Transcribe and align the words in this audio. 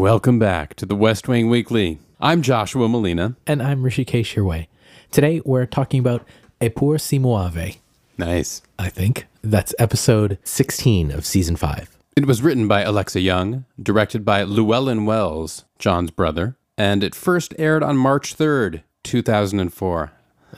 Welcome 0.00 0.38
back 0.38 0.74
to 0.76 0.86
the 0.86 0.96
West 0.96 1.28
Wing 1.28 1.50
Weekly. 1.50 1.98
I'm 2.18 2.40
Joshua 2.40 2.88
Molina. 2.88 3.36
And 3.46 3.62
I'm 3.62 3.82
Hrishikesh 3.82 4.34
Hirway. 4.34 4.66
Today 5.10 5.42
we're 5.44 5.66
talking 5.66 6.00
about 6.00 6.26
E 6.62 6.70
pur 6.70 6.96
si 6.96 7.18
muove, 7.18 7.76
Nice. 8.16 8.62
I 8.78 8.88
think. 8.88 9.26
That's 9.42 9.74
episode 9.78 10.38
16 10.44 11.10
of 11.10 11.26
season 11.26 11.56
5. 11.56 11.96
It 12.16 12.26
was 12.26 12.40
written 12.42 12.66
by 12.66 12.80
Alexa 12.80 13.18
Junge, 13.18 13.64
directed 13.80 14.24
by 14.24 14.44
Llewellyn 14.44 15.04
Wells, 15.04 15.66
John's 15.78 16.10
brother, 16.10 16.56
and 16.78 17.04
it 17.04 17.14
first 17.14 17.54
aired 17.58 17.82
on 17.82 17.98
March 17.98 18.34
3rd, 18.34 18.82
2004. 19.04 20.12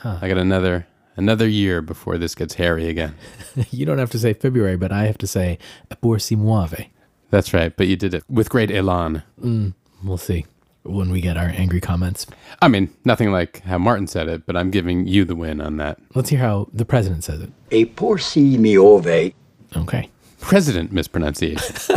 I 0.05 0.29
got 0.29 0.39
another 0.39 0.87
another 1.17 1.49
year 1.49 1.83
before 1.83 2.19
this 2.19 2.37
gets 2.37 2.55
hairy 2.55 2.89
again. 2.89 3.17
you 3.73 3.85
don't 3.85 3.99
have 3.99 4.11
to 4.11 4.19
say 4.19 4.33
February, 4.33 4.77
but 4.77 4.93
I 4.93 5.07
have 5.07 5.19
to 5.19 5.27
say 5.27 5.59
E 5.93 5.95
pur 6.01 6.21
si 6.21 6.37
muove. 6.37 6.87
That's 7.35 7.53
right, 7.53 7.77
but 7.77 7.89
you 7.89 7.97
did 7.97 8.15
it 8.15 8.23
with 8.31 8.49
great 8.49 8.71
elan. 8.71 9.25
Mm, 9.43 9.75
we'll 10.05 10.19
see 10.19 10.47
when 10.85 11.11
we 11.11 11.21
get 11.21 11.37
our 11.37 11.49
angry 11.49 11.81
comments. 11.81 12.29
I 12.63 12.69
mean, 12.69 12.95
nothing 13.05 13.33
like 13.33 13.63
how 13.63 13.77
Martin 13.77 14.07
said 14.07 14.29
it, 14.29 14.47
but 14.47 14.57
I'm 14.57 14.71
giving 14.71 15.09
you 15.09 15.25
the 15.25 15.35
win 15.35 15.61
on 15.61 15.77
that. 15.79 15.99
Let's 16.15 16.31
hear 16.31 16.39
how 16.39 16.69
the 16.73 16.85
president 16.85 17.25
says 17.25 17.41
it. 17.41 17.51
A 17.73 17.87
pur 17.87 18.19
si 18.19 18.57
muove. 18.57 19.35
Okay. 19.77 20.11
President 20.39 20.93
mispronunciation. 20.93 21.75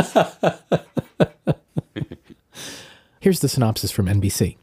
Here's 3.20 3.38
the 3.38 3.48
synopsis 3.48 3.92
from 3.92 4.06
NBC. 4.06 4.56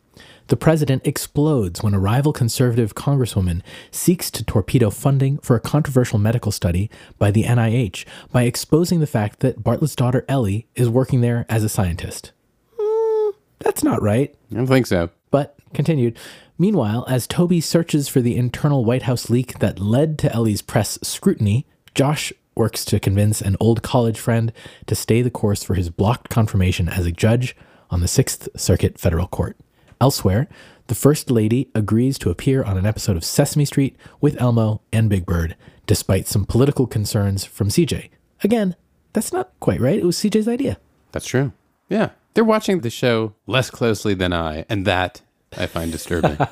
The 0.47 0.55
president 0.55 1.07
explodes 1.07 1.81
when 1.81 1.95
a 1.95 1.99
rival 1.99 2.31
conservative 2.31 2.93
congresswoman 2.93 3.61
seeks 3.89 4.29
to 4.31 4.43
torpedo 4.43 4.91
funding 4.91 5.39
for 5.39 5.55
a 5.55 5.59
controversial 5.59 6.19
medical 6.19 6.51
study 6.51 6.91
by 7.17 7.31
the 7.31 7.43
NIH 7.43 8.05
by 8.31 8.43
exposing 8.43 8.99
the 8.99 9.07
fact 9.07 9.39
that 9.39 9.63
Bartlett's 9.63 9.95
daughter 9.95 10.23
Ellie 10.29 10.67
is 10.75 10.87
working 10.87 11.21
there 11.21 11.47
as 11.49 11.63
a 11.63 11.69
scientist. 11.69 12.31
Hmm, 12.79 13.31
that's 13.57 13.83
not 13.83 14.03
right. 14.03 14.35
I 14.51 14.55
don't 14.55 14.67
think 14.67 14.85
so. 14.85 15.09
But 15.31 15.55
continued. 15.73 16.15
Meanwhile, 16.59 17.05
as 17.09 17.25
Toby 17.25 17.59
searches 17.59 18.07
for 18.07 18.21
the 18.21 18.37
internal 18.37 18.85
White 18.85 19.03
House 19.03 19.31
leak 19.31 19.57
that 19.59 19.79
led 19.79 20.19
to 20.19 20.31
Ellie's 20.31 20.61
press 20.61 20.99
scrutiny, 21.01 21.65
Josh 21.95 22.31
works 22.55 22.85
to 22.85 22.99
convince 22.99 23.41
an 23.41 23.57
old 23.59 23.81
college 23.81 24.19
friend 24.19 24.53
to 24.85 24.95
stay 24.95 25.23
the 25.23 25.31
course 25.31 25.63
for 25.63 25.73
his 25.73 25.89
blocked 25.89 26.29
confirmation 26.29 26.87
as 26.87 27.07
a 27.07 27.11
judge 27.11 27.55
on 27.89 28.01
the 28.01 28.07
Sixth 28.07 28.47
Circuit 28.55 28.99
Federal 28.99 29.27
Court. 29.27 29.57
Elsewhere, 30.01 30.47
the 30.87 30.95
First 30.95 31.31
Lady 31.31 31.69
agrees 31.73 32.17
to 32.19 32.29
appear 32.29 32.63
on 32.63 32.77
an 32.77 32.85
episode 32.85 33.17
of 33.17 33.23
Sesame 33.23 33.65
Street 33.65 33.95
with 34.21 34.39
Elmo 34.41 34.81
and 34.93 35.09
Big 35.09 35.25
Bird, 35.25 35.55
despite 35.87 36.27
some 36.27 36.45
political 36.45 36.85
concerns 36.87 37.43
from 37.45 37.69
CJ. 37.69 38.09
Again, 38.43 38.75
that's 39.13 39.33
not 39.33 39.51
quite 39.59 39.79
right. 39.79 39.97
It 39.99 40.05
was 40.05 40.17
CJ's 40.17 40.47
idea. 40.47 40.77
That's 41.11 41.25
true. 41.27 41.53
Yeah. 41.89 42.09
They're 42.33 42.43
watching 42.43 42.81
the 42.81 42.89
show 42.89 43.33
less 43.47 43.69
closely 43.71 44.13
than 44.13 44.33
I, 44.33 44.65
and 44.69 44.85
that 44.85 45.21
I 45.57 45.67
find 45.67 45.91
disturbing. 45.91 46.37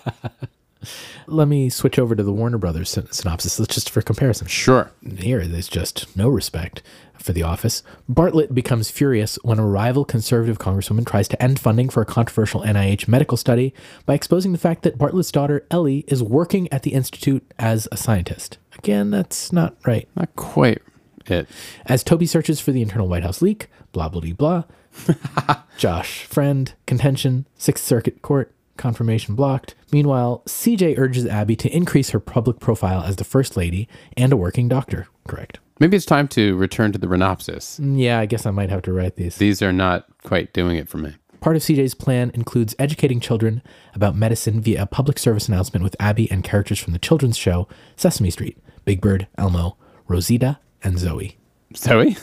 Let 1.27 1.47
me 1.47 1.69
switch 1.69 1.97
over 1.97 2.15
to 2.15 2.23
the 2.23 2.33
Warner 2.33 2.57
Brothers 2.57 2.89
syn- 2.89 3.11
synopsis, 3.11 3.59
Let's 3.59 3.75
just 3.75 3.89
for 3.89 4.01
comparison. 4.01 4.47
sure. 4.47 4.91
Here, 5.17 5.45
there's 5.47 5.67
just 5.69 6.15
no 6.17 6.27
respect 6.29 6.81
for 7.23 7.33
the 7.33 7.43
office. 7.43 7.83
Bartlett 8.07 8.53
becomes 8.53 8.91
furious 8.91 9.39
when 9.43 9.59
a 9.59 9.65
rival 9.65 10.05
conservative 10.05 10.59
congresswoman 10.59 11.05
tries 11.05 11.27
to 11.29 11.41
end 11.41 11.59
funding 11.59 11.89
for 11.89 12.01
a 12.01 12.05
controversial 12.05 12.61
NIH 12.61 13.07
medical 13.07 13.37
study 13.37 13.73
by 14.05 14.13
exposing 14.13 14.51
the 14.51 14.57
fact 14.57 14.83
that 14.83 14.97
Bartlett's 14.97 15.31
daughter, 15.31 15.65
Ellie, 15.71 16.05
is 16.07 16.21
working 16.21 16.71
at 16.71 16.83
the 16.83 16.93
Institute 16.93 17.43
as 17.57 17.87
a 17.91 17.97
scientist. 17.97 18.57
Again, 18.77 19.09
that's 19.09 19.51
not 19.51 19.75
right. 19.85 20.07
Not 20.15 20.35
quite 20.35 20.81
it. 21.25 21.47
As 21.85 22.03
Toby 22.03 22.25
searches 22.25 22.59
for 22.59 22.71
the 22.71 22.81
internal 22.81 23.07
White 23.07 23.23
House 23.23 23.41
leak, 23.41 23.69
blah, 23.91 24.09
blah, 24.09 24.21
blah, 24.21 24.33
blah. 24.33 25.55
Josh, 25.77 26.23
friend, 26.25 26.73
contention, 26.85 27.47
Sixth 27.55 27.83
Circuit 27.83 28.21
Court, 28.21 28.53
confirmation 28.77 29.35
blocked. 29.35 29.75
Meanwhile, 29.91 30.43
CJ 30.45 30.97
urges 30.97 31.25
Abby 31.25 31.55
to 31.57 31.75
increase 31.75 32.09
her 32.09 32.19
public 32.19 32.59
profile 32.59 33.03
as 33.03 33.15
the 33.15 33.23
First 33.23 33.55
Lady 33.57 33.87
and 34.17 34.33
a 34.33 34.37
working 34.37 34.67
doctor. 34.67 35.07
Correct. 35.27 35.59
Maybe 35.83 35.97
it's 35.97 36.05
time 36.05 36.29
to 36.29 36.55
return 36.55 36.93
to 36.93 36.97
the 36.97 37.07
Renopsis. 37.07 37.77
Yeah, 37.99 38.17
I 38.17 38.25
guess 38.25 38.45
I 38.45 38.51
might 38.51 38.69
have 38.69 38.83
to 38.83 38.93
write 38.93 39.17
these. 39.17 39.35
These 39.35 39.61
are 39.61 39.73
not 39.73 40.05
quite 40.23 40.53
doing 40.53 40.77
it 40.77 40.87
for 40.87 40.97
me. 40.97 41.13
Part 41.41 41.57
of 41.57 41.61
CJ's 41.61 41.93
plan 41.93 42.31
includes 42.33 42.73
educating 42.79 43.19
children 43.19 43.61
about 43.93 44.15
medicine 44.15 44.61
via 44.61 44.83
a 44.83 44.85
public 44.85 45.19
service 45.19 45.49
announcement 45.49 45.83
with 45.83 45.97
Abby 45.99 46.31
and 46.31 46.41
characters 46.41 46.79
from 46.79 46.93
the 46.93 46.99
children's 46.99 47.35
show 47.35 47.67
Sesame 47.97 48.29
Street 48.29 48.57
Big 48.85 49.01
Bird, 49.01 49.27
Elmo, 49.37 49.75
Rosita, 50.07 50.57
and 50.85 50.97
Zoe. 50.97 51.37
Zoe? 51.75 52.15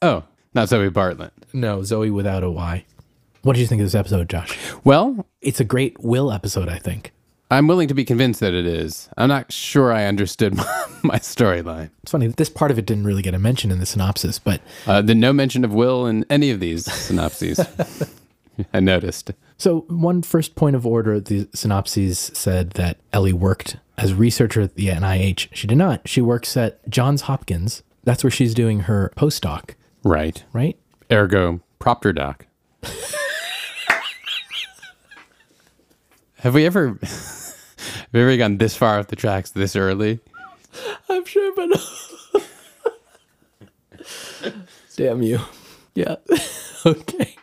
Oh, 0.00 0.22
not 0.54 0.68
Zoe 0.68 0.88
Bartlett. 0.88 1.32
No, 1.52 1.82
Zoe 1.82 2.12
without 2.12 2.44
a 2.44 2.50
Y. 2.52 2.84
What 3.42 3.54
did 3.54 3.62
you 3.62 3.66
think 3.66 3.80
of 3.80 3.86
this 3.86 3.96
episode, 3.96 4.28
Josh? 4.28 4.56
Well, 4.84 5.26
It's 5.40 5.58
a 5.58 5.64
great 5.64 5.98
Will 5.98 6.30
episode, 6.30 6.68
I 6.68 6.78
think. 6.78 7.12
I'm 7.50 7.66
willing 7.66 7.88
to 7.88 7.94
be 7.94 8.04
convinced 8.04 8.40
that 8.40 8.52
it 8.52 8.66
is. 8.66 9.08
I'm 9.16 9.28
not 9.28 9.50
sure 9.52 9.90
I 9.92 10.04
understood 10.04 10.54
my, 10.56 10.86
my 11.02 11.16
storyline. 11.18 11.90
It's 12.02 12.12
funny, 12.12 12.26
this 12.28 12.50
part 12.50 12.70
of 12.70 12.78
it 12.78 12.84
didn't 12.86 13.04
really 13.04 13.22
get 13.22 13.32
a 13.34 13.38
mention 13.38 13.70
in 13.70 13.78
the 13.78 13.86
synopsis, 13.86 14.38
but 14.38 14.60
Uh, 14.86 15.00
the 15.00 15.14
no 15.14 15.32
mention 15.32 15.64
of 15.64 15.72
Will 15.72 16.06
in 16.06 16.26
any 16.28 16.50
of 16.50 16.60
these 16.60 16.84
synopses. 16.92 17.58
I 18.74 18.80
noticed. 18.80 19.30
So, 19.56 19.86
one 19.88 20.22
first 20.22 20.56
point 20.56 20.74
of 20.76 20.84
order 20.86 21.20
the 21.20 21.48
synopses 21.54 22.18
said 22.34 22.72
that 22.72 22.98
Ellie 23.12 23.32
worked 23.32 23.76
as 23.96 24.10
a 24.10 24.16
researcher 24.16 24.60
at 24.62 24.74
the 24.74 24.88
NIH. 24.88 25.48
She 25.52 25.66
did 25.68 25.78
not. 25.78 26.06
She 26.08 26.20
works 26.20 26.56
at 26.56 26.86
Johns 26.90 27.22
Hopkins. 27.22 27.82
That's 28.04 28.24
where 28.24 28.30
she's 28.32 28.54
doing 28.54 28.80
her 28.80 29.12
postdoc, 29.16 29.70
Right. 30.02 30.44
right? 30.52 30.76
Ergo, 31.10 31.60
propter 31.78 32.12
doc. 32.12 32.46
Have 36.38 36.54
we 36.54 36.66
ever 36.66 36.98
have 37.02 38.08
we 38.12 38.20
ever 38.20 38.36
gone 38.36 38.58
this 38.58 38.76
far 38.76 38.98
off 38.98 39.08
the 39.08 39.16
tracks 39.16 39.50
this 39.50 39.76
early? 39.76 40.20
I'm 41.08 41.24
sure, 41.24 41.54
but. 41.54 41.70
Damn 44.96 45.22
you. 45.22 45.40
Yeah. 45.94 46.16
okay. 46.86 47.36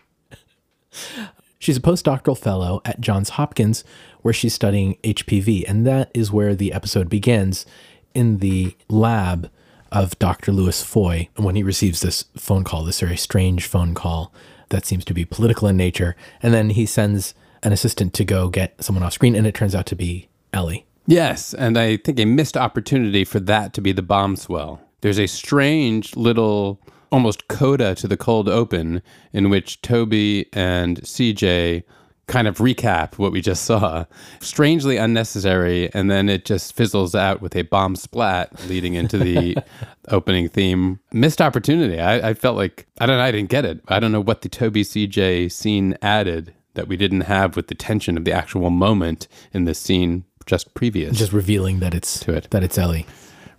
She's 1.59 1.78
a 1.78 1.81
postdoctoral 1.81 2.38
fellow 2.38 2.81
at 2.85 3.01
Johns 3.01 3.29
Hopkins, 3.29 3.83
where 4.22 4.33
she's 4.33 4.53
studying 4.53 4.97
HPV. 5.03 5.63
And 5.67 5.85
that 5.88 6.12
is 6.13 6.31
where 6.31 6.53
the 6.53 6.73
episode 6.73 7.09
begins 7.09 7.66
in 8.13 8.38
the 8.38 8.75
lab 8.88 9.50
of 9.91 10.17
Dr. 10.19 10.51
Louis 10.51 10.83
Foy 10.83 11.29
when 11.35 11.56
he 11.56 11.63
receives 11.63 12.01
this 12.01 12.25
phone 12.38 12.63
call, 12.63 12.83
this 12.83 13.00
very 13.00 13.17
strange 13.17 13.66
phone 13.66 13.94
call 13.94 14.33
that 14.69 14.85
seems 14.85 15.06
to 15.06 15.13
be 15.13 15.25
political 15.25 15.67
in 15.67 15.77
nature. 15.77 16.16
And 16.41 16.53
then 16.53 16.72
he 16.72 16.85
sends 16.85 17.33
an 17.65 17.73
assistant 17.73 18.13
to 18.13 18.23
go 18.23 18.47
get 18.47 18.81
someone 18.81 19.03
off 19.03 19.13
screen, 19.13 19.35
and 19.35 19.45
it 19.45 19.55
turns 19.55 19.75
out 19.75 19.87
to 19.87 19.95
be 19.95 20.29
Ellie. 20.53 20.85
Yes, 21.07 21.53
and 21.53 21.77
I 21.77 21.97
think 21.97 22.19
a 22.19 22.25
missed 22.25 22.55
opportunity 22.55 23.25
for 23.25 23.39
that 23.41 23.73
to 23.73 23.81
be 23.81 23.91
the 23.91 24.01
bomb 24.01 24.35
swell. 24.35 24.81
There's 25.01 25.19
a 25.19 25.27
strange 25.27 26.15
little 26.15 26.79
almost 27.11 27.47
coda 27.47 27.95
to 27.95 28.07
the 28.07 28.17
cold 28.17 28.47
open 28.47 29.01
in 29.33 29.49
which 29.49 29.81
Toby 29.81 30.47
and 30.53 31.01
CJ 31.01 31.83
kind 32.27 32.47
of 32.47 32.57
recap 32.57 33.17
what 33.17 33.31
we 33.31 33.41
just 33.41 33.65
saw. 33.65 34.05
Strangely 34.39 34.97
unnecessary, 34.97 35.91
and 35.93 36.09
then 36.09 36.29
it 36.29 36.45
just 36.45 36.73
fizzles 36.73 37.13
out 37.13 37.41
with 37.41 37.55
a 37.55 37.63
bomb 37.63 37.95
splat 37.95 38.67
leading 38.67 38.93
into 38.93 39.17
the 39.17 39.57
opening 40.09 40.49
theme. 40.49 40.99
Missed 41.11 41.41
opportunity. 41.41 41.99
I, 41.99 42.29
I 42.29 42.33
felt 42.33 42.57
like 42.57 42.87
I 42.99 43.05
don't 43.05 43.17
know, 43.17 43.23
I 43.23 43.31
didn't 43.31 43.49
get 43.49 43.65
it. 43.65 43.81
I 43.87 43.99
don't 43.99 44.11
know 44.11 44.21
what 44.21 44.41
the 44.41 44.49
Toby 44.49 44.83
CJ 44.83 45.51
scene 45.51 45.97
added 46.01 46.53
that 46.75 46.88
we 46.88 46.96
didn't 46.97 47.22
have 47.22 47.56
with 47.56 47.68
the 47.68 47.75
tension 47.75 48.18
of 48.18 48.24
the 48.25 48.31
actual 48.31 48.69
moment 48.69 49.28
in 49.53 49.66
the 49.66 49.74
scene 49.74 50.24
just 50.46 50.74
previous. 50.75 51.18
Just 51.18 51.34
revealing 51.34 51.80
that 51.80 51.94
it's 51.96 52.19
To 52.22 52.34
it. 52.34 52.50
that 52.52 52.63
it's 52.63 52.78
Ellie. 52.78 53.06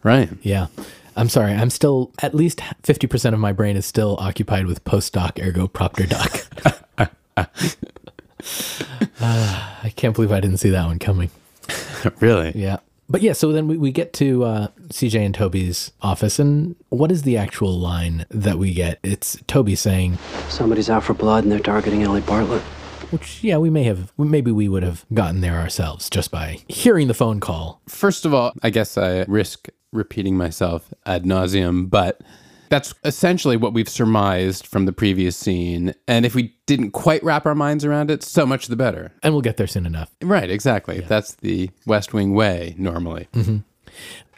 right. 0.03 0.29
Yeah. 0.43 0.69
I'm 1.17 1.29
sorry. 1.31 1.53
I'm 1.55 1.71
still 1.71 2.13
at 2.23 2.35
least 2.35 2.61
50% 2.83 3.33
of 3.33 3.41
my 3.41 3.51
brain 3.53 3.77
is 3.77 3.87
still 3.87 4.17
occupied 4.21 4.67
with 4.67 4.85
postdoc 4.85 5.43
ergo 5.45 5.67
propter 5.67 6.07
doc. 6.07 6.47
Ah, 9.21 9.81
I 9.83 9.89
can't 9.91 10.15
believe 10.15 10.31
I 10.33 10.41
didn't 10.41 10.59
see 10.59 10.71
that 10.71 10.87
one 10.87 10.99
coming. 10.99 11.31
really? 12.21 12.53
Yeah. 12.55 12.79
But 13.09 13.23
yeah, 13.23 13.33
so 13.33 13.53
then 13.53 13.69
we, 13.69 13.77
we 13.79 13.93
get 13.93 14.13
to 14.15 14.45
uh, 14.45 14.69
CJ 14.89 15.25
and 15.25 15.35
Toby's 15.35 15.93
office, 16.03 16.39
and 16.41 16.75
what 16.89 17.13
is 17.13 17.23
the 17.23 17.37
actual 17.37 17.79
line 17.79 18.27
that 18.31 18.59
we 18.59 18.75
get? 18.75 18.99
It's 19.05 19.39
Toby 19.47 19.75
saying, 19.77 20.19
Somebody's 20.49 20.91
out 20.91 21.05
for 21.05 21.15
blood 21.15 21.45
and 21.45 21.53
they're 21.53 21.61
targeting 21.61 22.03
Ellie 22.03 22.21
Bartlett. 22.21 22.63
Which, 23.11 23.43
yeah, 23.43 23.59
we 23.59 23.71
may 23.71 23.85
have, 23.85 24.13
maybe 24.19 24.51
we 24.51 24.69
would 24.69 24.83
have 24.83 25.05
gotten 25.13 25.41
there 25.41 25.57
ourselves 25.57 26.11
just 26.11 26.31
by 26.31 26.59
hearing 26.69 27.09
the 27.09 27.15
phone 27.15 27.41
call. 27.41 27.81
First 27.89 28.25
of 28.25 28.35
all, 28.35 28.53
I 28.63 28.71
guess 28.71 28.97
I 28.99 29.25
risk 29.29 29.69
repeating 29.93 30.37
myself 30.37 30.93
ad 31.07 31.25
nauseum, 31.25 31.89
but 31.89 32.21
that's 32.69 32.95
essentially 33.05 33.57
what 33.57 33.73
we've 33.73 33.89
surmised 33.89 34.67
from 34.67 34.87
the 34.87 34.93
previous 34.93 35.37
scene. 35.37 35.95
And 36.09 36.27
if 36.27 36.35
we 36.35 36.57
didn't 36.67 36.91
quite 36.91 37.23
wrap 37.23 37.47
our 37.47 37.55
minds 37.55 37.85
around 37.85 38.11
it, 38.11 38.23
so 38.23 38.45
much 38.45 38.67
the 38.67 38.77
better. 38.77 39.13
And 39.23 39.33
we'll 39.33 39.41
get 39.43 39.57
there 39.57 39.69
soon 39.69 39.87
enough. 39.87 40.11
Right, 40.21 40.51
exactly. 40.51 41.01
That's 41.01 41.35
the 41.37 41.71
West 41.87 42.13
Wing 42.13 42.35
way 42.35 42.75
normally. 42.77 43.29
Mm-hmm. 43.33 43.59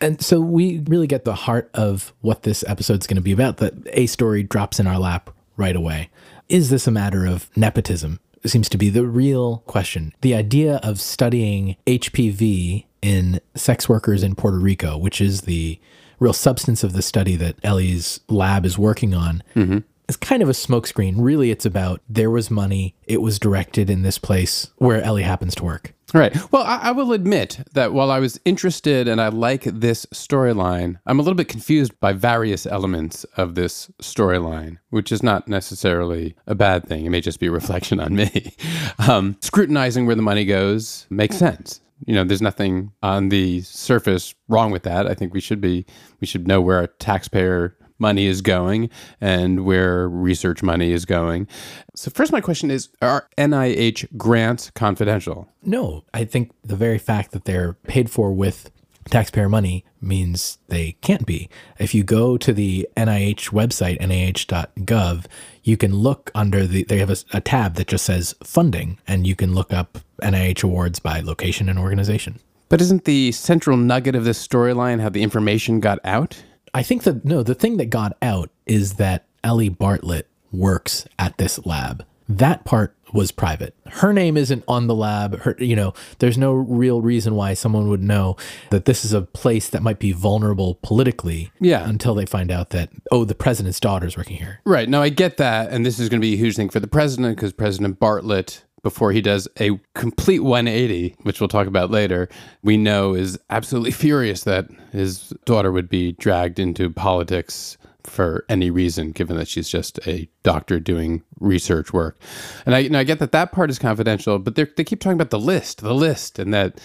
And 0.01 0.23
so 0.23 0.41
we 0.41 0.85
really 0.87 1.07
get 1.07 1.25
the 1.25 1.35
heart 1.35 1.71
of 1.75 2.13
what 2.21 2.43
this 2.43 2.63
episode's 2.69 3.07
going 3.07 3.17
to 3.17 3.23
be 3.23 3.33
about. 3.33 3.57
That 3.57 3.75
a 3.93 4.07
story 4.07 4.43
drops 4.43 4.79
in 4.79 4.87
our 4.87 4.99
lap 4.99 5.31
right 5.57 5.75
away. 5.75 6.11
is 6.49 6.71
this 6.71 6.87
a 6.87 6.91
matter 6.91 7.27
of 7.27 7.49
nepotism? 7.57 8.21
Seems 8.47 8.69
to 8.69 8.79
be 8.79 8.91
the 8.91 9.07
real 9.07 9.59
question. 9.67 10.13
The 10.21 10.35
idea 10.35 10.77
of 10.83 11.01
studying 11.01 11.77
HPV 11.87 12.87
in 13.03 13.41
sex 13.55 13.89
workers 13.89 14.23
in 14.23 14.35
Puerto 14.35 14.59
Rico, 14.59 14.97
which 14.97 15.21
is 15.21 15.43
the 15.43 15.81
real 16.19 16.33
substance 16.33 16.83
of 16.83 16.93
the 16.93 17.03
study 17.03 17.37
that 17.37 17.57
Ellie's 17.63 18.21
lab 18.29 18.65
is 18.65 18.79
working 18.79 19.15
on, 19.15 19.43
mm-hmm. 19.55 19.79
is 20.09 20.17
kind 20.17 20.43
of 20.43 20.49
a 20.49 20.53
smokescreen. 20.53 21.15
Really, 21.19 21.51
it's 21.51 21.67
about 21.67 22.01
there 22.09 22.31
was 22.31 22.51
money, 22.51 22.95
it 23.07 23.23
was 23.23 23.39
directed 23.39 23.89
in 23.89 24.03
this 24.03 24.19
place 24.19 24.71
where 24.77 25.03
Ellie 25.03 25.23
happens 25.23 25.55
to 25.57 25.65
work. 25.65 25.95
All 26.15 26.21
right. 26.23 26.35
Well, 26.51 26.63
I, 26.63 26.79
I 26.85 26.93
will 26.93 27.13
admit 27.13 27.61
that 27.75 27.93
while 27.93 28.11
I 28.11 28.19
was 28.19 28.41
interested 28.47 29.09
and 29.09 29.21
I 29.21 29.29
like 29.29 29.65
this 29.65 30.07
storyline, 30.07 30.99
I'm 31.05 31.19
a 31.19 31.23
little 31.23 31.35
bit 31.37 31.49
confused 31.49 32.01
by 32.01 32.15
various 32.15 32.65
elements 32.65 33.25
of 33.37 33.57
this 33.57 33.91
storyline, 34.01 34.79
which 34.89 35.13
is 35.13 35.23
not 35.23 35.49
necessarily 35.49 36.35
a 36.47 36.55
bad 36.55 36.89
thing. 36.89 37.05
It 37.05 37.11
may 37.11 37.21
just 37.21 37.41
be 37.41 37.49
a 37.49 37.53
reflection 37.53 38.01
on 38.01 38.15
me. 38.15 38.55
Um, 39.09 39.37
scrutinizing 39.41 40.07
where 40.07 40.15
the 40.15 40.23
money 40.23 40.45
goes 40.45 41.07
makes 41.09 41.37
sense. 41.37 41.81
You 42.05 42.15
know, 42.15 42.25
there's 42.25 42.43
nothing 42.43 42.93
on 43.03 43.29
the 43.29 43.61
surface 43.63 44.35
wrong 44.49 44.71
with 44.71 44.83
that. 44.83 45.07
I 45.07 45.15
think 45.15 45.33
we 45.33 45.41
should 45.41 45.61
be, 45.61 45.87
we 46.21 46.27
should 46.27 46.47
know 46.47 46.61
where 46.61 46.79
our 46.79 46.87
taxpayer 46.87 47.77
money 47.99 48.27
is 48.27 48.41
going 48.41 48.91
and 49.21 49.65
where 49.65 50.09
research 50.09 50.63
money 50.63 50.93
is 50.93 51.05
going. 51.05 51.47
So, 51.95 52.11
first, 52.11 52.33
my 52.33 52.41
question 52.41 52.71
is 52.71 52.89
Are 53.03 53.29
NIH 53.37 54.17
grants 54.17 54.71
confidential? 54.71 55.49
No, 55.63 56.05
I 56.15 56.25
think 56.25 56.53
the 56.63 56.77
very 56.77 56.99
fact 56.99 57.33
that 57.33 57.45
they're 57.45 57.75
paid 57.75 58.11
for 58.11 58.33
with 58.33 58.71
taxpayer 59.11 59.49
money 59.49 59.85
means 60.01 60.59
they 60.69 60.93
can't 61.01 61.27
be. 61.27 61.49
If 61.79 61.95
you 61.95 62.05
go 62.05 62.37
to 62.37 62.53
the 62.53 62.89
NIH 62.97 63.51
website, 63.51 64.01
nih.gov, 64.01 65.27
you 65.63 65.77
can 65.77 65.95
look 65.95 66.31
under 66.35 66.67
the, 66.67 66.85
they 66.85 66.99
have 66.99 67.11
a, 67.11 67.17
a 67.33 67.41
tab 67.41 67.75
that 67.75 67.89
just 67.89 68.05
says 68.05 68.35
funding, 68.45 68.99
and 69.07 69.27
you 69.27 69.35
can 69.35 69.55
look 69.55 69.73
up 69.73 69.99
NIH 70.23 70.63
awards 70.63 70.99
by 70.99 71.21
location 71.21 71.69
and 71.69 71.79
organization. 71.79 72.39
But 72.69 72.81
isn't 72.83 73.05
the 73.05 73.33
central 73.33 73.77
nugget 73.77 74.15
of 74.15 74.25
this 74.25 74.47
storyline 74.47 75.01
how 75.01 75.09
the 75.09 75.23
information 75.23 75.81
got 75.81 75.99
out? 76.05 76.43
I 76.75 76.83
think 76.83 77.05
that, 77.05 77.25
no, 77.25 77.43
the 77.43 77.55
thing 77.55 77.77
that 77.79 77.87
got 77.87 78.17
out 78.23 78.51
is 78.67 78.95
that 78.95 79.25
Ellie 79.43 79.69
Bartlett 79.69 80.27
works 80.53 81.07
at 81.19 81.39
this 81.39 81.65
lab. 81.65 82.05
That 82.29 82.65
part 82.65 82.95
was 83.13 83.33
private. 83.33 83.75
Her 83.87 84.13
name 84.13 84.37
isn't 84.37 84.63
on 84.69 84.87
the 84.87 84.95
lab. 84.95 85.41
Her, 85.41 85.57
you 85.59 85.75
know, 85.75 85.95
there's 86.19 86.37
no 86.37 86.53
real 86.53 87.01
reason 87.01 87.35
why 87.35 87.55
someone 87.55 87.89
would 87.89 88.03
know 88.03 88.37
that 88.71 88.85
this 88.85 89.03
is 89.03 89.15
a 89.15 89.23
place 89.23 89.69
that 89.71 89.83
might 89.83 89.99
be 89.99 90.13
vulnerable 90.13 90.79
politically. 90.83 91.51
Yeah. 91.59 91.89
Until 91.89 92.15
they 92.15 92.27
find 92.27 92.51
out 92.51 92.71
that 92.71 92.91
oh, 93.11 93.25
the 93.25 93.35
president's 93.35 93.81
daughter's 93.81 94.17
working 94.17 94.37
here. 94.37 94.61
Right. 94.67 94.91
Now, 94.91 95.01
I 95.01 95.09
get 95.09 95.39
that. 95.39 95.71
And 95.71 95.87
this 95.87 95.99
is 95.99 96.11
going 96.11 96.21
to 96.21 96.27
be 96.27 96.35
a 96.35 96.37
huge 96.37 96.57
thing 96.57 96.69
for 96.69 96.81
the 96.81 96.87
president 96.87 97.37
because 97.37 97.55
President 97.55 97.99
Bartlett, 97.99 98.65
before 98.83 99.13
he 99.13 99.21
does 99.21 99.49
a 99.61 99.79
complete 99.95 100.41
180, 100.41 101.17
which 101.23 101.41
we'll 101.41 101.49
talk 101.49 101.67
about 101.67 101.91
later, 101.91 102.29
we 102.63 102.77
know 102.77 103.15
is 103.15 103.39
absolutely 103.51 103.91
furious 104.05 104.45
that 104.45 104.69
his 104.93 105.33
daughter 105.45 105.73
would 105.73 105.89
be 105.89 106.13
dragged 106.13 106.59
into 106.59 106.91
politics 106.91 107.77
for 108.05 108.45
any 108.49 108.71
reason, 108.71 109.13
given 109.13 109.37
that 109.37 109.49
she's 109.49 109.69
just 109.69 109.99
a 110.07 110.29
doctor 110.43 110.81
doing 110.81 111.23
research 111.41 111.93
work. 111.93 112.19
And 112.65 112.75
I, 112.75 112.81
and 112.81 112.97
I 112.97 113.05
get 113.05 113.19
that 113.19 113.33
that 113.33 113.53
part 113.53 113.71
is 113.71 113.79
confidential, 113.79 114.39
but 114.39 114.55
they 114.55 114.67
keep 114.67 115.01
talking 115.01 115.17
about 115.17 115.31
the 115.31 115.39
list, 115.39 115.83
the 115.83 115.95
list, 115.95 116.39
and 116.39 116.53
that 116.55 116.81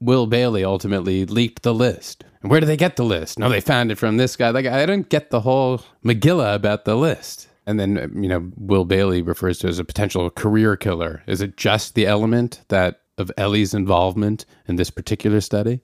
Will 0.00 0.26
Bailey 0.26 0.64
ultimately 0.64 1.26
leaked 1.26 1.62
the 1.62 1.74
list. 1.74 2.24
And 2.42 2.50
where 2.50 2.60
did 2.60 2.66
they 2.66 2.76
get 2.76 2.96
the 2.96 3.04
list? 3.04 3.38
No, 3.38 3.50
they 3.50 3.60
found 3.60 3.92
it 3.92 3.98
from 3.98 4.16
this 4.16 4.36
guy. 4.36 4.50
Like, 4.50 4.66
I 4.66 4.86
don't 4.86 5.08
get 5.08 5.30
the 5.30 5.40
whole 5.40 5.82
Megillah 6.04 6.54
about 6.54 6.86
the 6.86 6.96
list. 6.96 7.48
And 7.70 7.78
then, 7.78 8.10
you 8.20 8.28
know, 8.28 8.50
Will 8.56 8.84
Bailey 8.84 9.22
refers 9.22 9.58
to 9.60 9.68
as 9.68 9.78
a 9.78 9.84
potential 9.84 10.28
career 10.30 10.76
killer. 10.76 11.22
Is 11.28 11.40
it 11.40 11.56
just 11.56 11.94
the 11.94 12.06
element 12.06 12.62
that 12.68 13.02
of 13.16 13.30
Ellie's 13.36 13.74
involvement 13.74 14.44
in 14.66 14.76
this 14.76 14.90
particular 14.90 15.40
study? 15.40 15.80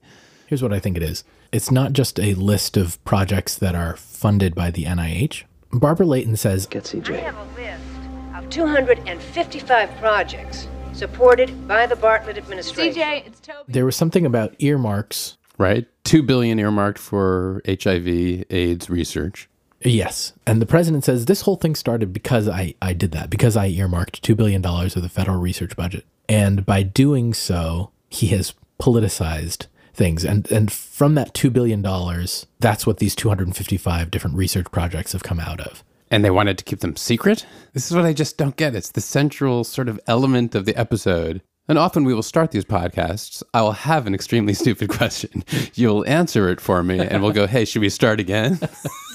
Here's 0.47 0.61
what 0.61 0.73
I 0.73 0.79
think 0.79 0.97
it 0.97 1.03
is 1.03 1.23
it's 1.51 1.71
not 1.71 1.93
just 1.93 2.19
a 2.19 2.33
list 2.33 2.75
of 2.75 3.03
projects 3.05 3.55
that 3.55 3.73
are 3.75 3.95
funded 3.95 4.53
by 4.53 4.69
the 4.71 4.83
NIH. 4.83 5.43
Barbara 5.71 6.05
Layton 6.05 6.35
says 6.35 6.65
Get 6.65 6.83
CJ. 6.83 7.15
I 7.15 7.21
have 7.21 7.37
a 7.37 7.43
list 7.55 8.43
of 8.43 8.49
255 8.49 9.95
projects 9.97 10.67
supported 10.93 11.67
by 11.67 11.85
the 11.85 11.95
Bartlett 11.95 12.37
administration. 12.37 13.01
CJ, 13.01 13.27
it's 13.27 13.39
Toby. 13.39 13.71
there 13.71 13.85
was 13.85 13.95
something 13.95 14.25
about 14.25 14.55
earmarks. 14.59 15.37
Right? 15.57 15.87
Two 16.03 16.21
billion 16.21 16.59
earmarked 16.59 16.99
for 16.99 17.61
HIV 17.67 18.45
AIDS 18.49 18.89
research. 18.89 19.49
Yes. 19.87 20.33
And 20.45 20.61
the 20.61 20.65
president 20.65 21.03
says 21.03 21.25
this 21.25 21.41
whole 21.41 21.55
thing 21.55 21.75
started 21.75 22.11
because 22.13 22.47
I, 22.47 22.75
I 22.81 22.93
did 22.93 23.11
that, 23.11 23.29
because 23.29 23.55
I 23.55 23.67
earmarked 23.67 24.21
$2 24.21 24.35
billion 24.35 24.65
of 24.65 25.01
the 25.01 25.09
federal 25.09 25.39
research 25.39 25.75
budget. 25.75 26.05
And 26.27 26.65
by 26.65 26.83
doing 26.83 27.33
so, 27.33 27.91
he 28.09 28.27
has 28.27 28.53
politicized 28.79 29.67
things. 29.93 30.23
And, 30.23 30.49
and 30.51 30.71
from 30.71 31.15
that 31.15 31.33
$2 31.33 31.51
billion, 31.51 31.81
that's 32.59 32.85
what 32.85 32.97
these 32.97 33.15
255 33.15 34.11
different 34.11 34.35
research 34.35 34.71
projects 34.71 35.13
have 35.13 35.23
come 35.23 35.39
out 35.39 35.61
of. 35.61 35.83
And 36.09 36.23
they 36.23 36.29
wanted 36.29 36.57
to 36.57 36.63
keep 36.63 36.79
them 36.79 36.95
secret? 36.95 37.45
This 37.73 37.89
is 37.89 37.95
what 37.95 38.05
I 38.05 38.13
just 38.13 38.37
don't 38.37 38.55
get. 38.55 38.75
It's 38.75 38.91
the 38.91 39.01
central 39.01 39.63
sort 39.63 39.89
of 39.89 39.99
element 40.07 40.55
of 40.55 40.65
the 40.65 40.75
episode. 40.75 41.41
And 41.67 41.77
often 41.77 42.05
we 42.05 42.13
will 42.13 42.23
start 42.23 42.51
these 42.51 42.63
podcasts. 42.63 43.43
I 43.53 43.61
will 43.61 43.73
have 43.73 44.07
an 44.07 44.13
extremely 44.13 44.53
stupid 44.63 44.89
question. 44.89 45.43
You'll 45.73 46.07
answer 46.07 46.49
it 46.49 46.61
for 46.61 46.81
me, 46.81 46.99
and 46.99 47.21
we'll 47.21 47.33
go, 47.33 47.45
hey, 47.45 47.65
should 47.65 47.81
we 47.81 47.89
start 47.89 48.21
again? 48.21 48.59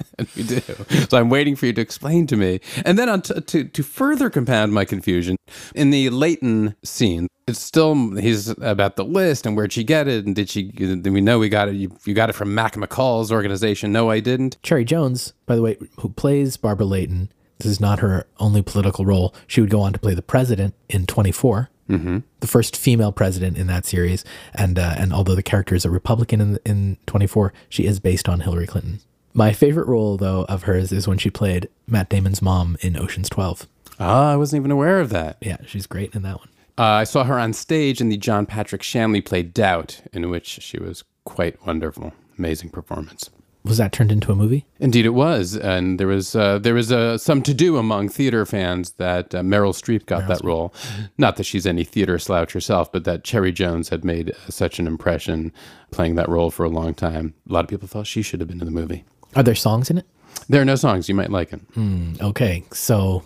and 0.18 0.28
we 0.36 0.42
do. 0.42 0.60
So 1.08 1.18
I'm 1.18 1.30
waiting 1.30 1.56
for 1.56 1.66
you 1.66 1.72
to 1.72 1.80
explain 1.80 2.26
to 2.28 2.36
me. 2.36 2.60
And 2.84 2.98
then 2.98 3.08
on 3.08 3.22
t- 3.22 3.40
to, 3.40 3.64
to 3.64 3.82
further 3.82 4.30
compound 4.30 4.72
my 4.72 4.84
confusion, 4.84 5.36
in 5.74 5.90
the 5.90 6.10
Layton 6.10 6.74
scene, 6.84 7.28
it's 7.46 7.60
still 7.60 8.16
he's 8.16 8.48
about 8.60 8.96
the 8.96 9.04
list 9.04 9.46
and 9.46 9.56
where'd 9.56 9.72
she 9.72 9.84
get 9.84 10.08
it 10.08 10.24
and 10.24 10.34
did 10.34 10.48
she? 10.48 10.64
Did 10.64 11.06
We 11.06 11.20
know 11.20 11.38
we 11.38 11.48
got 11.48 11.68
it. 11.68 11.74
You, 11.74 11.96
you 12.04 12.14
got 12.14 12.30
it 12.30 12.34
from 12.34 12.54
Mac 12.54 12.74
McCall's 12.74 13.32
organization. 13.32 13.92
No, 13.92 14.10
I 14.10 14.20
didn't. 14.20 14.58
Cherry 14.62 14.84
Jones, 14.84 15.32
by 15.46 15.56
the 15.56 15.62
way, 15.62 15.76
who 15.98 16.08
plays 16.10 16.56
Barbara 16.56 16.86
Layton, 16.86 17.30
this 17.58 17.70
is 17.70 17.80
not 17.80 18.00
her 18.00 18.26
only 18.38 18.62
political 18.62 19.04
role. 19.04 19.34
She 19.46 19.60
would 19.60 19.70
go 19.70 19.80
on 19.80 19.92
to 19.92 19.98
play 19.98 20.14
the 20.14 20.22
president 20.22 20.74
in 20.88 21.06
24, 21.06 21.70
mm-hmm. 21.88 22.18
the 22.40 22.46
first 22.46 22.76
female 22.76 23.12
president 23.12 23.56
in 23.56 23.66
that 23.68 23.86
series. 23.86 24.24
And 24.54 24.78
uh, 24.78 24.94
and 24.98 25.12
although 25.12 25.34
the 25.34 25.42
character 25.42 25.74
is 25.74 25.84
a 25.84 25.90
Republican 25.90 26.40
in, 26.40 26.58
in 26.64 26.96
24, 27.06 27.52
she 27.68 27.84
is 27.86 28.00
based 28.00 28.28
on 28.28 28.40
Hillary 28.40 28.66
Clinton. 28.66 29.00
My 29.34 29.52
favorite 29.52 29.88
role, 29.88 30.16
though, 30.16 30.44
of 30.48 30.64
hers 30.64 30.92
is 30.92 31.08
when 31.08 31.18
she 31.18 31.30
played 31.30 31.68
Matt 31.86 32.10
Damon's 32.10 32.42
mom 32.42 32.76
in 32.80 32.96
Ocean's 32.96 33.30
12. 33.30 33.66
Ah, 33.98 34.32
I 34.32 34.36
wasn't 34.36 34.60
even 34.60 34.70
aware 34.70 35.00
of 35.00 35.10
that. 35.10 35.38
Yeah, 35.40 35.58
she's 35.66 35.86
great 35.86 36.14
in 36.14 36.22
that 36.22 36.38
one. 36.38 36.48
Uh, 36.78 36.82
I 36.82 37.04
saw 37.04 37.24
her 37.24 37.38
on 37.38 37.52
stage 37.52 38.00
in 38.00 38.08
the 38.08 38.16
John 38.16 38.46
Patrick 38.46 38.82
Shanley 38.82 39.20
play 39.20 39.42
Doubt, 39.42 40.02
in 40.12 40.28
which 40.28 40.46
she 40.46 40.78
was 40.78 41.04
quite 41.24 41.64
wonderful. 41.66 42.12
Amazing 42.38 42.70
performance. 42.70 43.30
Was 43.64 43.78
that 43.78 43.92
turned 43.92 44.10
into 44.10 44.32
a 44.32 44.34
movie? 44.34 44.66
Indeed, 44.80 45.06
it 45.06 45.10
was, 45.10 45.54
and 45.54 46.00
there 46.00 46.08
was 46.08 46.34
uh, 46.34 46.58
there 46.58 46.74
was 46.74 46.90
uh, 46.90 47.16
some 47.16 47.42
to 47.42 47.54
do 47.54 47.76
among 47.76 48.08
theater 48.08 48.44
fans 48.44 48.92
that 48.92 49.32
uh, 49.36 49.42
Meryl 49.42 49.72
Streep 49.72 50.04
got 50.06 50.26
that 50.26 50.42
role. 50.42 50.74
Not 51.16 51.36
that 51.36 51.44
she's 51.44 51.64
any 51.64 51.84
theater 51.84 52.18
slouch 52.18 52.52
herself, 52.54 52.90
but 52.90 53.04
that 53.04 53.22
Cherry 53.22 53.52
Jones 53.52 53.90
had 53.90 54.04
made 54.04 54.30
uh, 54.30 54.34
such 54.50 54.80
an 54.80 54.88
impression 54.88 55.52
playing 55.92 56.16
that 56.16 56.28
role 56.28 56.50
for 56.50 56.64
a 56.64 56.68
long 56.68 56.92
time. 56.92 57.34
A 57.48 57.52
lot 57.52 57.64
of 57.64 57.70
people 57.70 57.86
thought 57.86 58.08
she 58.08 58.22
should 58.22 58.40
have 58.40 58.48
been 58.48 58.60
in 58.60 58.66
the 58.66 58.72
movie. 58.72 59.04
Are 59.36 59.42
there 59.42 59.54
songs 59.54 59.90
in 59.90 59.98
it? 59.98 60.06
There 60.48 60.60
are 60.60 60.64
no 60.64 60.74
songs. 60.76 61.08
You 61.08 61.14
might 61.14 61.30
like 61.30 61.52
it, 61.52 61.60
hmm, 61.74 62.14
Okay, 62.20 62.64
so 62.72 63.22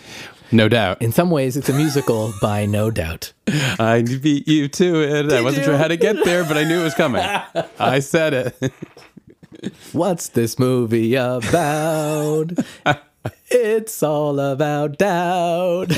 no 0.52 0.68
doubt. 0.68 1.02
in 1.02 1.12
some 1.12 1.30
ways, 1.30 1.56
it's 1.56 1.68
a 1.68 1.72
musical 1.72 2.32
by 2.42 2.66
No 2.66 2.90
Doubt. 2.90 3.32
I 3.78 4.02
beat 4.22 4.46
you 4.48 4.68
to 4.68 5.02
it. 5.02 5.32
I 5.32 5.40
wasn't 5.42 5.64
sure 5.64 5.76
how 5.76 5.88
to 5.88 5.96
get 5.96 6.24
there, 6.24 6.44
but 6.44 6.56
I 6.56 6.64
knew 6.64 6.80
it 6.80 6.84
was 6.84 6.94
coming. 6.94 7.22
I 7.78 7.98
said 8.00 8.34
it. 8.34 8.72
What's 9.92 10.28
this 10.30 10.58
movie 10.58 11.14
about? 11.16 12.52
it's 13.50 14.02
all 14.02 14.38
about 14.40 14.96
doubt. 14.98 15.92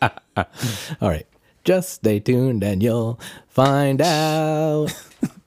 all 0.00 1.08
right. 1.08 1.26
Just 1.64 1.94
stay 1.94 2.20
tuned 2.20 2.62
and 2.62 2.80
you'll 2.82 3.18
find 3.48 4.00
out. 4.00 4.88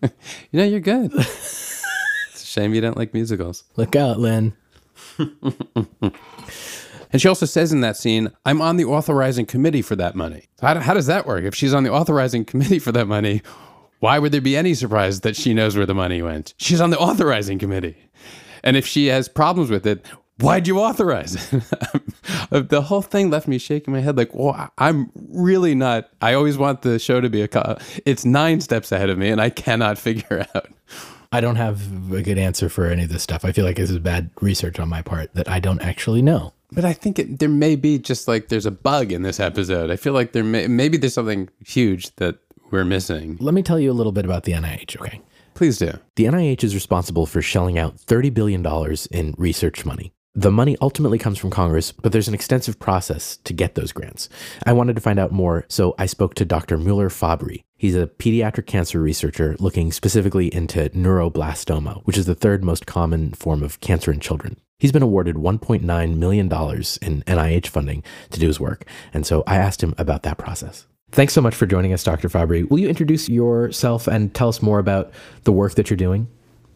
You 0.01 0.09
know, 0.51 0.63
you're 0.65 0.79
good. 0.81 1.13
Shame 2.59 2.73
you 2.73 2.81
don't 2.81 2.97
like 2.97 3.13
musicals. 3.13 3.63
Look 3.75 3.95
out, 3.95 4.19
Lynn. 4.19 4.53
And 7.11 7.19
she 7.19 7.27
also 7.27 7.47
says 7.47 7.71
in 7.71 7.81
that 7.81 7.97
scene, 7.97 8.31
I'm 8.45 8.61
on 8.61 8.77
the 8.77 8.85
authorizing 8.85 9.47
committee 9.47 9.81
for 9.81 9.95
that 9.95 10.15
money. 10.15 10.47
How, 10.61 10.79
how 10.79 10.93
does 10.93 11.07
that 11.07 11.25
work? 11.25 11.43
If 11.43 11.55
she's 11.55 11.73
on 11.73 11.83
the 11.83 11.91
authorizing 11.91 12.45
committee 12.45 12.77
for 12.77 12.91
that 12.91 13.07
money, 13.07 13.41
why 13.99 14.19
would 14.19 14.31
there 14.31 14.41
be 14.41 14.55
any 14.55 14.75
surprise 14.75 15.21
that 15.21 15.35
she 15.35 15.53
knows 15.53 15.75
where 15.75 15.87
the 15.87 15.95
money 15.95 16.21
went? 16.21 16.53
She's 16.57 16.79
on 16.79 16.91
the 16.91 16.99
authorizing 16.99 17.57
committee. 17.57 17.97
And 18.63 18.77
if 18.77 18.85
she 18.85 19.07
has 19.07 19.27
problems 19.27 19.71
with 19.71 19.87
it, 19.87 20.05
why'd 20.39 20.67
you 20.67 20.79
authorize 20.79 21.51
it? 21.51 21.63
the 22.69 22.81
whole 22.81 23.01
thing 23.01 23.29
left 23.29 23.47
me 23.47 23.57
shaking 23.57 23.93
my 23.93 24.01
head 24.01 24.15
like, 24.15 24.33
well, 24.33 24.71
I'm 24.77 25.11
really 25.15 25.73
not. 25.73 26.09
I 26.21 26.33
always 26.33 26.57
want 26.57 26.83
the 26.83 26.99
show 26.99 27.21
to 27.21 27.29
be 27.29 27.41
a. 27.41 27.79
It's 28.05 28.23
nine 28.23 28.61
steps 28.61 28.91
ahead 28.91 29.09
of 29.09 29.17
me, 29.17 29.29
and 29.29 29.41
I 29.41 29.49
cannot 29.49 29.97
figure 30.07 30.45
out. 30.55 30.67
I 31.31 31.41
don't 31.41 31.57
have 31.57 32.11
a 32.11 32.21
good 32.23 32.39
answer 32.39 32.69
for 32.69 32.87
any 32.87 33.03
of 33.03 33.09
this 33.09 33.21
stuff. 33.21 33.45
I 33.45 33.51
feel 33.51 33.65
like 33.65 33.75
this 33.75 33.91
is 33.91 33.99
bad 33.99 34.31
research 34.41 34.79
on 34.79 34.89
my 34.89 35.01
part 35.01 35.33
that 35.35 35.47
I 35.47 35.59
don't 35.59 35.81
actually 35.81 36.23
know. 36.23 36.53
But 36.71 36.85
I 36.85 36.93
think 36.93 37.19
it, 37.19 37.39
there 37.39 37.49
may 37.49 37.75
be 37.75 37.99
just 37.99 38.27
like 38.27 38.47
there's 38.49 38.65
a 38.65 38.71
bug 38.71 39.11
in 39.11 39.21
this 39.21 39.39
episode. 39.39 39.91
I 39.91 39.95
feel 39.95 40.13
like 40.13 40.33
there 40.33 40.43
may 40.43 40.67
maybe 40.67 40.97
there's 40.97 41.13
something 41.13 41.49
huge 41.65 42.15
that 42.15 42.37
we're 42.71 42.85
missing. 42.85 43.37
Let 43.39 43.53
me 43.53 43.63
tell 43.63 43.79
you 43.79 43.91
a 43.91 43.93
little 43.93 44.11
bit 44.11 44.25
about 44.25 44.43
the 44.43 44.53
NIH, 44.53 44.99
okay? 45.01 45.21
Please 45.53 45.77
do. 45.77 45.91
The 46.15 46.25
NIH 46.25 46.63
is 46.63 46.75
responsible 46.75 47.25
for 47.25 47.41
shelling 47.41 47.77
out 47.77 47.97
$30 47.97 48.33
billion 48.33 48.65
in 49.11 49.35
research 49.37 49.85
money. 49.85 50.13
The 50.35 50.51
money 50.51 50.77
ultimately 50.79 51.17
comes 51.17 51.39
from 51.39 51.49
Congress, 51.49 51.91
but 51.91 52.11
there's 52.11 52.27
an 52.27 52.35
extensive 52.35 52.77
process 52.77 53.37
to 53.37 53.51
get 53.51 53.73
those 53.73 53.91
grants. 53.91 54.29
I 54.63 54.73
wanted 54.73 54.95
to 54.95 55.01
find 55.01 55.17
out 55.17 55.31
more, 55.31 55.65
so 55.69 55.95
I 55.97 56.05
spoke 56.05 56.35
to 56.35 56.45
Dr. 56.45 56.77
Muller 56.77 57.09
Fabbri. 57.09 57.63
He's 57.75 57.95
a 57.95 58.05
pediatric 58.05 58.67
cancer 58.67 59.01
researcher 59.01 59.55
looking 59.59 59.91
specifically 59.91 60.53
into 60.53 60.89
neuroblastoma, 60.89 62.03
which 62.03 62.17
is 62.17 62.27
the 62.27 62.35
third 62.35 62.63
most 62.63 62.85
common 62.85 63.33
form 63.33 63.63
of 63.63 63.79
cancer 63.79 64.11
in 64.11 64.19
children. 64.19 64.57
He's 64.77 64.91
been 64.91 65.01
awarded 65.01 65.35
$1.9 65.35 65.81
million 66.17 66.45
in 66.45 66.49
NIH 66.51 67.67
funding 67.67 68.03
to 68.29 68.39
do 68.39 68.47
his 68.47 68.59
work, 68.59 68.85
and 69.11 69.25
so 69.25 69.43
I 69.47 69.55
asked 69.55 69.81
him 69.81 69.95
about 69.97 70.21
that 70.23 70.37
process. 70.37 70.85
Thanks 71.11 71.33
so 71.33 71.41
much 71.41 71.55
for 71.55 71.65
joining 71.65 71.91
us, 71.91 72.03
Dr. 72.03 72.29
Fabbri. 72.29 72.69
Will 72.69 72.77
you 72.77 72.87
introduce 72.87 73.27
yourself 73.27 74.05
and 74.05 74.31
tell 74.31 74.49
us 74.49 74.61
more 74.61 74.77
about 74.77 75.11
the 75.43 75.51
work 75.51 75.73
that 75.73 75.89
you're 75.89 75.97
doing? 75.97 76.27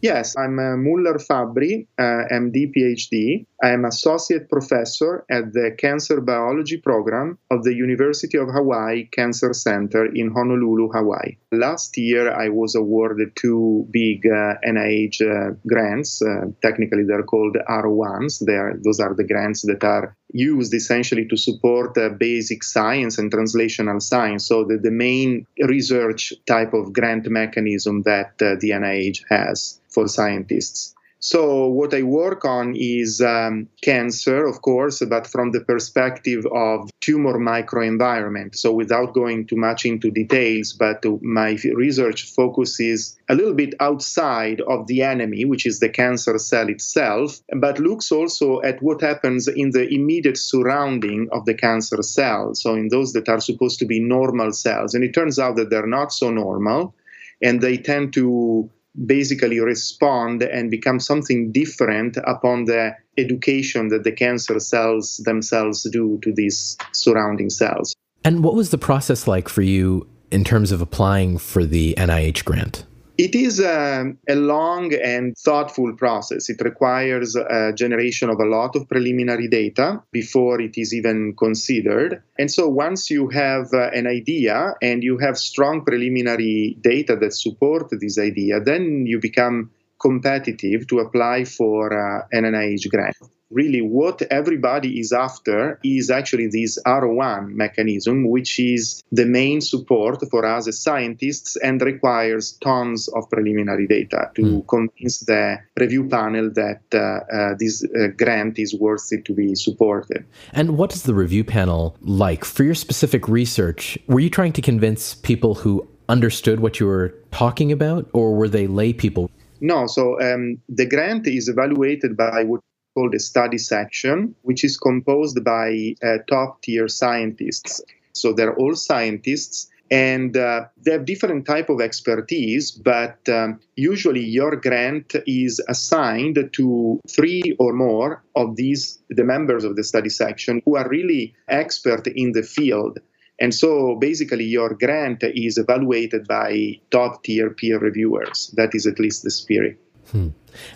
Yes, 0.04 0.36
I'm 0.36 0.58
uh, 0.58 0.76
Muller 0.76 1.14
Fabbri, 1.14 1.86
uh, 1.98 2.28
MD, 2.30 2.70
PhD. 2.76 3.46
I 3.62 3.70
am 3.70 3.86
associate 3.86 4.50
professor 4.50 5.24
at 5.30 5.54
the 5.54 5.74
Cancer 5.78 6.20
Biology 6.20 6.76
program 6.76 7.38
of 7.50 7.64
the 7.64 7.72
University 7.72 8.36
of 8.36 8.48
Hawaii 8.48 9.06
Cancer 9.06 9.54
Center 9.54 10.04
in 10.04 10.30
Honolulu, 10.30 10.90
Hawaii. 10.92 11.38
Last 11.52 11.96
year, 11.96 12.30
I 12.30 12.50
was 12.50 12.74
awarded 12.74 13.34
two 13.34 13.88
big 13.90 14.26
uh, 14.26 14.60
NIH 14.68 15.22
uh, 15.22 15.54
grants. 15.66 16.20
Uh, 16.20 16.48
technically, 16.60 17.04
they're 17.04 17.22
called 17.22 17.56
R1s. 17.66 18.44
They 18.44 18.56
are, 18.56 18.74
those 18.84 19.00
are 19.00 19.14
the 19.14 19.24
grants 19.24 19.62
that 19.62 19.82
are 19.84 20.14
used 20.34 20.74
essentially 20.74 21.26
to 21.28 21.36
support 21.36 21.96
uh, 21.96 22.10
basic 22.10 22.62
science 22.62 23.16
and 23.18 23.32
translational 23.32 24.02
science. 24.02 24.46
So, 24.46 24.64
the, 24.64 24.76
the 24.76 24.90
main 24.90 25.46
research 25.58 26.32
type 26.46 26.74
of 26.74 26.92
grant 26.92 27.26
mechanism 27.30 28.02
that 28.02 28.36
the 28.38 28.70
NIH 28.70 29.22
has 29.30 29.80
for 29.88 30.08
scientists. 30.08 30.93
So, 31.26 31.68
what 31.68 31.94
I 31.94 32.02
work 32.02 32.44
on 32.44 32.74
is 32.76 33.22
um, 33.22 33.66
cancer, 33.80 34.44
of 34.44 34.60
course, 34.60 35.02
but 35.08 35.26
from 35.26 35.52
the 35.52 35.62
perspective 35.62 36.44
of 36.52 36.90
tumor 37.00 37.38
microenvironment. 37.38 38.54
So, 38.54 38.74
without 38.74 39.14
going 39.14 39.46
too 39.46 39.56
much 39.56 39.86
into 39.86 40.10
details, 40.10 40.74
but 40.74 41.02
my 41.22 41.56
research 41.72 42.24
focuses 42.34 43.16
a 43.30 43.34
little 43.34 43.54
bit 43.54 43.72
outside 43.80 44.60
of 44.60 44.86
the 44.86 45.00
enemy, 45.00 45.46
which 45.46 45.64
is 45.64 45.80
the 45.80 45.88
cancer 45.88 46.36
cell 46.36 46.68
itself, 46.68 47.40
but 47.56 47.78
looks 47.78 48.12
also 48.12 48.60
at 48.60 48.82
what 48.82 49.00
happens 49.00 49.48
in 49.48 49.70
the 49.70 49.88
immediate 49.88 50.36
surrounding 50.36 51.28
of 51.32 51.46
the 51.46 51.54
cancer 51.54 52.02
cell. 52.02 52.54
So, 52.54 52.74
in 52.74 52.88
those 52.88 53.14
that 53.14 53.30
are 53.30 53.40
supposed 53.40 53.78
to 53.78 53.86
be 53.86 53.98
normal 53.98 54.52
cells. 54.52 54.92
And 54.92 55.02
it 55.02 55.14
turns 55.14 55.38
out 55.38 55.56
that 55.56 55.70
they're 55.70 55.86
not 55.86 56.12
so 56.12 56.28
normal 56.28 56.94
and 57.42 57.60
they 57.60 57.76
tend 57.76 58.12
to 58.14 58.70
basically 59.06 59.60
respond 59.60 60.42
and 60.42 60.70
become 60.70 61.00
something 61.00 61.50
different 61.52 62.16
upon 62.26 62.64
the 62.64 62.94
education 63.18 63.88
that 63.88 64.04
the 64.04 64.12
cancer 64.12 64.58
cells 64.60 65.20
themselves 65.24 65.88
do 65.90 66.18
to 66.22 66.32
these 66.32 66.76
surrounding 66.92 67.50
cells. 67.50 67.94
And 68.24 68.42
what 68.42 68.54
was 68.54 68.70
the 68.70 68.78
process 68.78 69.26
like 69.26 69.48
for 69.48 69.62
you 69.62 70.08
in 70.30 70.44
terms 70.44 70.72
of 70.72 70.80
applying 70.80 71.38
for 71.38 71.64
the 71.64 71.94
NIH 71.98 72.44
grant? 72.44 72.84
It 73.16 73.36
is 73.36 73.60
a, 73.60 74.12
a, 74.28 74.34
long 74.34 74.92
and 74.92 75.36
thoughtful 75.38 75.94
process. 75.96 76.50
It 76.50 76.60
requires 76.60 77.36
a 77.36 77.72
generation 77.72 78.28
of 78.28 78.40
a 78.40 78.44
lot 78.44 78.74
of 78.74 78.88
preliminary 78.88 79.46
data 79.46 80.02
before 80.10 80.60
it 80.60 80.76
is 80.76 80.92
even 80.92 81.34
considered. 81.38 82.22
And 82.38 82.50
so, 82.50 82.68
once 82.68 83.10
you 83.10 83.28
have 83.28 83.72
uh, 83.72 83.90
an 83.90 84.08
idea 84.08 84.74
and 84.82 85.04
you 85.04 85.18
have 85.18 85.38
strong 85.38 85.84
preliminary 85.84 86.76
data 86.80 87.16
that 87.20 87.32
support 87.34 87.88
this 87.92 88.18
idea, 88.18 88.58
then 88.58 89.06
you 89.06 89.20
become 89.20 89.70
competitive 90.00 90.88
to 90.88 90.98
apply 90.98 91.44
for 91.44 91.92
uh, 91.92 92.26
an 92.32 92.42
NIH 92.44 92.90
grant 92.90 93.16
really 93.54 93.80
what 93.80 94.20
everybody 94.30 94.98
is 94.98 95.12
after 95.12 95.78
is 95.82 96.10
actually 96.10 96.48
this 96.48 96.78
R1 96.84 97.48
mechanism, 97.48 98.28
which 98.28 98.58
is 98.58 99.02
the 99.12 99.24
main 99.24 99.60
support 99.60 100.22
for 100.30 100.44
us 100.44 100.68
as 100.68 100.80
scientists 100.80 101.56
and 101.56 101.80
requires 101.80 102.52
tons 102.60 103.08
of 103.08 103.30
preliminary 103.30 103.86
data 103.86 104.30
to 104.34 104.42
mm. 104.42 104.68
convince 104.68 105.20
the 105.20 105.58
review 105.78 106.08
panel 106.08 106.50
that 106.50 106.82
uh, 106.92 106.98
uh, 106.98 107.54
this 107.58 107.84
uh, 107.84 108.08
grant 108.16 108.58
is 108.58 108.74
worth 108.74 109.08
it 109.12 109.24
to 109.24 109.32
be 109.32 109.54
supported. 109.54 110.24
And 110.52 110.76
what 110.76 110.92
is 110.94 111.04
the 111.04 111.14
review 111.14 111.44
panel 111.44 111.96
like? 112.00 112.44
For 112.44 112.64
your 112.64 112.74
specific 112.74 113.28
research, 113.28 113.96
were 114.08 114.20
you 114.20 114.30
trying 114.30 114.52
to 114.54 114.62
convince 114.62 115.14
people 115.14 115.54
who 115.54 115.88
understood 116.08 116.60
what 116.60 116.80
you 116.80 116.86
were 116.86 117.14
talking 117.30 117.72
about, 117.72 118.08
or 118.12 118.34
were 118.34 118.48
they 118.48 118.66
lay 118.66 118.92
people? 118.92 119.30
No, 119.60 119.86
so 119.86 120.20
um, 120.20 120.60
the 120.68 120.86
grant 120.86 121.26
is 121.26 121.48
evaluated 121.48 122.16
by 122.16 122.44
what 122.44 122.60
called 122.94 123.14
a 123.14 123.20
study 123.20 123.58
section, 123.58 124.34
which 124.42 124.64
is 124.64 124.76
composed 124.78 125.44
by 125.44 125.94
uh, 126.02 126.18
top 126.28 126.62
tier 126.62 126.88
scientists. 126.88 127.82
So 128.12 128.32
they're 128.32 128.56
all 128.56 128.74
scientists 128.74 129.68
and 129.90 130.36
uh, 130.36 130.64
they 130.84 130.92
have 130.92 131.04
different 131.04 131.46
type 131.46 131.68
of 131.68 131.80
expertise 131.80 132.70
but 132.70 133.18
um, 133.28 133.60
usually 133.76 134.24
your 134.24 134.56
grant 134.56 135.14
is 135.26 135.60
assigned 135.68 136.38
to 136.52 137.00
three 137.08 137.54
or 137.58 137.72
more 137.72 138.24
of 138.34 138.56
these 138.56 138.98
the 139.10 139.24
members 139.24 139.64
of 139.64 139.76
the 139.76 139.84
study 139.84 140.08
section 140.08 140.62
who 140.64 140.76
are 140.76 140.88
really 140.88 141.34
expert 141.48 142.06
in 142.06 142.32
the 142.32 142.42
field. 142.42 142.98
And 143.40 143.52
so 143.52 143.96
basically 143.96 144.44
your 144.44 144.74
grant 144.74 145.22
is 145.22 145.58
evaluated 145.58 146.26
by 146.28 146.80
top 146.90 147.24
tier 147.24 147.50
peer 147.50 147.78
reviewers. 147.78 148.54
That 148.56 148.74
is 148.74 148.86
at 148.86 149.00
least 149.00 149.22
the 149.22 149.30
spirit 149.30 149.78
Hmm. 150.10 150.28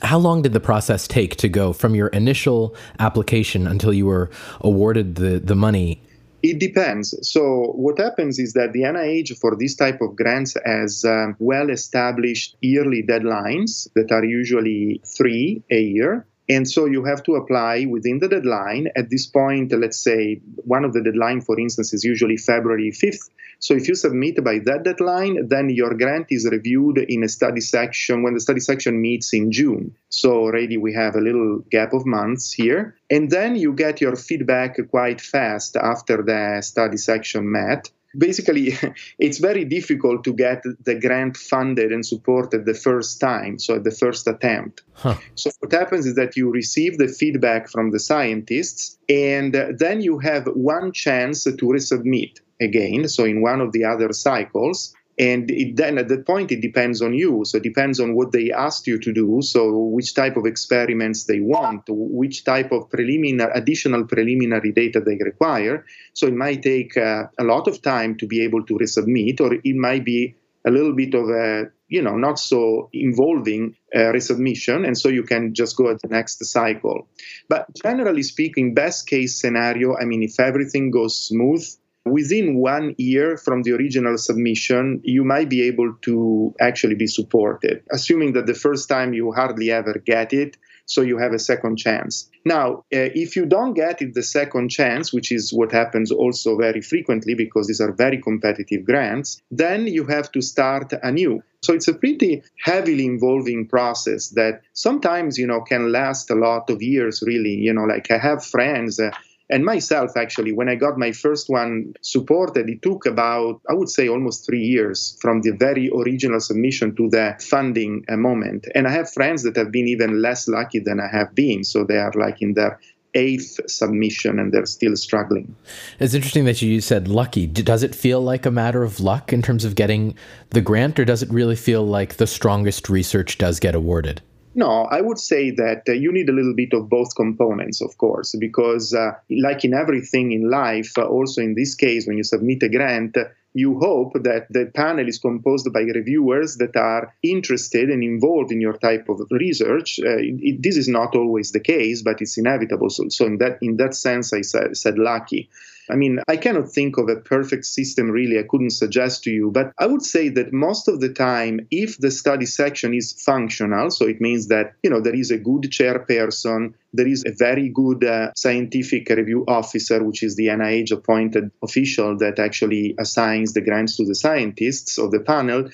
How 0.03 0.19
long 0.19 0.43
did 0.43 0.53
the 0.53 0.61
process 0.61 1.07
take 1.07 1.37
to 1.37 1.49
go 1.49 1.73
from 1.73 1.95
your 1.95 2.09
initial 2.09 2.75
application 2.99 3.67
until 3.67 3.93
you 3.93 4.07
were 4.07 4.31
awarded 4.61 5.15
the, 5.15 5.39
the 5.39 5.55
money? 5.55 6.03
It 6.43 6.61
depends. 6.61 7.17
So, 7.29 7.73
what 7.75 7.99
happens 7.99 8.39
is 8.39 8.53
that 8.53 8.73
the 8.73 8.83
NIH 8.83 9.39
for 9.39 9.57
this 9.57 9.75
type 9.75 10.01
of 10.01 10.15
grants 10.15 10.57
has 10.65 11.05
um, 11.05 11.35
well 11.41 11.69
established 11.69 12.57
yearly 12.61 13.03
deadlines 13.03 13.89
that 13.95 14.13
are 14.13 14.25
usually 14.25 15.01
three 15.05 15.63
a 15.71 15.81
year. 15.81 16.27
And 16.49 16.67
so 16.67 16.87
you 16.87 17.05
have 17.05 17.23
to 17.25 17.35
apply 17.35 17.87
within 17.91 18.21
the 18.21 18.29
deadline. 18.29 18.89
At 18.97 19.11
this 19.11 19.27
point, 19.27 19.71
let's 19.73 20.03
say 20.03 20.41
one 20.65 20.85
of 20.85 20.95
the 20.95 21.03
deadline, 21.03 21.43
for 21.43 21.61
instance, 21.61 21.93
is 21.93 22.05
usually 22.05 22.39
February 22.39 22.91
5th. 22.91 23.29
So 23.61 23.75
if 23.75 23.88
you 23.88 23.95
submit 23.95 24.43
by 24.45 24.61
that 24.65 24.85
deadline, 24.85 25.49
then 25.49 25.69
your 25.69 25.95
grant 25.95 26.27
is 26.31 26.49
reviewed 26.50 26.99
in 26.99 27.25
a 27.25 27.29
study 27.29 27.61
section 27.61 28.23
when 28.23 28.35
the 28.35 28.41
study 28.41 28.61
section 28.61 29.00
meets 29.00 29.33
in 29.35 29.50
June. 29.50 29.97
So 30.11 30.33
already 30.33 30.77
we 30.77 30.95
have 30.95 31.17
a 31.17 31.21
little 31.21 31.65
gap 31.71 31.93
of 31.93 32.07
months 32.07 32.53
here. 32.53 32.97
And 33.11 33.31
then 33.31 33.57
you 33.57 33.73
get 33.73 34.00
your 34.00 34.17
feedback 34.17 34.79
quite 34.91 35.21
fast 35.21 35.77
after 35.77 36.23
the 36.23 36.61
study 36.62 36.97
section 36.97 37.50
met 37.50 37.91
basically 38.17 38.75
it's 39.19 39.38
very 39.38 39.65
difficult 39.65 40.25
to 40.25 40.33
get 40.33 40.62
the 40.85 40.95
grant 40.99 41.37
funded 41.37 41.93
and 41.93 42.07
supported 42.07 42.65
the 42.65 42.75
first 42.75 43.21
time 43.21 43.59
so 43.59 43.75
at 43.75 43.85
the 43.85 43.91
first 43.91 44.27
attempt 44.27 44.83
huh. 44.95 45.15
so 45.35 45.50
what 45.61 45.73
happens 45.73 46.07
is 46.07 46.15
that 46.15 46.37
you 46.37 46.50
receive 46.50 46.97
the 46.97 47.09
feedback 47.09 47.69
from 47.69 47.91
the 47.91 48.00
scientists 48.00 48.99
and 49.09 49.55
then 49.79 50.00
you 50.00 50.19
have 50.19 50.47
one 50.47 50.91
chance 50.93 51.45
to 51.45 51.53
resubmit 51.53 52.41
again 52.61 53.09
so 53.09 53.25
in 53.25 53.41
one 53.41 53.61
of 53.61 53.73
the 53.73 53.85
other 53.85 54.12
cycles 54.12 54.95
and 55.19 55.50
it, 55.50 55.77
then 55.77 55.99
at 55.99 56.09
that 56.09 56.27
point 56.27 56.53
it 56.53 56.61
depends 56.61 57.03
on 57.03 57.12
you. 57.12 57.45
So 57.45 57.59
it 57.59 57.65
depends 57.65 57.99
on 57.99 58.15
what 58.15 58.31
they 58.31 58.53
asked 58.53 58.87
you 58.87 58.99
to 59.00 59.12
do 59.12 59.41
so 59.43 59.77
which 59.77 60.15
type 60.15 60.37
of 60.37 60.47
experiments 60.47 61.25
they 61.25 61.41
want 61.41 61.85
which 61.88 62.45
type 62.45 62.71
of 62.71 62.88
preliminary 62.88 63.50
additional 63.55 64.05
preliminary 64.07 64.73
data 64.73 65.00
they 65.00 65.17
require. 65.17 65.85
So 66.12 66.29
it 66.29 66.35
might 66.35 66.62
take 66.62 66.97
uh, 66.97 67.25
a 67.38 67.45
lot 67.45 67.67
of 67.67 67.83
time 67.83 68.17
to 68.19 68.27
be 68.27 68.43
able 68.45 68.65
to 68.67 68.75
resubmit 68.75 69.41
or 69.41 69.55
it 69.55 69.77
might 69.77 70.05
be 70.05 70.37
a 70.65 70.71
little 70.71 70.95
bit 70.95 71.15
of 71.15 71.29
a 71.31 71.71
you 71.88 72.03
know 72.03 72.17
not 72.17 72.38
so 72.38 72.91
involving 72.93 73.75
uh, 73.95 74.12
resubmission 74.12 74.87
and 74.87 74.97
so 74.97 75.09
you 75.09 75.23
can 75.23 75.55
just 75.55 75.77
go 75.77 75.91
at 75.91 76.00
the 76.03 76.09
next 76.09 76.45
cycle. 76.45 77.09
But 77.49 77.67
generally 77.83 78.23
speaking 78.23 78.75
best 78.75 79.09
case 79.09 79.41
scenario 79.41 79.97
i 79.97 80.05
mean 80.05 80.23
if 80.23 80.38
everything 80.38 80.91
goes 80.91 81.19
smooth 81.27 81.65
within 82.11 82.57
one 82.57 82.95
year 82.99 83.37
from 83.37 83.62
the 83.62 83.73
original 83.73 84.19
submission, 84.19 85.00
you 85.05 85.25
might 85.25 85.49
be 85.49 85.62
able 85.62 85.95
to 86.03 86.55
actually 86.61 86.95
be 86.95 87.07
supported, 87.07 87.83
assuming 87.91 88.33
that 88.35 88.47
the 88.47 88.55
first 88.55 88.88
time 88.88 89.15
you 89.15 89.33
hardly 89.33 89.71
ever 89.71 89.95
get 90.05 90.33
it. 90.33 90.57
so 90.88 91.03
you 91.03 91.19
have 91.19 91.35
a 91.35 91.38
second 91.38 91.77
chance. 91.77 92.31
Now, 92.45 92.79
uh, 92.95 93.12
if 93.15 93.37
you 93.37 93.45
don't 93.45 93.75
get 93.75 94.00
it 94.00 94.15
the 94.15 94.23
second 94.23 94.71
chance, 94.71 95.12
which 95.12 95.31
is 95.31 95.53
what 95.53 95.71
happens 95.71 96.11
also 96.11 96.57
very 96.57 96.81
frequently 96.81 97.35
because 97.35 97.67
these 97.67 97.81
are 97.81 97.93
very 97.93 98.21
competitive 98.23 98.85
grants, 98.87 99.43
then 99.50 99.87
you 99.87 100.07
have 100.07 100.33
to 100.33 100.41
start 100.41 100.95
anew. 101.03 101.43
So 101.62 101.75
it's 101.75 101.88
a 101.88 101.95
pretty 101.95 102.43
heavily 102.65 103.05
involving 103.05 103.69
process 103.69 104.31
that 104.31 104.62
sometimes, 104.73 105.37
you 105.37 105.47
know, 105.47 105.61
can 105.61 105.93
last 105.93 106.31
a 106.31 106.35
lot 106.35 106.71
of 106.71 106.81
years, 106.81 107.23
really. 107.27 107.57
You 107.57 107.75
know, 107.75 107.85
like 107.85 108.11
I 108.11 108.19
have 108.19 108.45
friends. 108.45 108.99
Uh, 108.99 109.11
and 109.50 109.64
myself, 109.64 110.17
actually, 110.17 110.52
when 110.52 110.69
I 110.69 110.75
got 110.75 110.99
my 110.99 111.12
first 111.12 111.49
one 111.49 111.95
supported, 112.02 112.69
it 112.69 112.83
took 112.83 113.07
about, 113.07 113.61
I 113.69 113.75
would 113.75 113.88
say, 113.88 114.09
almost 114.09 114.45
three 114.45 114.62
years 114.62 115.17
from 115.21 115.40
the 115.40 115.52
very 115.52 115.90
original 115.90 116.40
submission 116.40 116.95
to 116.97 117.09
the 117.09 117.35
funding 117.40 118.05
uh, 118.09 118.17
moment. 118.17 118.67
And 118.75 118.87
I 118.87 118.90
have 118.90 119.11
friends 119.11 119.43
that 119.45 119.57
have 119.57 119.73
been 119.73 119.88
even 119.88 120.21
less 120.21 120.49
lucky 120.49 120.81
than 120.81 121.00
I 121.00 121.09
have 121.09 121.35
been. 121.35 121.64
So 121.64 121.85
they 121.85 121.97
are 121.97 122.12
like 122.14 122.43
in 122.43 122.55
their 122.55 122.78
eighth 123.14 123.59
submission 123.71 124.38
and 124.38 124.52
they're 124.52 124.67
still 124.67 124.95
struggling. 124.95 125.57
It's 125.99 126.12
interesting 126.12 126.45
that 126.45 126.61
you 126.61 126.83
said 126.83 127.09
lucky. 127.09 127.47
Does 127.47 127.83
it 127.83 127.95
feel 127.95 128.21
like 128.21 128.45
a 128.45 128.50
matter 128.50 128.83
of 128.83 129.00
luck 129.00 129.33
in 129.33 129.40
terms 129.40 129.64
of 129.64 129.75
getting 129.75 130.14
the 130.50 130.61
grant, 130.61 131.00
or 131.00 131.07
does 131.07 131.23
it 131.23 131.31
really 131.31 131.57
feel 131.57 131.87
like 131.87 132.17
the 132.17 132.26
strongest 132.26 132.90
research 132.90 133.38
does 133.38 133.61
get 133.61 133.75
awarded? 133.75 134.21
No, 134.55 134.88
I 134.90 135.00
would 135.00 135.19
say 135.19 135.50
that 135.52 135.83
uh, 135.88 135.93
you 135.93 136.12
need 136.12 136.28
a 136.28 136.33
little 136.33 136.55
bit 136.55 136.73
of 136.73 136.88
both 136.88 137.14
components, 137.14 137.81
of 137.81 137.97
course, 137.97 138.35
because, 138.38 138.93
uh, 138.95 139.12
like 139.31 139.64
in 139.64 139.75
everything 139.75 140.33
in 140.33 140.50
life, 140.50 140.93
uh, 140.99 141.05
also 141.07 141.43
in 141.43 141.55
this 141.55 141.75
case, 141.75 142.07
when 142.07 142.17
you 142.17 142.25
submit 142.25 142.62
a 142.62 142.69
grant, 142.69 143.17
you 143.55 143.78
hope 143.78 144.12
that 144.14 144.47
the 144.50 144.71
panel 144.75 145.09
is 145.09 145.19
composed 145.19 145.73
by 145.73 145.81
reviewers 145.81 146.57
that 146.57 146.76
are 146.76 147.14
interested 147.23 147.88
and 147.88 148.02
involved 148.02 148.52
in 148.52 148.61
your 148.61 148.76
type 148.76 149.09
of 149.09 149.21
research. 149.31 149.99
Uh, 149.99 150.19
it, 150.19 150.62
this 150.62 150.76
is 150.76 150.88
not 150.88 151.14
always 151.14 151.52
the 151.52 151.61
case, 151.61 152.02
but 152.02 152.21
it's 152.21 152.38
inevitable. 152.38 152.90
So, 152.90 153.09
so 153.09 153.26
in 153.26 153.38
that 153.38 153.59
in 153.62 153.76
that 153.76 153.95
sense, 153.95 154.33
I 154.33 154.43
said, 154.43 154.76
said 154.76 154.99
lucky. 154.99 155.50
I 155.90 155.97
mean, 155.97 156.21
I 156.28 156.37
cannot 156.37 156.71
think 156.71 156.99
of 156.99 157.09
a 157.09 157.16
perfect 157.16 157.64
system 157.64 158.11
really, 158.11 158.38
I 158.38 158.45
couldn't 158.49 158.71
suggest 158.71 159.25
to 159.25 159.30
you, 159.30 159.50
but 159.50 159.73
I 159.78 159.87
would 159.87 160.02
say 160.02 160.28
that 160.30 160.52
most 160.52 160.88
of 160.88 161.00
the 161.00 161.12
time, 161.12 161.66
if 161.71 161.99
the 161.99 162.11
study 162.11 162.47
section 162.47 162.95
is 162.95 163.12
functional, 163.12 163.90
so 163.90 164.07
it 164.07 164.21
means 164.21 164.49
that, 164.49 164.75
you 164.83 164.90
know, 164.90 165.00
there 165.00 165.14
is 165.14 165.30
a 165.30 165.38
good 165.38 165.62
chairperson, 165.62 166.75
there 166.92 167.07
is 167.07 167.25
a 167.26 167.33
very 167.33 167.68
good 167.68 168.04
uh, 168.04 168.33
scientific 168.37 169.09
review 169.09 169.45
officer, 169.49 170.02
which 170.04 170.23
is 170.23 170.37
the 170.37 170.49
NIH 170.49 170.92
appointed 170.92 171.50
official 171.62 172.16
that 172.18 172.38
actually 172.38 172.95
assigns 172.99 173.52
the 173.52 173.61
grants 173.61 173.97
to 173.97 174.04
the 174.04 174.14
scientists 174.14 174.99
of 174.99 175.11
the 175.11 175.21
panel 175.21 175.68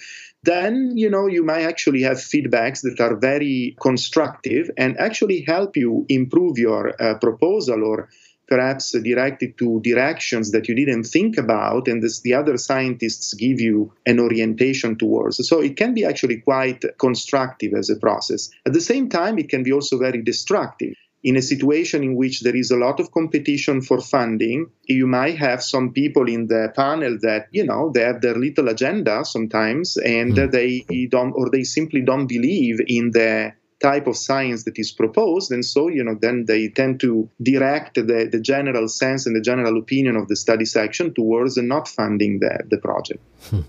then 0.45 0.93
you 0.95 1.09
know 1.09 1.27
you 1.27 1.43
might 1.43 1.63
actually 1.63 2.03
have 2.03 2.19
feedbacks 2.19 2.83
that 2.83 3.01
are 3.01 3.17
very 3.17 3.75
constructive 3.81 4.71
and 4.77 4.97
actually 4.99 5.41
help 5.41 5.77
you 5.77 6.05
improve 6.09 6.59
your 6.59 6.95
uh, 7.03 7.19
proposal 7.19 7.83
or 7.83 8.09
perhaps 8.47 8.93
directed 8.93 9.57
to 9.59 9.81
directions 9.83 10.53
that 10.53 10.69
you 10.69 10.75
didn't 10.75 11.05
think 11.05 11.39
about, 11.39 11.89
and 11.89 12.03
this, 12.03 12.21
the 12.21 12.35
other 12.35 12.57
scientists 12.59 13.35
give 13.35 13.61
you 13.61 13.93
an 14.07 14.21
orientation 14.21 14.97
towards. 14.97 15.47
So 15.49 15.61
it 15.61 15.77
can 15.77 15.95
be 15.95 16.05
actually 16.05 16.39
quite 16.39 16.85
constructive 16.99 17.73
as 17.75 17.91
a 17.91 17.97
process. 17.97 18.51
At 18.67 18.73
the 18.73 18.81
same 18.81 19.09
time, 19.09 19.39
it 19.39 19.49
can 19.49 19.63
be 19.63 19.73
also 19.73 19.99
very 19.99 20.23
destructive. 20.23 20.95
In 21.23 21.37
a 21.37 21.43
situation 21.43 22.03
in 22.03 22.17
which 22.17 22.43
there 22.43 22.55
is 22.55 22.71
a 22.71 22.77
lot 22.77 23.01
of 23.01 23.11
competition 23.11 23.81
for 23.81 23.99
funding, 23.99 24.67
you 24.85 25.07
might 25.07 25.39
have 25.39 25.63
some 25.63 25.95
people 25.95 26.29
in 26.29 26.49
the 26.49 26.71
panel 26.77 27.17
that, 27.23 27.47
you 27.51 27.65
know, 27.65 27.91
they 27.95 28.03
have 28.03 28.21
their 28.21 28.35
little 28.35 28.69
agenda 28.69 29.25
sometimes 29.25 29.97
and 29.97 30.35
mm. 30.35 30.51
they 30.51 31.07
don't, 31.07 31.33
or 31.33 31.49
they 31.49 31.63
simply 31.63 32.03
don't 32.03 32.27
believe 32.27 32.79
in 32.87 33.11
the 33.13 33.55
type 33.85 34.07
of 34.07 34.17
science 34.17 34.65
that 34.65 34.79
is 34.79 34.91
proposed 34.91 35.53
and 35.53 35.63
so 35.63 35.89
you 35.89 36.03
know 36.03 36.17
then 36.27 36.47
they 36.47 36.69
tend 36.69 36.99
to 36.99 37.29
direct 37.43 37.97
the, 37.97 38.29
the 38.33 38.41
general 38.41 38.89
sense 38.89 39.27
and 39.27 39.37
the 39.37 39.43
general 39.51 39.77
opinion 39.77 40.17
of 40.17 40.27
the 40.29 40.37
study 40.37 40.65
section 40.65 41.13
towards 41.13 41.59
not 41.59 41.87
funding 41.87 42.41
the, 42.41 42.55
the 42.71 42.79
project 42.79 43.21
hmm. 43.51 43.61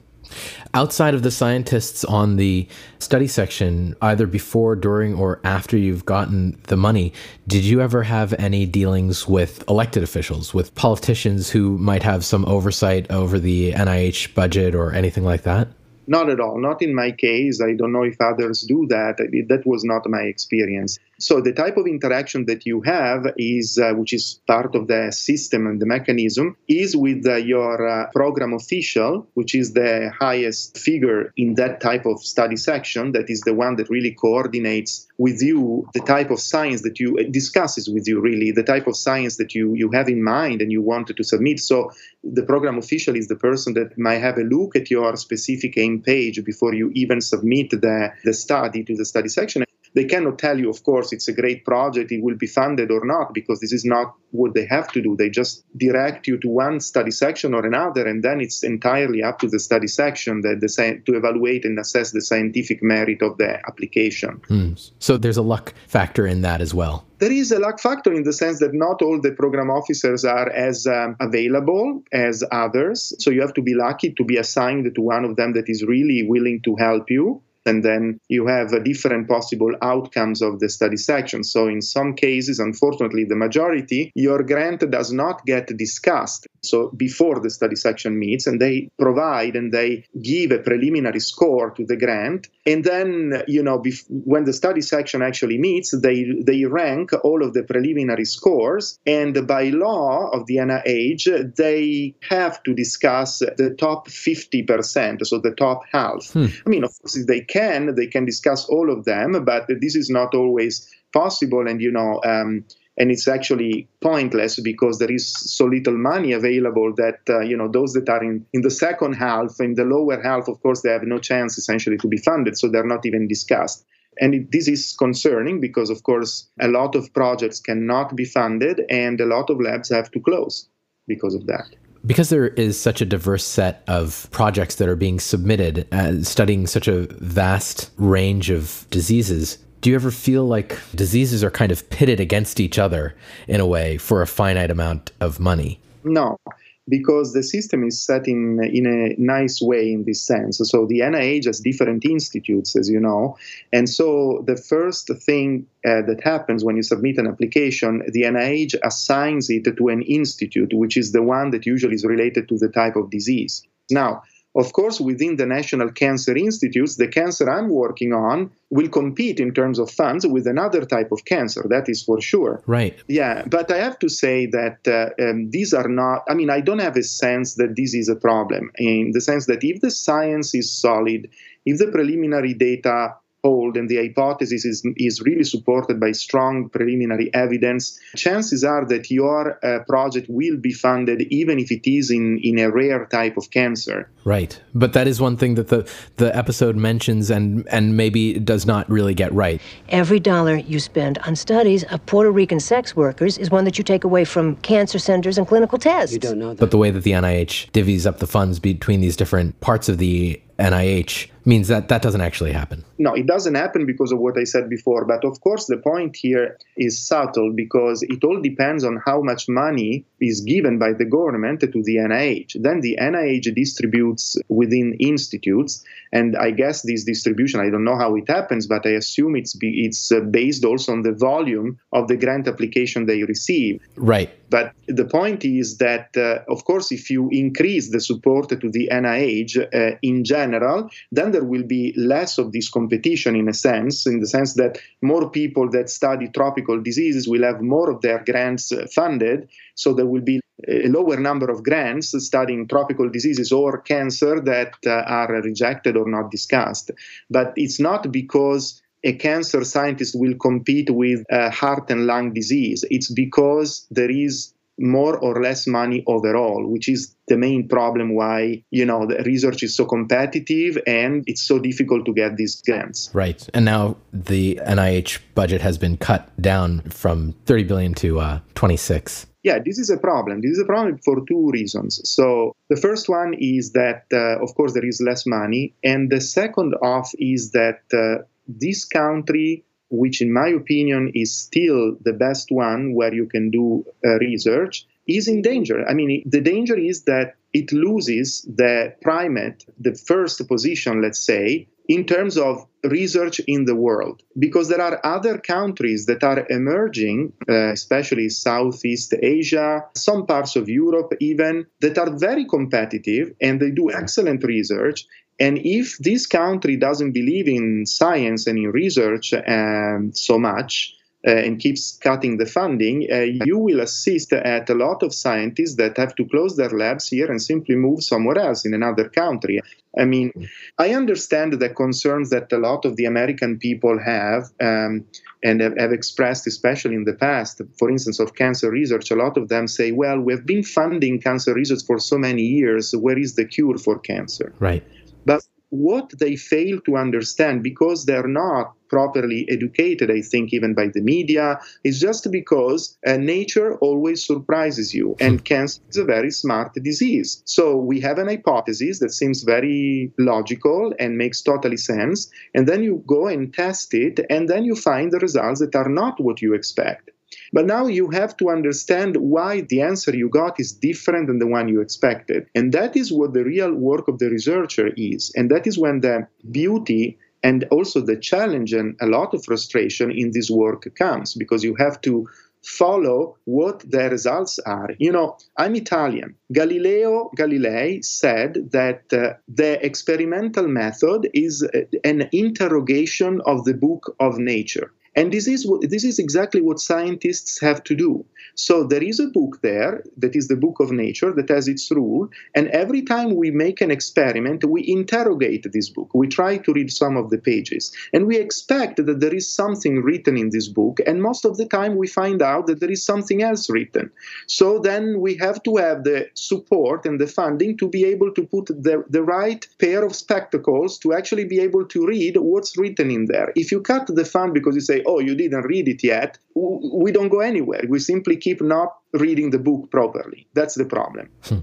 outside 0.73 1.13
of 1.13 1.21
the 1.21 1.31
scientists 1.31 2.05
on 2.05 2.37
the 2.37 2.65
study 2.99 3.27
section 3.27 3.93
either 4.01 4.25
before 4.25 4.73
during 4.73 5.13
or 5.13 5.41
after 5.43 5.75
you've 5.75 6.05
gotten 6.05 6.57
the 6.67 6.77
money 6.77 7.11
did 7.45 7.65
you 7.65 7.81
ever 7.81 8.03
have 8.03 8.31
any 8.39 8.65
dealings 8.65 9.27
with 9.27 9.65
elected 9.67 10.01
officials 10.01 10.53
with 10.53 10.73
politicians 10.75 11.49
who 11.49 11.77
might 11.77 12.03
have 12.03 12.23
some 12.23 12.45
oversight 12.45 13.05
over 13.11 13.37
the 13.37 13.73
nih 13.73 14.33
budget 14.33 14.73
or 14.73 14.93
anything 14.93 15.25
like 15.25 15.41
that 15.41 15.67
not 16.07 16.29
at 16.29 16.39
all. 16.39 16.59
Not 16.59 16.81
in 16.81 16.93
my 16.93 17.11
case. 17.11 17.61
I 17.61 17.73
don't 17.73 17.91
know 17.91 18.03
if 18.03 18.19
others 18.21 18.61
do 18.61 18.87
that. 18.89 19.17
That 19.17 19.65
was 19.65 19.83
not 19.83 20.07
my 20.09 20.21
experience. 20.21 20.99
So 21.17 21.39
the 21.39 21.53
type 21.53 21.77
of 21.77 21.87
interaction 21.87 22.45
that 22.47 22.65
you 22.65 22.81
have 22.81 23.25
is, 23.37 23.79
uh, 23.81 23.93
which 23.93 24.11
is 24.11 24.41
part 24.47 24.75
of 24.75 24.87
the 24.87 25.11
system 25.11 25.65
and 25.65 25.81
the 25.81 25.85
mechanism, 25.85 26.57
is 26.67 26.95
with 26.95 27.25
uh, 27.25 27.35
your 27.35 27.87
uh, 27.87 28.07
program 28.13 28.53
official, 28.53 29.25
which 29.33 29.55
is 29.55 29.73
the 29.73 30.11
highest 30.19 30.77
figure 30.77 31.31
in 31.37 31.55
that 31.55 31.79
type 31.79 32.05
of 32.05 32.19
study 32.19 32.57
section. 32.57 33.13
That 33.13 33.29
is 33.29 33.41
the 33.41 33.53
one 33.53 33.77
that 33.77 33.89
really 33.89 34.11
coordinates 34.11 35.07
with 35.17 35.41
you 35.41 35.87
the 35.93 36.01
type 36.01 36.31
of 36.31 36.39
science 36.41 36.81
that 36.81 36.99
you 36.99 37.15
discusses 37.31 37.89
with 37.89 38.07
you, 38.07 38.19
really 38.19 38.51
the 38.51 38.63
type 38.63 38.87
of 38.87 38.97
science 38.97 39.37
that 39.37 39.55
you 39.55 39.73
you 39.73 39.89
have 39.91 40.09
in 40.09 40.21
mind 40.21 40.61
and 40.61 40.71
you 40.71 40.81
wanted 40.81 41.15
to 41.17 41.23
submit. 41.23 41.59
So 41.59 41.91
the 42.23 42.43
program 42.43 42.77
official 42.77 43.15
is 43.15 43.27
the 43.29 43.37
person 43.37 43.73
that 43.75 43.97
might 43.97 44.19
have 44.19 44.37
a 44.37 44.43
look 44.43 44.75
at 44.75 44.91
your 44.91 45.15
specific 45.15 45.77
aim 45.77 46.01
page 46.01 46.43
before 46.43 46.73
you 46.73 46.91
even 46.93 47.21
submit 47.21 47.69
the 47.69 48.11
the 48.25 48.33
study 48.33 48.83
to 48.83 48.95
the 48.95 49.05
study 49.05 49.29
section 49.29 49.63
they 49.95 50.05
cannot 50.05 50.37
tell 50.37 50.59
you, 50.59 50.69
of 50.69 50.83
course, 50.83 51.13
it's 51.13 51.29
a 51.29 51.33
great 51.33 51.63
project, 51.63 52.11
it 52.11 52.21
will 52.21 52.35
be 52.35 52.47
funded 52.47 52.91
or 52.91 53.05
not, 53.05 53.33
because 53.33 53.61
this 53.61 53.71
is 53.71 53.85
not 53.85 54.13
what 54.31 54.53
they 54.53 54.65
have 54.65 54.91
to 54.91 55.01
do. 55.01 55.15
They 55.15 55.29
just 55.29 55.63
direct 55.77 56.27
you 56.27 56.37
to 56.39 56.49
one 56.49 56.81
study 56.81 57.11
section 57.11 57.53
or 57.53 57.65
another, 57.65 58.05
and 58.05 58.21
then 58.21 58.41
it's 58.41 58.63
entirely 58.63 59.23
up 59.23 59.39
to 59.39 59.47
the 59.47 59.59
study 59.59 59.87
section 59.87 60.41
that 60.41 60.59
the, 60.59 61.01
to 61.05 61.15
evaluate 61.15 61.63
and 61.63 61.79
assess 61.79 62.11
the 62.11 62.21
scientific 62.21 62.83
merit 62.83 63.21
of 63.21 63.37
the 63.37 63.57
application. 63.67 64.41
Mm. 64.49 64.91
So 64.99 65.17
there's 65.17 65.37
a 65.37 65.41
luck 65.41 65.73
factor 65.87 66.27
in 66.27 66.41
that 66.41 66.59
as 66.59 66.73
well. 66.73 67.05
There 67.19 67.31
is 67.31 67.53
a 67.53 67.59
luck 67.59 67.79
factor 67.79 68.13
in 68.13 68.23
the 68.23 68.33
sense 68.33 68.59
that 68.59 68.73
not 68.73 69.01
all 69.01 69.21
the 69.21 69.31
program 69.31 69.69
officers 69.69 70.25
are 70.25 70.49
as 70.49 70.85
um, 70.85 71.15
available 71.21 72.03
as 72.11 72.43
others. 72.51 73.13
So 73.19 73.31
you 73.31 73.39
have 73.39 73.53
to 73.53 73.61
be 73.61 73.73
lucky 73.73 74.11
to 74.11 74.25
be 74.25 74.35
assigned 74.35 74.93
to 74.93 75.01
one 75.01 75.23
of 75.23 75.37
them 75.37 75.53
that 75.53 75.69
is 75.69 75.85
really 75.85 76.25
willing 76.27 76.61
to 76.63 76.75
help 76.75 77.09
you 77.09 77.41
and 77.65 77.83
then 77.83 78.19
you 78.27 78.47
have 78.47 78.83
different 78.83 79.27
possible 79.27 79.71
outcomes 79.81 80.41
of 80.41 80.59
the 80.59 80.69
study 80.69 80.97
section. 80.97 81.43
So, 81.43 81.67
in 81.67 81.81
some 81.81 82.13
cases, 82.13 82.59
unfortunately, 82.59 83.25
the 83.25 83.35
majority, 83.35 84.11
your 84.15 84.43
grant 84.43 84.89
does 84.91 85.11
not 85.11 85.45
get 85.45 85.67
discussed. 85.77 86.47
So, 86.61 86.91
before 86.95 87.39
the 87.39 87.49
study 87.49 87.75
section 87.75 88.17
meets, 88.17 88.47
and 88.47 88.59
they 88.59 88.89
provide 88.99 89.55
and 89.55 89.71
they 89.71 90.05
give 90.21 90.51
a 90.51 90.59
preliminary 90.59 91.19
score 91.19 91.71
to 91.71 91.85
the 91.85 91.97
grant. 91.97 92.47
And 92.65 92.83
then, 92.83 93.43
you 93.47 93.63
know, 93.63 93.79
bef- 93.79 94.05
when 94.09 94.45
the 94.45 94.53
study 94.53 94.81
section 94.81 95.21
actually 95.21 95.57
meets, 95.57 95.91
they, 95.99 96.25
they 96.45 96.65
rank 96.65 97.11
all 97.23 97.43
of 97.43 97.53
the 97.53 97.63
preliminary 97.63 98.25
scores. 98.25 98.99
And 99.05 99.47
by 99.47 99.69
law 99.69 100.29
of 100.31 100.45
the 100.47 100.57
NIH, 100.57 101.55
they 101.55 102.15
have 102.29 102.61
to 102.63 102.73
discuss 102.73 103.39
the 103.39 103.75
top 103.77 104.07
50%, 104.07 105.25
so 105.25 105.39
the 105.39 105.51
top 105.51 105.81
half. 105.91 106.31
Hmm. 106.31 106.45
I 106.65 106.69
mean, 106.69 106.83
of 106.83 106.91
course, 107.01 107.15
if 107.17 107.27
they 107.27 107.41
can, 107.55 107.95
they 107.95 108.07
can 108.07 108.25
discuss 108.25 108.65
all 108.65 108.91
of 108.91 109.05
them, 109.05 109.45
but 109.45 109.63
this 109.67 109.95
is 109.95 110.09
not 110.09 110.35
always 110.35 110.73
possible. 111.13 111.67
And, 111.67 111.81
you 111.81 111.91
know, 111.91 112.21
um, 112.25 112.65
and 112.97 113.11
it's 113.11 113.27
actually 113.27 113.87
pointless 114.01 114.59
because 114.59 114.99
there 114.99 115.11
is 115.11 115.33
so 115.33 115.65
little 115.65 115.97
money 115.97 116.31
available 116.31 116.93
that 116.95 117.19
uh, 117.29 117.41
you 117.41 117.57
know 117.57 117.69
those 117.69 117.91
that 117.93 118.07
are 118.07 118.23
in, 118.23 118.45
in 118.53 118.61
the 118.61 118.71
second 118.71 119.13
half 119.13 119.59
in 119.59 119.75
the 119.75 119.83
lower 119.83 120.21
half 120.21 120.47
of 120.47 120.61
course 120.61 120.81
they 120.81 120.91
have 120.91 121.03
no 121.03 121.19
chance 121.19 121.57
essentially 121.57 121.97
to 121.97 122.07
be 122.07 122.17
funded. 122.17 122.57
So 122.57 122.69
they're 122.69 122.93
not 122.95 123.05
even 123.05 123.27
discussed. 123.27 123.85
And 124.21 124.33
it, 124.33 124.51
this 124.51 124.69
is 124.69 124.95
concerning 124.97 125.59
because 125.59 125.89
of 125.89 126.03
course 126.03 126.47
a 126.61 126.69
lot 126.69 126.95
of 126.95 127.13
projects 127.13 127.59
cannot 127.59 128.15
be 128.15 128.23
funded 128.23 128.81
and 128.89 129.19
a 129.19 129.25
lot 129.25 129.49
of 129.49 129.59
labs 129.59 129.89
have 129.89 130.09
to 130.11 130.19
close 130.21 130.69
because 131.05 131.35
of 131.35 131.45
that 131.47 131.67
because 132.05 132.29
there 132.29 132.47
is 132.47 132.79
such 132.79 133.01
a 133.01 133.05
diverse 133.05 133.43
set 133.43 133.83
of 133.87 134.27
projects 134.31 134.75
that 134.75 134.87
are 134.87 134.95
being 134.95 135.19
submitted, 135.19 135.87
uh, 135.91 136.21
studying 136.21 136.67
such 136.67 136.87
a 136.87 137.07
vast 137.19 137.91
range 137.97 138.49
of 138.49 138.85
diseases, 138.89 139.57
do 139.81 139.89
you 139.89 139.95
ever 139.95 140.11
feel 140.11 140.45
like 140.45 140.79
diseases 140.95 141.43
are 141.43 141.51
kind 141.51 141.71
of 141.71 141.87
pitted 141.89 142.19
against 142.19 142.59
each 142.59 142.79
other 142.79 143.15
in 143.47 143.59
a 143.59 143.67
way 143.67 143.97
for 143.97 144.21
a 144.21 144.27
finite 144.27 144.71
amount 144.71 145.11
of 145.19 145.39
money? 145.39 145.79
No 146.03 146.39
because 146.87 147.33
the 147.33 147.43
system 147.43 147.83
is 147.83 148.03
set 148.03 148.27
in, 148.27 148.59
in 148.63 148.85
a 148.85 149.15
nice 149.19 149.59
way 149.61 149.91
in 149.91 150.03
this 150.05 150.21
sense. 150.21 150.59
So 150.63 150.85
the 150.85 150.99
NIH 150.99 151.45
has 151.45 151.59
different 151.59 152.05
institutes, 152.05 152.75
as 152.75 152.89
you 152.89 152.99
know. 152.99 153.37
And 153.73 153.89
so 153.89 154.43
the 154.45 154.55
first 154.55 155.09
thing 155.23 155.65
uh, 155.85 156.01
that 156.07 156.21
happens 156.23 156.63
when 156.63 156.75
you 156.75 156.83
submit 156.83 157.17
an 157.17 157.27
application, 157.27 158.03
the 158.11 158.23
NIH 158.23 158.75
assigns 158.83 159.49
it 159.49 159.65
to 159.77 159.87
an 159.87 160.03
institute, 160.03 160.71
which 160.73 160.95
is 160.97 161.11
the 161.11 161.23
one 161.23 161.49
that 161.51 161.65
usually 161.65 161.95
is 161.95 162.05
related 162.05 162.47
to 162.49 162.57
the 162.57 162.69
type 162.69 162.95
of 162.95 163.09
disease. 163.09 163.63
Now, 163.89 164.23
Of 164.55 164.71
course, 164.71 165.01
within 165.01 165.35
the 165.35 165.45
National 165.45 165.91
Cancer 165.91 166.35
Institutes, 166.35 166.95
the 166.95 167.09
cancer 167.09 167.49
I'm 167.49 167.69
working 167.69 168.13
on 168.13 168.51
will 168.69 168.87
compete 168.87 169.39
in 169.39 169.53
terms 169.53 169.79
of 169.79 169.91
funds 169.91 170.25
with 170.25 170.47
another 170.47 170.85
type 170.85 171.11
of 171.11 171.25
cancer. 171.25 171.65
That 171.69 171.89
is 171.89 172.03
for 172.03 172.21
sure. 172.21 172.63
Right. 172.65 172.97
Yeah, 173.07 173.43
but 173.45 173.69
I 173.71 173.77
have 173.77 173.99
to 173.99 174.09
say 174.09 174.45
that 174.47 174.79
uh, 174.87 175.21
um, 175.21 175.49
these 175.49 175.73
are 175.73 175.89
not, 175.89 176.23
I 176.29 176.33
mean, 176.33 176.49
I 176.49 176.61
don't 176.61 176.79
have 176.79 176.95
a 176.95 177.03
sense 177.03 177.55
that 177.55 177.75
this 177.75 177.93
is 177.93 178.07
a 178.07 178.15
problem 178.15 178.71
in 178.77 179.11
the 179.13 179.21
sense 179.21 179.45
that 179.47 179.63
if 179.63 179.81
the 179.81 179.91
science 179.91 180.55
is 180.55 180.71
solid, 180.71 181.29
if 181.65 181.77
the 181.77 181.91
preliminary 181.91 182.53
data 182.53 183.15
hold 183.45 183.77
and 183.77 183.87
the 183.89 183.97
hypothesis 183.97 184.65
is, 184.65 184.83
is 184.97 185.21
really 185.21 185.43
supported 185.43 185.99
by 185.99 186.11
strong 186.11 186.67
preliminary 186.69 187.27
evidence, 187.33 187.99
chances 188.15 188.63
are 188.63 188.85
that 188.85 189.11
your 189.11 189.41
uh, 189.63 189.83
project 189.83 190.25
will 190.29 190.57
be 190.57 190.73
funded 190.73 191.21
even 191.29 191.59
if 191.59 191.69
it 191.71 191.85
is 191.89 192.09
in, 192.09 192.39
in 192.39 192.57
a 192.57 192.71
rare 192.71 193.05
type 193.05 193.37
of 193.37 193.51
cancer. 193.51 194.09
Right. 194.23 194.59
But 194.73 194.93
that 194.93 195.07
is 195.07 195.21
one 195.21 195.37
thing 195.37 195.53
that 195.55 195.67
the, 195.67 195.87
the 196.17 196.35
episode 196.35 196.75
mentions 196.75 197.29
and, 197.29 197.67
and 197.69 197.95
maybe 197.95 198.39
does 198.39 198.65
not 198.65 198.89
really 198.89 199.13
get 199.13 199.31
right. 199.33 199.61
Every 199.89 200.19
dollar 200.19 200.55
you 200.55 200.79
spend 200.79 201.19
on 201.19 201.35
studies 201.35 201.83
of 201.85 202.03
Puerto 202.07 202.31
Rican 202.31 202.59
sex 202.59 202.95
workers 202.95 203.37
is 203.37 203.51
one 203.51 203.65
that 203.65 203.77
you 203.77 203.83
take 203.83 204.03
away 204.03 204.25
from 204.25 204.55
cancer 204.57 204.97
centers 204.97 205.37
and 205.37 205.47
clinical 205.47 205.77
tests. 205.77 206.13
You 206.13 206.19
don't 206.19 206.39
know 206.39 206.49
that. 206.49 206.59
But 206.59 206.71
the 206.71 206.77
way 206.77 206.89
that 206.89 207.01
the 207.01 207.11
NIH 207.11 207.71
divvies 207.71 208.07
up 208.07 208.17
the 208.17 208.27
funds 208.27 208.59
between 208.59 209.01
these 209.01 209.15
different 209.15 209.59
parts 209.59 209.87
of 209.87 209.99
the 209.99 210.41
NIH 210.57 211.29
means 211.45 211.67
that 211.67 211.87
that 211.89 212.01
doesn't 212.01 212.21
actually 212.21 212.51
happen. 212.51 212.83
No, 212.97 213.13
it 213.13 213.27
doesn't 213.27 213.55
happen 213.55 213.85
because 213.85 214.11
of 214.11 214.19
what 214.19 214.37
I 214.37 214.43
said 214.43 214.69
before. 214.69 215.05
But 215.05 215.23
of 215.23 215.41
course, 215.41 215.65
the 215.67 215.77
point 215.77 216.15
here 216.15 216.57
is 216.77 217.05
subtle 217.05 217.53
because 217.53 218.03
it 218.03 218.23
all 218.23 218.41
depends 218.41 218.83
on 218.83 219.01
how 219.05 219.21
much 219.21 219.47
money 219.47 220.05
is 220.19 220.41
given 220.41 220.79
by 220.79 220.93
the 220.93 221.05
government 221.05 221.59
to 221.61 221.83
the 221.83 221.97
NIH. 221.97 222.61
Then 222.61 222.81
the 222.81 222.97
NIH 222.99 223.53
distributes 223.53 224.37
within 224.49 224.95
institutes, 224.99 225.83
and 226.11 226.35
I 226.35 226.51
guess 226.51 226.81
this 226.81 227.03
distribution, 227.03 227.59
I 227.59 227.69
don't 227.69 227.83
know 227.83 227.97
how 227.97 228.15
it 228.15 228.29
happens, 228.29 228.67
but 228.67 228.85
I 228.85 228.91
assume 228.91 229.35
it's 229.35 229.55
be, 229.55 229.85
it's 229.85 230.11
uh, 230.11 230.21
based 230.21 230.65
also 230.65 230.93
on 230.93 231.01
the 231.01 231.11
volume 231.11 231.77
of 231.91 232.07
the 232.07 232.17
grant 232.17 232.47
application 232.47 233.05
they 233.05 233.23
receive. 233.23 233.81
Right. 233.95 234.29
But 234.49 234.73
the 234.87 235.05
point 235.05 235.43
is 235.43 235.77
that, 235.77 236.15
uh, 236.15 236.39
of 236.51 236.65
course, 236.65 236.91
if 236.91 237.09
you 237.09 237.29
increase 237.31 237.91
the 237.91 237.99
support 237.99 238.49
to 238.49 238.69
the 238.69 238.89
NIH 238.91 239.57
uh, 239.57 239.97
in 240.01 240.23
general, 240.23 240.89
then 241.11 241.31
there 241.35 241.43
will 241.43 241.63
be 241.63 241.93
less 241.97 242.37
of 242.37 242.53
this 242.53 242.69
competition 242.69 243.35
in 243.35 243.49
a 243.49 243.53
sense, 243.53 244.07
in 244.07 244.21
the 244.21 244.27
sense 244.27 244.53
that 244.53 244.79
more 245.01 245.29
people 245.29 245.69
that 245.69 245.89
study 245.89 246.29
tropical 246.29 246.81
diseases 246.81 247.27
will 247.27 247.43
have 247.43 247.61
more 247.61 247.91
of 247.91 247.99
their 248.01 248.23
grants 248.23 248.71
uh, 248.71 248.87
funded. 248.95 249.49
So 249.75 249.93
there 249.93 250.05
will 250.05 250.21
be 250.21 250.39
a 250.67 250.87
lower 250.87 251.17
number 251.17 251.51
of 251.51 251.63
grants 251.63 252.15
studying 252.25 252.69
tropical 252.69 253.09
diseases 253.09 253.51
or 253.51 253.81
cancer 253.81 254.39
that 254.39 254.71
uh, 254.87 254.91
are 255.19 255.41
rejected 255.41 255.97
or 255.97 256.09
not 256.09 256.31
discussed. 256.31 256.91
But 257.29 257.51
it's 257.57 257.81
not 257.81 258.13
because 258.13 258.81
a 259.03 259.13
cancer 259.13 259.63
scientist 259.65 260.15
will 260.17 260.35
compete 260.35 260.89
with 260.89 261.23
uh, 261.29 261.51
heart 261.51 261.91
and 261.91 262.07
lung 262.07 262.33
disease. 262.33 262.85
It's 262.89 263.11
because 263.11 263.85
there 263.91 264.09
is 264.09 264.54
more 264.77 265.17
or 265.17 265.41
less 265.41 265.67
money 265.67 266.03
overall, 266.07 266.67
which 266.67 266.89
is 266.89 267.15
the 267.27 267.37
main 267.37 267.67
problem 267.67 268.15
why 268.15 268.63
you 268.71 268.85
know 268.85 269.05
the 269.05 269.23
research 269.23 269.63
is 269.63 269.75
so 269.75 269.85
competitive 269.85 270.77
and 270.85 271.23
it's 271.27 271.41
so 271.41 271.59
difficult 271.59 272.05
to 272.05 272.13
get 272.13 272.37
these 272.37 272.61
grants. 272.61 273.09
Right. 273.13 273.47
And 273.53 273.65
now 273.65 273.97
the 274.13 274.59
NIH 274.65 275.19
budget 275.33 275.61
has 275.61 275.77
been 275.77 275.97
cut 275.97 276.29
down 276.41 276.81
from 276.81 277.33
30 277.45 277.63
billion 277.63 277.93
to 277.95 278.19
uh, 278.19 278.39
26. 278.55 279.27
Yeah, 279.43 279.59
this 279.63 279.77
is 279.77 279.91
a 279.91 279.97
problem. 279.97 280.41
This 280.41 280.51
is 280.51 280.59
a 280.59 280.65
problem 280.65 280.97
for 281.05 281.23
two 281.27 281.51
reasons. 281.51 282.01
So 282.03 282.55
the 282.69 282.75
first 282.75 283.07
one 283.07 283.35
is 283.37 283.73
that, 283.73 284.05
uh, 284.11 284.43
of 284.43 284.55
course, 284.55 284.73
there 284.73 284.85
is 284.85 284.99
less 285.05 285.27
money, 285.27 285.75
and 285.83 286.09
the 286.09 286.19
second 286.19 286.73
off 286.81 287.11
is 287.19 287.51
that 287.51 287.81
uh, 287.93 288.23
this 288.47 288.85
country 288.85 289.63
which 289.97 290.21
in 290.21 290.31
my 290.31 290.49
opinion 290.49 291.11
is 291.15 291.35
still 291.37 291.97
the 292.01 292.13
best 292.13 292.51
one 292.51 292.93
where 292.93 293.13
you 293.13 293.25
can 293.25 293.49
do 293.49 293.85
uh, 294.05 294.17
research, 294.19 294.85
is 295.07 295.27
in 295.27 295.41
danger. 295.41 295.87
I 295.87 295.93
mean, 295.93 296.23
the 296.25 296.41
danger 296.41 296.77
is 296.77 297.03
that 297.03 297.35
it 297.55 297.71
loses 297.71 298.27
the 298.61 298.93
primate, 299.01 299.63
the 299.79 299.95
first 300.09 300.45
position, 300.45 301.01
let's 301.01 301.25
say, 301.25 301.69
in 301.87 302.03
terms 302.03 302.37
of 302.37 302.65
research 302.83 303.39
in 303.47 303.63
the 303.63 303.75
world, 303.75 304.23
because 304.37 304.67
there 304.67 304.81
are 304.81 304.99
other 305.05 305.37
countries 305.37 306.05
that 306.07 306.21
are 306.23 306.45
emerging, 306.49 307.31
uh, 307.47 307.71
especially 307.71 308.27
Southeast 308.27 309.13
Asia, 309.21 309.85
some 309.95 310.25
parts 310.25 310.57
of 310.57 310.67
Europe 310.67 311.13
even, 311.21 311.65
that 311.79 311.97
are 311.97 312.11
very 312.17 312.45
competitive 312.45 313.31
and 313.39 313.59
they 313.61 313.71
do 313.71 313.89
excellent 313.89 314.43
research. 314.43 315.05
And 315.39 315.59
if 315.63 315.97
this 315.99 316.27
country 316.27 316.75
doesn't 316.75 317.13
believe 317.13 317.47
in 317.47 317.85
science 317.85 318.47
and 318.47 318.57
in 318.57 318.71
research 318.71 319.33
um, 319.33 320.11
so 320.13 320.37
much, 320.37 320.93
and 321.29 321.59
keeps 321.59 321.97
cutting 321.97 322.37
the 322.37 322.45
funding, 322.45 323.07
uh, 323.11 323.21
you 323.45 323.57
will 323.57 323.79
assist 323.79 324.31
at 324.33 324.69
a 324.69 324.73
lot 324.73 325.01
of 325.03 325.13
scientists 325.13 325.75
that 325.75 325.97
have 325.97 326.15
to 326.15 326.25
close 326.25 326.55
their 326.55 326.69
labs 326.69 327.09
here 327.09 327.29
and 327.31 327.41
simply 327.41 327.75
move 327.75 328.03
somewhere 328.03 328.37
else 328.37 328.65
in 328.65 328.73
another 328.73 329.09
country. 329.09 329.59
I 329.97 330.05
mean, 330.05 330.31
I 330.77 330.93
understand 330.93 331.53
the 331.53 331.69
concerns 331.69 332.29
that 332.29 332.51
a 332.51 332.57
lot 332.57 332.85
of 332.85 332.95
the 332.95 333.05
American 333.05 333.57
people 333.57 333.99
have. 333.99 334.51
Um, 334.61 335.05
and 335.43 335.61
have, 335.61 335.77
have, 335.77 335.91
expressed, 335.91 336.47
especially 336.47 336.95
in 336.95 337.03
the 337.03 337.13
past, 337.13 337.61
for 337.77 337.87
instance, 337.91 338.19
of 338.19 338.33
cancer 338.33 338.71
research, 338.71 339.11
a 339.11 339.15
lot 339.15 339.37
of 339.37 339.47
them 339.47 339.67
say, 339.67 339.91
well, 339.91 340.19
we've 340.19 340.43
been 340.43 340.63
funding 340.63 341.21
cancer 341.21 341.53
research 341.53 341.81
for 341.85 341.99
so 341.99 342.17
many 342.17 342.41
years. 342.41 342.95
Where 342.95 343.19
is 343.19 343.35
the 343.35 343.45
cure 343.45 343.77
for 343.77 343.99
cancer? 343.99 344.51
Right. 344.59 344.83
But 345.23 345.43
what 345.75 346.11
they 346.19 346.35
fail 346.35 346.79
to 346.81 346.97
understand 346.97 347.63
because 347.63 348.05
they're 348.05 348.27
not 348.27 348.73
properly 348.89 349.47
educated, 349.49 350.11
I 350.11 350.21
think, 350.21 350.53
even 350.53 350.73
by 350.73 350.87
the 350.93 351.01
media, 351.01 351.59
is 351.83 351.99
just 351.99 352.31
because 352.31 352.97
uh, 353.05 353.17
nature 353.17 353.77
always 353.79 354.25
surprises 354.25 354.93
you, 354.93 355.15
and 355.19 355.43
cancer 355.43 355.81
is 355.89 355.97
a 355.97 356.05
very 356.05 356.31
smart 356.31 356.73
disease. 356.75 357.41
So 357.45 357.77
we 357.77 357.99
have 358.01 358.19
an 358.19 358.27
hypothesis 358.27 358.99
that 358.99 359.11
seems 359.11 359.43
very 359.43 360.11
logical 360.17 360.93
and 360.99 361.17
makes 361.17 361.41
totally 361.41 361.77
sense, 361.77 362.29
and 362.53 362.67
then 362.67 362.83
you 362.83 363.03
go 363.07 363.27
and 363.27 363.53
test 363.53 363.93
it, 363.93 364.19
and 364.29 364.47
then 364.47 364.63
you 364.63 364.75
find 364.75 365.11
the 365.11 365.19
results 365.19 365.59
that 365.59 365.75
are 365.75 365.89
not 365.89 366.19
what 366.19 366.41
you 366.41 366.53
expect. 366.53 367.09
But 367.55 367.67
now 367.67 367.87
you 367.87 368.09
have 368.09 368.35
to 368.37 368.49
understand 368.49 369.15
why 369.15 369.61
the 369.61 369.79
answer 369.79 370.13
you 370.13 370.27
got 370.27 370.59
is 370.59 370.73
different 370.73 371.27
than 371.27 371.39
the 371.39 371.47
one 371.47 371.69
you 371.69 371.79
expected. 371.79 372.47
And 372.53 372.73
that 372.73 372.97
is 372.97 373.13
what 373.13 373.33
the 373.33 373.45
real 373.45 373.73
work 373.73 374.09
of 374.09 374.19
the 374.19 374.29
researcher 374.29 374.89
is. 374.97 375.31
And 375.37 375.49
that 375.51 375.65
is 375.65 375.77
when 375.77 376.01
the 376.01 376.27
beauty 376.51 377.17
and 377.43 377.63
also 377.71 378.01
the 378.01 378.17
challenge 378.17 378.73
and 378.73 378.97
a 378.99 379.05
lot 379.05 379.33
of 379.33 379.45
frustration 379.45 380.11
in 380.11 380.31
this 380.33 380.49
work 380.49 380.83
comes 380.95 381.33
because 381.33 381.63
you 381.63 381.75
have 381.75 382.01
to 382.01 382.27
follow 382.65 383.37
what 383.45 383.89
the 383.89 384.09
results 384.09 384.59
are. 384.59 384.89
You 384.97 385.13
know, 385.13 385.37
I'm 385.57 385.75
Italian. 385.75 386.35
Galileo 386.51 387.31
Galilei 387.37 388.03
said 388.03 388.71
that 388.71 389.13
uh, 389.13 389.35
the 389.47 389.71
experimental 389.85 390.67
method 390.67 391.29
is 391.33 391.63
uh, 391.63 391.81
an 392.03 392.27
interrogation 392.33 393.39
of 393.45 393.63
the 393.63 393.75
book 393.75 394.13
of 394.19 394.39
nature. 394.39 394.91
And 395.15 395.31
this 395.31 395.47
is 395.47 395.69
this 395.81 396.03
is 396.03 396.19
exactly 396.19 396.61
what 396.61 396.79
scientists 396.79 397.61
have 397.61 397.83
to 397.85 397.95
do. 397.95 398.25
So 398.55 398.83
there 398.83 399.03
is 399.03 399.19
a 399.19 399.27
book 399.27 399.59
there 399.61 400.03
that 400.17 400.35
is 400.35 400.47
the 400.47 400.55
book 400.55 400.79
of 400.79 400.91
nature 400.91 401.33
that 401.33 401.49
has 401.49 401.67
its 401.67 401.89
rule, 401.91 402.29
and 402.55 402.67
every 402.69 403.01
time 403.01 403.35
we 403.35 403.51
make 403.51 403.81
an 403.81 403.91
experiment, 403.91 404.63
we 404.63 404.83
interrogate 404.87 405.65
this 405.71 405.89
book. 405.89 406.09
We 406.13 406.27
try 406.27 406.57
to 406.57 406.73
read 406.73 406.91
some 406.91 407.17
of 407.17 407.29
the 407.29 407.37
pages, 407.37 407.91
and 408.13 408.27
we 408.27 408.37
expect 408.37 409.05
that 409.05 409.19
there 409.19 409.33
is 409.33 409.53
something 409.53 410.01
written 410.01 410.37
in 410.37 410.49
this 410.51 410.67
book, 410.67 410.99
and 411.05 411.21
most 411.21 411.45
of 411.45 411.57
the 411.57 411.65
time 411.65 411.95
we 411.95 412.07
find 412.07 412.41
out 412.41 412.67
that 412.67 412.79
there 412.79 412.91
is 412.91 413.05
something 413.05 413.41
else 413.41 413.69
written. 413.69 414.11
So 414.47 414.79
then 414.79 415.19
we 415.19 415.35
have 415.37 415.63
to 415.63 415.77
have 415.77 416.03
the 416.03 416.29
support 416.33 417.05
and 417.05 417.19
the 417.19 417.27
funding 417.27 417.77
to 417.77 417.87
be 417.87 418.05
able 418.05 418.33
to 418.33 418.43
put 418.43 418.67
the, 418.67 419.03
the 419.09 419.23
right 419.23 419.65
pair 419.79 420.03
of 420.03 420.15
spectacles 420.15 420.97
to 420.99 421.13
actually 421.13 421.45
be 421.45 421.59
able 421.59 421.85
to 421.85 422.05
read 422.05 422.37
what's 422.37 422.77
written 422.77 423.11
in 423.11 423.25
there. 423.25 423.51
If 423.55 423.71
you 423.71 423.81
cut 423.81 424.07
the 424.07 424.25
fund 424.25 424.53
because 424.53 424.75
you 424.75 424.81
say, 424.81 425.03
oh, 425.05 425.19
you 425.19 425.35
didn't 425.35 425.63
read 425.63 425.87
it 425.87 426.03
yet, 426.03 426.37
we 426.55 427.11
don't 427.11 427.29
go 427.29 427.39
anywhere. 427.39 427.83
We 427.87 427.99
simply 427.99 428.37
keep 428.37 428.61
not 428.61 428.95
reading 429.13 429.51
the 429.51 429.59
book 429.59 429.91
properly. 429.91 430.47
That's 430.53 430.75
the 430.75 430.85
problem. 430.85 431.29
Hmm. 431.43 431.59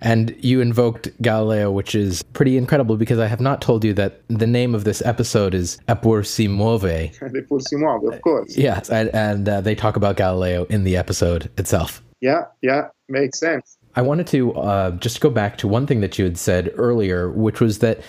And 0.00 0.36
you 0.38 0.60
invoked 0.60 1.10
Galileo, 1.22 1.70
which 1.70 1.94
is 1.94 2.22
pretty 2.22 2.56
incredible 2.56 2.96
because 2.96 3.18
I 3.18 3.26
have 3.26 3.40
not 3.40 3.60
told 3.60 3.84
you 3.84 3.92
that 3.94 4.20
the 4.28 4.46
name 4.46 4.74
of 4.74 4.84
this 4.84 5.02
episode 5.02 5.54
is 5.54 5.78
Eppur 5.88 6.24
si 6.24 6.46
muove. 6.46 6.82
Eppur 7.22 7.60
si 7.60 7.76
muove, 7.76 8.12
of 8.12 8.20
course. 8.22 8.56
Yes, 8.56 8.90
and, 8.90 9.08
and 9.14 9.48
uh, 9.48 9.60
they 9.60 9.74
talk 9.74 9.96
about 9.96 10.16
Galileo 10.16 10.64
in 10.64 10.84
the 10.84 10.96
episode 10.96 11.50
itself. 11.58 12.02
Yeah, 12.20 12.44
yeah, 12.62 12.88
makes 13.08 13.38
sense. 13.38 13.78
I 13.96 14.02
wanted 14.02 14.26
to 14.28 14.54
uh, 14.54 14.90
just 14.92 15.20
go 15.20 15.30
back 15.30 15.56
to 15.58 15.68
one 15.68 15.86
thing 15.86 16.00
that 16.00 16.18
you 16.18 16.24
had 16.24 16.36
said 16.36 16.72
earlier, 16.76 17.30
which 17.30 17.60
was 17.60 17.78
that 17.78 18.00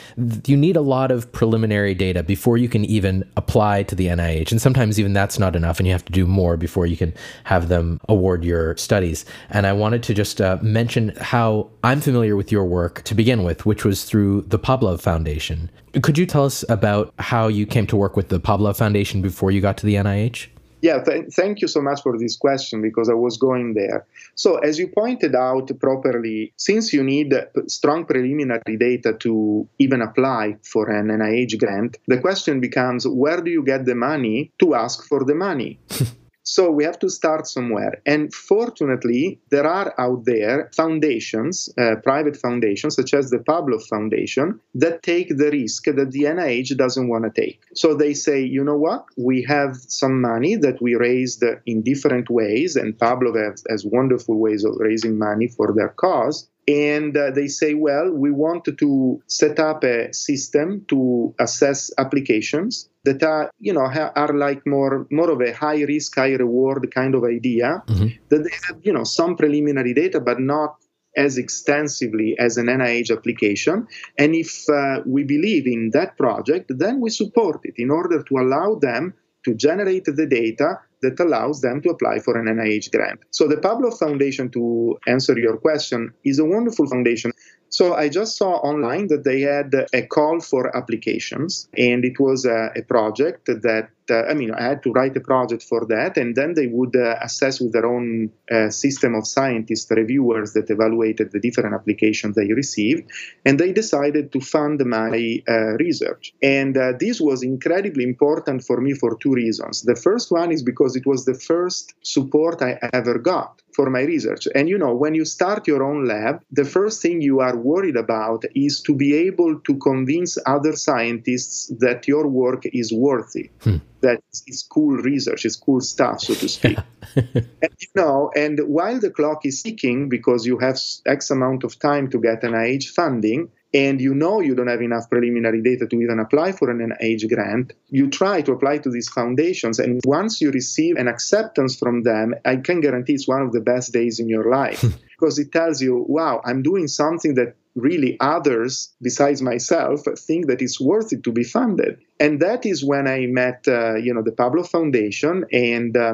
you 0.45 0.57
need 0.57 0.75
a 0.75 0.81
lot 0.81 1.11
of 1.11 1.31
preliminary 1.31 1.93
data 1.93 2.23
before 2.23 2.57
you 2.57 2.67
can 2.67 2.83
even 2.85 3.29
apply 3.37 3.83
to 3.83 3.95
the 3.95 4.07
NIH. 4.07 4.51
And 4.51 4.61
sometimes 4.61 4.99
even 4.99 5.13
that's 5.13 5.37
not 5.37 5.55
enough, 5.55 5.79
and 5.79 5.85
you 5.85 5.93
have 5.93 6.05
to 6.05 6.11
do 6.11 6.25
more 6.25 6.57
before 6.57 6.87
you 6.87 6.97
can 6.97 7.13
have 7.43 7.67
them 7.67 7.99
award 8.09 8.43
your 8.43 8.75
studies. 8.77 9.25
And 9.51 9.67
I 9.67 9.73
wanted 9.73 10.01
to 10.03 10.13
just 10.13 10.41
uh, 10.41 10.57
mention 10.61 11.13
how 11.21 11.69
I'm 11.83 12.01
familiar 12.01 12.35
with 12.35 12.51
your 12.51 12.65
work 12.65 13.03
to 13.03 13.13
begin 13.13 13.43
with, 13.43 13.65
which 13.65 13.85
was 13.85 14.05
through 14.05 14.41
the 14.41 14.57
Pablove 14.57 15.01
Foundation. 15.01 15.69
Could 16.01 16.17
you 16.17 16.25
tell 16.25 16.45
us 16.45 16.65
about 16.67 17.13
how 17.19 17.47
you 17.47 17.65
came 17.65 17.87
to 17.87 17.95
work 17.95 18.17
with 18.17 18.29
the 18.29 18.39
Pablove 18.39 18.77
Foundation 18.77 19.21
before 19.21 19.51
you 19.51 19.61
got 19.61 19.77
to 19.77 19.85
the 19.85 19.95
NIH? 19.95 20.47
Yeah, 20.85 21.01
th- 21.01 21.33
thank 21.33 21.61
you 21.61 21.67
so 21.67 21.81
much 21.81 22.03
for 22.03 22.15
this 22.15 22.37
question 22.37 22.83
because 22.83 23.09
I 23.09 23.15
was 23.15 23.37
going 23.37 23.73
there. 23.73 24.05
So, 24.35 24.57
as 24.57 24.77
you 24.77 24.87
pointed 24.87 25.33
out 25.33 25.67
properly, 25.79 26.53
since 26.57 26.93
you 26.93 27.03
need 27.03 27.33
strong 27.65 28.05
preliminary 28.05 28.77
data 28.77 29.13
to 29.21 29.67
even 29.79 30.03
apply 30.03 30.57
for 30.61 30.91
an 30.91 31.07
NIH 31.07 31.57
grant, 31.57 31.97
the 32.05 32.19
question 32.19 32.59
becomes 32.59 33.07
where 33.07 33.41
do 33.41 33.49
you 33.49 33.63
get 33.63 33.85
the 33.85 33.95
money 33.95 34.51
to 34.59 34.75
ask 34.75 35.07
for 35.07 35.23
the 35.23 35.33
money? 35.33 35.79
So 36.45 36.69
we 36.69 36.83
have 36.83 36.99
to 36.99 37.09
start 37.09 37.47
somewhere. 37.47 38.01
And 38.05 38.31
fortunately, 38.31 39.39
there 39.49 39.65
are 39.65 39.93
out 39.99 40.25
there 40.25 40.69
foundations, 40.75 41.69
uh, 41.75 41.95
private 42.03 42.37
foundations, 42.37 42.95
such 42.95 43.15
as 43.15 43.31
the 43.31 43.39
Pablove 43.39 43.87
Foundation, 43.87 44.59
that 44.75 45.01
take 45.01 45.29
the 45.29 45.49
risk 45.49 45.85
that 45.85 46.11
the 46.11 46.23
NIH 46.23 46.77
doesn't 46.77 47.09
want 47.09 47.25
to 47.25 47.41
take. 47.41 47.61
So 47.73 47.95
they 47.95 48.13
say, 48.13 48.43
you 48.43 48.63
know 48.63 48.77
what? 48.77 49.05
We 49.17 49.41
have 49.49 49.75
some 49.75 50.21
money 50.21 50.55
that 50.57 50.79
we 50.79 50.93
raised 50.93 51.43
in 51.65 51.81
different 51.81 52.29
ways, 52.29 52.75
and 52.75 52.95
Pablove 52.95 53.43
has, 53.43 53.63
has 53.67 53.83
wonderful 53.83 54.37
ways 54.37 54.63
of 54.63 54.75
raising 54.77 55.17
money 55.17 55.47
for 55.47 55.73
their 55.73 55.89
cause 55.89 56.47
and 56.67 57.15
uh, 57.15 57.29
they 57.29 57.47
say, 57.47 57.75
well, 57.75 58.11
we 58.11 58.31
want 58.31 58.65
to 58.65 59.21
set 59.27 59.59
up 59.59 59.83
a 59.83 60.11
system 60.13 60.83
to 60.87 61.35
assess 61.39 61.91
applications 61.97 62.89
that 63.05 63.23
are, 63.23 63.49
you 63.59 63.73
know, 63.73 63.85
are 64.15 64.33
like 64.33 64.65
more 64.65 65.07
more 65.11 65.31
of 65.31 65.41
a 65.41 65.53
high 65.53 65.81
risk, 65.83 66.15
high 66.15 66.33
reward 66.33 66.91
kind 66.93 67.15
of 67.15 67.23
idea. 67.23 67.83
Mm-hmm. 67.87 68.07
That 68.29 68.43
they 68.43 68.55
have, 68.67 68.77
you 68.83 68.93
know, 68.93 69.03
some 69.03 69.35
preliminary 69.35 69.93
data, 69.93 70.19
but 70.19 70.39
not 70.39 70.75
as 71.15 71.37
extensively 71.37 72.35
as 72.39 72.57
an 72.57 72.65
NIH 72.65 73.11
application. 73.11 73.87
And 74.17 74.35
if 74.35 74.65
uh, 74.69 75.01
we 75.05 75.23
believe 75.23 75.65
in 75.65 75.91
that 75.93 76.17
project, 76.17 76.71
then 76.77 76.99
we 76.99 77.09
support 77.09 77.61
it 77.63 77.75
in 77.77 77.89
order 77.89 78.21
to 78.21 78.37
allow 78.37 78.75
them 78.75 79.13
to 79.45 79.53
generate 79.53 80.05
the 80.05 80.25
data 80.25 80.79
that 81.01 81.19
allows 81.19 81.61
them 81.61 81.81
to 81.81 81.89
apply 81.89 82.19
for 82.19 82.37
an 82.37 82.47
NIH 82.47 82.91
grant. 82.91 83.19
So 83.29 83.47
the 83.47 83.57
Pablove 83.57 83.97
Foundation, 83.99 84.49
to 84.51 84.97
answer 85.07 85.37
your 85.37 85.57
question, 85.57 86.13
is 86.23 86.39
a 86.39 86.45
wonderful 86.45 86.87
foundation. 86.87 87.31
So 87.77 87.93
I 87.93 88.07
just 88.07 88.37
saw 88.37 88.51
online 88.71 89.07
that 89.07 89.25
they 89.25 89.41
had 89.41 89.69
a 89.91 90.03
call 90.03 90.39
for 90.39 90.63
applications, 90.77 91.67
and 91.77 92.05
it 92.05 92.17
was 92.21 92.45
a, 92.45 92.71
a 92.73 92.83
project 92.83 93.47
that 93.47 93.89
uh, 94.09 94.23
I 94.31 94.33
mean, 94.33 94.51
I 94.51 94.63
had 94.63 94.83
to 94.83 94.91
write 94.91 95.17
a 95.17 95.19
project 95.19 95.63
for 95.63 95.85
that, 95.87 96.15
and 96.15 96.35
then 96.35 96.53
they 96.53 96.67
would 96.67 96.95
uh, 96.95 97.15
assess 97.21 97.59
with 97.59 97.73
their 97.73 97.85
own 97.85 98.31
uh, 98.51 98.69
system 98.69 99.15
of 99.15 99.27
scientists, 99.27 99.91
reviewers 99.91 100.53
that 100.53 100.69
evaluated 100.69 101.31
the 101.31 101.39
different 101.39 101.73
applications 101.73 102.35
they 102.35 102.53
received, 102.53 103.11
and 103.45 103.59
they 103.59 103.73
decided 103.73 104.31
to 104.33 104.39
fund 104.39 104.79
my 104.85 105.41
uh, 105.49 105.73
research. 105.85 106.33
And 106.41 106.77
uh, 106.77 106.93
this 106.99 107.19
was 107.19 107.43
incredibly 107.43 108.03
important 108.03 108.63
for 108.63 108.79
me 108.79 108.93
for 108.93 109.17
two 109.17 109.33
reasons. 109.33 109.81
The 109.81 109.95
first 109.95 110.31
one 110.31 110.51
is 110.51 110.61
because 110.61 110.95
it 110.95 111.05
was 111.05 111.25
the 111.25 111.33
first 111.33 111.95
support 112.03 112.61
I 112.61 112.77
ever 112.93 113.17
got 113.17 113.61
for 113.75 113.89
my 113.89 114.01
research. 114.01 114.47
And 114.55 114.69
you 114.69 114.77
know, 114.77 114.93
when 114.95 115.13
you 115.15 115.25
start 115.25 115.67
your 115.67 115.83
own 115.83 116.05
lab, 116.05 116.41
the 116.51 116.65
first 116.65 117.01
thing 117.01 117.21
you 117.21 117.39
are 117.41 117.57
worried 117.57 117.97
about 117.97 118.43
is 118.55 118.81
to 118.81 118.95
be 118.95 119.13
able 119.27 119.59
to 119.59 119.77
convince 119.77 120.37
other 120.45 120.75
scientists 120.75 121.71
that 121.79 122.07
your 122.07 122.27
work 122.27 122.63
is 122.65 122.93
worthy. 122.93 123.49
Hmm 123.61 123.77
that 124.05 124.21
it's 124.45 124.61
cool 124.61 124.97
research, 124.97 125.45
it's 125.45 125.55
cool 125.55 125.81
stuff, 125.81 126.21
so 126.21 126.35
to 126.35 126.47
speak. 126.47 126.77
and, 127.15 127.73
you 127.79 127.87
know, 127.95 128.31
and 128.35 128.59
while 128.67 128.99
the 128.99 129.09
clock 129.09 129.45
is 129.45 129.63
ticking 129.63 130.09
because 130.09 130.45
you 130.45 130.59
have 130.59 130.77
X 131.05 131.31
amount 131.31 131.63
of 131.63 131.79
time 131.79 132.09
to 132.11 132.19
get 132.21 132.43
NIH 132.43 132.89
funding, 132.89 133.49
and 133.75 133.99
you 133.99 134.15
know 134.15 134.39
you 134.39 134.55
don't 134.55 134.69
have 134.69 134.81
enough 134.81 135.09
preliminary 135.09 135.61
data 135.61 135.85
to 135.85 135.99
even 135.99 136.17
apply 136.17 136.53
for 136.53 136.69
an 136.71 136.79
NIH 136.79 137.27
grant, 137.27 137.73
you 137.89 138.09
try 138.09 138.41
to 138.41 138.53
apply 138.53 138.77
to 138.77 138.89
these 138.89 139.09
foundations. 139.09 139.79
And 139.79 139.99
once 140.05 140.39
you 140.39 140.49
receive 140.49 140.95
an 140.95 141.09
acceptance 141.09 141.77
from 141.77 142.03
them, 142.03 142.35
I 142.45 142.55
can 142.55 142.79
guarantee 142.79 143.15
it's 143.15 143.27
one 143.27 143.41
of 143.41 143.51
the 143.51 143.59
best 143.59 143.91
days 143.91 144.17
in 144.17 144.29
your 144.29 144.49
life 144.49 144.81
because 145.19 145.37
it 145.39 145.51
tells 145.51 145.81
you, 145.81 146.05
wow, 146.07 146.41
I'm 146.45 146.63
doing 146.63 146.87
something 146.87 147.35
that 147.35 147.57
really 147.75 148.15
others 148.21 148.93
besides 149.01 149.41
myself 149.41 150.03
think 150.19 150.47
that 150.47 150.61
it's 150.61 150.79
worth 150.79 151.11
it 151.11 151.23
to 151.23 151.33
be 151.33 151.43
funded. 151.43 151.99
And 152.17 152.39
that 152.39 152.65
is 152.65 152.85
when 152.85 153.09
I 153.09 153.25
met, 153.25 153.65
uh, 153.67 153.95
you 153.95 154.13
know, 154.13 154.23
the 154.23 154.31
Pablove 154.31 154.69
Foundation 154.69 155.45
and. 155.51 155.95
Uh, 155.97 156.13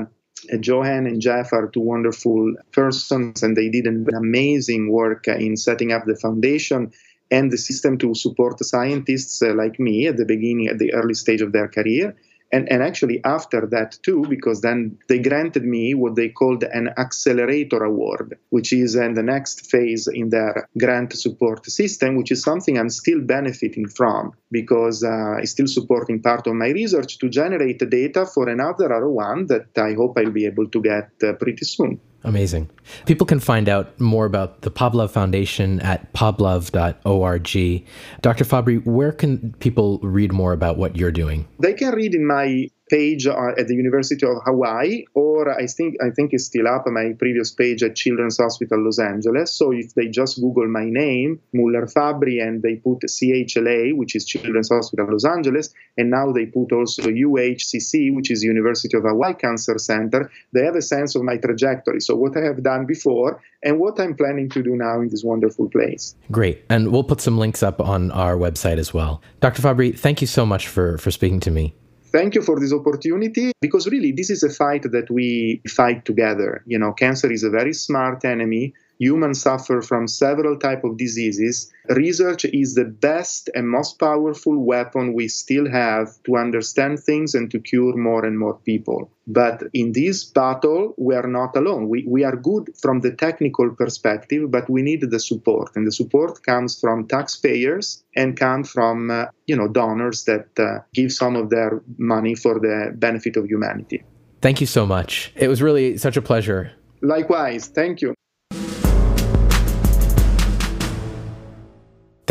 Jo 0.60 0.82
Ann 0.82 1.06
and 1.06 1.21
Jeff 1.21 1.54
are 1.54 1.67
two 1.67 1.82
wonderful 1.82 2.56
persons, 2.71 3.43
and 3.43 3.56
they 3.56 3.69
did 3.69 3.86
an 3.86 4.08
amazing 4.15 4.91
work 4.91 5.28
in 5.28 5.56
setting 5.56 5.91
up 5.91 6.06
the 6.06 6.15
foundation 6.15 6.91
and 7.32 7.50
the 7.50 7.58
system 7.58 7.98
to 7.98 8.13
support 8.13 8.63
scientists 8.63 9.41
uh, 9.41 9.54
like 9.54 9.80
me 9.80 10.08
at 10.08 10.17
the 10.17 10.26
beginning, 10.26 10.67
at 10.67 10.78
the 10.78 10.94
early 10.94 11.13
stage 11.13 11.41
of 11.41 11.54
their 11.54 11.70
career. 11.70 12.15
And, 12.54 12.70
and 12.70 12.84
actually 12.84 13.22
after 13.24 13.65
that 13.67 13.98
too 14.04 14.26
because 14.28 14.60
then 14.60 14.98
they 15.08 15.20
granted 15.20 15.63
me 15.63 15.94
what 15.94 16.15
they 16.15 16.28
called 16.28 16.63
an 16.65 16.89
accelerator 16.98 17.82
award 17.82 18.38
which 18.50 18.74
is 18.74 18.96
in 18.96 19.13
the 19.13 19.24
next 19.24 19.72
phase 19.72 20.10
in 20.13 20.32
their 20.32 20.67
grant 20.78 21.13
support 21.17 21.65
system 21.65 22.17
which 22.17 22.30
is 22.30 22.44
something 22.44 22.78
i'm 22.78 22.89
still 22.89 23.22
benefiting 23.22 23.88
from 23.88 24.34
because 24.52 25.02
uh, 25.02 25.38
i'm 25.38 25.46
still 25.46 25.67
supporting 25.67 26.22
part 26.22 26.46
of 26.46 26.54
my 26.56 26.67
research 26.72 27.20
to 27.20 27.30
generate 27.30 27.89
data 27.89 28.26
for 28.26 28.50
another 28.50 28.89
r1 28.89 29.48
that 29.48 29.70
i 29.78 29.94
hope 29.94 30.17
i'll 30.17 30.30
be 30.30 30.46
able 30.46 30.67
to 30.67 30.82
get 30.82 31.10
uh, 31.24 31.32
pretty 31.32 31.63
soon 31.63 32.02
Amazing. 32.23 32.69
People 33.05 33.25
can 33.25 33.39
find 33.39 33.67
out 33.67 33.99
more 33.99 34.25
about 34.25 34.62
the 34.62 34.69
Pablove 34.69 35.10
Foundation 35.10 35.79
at 35.79 36.13
pablove.org. 36.13 37.86
Dr. 38.21 38.43
Fabbri, 38.45 38.86
where 38.86 39.12
can 39.12 39.53
people 39.60 39.99
read 40.03 40.31
more 40.31 40.53
about 40.53 40.77
what 40.77 40.95
you're 40.95 41.12
doing? 41.12 41.47
They 41.60 41.73
can 41.73 41.95
read 41.95 42.13
in 42.13 42.27
my 42.27 42.69
page 42.91 43.25
uh, 43.25 43.58
at 43.58 43.67
the 43.67 43.75
University 43.75 44.25
of 44.27 44.36
Hawaii, 44.45 45.06
or 45.13 45.49
I 45.49 45.65
think 45.65 45.95
I 46.06 46.10
think 46.12 46.34
it's 46.34 46.45
still 46.45 46.67
up 46.67 46.84
my 46.88 47.13
previous 47.17 47.51
page 47.51 47.82
at 47.84 47.95
Children's 47.95 48.38
Hospital 48.38 48.84
Los 48.84 48.99
Angeles. 48.99 49.54
So 49.54 49.71
if 49.71 49.95
they 49.95 50.08
just 50.08 50.41
Google 50.41 50.67
my 50.67 50.88
name, 50.89 51.39
Muller 51.54 51.88
Fabbri, 51.88 52.45
and 52.45 52.62
they 52.62 52.75
put 52.75 52.99
CHLA, 53.08 53.95
which 53.95 54.15
is 54.15 54.25
Children's 54.25 54.69
Hospital 54.69 55.08
Los 55.10 55.25
Angeles, 55.25 55.73
and 55.97 56.12
now 56.12 56.32
they 56.34 56.45
put 56.45 56.73
also 56.73 57.04
UHCC, 57.04 58.13
which 58.13 58.30
is 58.30 58.43
University 58.43 58.97
of 58.97 59.04
Hawaii 59.04 59.34
Cancer 59.34 59.77
Center, 59.77 60.30
they 60.54 60.65
have 60.65 60.75
a 60.75 60.82
sense 60.82 61.15
of 61.15 61.23
my 61.23 61.38
trajectory. 61.38 62.01
So 62.01 62.15
what 62.15 62.36
I 62.36 62.41
have 62.41 62.62
done 62.62 62.86
before 62.86 63.41
and 63.63 63.80
what 63.80 63.99
I'm 63.99 64.15
planning 64.15 64.49
to 64.49 64.62
do 64.62 64.75
now 64.75 64.99
in 64.99 65.08
this 65.08 65.23
wonderful 65.23 65.69
place. 65.69 66.15
Great. 66.30 66.65
And 66.69 66.91
we'll 66.91 67.04
put 67.04 67.21
some 67.21 67.38
links 67.38 67.63
up 67.63 67.80
on 67.80 68.12
our 68.12 68.36
website 68.36 68.80
as 68.80 68.93
well. 68.93 69.21
Dr. 69.39 69.62
Fabbri, 69.62 69.97
thank 69.97 70.19
you 70.19 70.27
so 70.27 70.45
much 70.45 70.67
for, 70.67 70.97
for 70.97 71.12
speaking 71.12 71.39
to 71.41 71.51
me 71.51 71.75
thank 72.12 72.36
you 72.36 72.41
for 72.41 72.60
this 72.60 72.74
opportunity 72.74 73.52
because 73.62 73.88
really 73.88 74.12
this 74.12 74.30
is 74.30 74.43
a 74.43 74.50
fight 74.50 74.84
that 74.91 75.10
we 75.10 75.62
fight 75.67 76.06
together. 76.06 76.63
You 76.65 76.80
know 76.80 76.93
cancer 76.93 77.32
is 77.32 77.43
a 77.43 77.50
very 77.50 77.74
smart 77.74 78.26
enemy 78.26 78.74
humans 79.02 79.42
suffer 79.42 79.82
from 79.82 80.08
several 80.08 80.56
type 80.58 80.84
of 80.84 80.96
diseases. 80.96 81.72
Research 81.90 82.46
is 82.46 82.76
the 82.76 82.86
best 82.86 83.50
and 83.56 83.68
most 83.68 83.98
powerful 84.00 84.56
weapon 84.64 85.14
we 85.14 85.28
still 85.28 85.68
have 85.70 86.22
to 86.24 86.38
understand 86.38 87.00
things 87.00 87.34
and 87.34 87.50
to 87.50 87.60
cure 87.60 87.98
more 87.98 88.24
and 88.24 88.38
more 88.38 88.58
people. 88.60 89.10
But 89.26 89.64
in 89.74 89.94
this 89.94 90.24
battle 90.24 90.94
we 90.98 91.16
are 91.16 91.28
not 91.28 91.58
alone. 91.58 91.90
We, 91.90 92.06
we 92.08 92.24
are 92.24 92.36
good 92.36 92.70
from 92.80 93.02
the 93.02 93.12
technical 93.12 93.72
perspective 93.72 94.52
but 94.52 94.70
we 94.70 94.84
need 94.84 95.02
the 95.02 95.20
support. 95.20 95.72
And 95.76 95.88
the 95.88 95.92
support 95.92 96.44
comes 96.44 96.80
from 96.80 97.08
taxpayers 97.08 98.04
and 98.16 98.38
comes 98.38 98.70
from 98.70 99.10
uh, 99.10 99.26
you 99.48 99.56
know 99.56 99.68
donors 99.68 100.26
that 100.26 100.48
uh, 100.60 100.84
give 100.94 101.12
some 101.12 101.36
of 101.36 101.50
their 101.50 101.82
money 101.98 102.36
for 102.36 102.60
the 102.60 102.94
benefit 102.96 103.36
of 103.36 103.46
humanity. 103.48 104.04
Thank 104.42 104.62
you 104.62 104.68
so 104.68 104.86
much. 104.86 105.34
It 105.36 105.48
was 105.48 105.62
really 105.62 105.98
such 105.98 106.18
a 106.18 106.22
pleasure. 106.22 106.72
Likewise. 107.02 107.68
Thank 107.68 108.02
you 108.02 108.14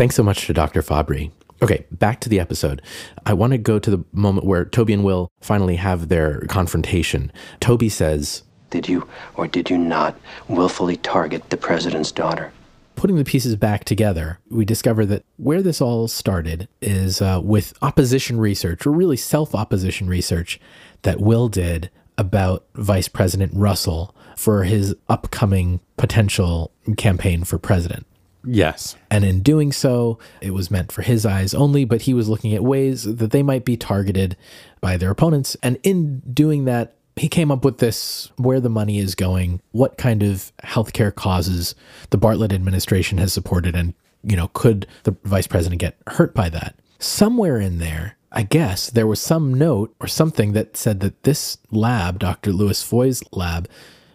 Thanks 0.01 0.15
so 0.15 0.23
much 0.23 0.47
to 0.47 0.53
Dr. 0.53 0.81
Fabbri. 0.81 1.29
Okay, 1.61 1.85
back 1.91 2.21
to 2.21 2.27
the 2.27 2.39
episode. 2.39 2.81
I 3.23 3.33
want 3.33 3.51
to 3.51 3.59
go 3.59 3.77
to 3.77 3.91
the 3.91 4.03
moment 4.13 4.47
where 4.47 4.65
Toby 4.65 4.93
and 4.93 5.03
Will 5.03 5.29
finally 5.41 5.75
have 5.75 6.09
their 6.09 6.41
confrontation. 6.47 7.31
Toby 7.59 7.87
says, 7.87 8.41
Did 8.71 8.89
you 8.89 9.07
or 9.35 9.45
did 9.45 9.69
you 9.69 9.77
not 9.77 10.19
willfully 10.47 10.97
target 10.97 11.51
the 11.51 11.55
president's 11.57 12.11
daughter? 12.11 12.51
Putting 12.95 13.17
the 13.17 13.23
pieces 13.23 13.55
back 13.55 13.83
together, 13.83 14.39
we 14.49 14.65
discover 14.65 15.05
that 15.05 15.23
where 15.37 15.61
this 15.61 15.81
all 15.81 16.07
started 16.07 16.67
is 16.81 17.21
uh, 17.21 17.39
with 17.43 17.71
opposition 17.83 18.39
research, 18.39 18.87
or 18.87 18.91
really 18.91 19.17
self 19.17 19.53
opposition 19.53 20.07
research, 20.07 20.59
that 21.03 21.21
Will 21.21 21.47
did 21.47 21.91
about 22.17 22.65
Vice 22.73 23.07
President 23.07 23.51
Russell 23.53 24.15
for 24.35 24.63
his 24.63 24.95
upcoming 25.07 25.79
potential 25.95 26.71
campaign 26.97 27.43
for 27.43 27.59
president. 27.59 28.07
Yes. 28.43 28.95
And 29.09 29.23
in 29.23 29.41
doing 29.41 29.71
so, 29.71 30.17
it 30.41 30.51
was 30.51 30.71
meant 30.71 30.91
for 30.91 31.01
his 31.01 31.25
eyes 31.25 31.53
only, 31.53 31.85
but 31.85 32.03
he 32.03 32.13
was 32.13 32.29
looking 32.29 32.53
at 32.53 32.63
ways 32.63 33.03
that 33.03 33.31
they 33.31 33.43
might 33.43 33.65
be 33.65 33.77
targeted 33.77 34.35
by 34.79 34.97
their 34.97 35.11
opponents. 35.11 35.55
And 35.61 35.77
in 35.83 36.21
doing 36.33 36.65
that, 36.65 36.95
he 37.15 37.27
came 37.27 37.51
up 37.51 37.63
with 37.63 37.77
this 37.77 38.31
where 38.37 38.59
the 38.59 38.69
money 38.69 38.97
is 38.97 39.15
going, 39.15 39.61
what 39.71 39.97
kind 39.97 40.23
of 40.23 40.51
healthcare 40.63 41.13
causes 41.13 41.75
the 42.09 42.17
Bartlett 42.17 42.53
administration 42.53 43.17
has 43.17 43.33
supported, 43.33 43.75
and, 43.75 43.93
you 44.23 44.35
know, 44.35 44.47
could 44.53 44.87
the 45.03 45.15
vice 45.23 45.47
president 45.47 45.81
get 45.81 45.97
hurt 46.07 46.33
by 46.33 46.49
that? 46.49 46.75
Somewhere 46.99 47.59
in 47.59 47.79
there, 47.79 48.17
I 48.31 48.43
guess 48.43 48.89
there 48.89 49.07
was 49.07 49.19
some 49.19 49.53
note 49.53 49.93
or 49.99 50.07
something 50.07 50.53
that 50.53 50.77
said 50.77 51.01
that 51.01 51.23
this 51.23 51.57
lab, 51.69 52.17
Dr. 52.19 52.53
Louis 52.53 52.81
Foy's 52.81 53.21
lab, 53.33 53.67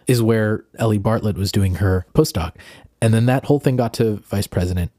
is 0.07 0.21
where 0.21 0.65
Ellie 0.79 0.97
Bartlett 0.97 1.37
was 1.37 1.51
doing 1.51 1.75
her 1.75 2.05
postdoc. 2.15 2.53
And 3.01 3.13
then 3.13 3.27
that 3.27 3.45
whole 3.45 3.59
thing 3.59 3.75
got 3.75 3.93
to 3.95 4.17
Vice 4.17 4.47
President 4.47 4.91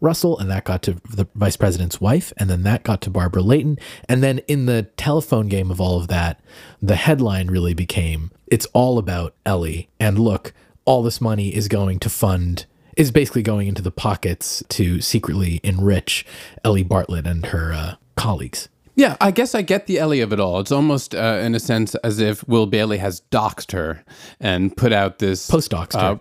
Russell, 0.00 0.38
and 0.38 0.50
that 0.50 0.64
got 0.64 0.82
to 0.82 0.94
the 1.10 1.28
Vice 1.34 1.56
President's 1.56 2.00
wife, 2.00 2.32
and 2.38 2.48
then 2.48 2.62
that 2.62 2.82
got 2.82 3.02
to 3.02 3.10
Barbara 3.10 3.42
Layton. 3.42 3.78
And 4.08 4.22
then 4.22 4.38
in 4.48 4.66
the 4.66 4.84
telephone 4.96 5.48
game 5.48 5.70
of 5.70 5.80
all 5.80 5.98
of 5.98 6.08
that, 6.08 6.40
the 6.80 6.96
headline 6.96 7.48
really 7.48 7.74
became 7.74 8.30
it's 8.46 8.66
all 8.72 8.98
about 8.98 9.34
Ellie. 9.44 9.88
And 10.00 10.18
look, 10.18 10.52
all 10.84 11.02
this 11.02 11.20
money 11.20 11.54
is 11.54 11.68
going 11.68 11.98
to 12.00 12.08
fund, 12.08 12.66
is 12.96 13.10
basically 13.10 13.42
going 13.42 13.68
into 13.68 13.82
the 13.82 13.90
pockets 13.90 14.62
to 14.70 15.00
secretly 15.00 15.60
enrich 15.62 16.26
Ellie 16.64 16.82
Bartlett 16.82 17.26
and 17.26 17.46
her 17.46 17.72
uh, 17.72 17.94
colleagues. 18.16 18.68
Yeah, 18.94 19.16
I 19.20 19.30
guess 19.30 19.54
I 19.54 19.62
get 19.62 19.86
the 19.86 19.98
Ellie 19.98 20.20
of 20.20 20.32
it 20.32 20.40
all. 20.40 20.60
It's 20.60 20.72
almost, 20.72 21.14
uh, 21.14 21.40
in 21.42 21.54
a 21.54 21.60
sense, 21.60 21.94
as 21.96 22.18
if 22.18 22.46
Will 22.46 22.66
Bailey 22.66 22.98
has 22.98 23.22
doxed 23.30 23.72
her 23.72 24.04
and 24.38 24.76
put 24.76 24.92
out 24.92 25.18
this 25.18 25.50
Post-doxed 25.50 26.00
her. 26.00 26.20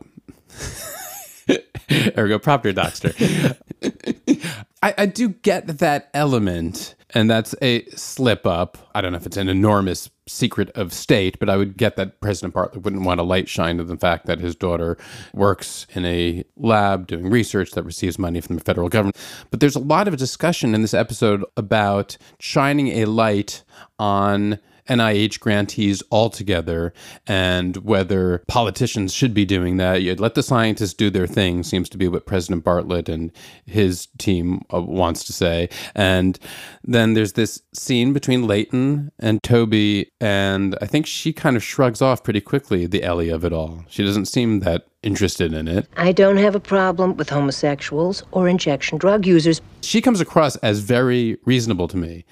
Ergo 2.17 2.39
propter 2.39 2.73
doxter. 2.73 3.57
I, 4.83 4.93
I 4.97 5.05
do 5.05 5.29
get 5.29 5.67
that 5.79 6.09
element, 6.13 6.95
and 7.11 7.29
that's 7.29 7.53
a 7.61 7.85
slip 7.89 8.47
up. 8.47 8.77
I 8.95 9.01
don't 9.01 9.11
know 9.11 9.17
if 9.17 9.25
it's 9.25 9.37
an 9.37 9.49
enormous 9.49 10.09
secret 10.27 10.69
of 10.71 10.93
state, 10.93 11.37
but 11.39 11.49
I 11.49 11.57
would 11.57 11.77
get 11.77 11.97
that 11.97 12.19
President 12.21 12.53
Bartlet 12.53 12.83
wouldn't 12.83 13.03
want 13.03 13.19
a 13.19 13.23
light 13.23 13.49
shine 13.49 13.77
to 13.77 13.83
the 13.83 13.97
fact 13.97 14.25
that 14.25 14.39
his 14.39 14.55
daughter 14.55 14.97
works 15.33 15.85
in 15.93 16.05
a 16.05 16.43
lab 16.57 17.07
doing 17.07 17.29
research 17.29 17.71
that 17.71 17.83
receives 17.83 18.17
money 18.17 18.41
from 18.41 18.55
the 18.55 18.63
federal 18.63 18.89
government. 18.89 19.17
But 19.51 19.59
there's 19.59 19.75
a 19.75 19.79
lot 19.79 20.07
of 20.07 20.17
discussion 20.17 20.73
in 20.73 20.81
this 20.81 20.93
episode 20.93 21.43
about 21.57 22.17
shining 22.39 22.87
a 22.87 23.05
light 23.05 23.63
on 23.99 24.59
NIH 24.89 25.39
grantees 25.39 26.03
altogether 26.11 26.93
and 27.27 27.77
whether 27.77 28.43
politicians 28.47 29.13
should 29.13 29.33
be 29.33 29.45
doing 29.45 29.77
that. 29.77 30.01
You'd 30.01 30.19
let 30.19 30.35
the 30.35 30.43
scientists 30.43 30.93
do 30.93 31.09
their 31.09 31.27
thing, 31.27 31.63
seems 31.63 31.89
to 31.89 31.97
be 31.97 32.07
what 32.07 32.25
President 32.25 32.63
Bartlet 32.63 33.09
and 33.09 33.31
his 33.65 34.07
team 34.17 34.63
uh, 34.73 34.81
wants 34.81 35.23
to 35.25 35.33
say. 35.33 35.69
And 35.95 36.37
then 36.83 37.13
there's 37.13 37.33
this 37.33 37.61
scene 37.73 38.13
between 38.13 38.47
Layton 38.47 39.11
and 39.19 39.41
Toby, 39.43 40.11
and 40.19 40.77
I 40.81 40.85
think 40.85 41.05
she 41.05 41.33
kind 41.33 41.55
of 41.55 41.63
shrugs 41.63 42.01
off 42.01 42.23
pretty 42.23 42.41
quickly 42.41 42.85
the 42.85 43.03
Ellie 43.03 43.29
of 43.29 43.45
it 43.45 43.53
all. 43.53 43.83
She 43.87 44.03
doesn't 44.03 44.25
seem 44.25 44.59
that 44.61 44.87
interested 45.03 45.53
in 45.53 45.67
it. 45.67 45.87
I 45.97 46.11
don't 46.11 46.37
have 46.37 46.55
a 46.55 46.59
problem 46.59 47.17
with 47.17 47.29
homosexuals 47.29 48.23
or 48.31 48.47
injection 48.47 48.97
drug 48.97 49.25
users. 49.25 49.61
She 49.81 50.01
comes 50.01 50.21
across 50.21 50.55
as 50.57 50.79
very 50.79 51.37
reasonable 51.45 51.87
to 51.87 51.97
me 51.97 52.25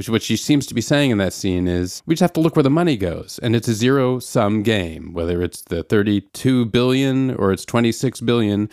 which 0.00 0.08
what 0.08 0.22
she 0.22 0.34
seems 0.34 0.66
to 0.66 0.72
be 0.72 0.80
saying 0.80 1.10
in 1.10 1.18
that 1.18 1.34
scene 1.34 1.68
is 1.68 2.02
we 2.06 2.14
just 2.14 2.22
have 2.22 2.32
to 2.32 2.40
look 2.40 2.56
where 2.56 2.62
the 2.62 2.70
money 2.70 2.96
goes. 2.96 3.38
And 3.42 3.54
it's 3.54 3.68
a 3.68 3.74
zero 3.74 4.18
sum 4.18 4.62
game. 4.62 5.12
Whether 5.12 5.42
it's 5.42 5.60
the 5.60 5.82
32 5.82 6.64
billion 6.64 7.34
or 7.34 7.52
it's 7.52 7.66
26 7.66 8.22
billion 8.22 8.70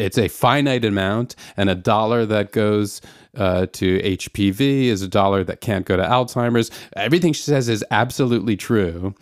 it's 0.00 0.18
a 0.18 0.26
finite 0.26 0.84
amount. 0.84 1.36
And 1.56 1.70
a 1.70 1.76
dollar 1.76 2.26
that 2.26 2.50
goes 2.50 3.00
uh, 3.36 3.66
to 3.66 4.00
hpv 4.00 4.60
is 4.86 5.00
a 5.00 5.06
dollar 5.06 5.44
that 5.44 5.60
can't 5.60 5.86
go 5.86 5.96
to 5.96 6.02
alzheimer's. 6.02 6.72
Everything 6.96 7.32
she 7.32 7.42
says 7.42 7.68
is 7.68 7.84
absolutely 7.92 8.56
true. 8.56 9.14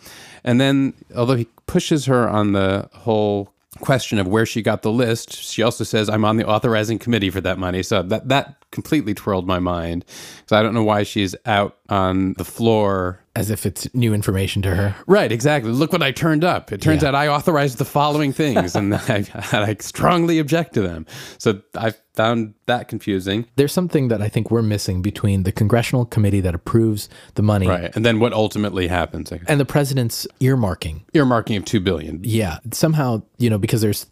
And 0.43 0.59
then 0.59 0.95
although 1.15 1.35
he 1.35 1.47
pushes 1.67 2.05
her 2.05 2.27
on 2.27 2.53
the 2.53 2.89
whole 2.93 3.53
question 3.79 4.19
of 4.19 4.27
where 4.27 4.45
she 4.45 4.61
got 4.61 4.81
the 4.81 4.91
list. 4.91 5.33
She 5.33 5.63
also 5.63 5.83
says, 5.83 6.09
I'm 6.09 6.25
on 6.25 6.37
the 6.37 6.47
authorizing 6.47 6.99
committee 6.99 7.29
for 7.29 7.41
that 7.41 7.57
money. 7.57 7.83
So 7.83 8.03
that, 8.03 8.29
that 8.29 8.55
completely 8.71 9.13
twirled 9.13 9.47
my 9.47 9.59
mind. 9.59 10.05
So 10.47 10.57
I 10.57 10.63
don't 10.63 10.73
know 10.73 10.83
why 10.83 11.03
she's 11.03 11.35
out 11.45 11.77
on 11.89 12.33
the 12.33 12.45
floor. 12.45 13.19
As 13.35 13.49
if 13.49 13.65
it's 13.65 13.91
new 13.95 14.13
information 14.13 14.61
to 14.61 14.75
her. 14.75 14.95
Right, 15.07 15.31
exactly. 15.31 15.71
Look 15.71 15.91
what 15.91 16.03
I 16.03 16.11
turned 16.11 16.43
up. 16.43 16.71
It 16.71 16.81
turns 16.81 17.01
Yeah. 17.01 17.09
out 17.09 17.15
I 17.15 17.29
authorized 17.29 17.79
the 17.79 17.85
following 17.85 18.31
things 18.31 18.75
and 18.75 18.93
I, 19.09 19.25
I 19.51 19.75
strongly 19.79 20.37
object 20.37 20.75
to 20.75 20.81
them. 20.81 21.07
So 21.39 21.59
I 21.75 21.93
found 22.15 22.53
that 22.67 22.87
confusing. 22.89 23.47
There's 23.55 23.71
something 23.71 24.09
that 24.09 24.21
I 24.21 24.29
think 24.29 24.51
we're 24.51 24.61
missing 24.61 25.01
between 25.01 25.43
the 25.43 25.51
congressional 25.51 26.05
committee 26.05 26.41
that 26.41 26.53
approves 26.53 27.09
the 27.33 27.41
money 27.41 27.67
Right. 27.67 27.95
And 27.95 28.05
then 28.05 28.19
what 28.19 28.33
ultimately 28.33 28.87
happens? 28.87 29.31
And 29.47 29.59
the 29.59 29.65
president's 29.65 30.27
earmarking. 30.39 31.01
earmarking 31.15 31.57
of 31.57 31.65
2 31.65 31.79
billion. 31.79 32.19
Yeah, 32.23 32.59
somehow, 32.71 33.23
you 33.39 33.49
know, 33.49 33.57
because 33.57 33.81
there's 33.81 34.05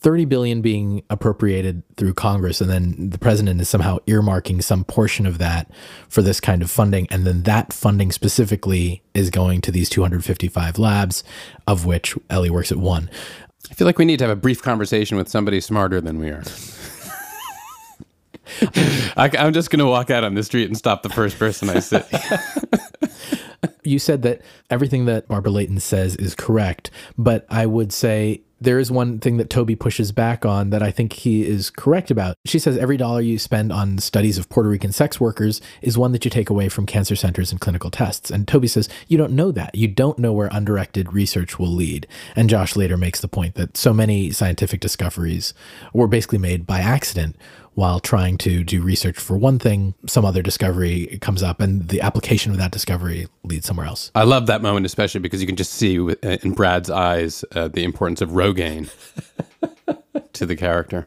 30 0.00 0.24
billion 0.26 0.62
being 0.62 1.02
appropriated 1.10 1.82
through 1.96 2.14
Congress 2.14 2.60
and 2.60 2.70
then 2.70 3.10
the 3.10 3.18
president 3.18 3.60
is 3.60 3.68
somehow 3.68 3.98
earmarking 4.06 4.62
some 4.62 4.84
portion 4.84 5.26
of 5.26 5.38
that 5.38 5.70
for 6.08 6.22
this 6.22 6.40
kind 6.40 6.62
of 6.62 6.70
funding 6.70 7.06
and 7.10 7.26
then 7.26 7.42
that 7.42 7.72
funding 7.72 8.12
specifically 8.12 9.02
is 9.14 9.30
going 9.30 9.60
to 9.60 9.72
these 9.72 9.88
255 9.88 10.78
labs 10.78 11.24
of 11.66 11.84
which 11.84 12.16
Ellie 12.30 12.50
works 12.50 12.70
at 12.70 12.78
one. 12.78 13.10
I 13.70 13.74
feel 13.74 13.86
like 13.86 13.98
we 13.98 14.04
need 14.04 14.18
to 14.18 14.24
have 14.24 14.36
a 14.36 14.40
brief 14.40 14.62
conversation 14.62 15.16
with 15.16 15.28
somebody 15.28 15.60
smarter 15.60 16.00
than 16.00 16.18
we 16.18 16.30
are. 16.30 16.42
I, 19.16 19.30
am 19.34 19.52
just 19.52 19.70
going 19.70 19.80
to 19.80 19.86
walk 19.86 20.10
out 20.10 20.24
on 20.24 20.34
the 20.34 20.42
street 20.42 20.68
and 20.68 20.76
stop 20.76 21.02
the 21.02 21.10
first 21.10 21.38
person 21.38 21.68
I 21.68 21.80
see. 21.80 22.00
You 23.82 23.98
said 23.98 24.22
that 24.22 24.42
everything 24.68 25.06
that 25.06 25.28
Barbara 25.28 25.50
Layton 25.50 25.80
says 25.80 26.14
is 26.16 26.34
correct, 26.34 26.90
but 27.16 27.46
I 27.48 27.64
would 27.64 27.90
say 27.90 28.42
there 28.60 28.78
is 28.78 28.90
one 28.90 29.18
thing 29.18 29.36
that 29.36 29.50
Toby 29.50 29.76
pushes 29.76 30.12
back 30.12 30.44
on 30.44 30.70
that 30.70 30.82
I 30.82 30.90
think 30.90 31.12
he 31.12 31.46
is 31.46 31.70
correct 31.70 32.10
about. 32.10 32.36
She 32.44 32.58
says 32.58 32.76
every 32.76 32.96
dollar 32.96 33.20
you 33.20 33.38
spend 33.38 33.72
on 33.72 33.98
studies 33.98 34.38
of 34.38 34.48
Puerto 34.48 34.68
Rican 34.68 34.92
sex 34.92 35.20
workers 35.20 35.60
is 35.82 35.96
one 35.96 36.12
that 36.12 36.24
you 36.24 36.30
take 36.30 36.50
away 36.50 36.68
from 36.68 36.86
cancer 36.86 37.14
centers 37.16 37.52
and 37.52 37.60
clinical 37.60 37.90
tests. 37.90 38.30
And 38.30 38.48
Toby 38.48 38.68
says, 38.68 38.88
you 39.06 39.16
don't 39.16 39.32
know 39.32 39.52
that. 39.52 39.74
You 39.74 39.88
don't 39.88 40.18
know 40.18 40.32
where 40.32 40.48
undirected 40.52 41.12
research 41.12 41.58
will 41.58 41.68
lead. 41.68 42.06
And 42.34 42.50
Josh 42.50 42.74
later 42.74 42.96
makes 42.96 43.20
the 43.20 43.28
point 43.28 43.54
that 43.54 43.76
so 43.76 43.92
many 43.92 44.30
scientific 44.32 44.80
discoveries 44.80 45.54
were 45.92 46.08
basically 46.08 46.38
made 46.38 46.66
by 46.66 46.80
accident 46.80 47.36
while 47.78 48.00
trying 48.00 48.36
to 48.36 48.64
do 48.64 48.82
research 48.82 49.16
for 49.16 49.38
one 49.38 49.56
thing, 49.56 49.94
some 50.04 50.24
other 50.24 50.42
discovery 50.42 51.16
comes 51.20 51.44
up, 51.44 51.60
and 51.60 51.86
the 51.90 52.00
application 52.00 52.50
of 52.50 52.58
that 52.58 52.72
discovery 52.72 53.28
leads 53.44 53.66
somewhere 53.66 53.86
else. 53.86 54.10
I 54.16 54.24
love 54.24 54.48
that 54.48 54.62
moment, 54.62 54.84
especially 54.84 55.20
because 55.20 55.40
you 55.40 55.46
can 55.46 55.54
just 55.54 55.74
see 55.74 55.96
uh, 56.00 56.14
in 56.42 56.54
Brad's 56.54 56.90
eyes 56.90 57.44
uh, 57.54 57.68
the 57.68 57.84
importance 57.84 58.20
of 58.20 58.30
Rogaine 58.30 58.90
to 60.32 60.44
the 60.44 60.56
character. 60.56 61.06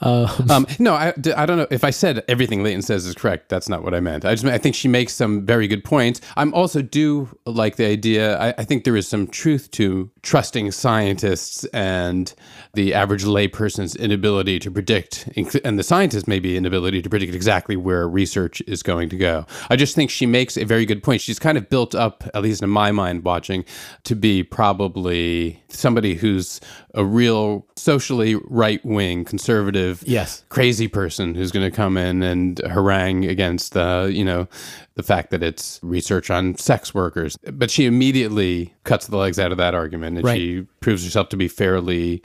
Um, 0.00 0.66
no, 0.78 0.94
I 0.94 1.12
don't 1.14 1.56
know 1.56 1.66
if 1.70 1.84
I 1.84 1.90
said 1.90 2.24
everything 2.28 2.62
Layton 2.62 2.82
says 2.82 3.06
is 3.06 3.14
correct. 3.14 3.48
That's 3.48 3.68
not 3.68 3.82
what 3.84 3.94
I 3.94 4.00
meant. 4.00 4.24
I 4.24 4.34
just 4.34 4.44
I 4.44 4.58
think 4.58 4.74
she 4.74 4.88
makes 4.88 5.12
some 5.12 5.46
very 5.46 5.68
good 5.68 5.84
points. 5.84 6.20
I'm 6.36 6.52
also 6.54 6.82
do 6.82 7.28
like 7.46 7.76
the 7.76 7.86
idea. 7.86 8.38
I, 8.38 8.54
I 8.58 8.64
think 8.64 8.84
there 8.84 8.96
is 8.96 9.06
some 9.06 9.26
truth 9.26 9.70
to 9.72 10.10
trusting 10.22 10.70
scientists 10.72 11.64
and 11.66 12.34
the 12.74 12.94
average 12.94 13.24
layperson's 13.24 13.94
inability 13.94 14.58
to 14.58 14.70
predict, 14.70 15.28
and 15.64 15.78
the 15.78 15.82
scientist 15.82 16.26
maybe 16.26 16.56
inability 16.56 17.02
to 17.02 17.10
predict 17.10 17.34
exactly 17.34 17.76
where 17.76 18.08
research 18.08 18.62
is 18.66 18.82
going 18.82 19.08
to 19.10 19.16
go. 19.16 19.46
I 19.70 19.76
just 19.76 19.94
think 19.94 20.10
she 20.10 20.26
makes 20.26 20.56
a 20.56 20.64
very 20.64 20.84
good 20.86 21.02
point. 21.02 21.20
She's 21.20 21.38
kind 21.38 21.56
of 21.56 21.68
built 21.68 21.94
up, 21.94 22.24
at 22.34 22.42
least 22.42 22.62
in 22.62 22.70
my 22.70 22.90
mind, 22.90 23.24
watching, 23.24 23.64
to 24.04 24.16
be 24.16 24.42
probably 24.42 25.61
somebody 25.74 26.14
who's 26.14 26.60
a 26.94 27.04
real 27.04 27.66
socially 27.76 28.34
right 28.44 28.84
wing 28.84 29.24
conservative 29.24 30.02
Yes. 30.06 30.44
crazy 30.48 30.88
person 30.88 31.34
who's 31.34 31.50
going 31.52 31.68
to 31.68 31.74
come 31.74 31.96
in 31.96 32.22
and 32.22 32.58
harangue 32.70 33.24
against 33.24 33.72
the 33.72 34.10
you 34.12 34.24
know 34.24 34.46
the 34.94 35.02
fact 35.02 35.30
that 35.30 35.42
it's 35.42 35.80
research 35.82 36.30
on 36.30 36.56
sex 36.56 36.94
workers 36.94 37.36
but 37.52 37.70
she 37.70 37.86
immediately 37.86 38.74
cuts 38.84 39.06
the 39.06 39.16
legs 39.16 39.38
out 39.38 39.52
of 39.52 39.58
that 39.58 39.74
argument 39.74 40.16
and 40.18 40.26
Right. 40.26 40.36
she 40.36 40.66
proves 40.80 41.04
herself 41.04 41.28
to 41.30 41.36
be 41.36 41.48
fairly 41.48 42.22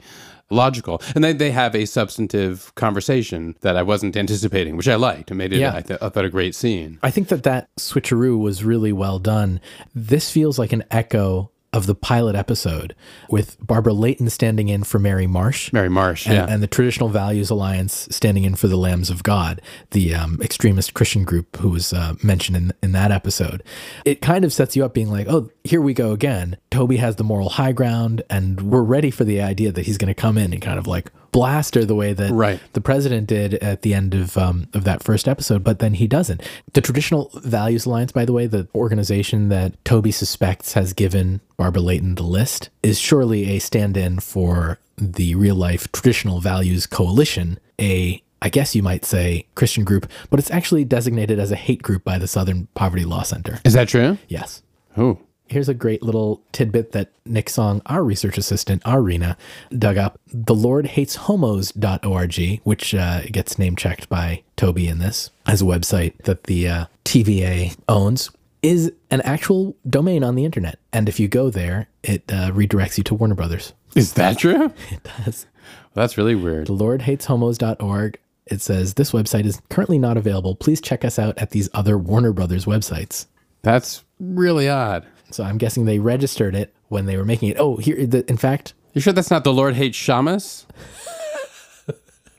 logical 0.50 1.02
and 1.14 1.22
then 1.22 1.36
they 1.36 1.50
have 1.50 1.74
a 1.74 1.84
substantive 1.84 2.74
conversation 2.74 3.54
that 3.60 3.76
i 3.76 3.82
wasn't 3.82 4.16
anticipating 4.16 4.78
which 4.78 4.88
i 4.88 4.94
liked 4.94 5.30
and 5.30 5.36
made 5.36 5.52
it 5.52 5.58
Yeah. 5.58 5.74
I, 5.76 5.82
th- 5.82 5.98
I 6.00 6.08
thought 6.08 6.24
a 6.24 6.30
great 6.30 6.54
scene 6.54 6.98
I 7.02 7.10
think 7.10 7.28
that 7.28 7.42
that 7.42 7.68
switcheroo 7.78 8.38
was 8.38 8.64
really 8.64 8.92
well 8.92 9.18
done. 9.18 9.60
This 9.94 10.30
feels 10.30 10.58
like 10.58 10.72
an 10.72 10.84
echo 10.90 11.50
of 11.72 11.86
the 11.86 11.94
pilot 11.94 12.34
episode 12.34 12.94
with 13.28 13.56
Barbara 13.64 13.92
Layton 13.92 14.30
standing 14.30 14.68
in 14.68 14.84
for 14.84 14.98
Mary 14.98 15.26
Marsh. 15.26 15.70
Mary 15.72 15.90
Marsh, 15.90 16.26
and, 16.26 16.34
yeah. 16.34 16.46
and 16.48 16.62
the 16.62 16.66
Traditional 16.66 17.10
Values 17.10 17.50
Alliance 17.50 18.08
standing 18.10 18.44
in 18.44 18.54
for 18.54 18.68
the 18.68 18.76
Lambs 18.76 19.10
of 19.10 19.22
God, 19.22 19.60
the 19.90 20.14
um, 20.14 20.40
extremist 20.40 20.94
Christian 20.94 21.24
group 21.24 21.56
who 21.58 21.68
was 21.68 21.92
uh, 21.92 22.14
mentioned 22.22 22.56
in, 22.56 22.72
in 22.82 22.92
that 22.92 23.12
episode. 23.12 23.62
It 24.06 24.22
kind 24.22 24.44
of 24.44 24.52
sets 24.52 24.76
you 24.76 24.84
up 24.84 24.94
being 24.94 25.10
like, 25.10 25.26
oh, 25.28 25.50
here 25.62 25.82
we 25.82 25.92
go 25.92 26.12
again. 26.12 26.56
Toby 26.70 26.96
has 26.96 27.16
the 27.16 27.24
moral 27.24 27.50
high 27.50 27.72
ground, 27.72 28.22
and 28.30 28.62
we're 28.62 28.82
ready 28.82 29.10
for 29.10 29.24
the 29.24 29.42
idea 29.42 29.70
that 29.70 29.84
he's 29.84 29.98
going 29.98 30.08
to 30.08 30.14
come 30.14 30.38
in 30.38 30.54
and 30.54 30.62
kind 30.62 30.78
of 30.78 30.86
like 30.86 31.12
blast 31.32 31.74
her 31.74 31.84
the 31.84 31.94
way 31.94 32.12
that 32.12 32.30
Right. 32.32 32.60
the 32.72 32.80
president 32.80 33.26
did 33.26 33.54
at 33.54 33.82
the 33.82 33.94
end 33.94 34.14
of 34.14 34.36
um, 34.38 34.68
of 34.74 34.84
that 34.84 35.02
first 35.02 35.28
episode, 35.28 35.62
but 35.64 35.78
then 35.78 35.94
he 35.94 36.06
doesn't. 36.06 36.42
The 36.72 36.80
Traditional 36.80 37.30
Values 37.34 37.86
Alliance, 37.86 38.12
by 38.12 38.24
the 38.24 38.32
way, 38.32 38.46
the 38.46 38.68
organization 38.74 39.48
that 39.48 39.82
Toby 39.84 40.10
suspects 40.10 40.72
has 40.74 40.92
given 40.92 41.40
Barbara 41.56 41.82
Layton 41.82 42.14
the 42.14 42.22
list, 42.22 42.70
is 42.82 42.98
surely 42.98 43.50
a 43.50 43.58
stand-in 43.58 44.18
for 44.20 44.78
the 44.96 45.34
real 45.34 45.54
life 45.54 45.90
Traditional 45.92 46.40
Values 46.40 46.86
Coalition, 46.86 47.58
a 47.80 48.22
I 48.40 48.48
guess 48.48 48.74
you 48.76 48.82
might 48.84 49.04
say 49.04 49.46
Christian 49.56 49.82
group, 49.84 50.08
but 50.30 50.38
it's 50.38 50.50
actually 50.50 50.84
designated 50.84 51.38
as 51.40 51.50
a 51.50 51.56
hate 51.56 51.82
group 51.82 52.04
by 52.04 52.18
the 52.18 52.28
Southern 52.28 52.68
Poverty 52.74 53.04
Law 53.04 53.22
Center. 53.22 53.58
Is 53.64 53.72
that 53.72 53.88
true? 53.88 54.16
Yes. 54.28 54.62
Oh, 54.96 55.18
Here's 55.48 55.68
a 55.68 55.74
great 55.74 56.02
little 56.02 56.42
tidbit 56.52 56.92
that 56.92 57.10
Nick 57.24 57.48
Song, 57.48 57.82
our 57.86 58.04
research 58.04 58.36
assistant, 58.38 58.82
our 58.84 59.00
Rena, 59.02 59.36
dug 59.76 59.96
up. 59.96 60.20
The 60.26 60.54
Lord 60.54 60.86
Hates 60.86 61.16
Homos.org, 61.16 62.60
which 62.64 62.94
uh, 62.94 63.22
gets 63.32 63.58
name 63.58 63.76
checked 63.76 64.08
by 64.08 64.42
Toby 64.56 64.86
in 64.88 64.98
this 64.98 65.30
as 65.46 65.62
a 65.62 65.64
website 65.64 66.16
that 66.24 66.44
the 66.44 66.68
uh, 66.68 66.84
TVA 67.04 67.76
owns, 67.88 68.30
is 68.62 68.92
an 69.10 69.20
actual 69.22 69.76
domain 69.88 70.22
on 70.24 70.34
the 70.34 70.44
internet. 70.44 70.78
And 70.92 71.08
if 71.08 71.18
you 71.20 71.28
go 71.28 71.48
there, 71.50 71.88
it 72.02 72.24
uh, 72.28 72.50
redirects 72.50 72.98
you 72.98 73.04
to 73.04 73.14
Warner 73.14 73.34
Brothers. 73.34 73.72
is 73.94 74.14
that 74.14 74.38
true? 74.38 74.72
It 74.90 75.08
does. 75.24 75.46
That's 75.94 76.18
really 76.18 76.34
weird. 76.34 76.66
The 76.66 76.72
Lord 76.72 77.02
Hates 77.02 77.26
Homos.org. 77.26 78.18
It 78.46 78.60
says 78.62 78.94
this 78.94 79.12
website 79.12 79.44
is 79.44 79.60
currently 79.68 79.98
not 79.98 80.16
available. 80.16 80.54
Please 80.54 80.80
check 80.80 81.04
us 81.04 81.18
out 81.18 81.36
at 81.38 81.50
these 81.50 81.68
other 81.74 81.98
Warner 81.98 82.32
Brothers 82.32 82.64
websites. 82.64 83.26
That's 83.62 84.04
really 84.18 84.68
odd. 84.68 85.06
So 85.30 85.44
I'm 85.44 85.58
guessing 85.58 85.84
they 85.84 85.98
registered 85.98 86.54
it 86.54 86.74
when 86.88 87.06
they 87.06 87.16
were 87.16 87.24
making 87.24 87.50
it. 87.50 87.56
Oh, 87.58 87.76
here, 87.76 88.06
the, 88.06 88.28
in 88.28 88.36
fact, 88.36 88.74
You 88.94 89.00
sure 89.00 89.12
that's 89.12 89.30
not 89.30 89.44
the 89.44 89.52
Lord 89.52 89.74
hates 89.74 89.98
Shamus? 89.98 90.64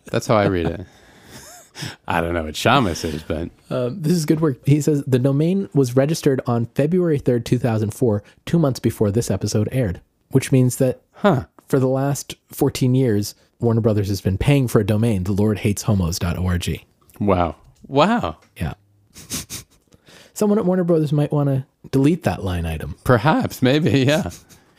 that's 0.06 0.28
how 0.28 0.36
I 0.36 0.46
read 0.46 0.68
it. 0.68 0.86
I 2.08 2.20
don't 2.20 2.34
know 2.34 2.44
what 2.44 2.56
Shamus 2.56 3.06
is, 3.06 3.24
but 3.24 3.50
um, 3.70 4.02
this 4.02 4.14
is 4.14 4.26
good 4.26 4.42
work. 4.42 4.66
He 4.66 4.82
says 4.82 5.04
the 5.06 5.20
domain 5.20 5.70
was 5.74 5.96
registered 5.96 6.42
on 6.46 6.66
February 6.68 7.20
3rd, 7.20 7.46
2004, 7.46 8.24
two 8.46 8.60
months 8.60 8.80
before 8.80 9.12
this 9.12 9.32
episode 9.32 9.70
aired, 9.72 10.02
which 10.32 10.52
means 10.52 10.78
that 10.78 11.02
huh. 11.14 11.46
for 11.68 11.80
the 11.80 11.88
last 11.88 12.36
14 12.52 12.96
years, 12.96 13.36
Warner 13.60 13.82
Brothers 13.82 14.10
has 14.10 14.22
been 14.22 14.38
paying 14.38 14.68
for 14.68 14.82
a 14.82 14.86
domain, 14.86 15.24
the 15.24 15.32
Lord 15.32 15.60
Hates 15.60 15.84
Homos.org. 15.84 16.86
Wow. 17.20 17.56
Wow. 17.88 18.38
Yeah. 18.58 18.74
Someone 20.34 20.58
at 20.58 20.66
Warner 20.66 20.86
Brothers 20.86 21.12
might 21.12 21.32
want 21.32 21.50
to 21.50 21.66
delete 21.92 22.24
that 22.24 22.44
line 22.44 22.66
item. 22.66 22.96
Perhaps, 23.04 23.62
maybe, 23.62 24.02
yeah. 24.02 24.30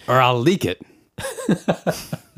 or 0.08 0.20
I'll 0.20 0.38
leak 0.38 0.64
it. 0.64 0.82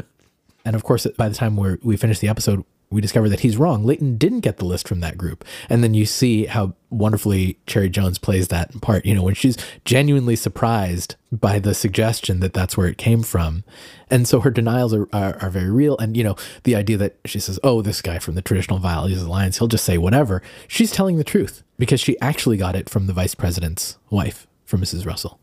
And 0.64 0.76
of 0.76 0.84
course, 0.84 1.06
by 1.16 1.28
the 1.28 1.34
time 1.34 1.56
we 1.56 1.76
we 1.82 1.96
finish 1.96 2.18
the 2.18 2.28
episode, 2.28 2.64
we 2.90 3.00
discover 3.00 3.28
that 3.30 3.40
he's 3.40 3.56
wrong. 3.56 3.84
Layton 3.84 4.18
didn't 4.18 4.40
get 4.40 4.58
the 4.58 4.66
list 4.66 4.86
from 4.86 5.00
that 5.00 5.16
group. 5.16 5.44
And 5.70 5.82
then 5.82 5.94
you 5.94 6.04
see 6.04 6.44
how 6.44 6.74
wonderfully 6.90 7.58
Cherry 7.66 7.88
Jones 7.88 8.18
plays 8.18 8.48
that 8.48 8.80
part, 8.82 9.06
you 9.06 9.14
know, 9.14 9.22
when 9.22 9.34
she's 9.34 9.56
genuinely 9.86 10.36
surprised 10.36 11.16
by 11.32 11.58
the 11.58 11.74
suggestion 11.74 12.40
that 12.40 12.52
that's 12.52 12.76
where 12.76 12.86
it 12.86 12.98
came 12.98 13.22
from. 13.22 13.64
And 14.10 14.28
so 14.28 14.40
her 14.40 14.50
denials 14.50 14.92
are, 14.92 15.08
are, 15.10 15.38
are 15.40 15.48
very 15.48 15.70
real. 15.70 15.96
And, 15.96 16.18
you 16.18 16.22
know, 16.22 16.36
the 16.64 16.76
idea 16.76 16.98
that 16.98 17.16
she 17.24 17.40
says, 17.40 17.58
oh, 17.64 17.80
this 17.80 18.02
guy 18.02 18.18
from 18.18 18.34
the 18.34 18.42
Traditional 18.42 18.78
Values 18.78 19.22
Alliance, 19.22 19.56
he'll 19.56 19.68
just 19.68 19.84
say 19.84 19.96
whatever. 19.96 20.42
She's 20.68 20.90
telling 20.90 21.16
the 21.16 21.24
truth 21.24 21.62
because 21.78 22.00
she 22.00 22.20
actually 22.20 22.58
got 22.58 22.76
it 22.76 22.90
from 22.90 23.06
the 23.06 23.14
vice 23.14 23.34
president's 23.34 23.96
wife, 24.10 24.46
from 24.72 24.80
Mrs. 24.80 25.04
Russell. 25.04 25.38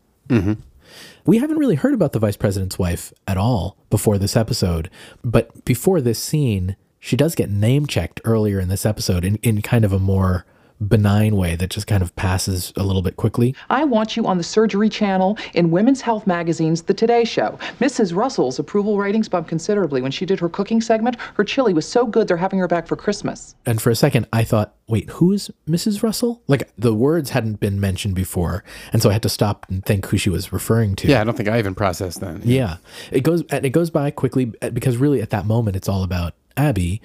We 1.24 1.38
haven't 1.38 1.58
really 1.58 1.76
heard 1.76 1.94
about 1.94 2.10
the 2.10 2.18
vice 2.18 2.36
president's 2.36 2.80
wife 2.80 3.12
at 3.28 3.36
all 3.36 3.76
before 3.90 4.18
this 4.18 4.36
episode, 4.36 4.90
but 5.22 5.64
before 5.64 6.00
this 6.00 6.18
scene, 6.18 6.74
she 6.98 7.14
does 7.14 7.36
get 7.36 7.48
name 7.48 7.86
checked 7.86 8.20
earlier 8.24 8.58
in 8.58 8.68
this 8.68 8.84
episode 8.84 9.24
in, 9.24 9.36
in 9.36 9.62
kind 9.62 9.84
of 9.84 9.92
a 9.92 10.00
more 10.00 10.44
benign 10.86 11.36
way 11.36 11.56
that 11.56 11.70
just 11.70 11.86
kind 11.86 12.02
of 12.02 12.14
passes 12.16 12.72
a 12.76 12.82
little 12.82 13.02
bit 13.02 13.16
quickly. 13.16 13.54
I 13.68 13.84
want 13.84 14.16
you 14.16 14.26
on 14.26 14.38
the 14.38 14.44
Surgery 14.44 14.88
Channel 14.88 15.38
in 15.54 15.70
Women's 15.70 16.00
Health 16.00 16.26
Magazine's 16.26 16.82
The 16.82 16.94
Today 16.94 17.24
Show. 17.24 17.58
Mrs. 17.80 18.14
Russell's 18.14 18.58
approval 18.58 18.98
ratings 18.98 19.28
bumped 19.28 19.48
considerably 19.48 20.00
when 20.00 20.10
she 20.10 20.24
did 20.24 20.40
her 20.40 20.48
cooking 20.48 20.80
segment. 20.80 21.16
Her 21.34 21.44
chili 21.44 21.74
was 21.74 21.86
so 21.86 22.06
good 22.06 22.28
they're 22.28 22.36
having 22.36 22.58
her 22.58 22.68
back 22.68 22.86
for 22.86 22.96
Christmas. 22.96 23.54
And 23.66 23.80
for 23.80 23.90
a 23.90 23.96
second, 23.96 24.26
I 24.32 24.44
thought, 24.44 24.74
wait, 24.86 25.10
who 25.10 25.32
is 25.32 25.50
Mrs. 25.68 26.02
Russell? 26.02 26.42
Like 26.48 26.70
the 26.76 26.94
words 26.94 27.30
hadn't 27.30 27.60
been 27.60 27.78
mentioned 27.78 28.14
before. 28.14 28.64
And 28.92 29.02
so 29.02 29.10
I 29.10 29.12
had 29.12 29.22
to 29.22 29.28
stop 29.28 29.66
and 29.68 29.84
think 29.84 30.06
who 30.06 30.16
she 30.16 30.30
was 30.30 30.52
referring 30.52 30.96
to. 30.96 31.08
Yeah, 31.08 31.20
I 31.20 31.24
don't 31.24 31.36
think 31.36 31.48
I 31.48 31.58
even 31.58 31.74
processed 31.74 32.20
that. 32.20 32.44
Yeah, 32.44 32.76
it 33.12 33.20
goes 33.20 33.42
and 33.50 33.64
it 33.64 33.70
goes 33.70 33.90
by 33.90 34.10
quickly 34.10 34.46
because 34.46 34.96
really 34.96 35.20
at 35.20 35.30
that 35.30 35.46
moment 35.46 35.76
it's 35.76 35.88
all 35.88 36.02
about 36.02 36.34
Abby, 36.56 37.00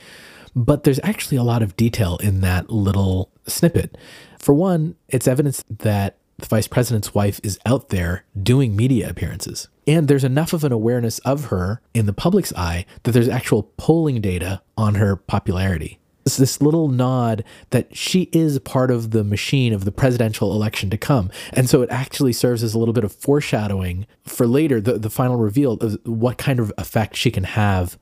but 0.55 0.83
there's 0.83 0.99
actually 1.03 1.37
a 1.37 1.43
lot 1.43 1.61
of 1.61 1.75
detail 1.75 2.17
in 2.17 2.41
that 2.41 2.69
little 2.69 3.29
snippet. 3.45 3.97
For 4.39 4.53
one, 4.53 4.95
it's 5.09 5.27
evidence 5.27 5.63
that 5.69 6.17
the 6.37 6.45
vice 6.47 6.67
president's 6.67 7.13
wife 7.13 7.39
is 7.43 7.59
out 7.65 7.89
there 7.89 8.25
doing 8.41 8.75
media 8.75 9.09
appearances. 9.09 9.67
And 9.87 10.07
there's 10.07 10.23
enough 10.23 10.53
of 10.53 10.63
an 10.63 10.71
awareness 10.71 11.19
of 11.19 11.45
her 11.45 11.81
in 11.93 12.05
the 12.05 12.13
public's 12.13 12.53
eye 12.53 12.85
that 13.03 13.11
there's 13.11 13.29
actual 13.29 13.63
polling 13.77 14.21
data 14.21 14.61
on 14.77 14.95
her 14.95 15.15
popularity. 15.15 15.99
It's 16.25 16.37
this 16.37 16.59
little 16.59 16.87
nod 16.87 17.43
that 17.69 17.95
she 17.95 18.29
is 18.33 18.57
part 18.59 18.89
of 18.89 19.11
the 19.11 19.23
machine 19.23 19.73
of 19.73 19.85
the 19.85 19.91
presidential 19.91 20.53
election 20.53 20.89
to 20.89 20.97
come. 20.97 21.29
And 21.53 21.69
so 21.69 21.83
it 21.83 21.91
actually 21.91 22.33
serves 22.33 22.63
as 22.63 22.73
a 22.73 22.79
little 22.79 22.95
bit 22.95 23.03
of 23.03 23.13
foreshadowing 23.13 24.07
for 24.23 24.47
later, 24.47 24.81
the, 24.81 24.97
the 24.97 25.11
final 25.11 25.35
reveal 25.35 25.73
of 25.73 25.99
what 26.03 26.39
kind 26.39 26.59
of 26.59 26.73
effect 26.79 27.15
she 27.15 27.29
can 27.29 27.43
have 27.43 27.99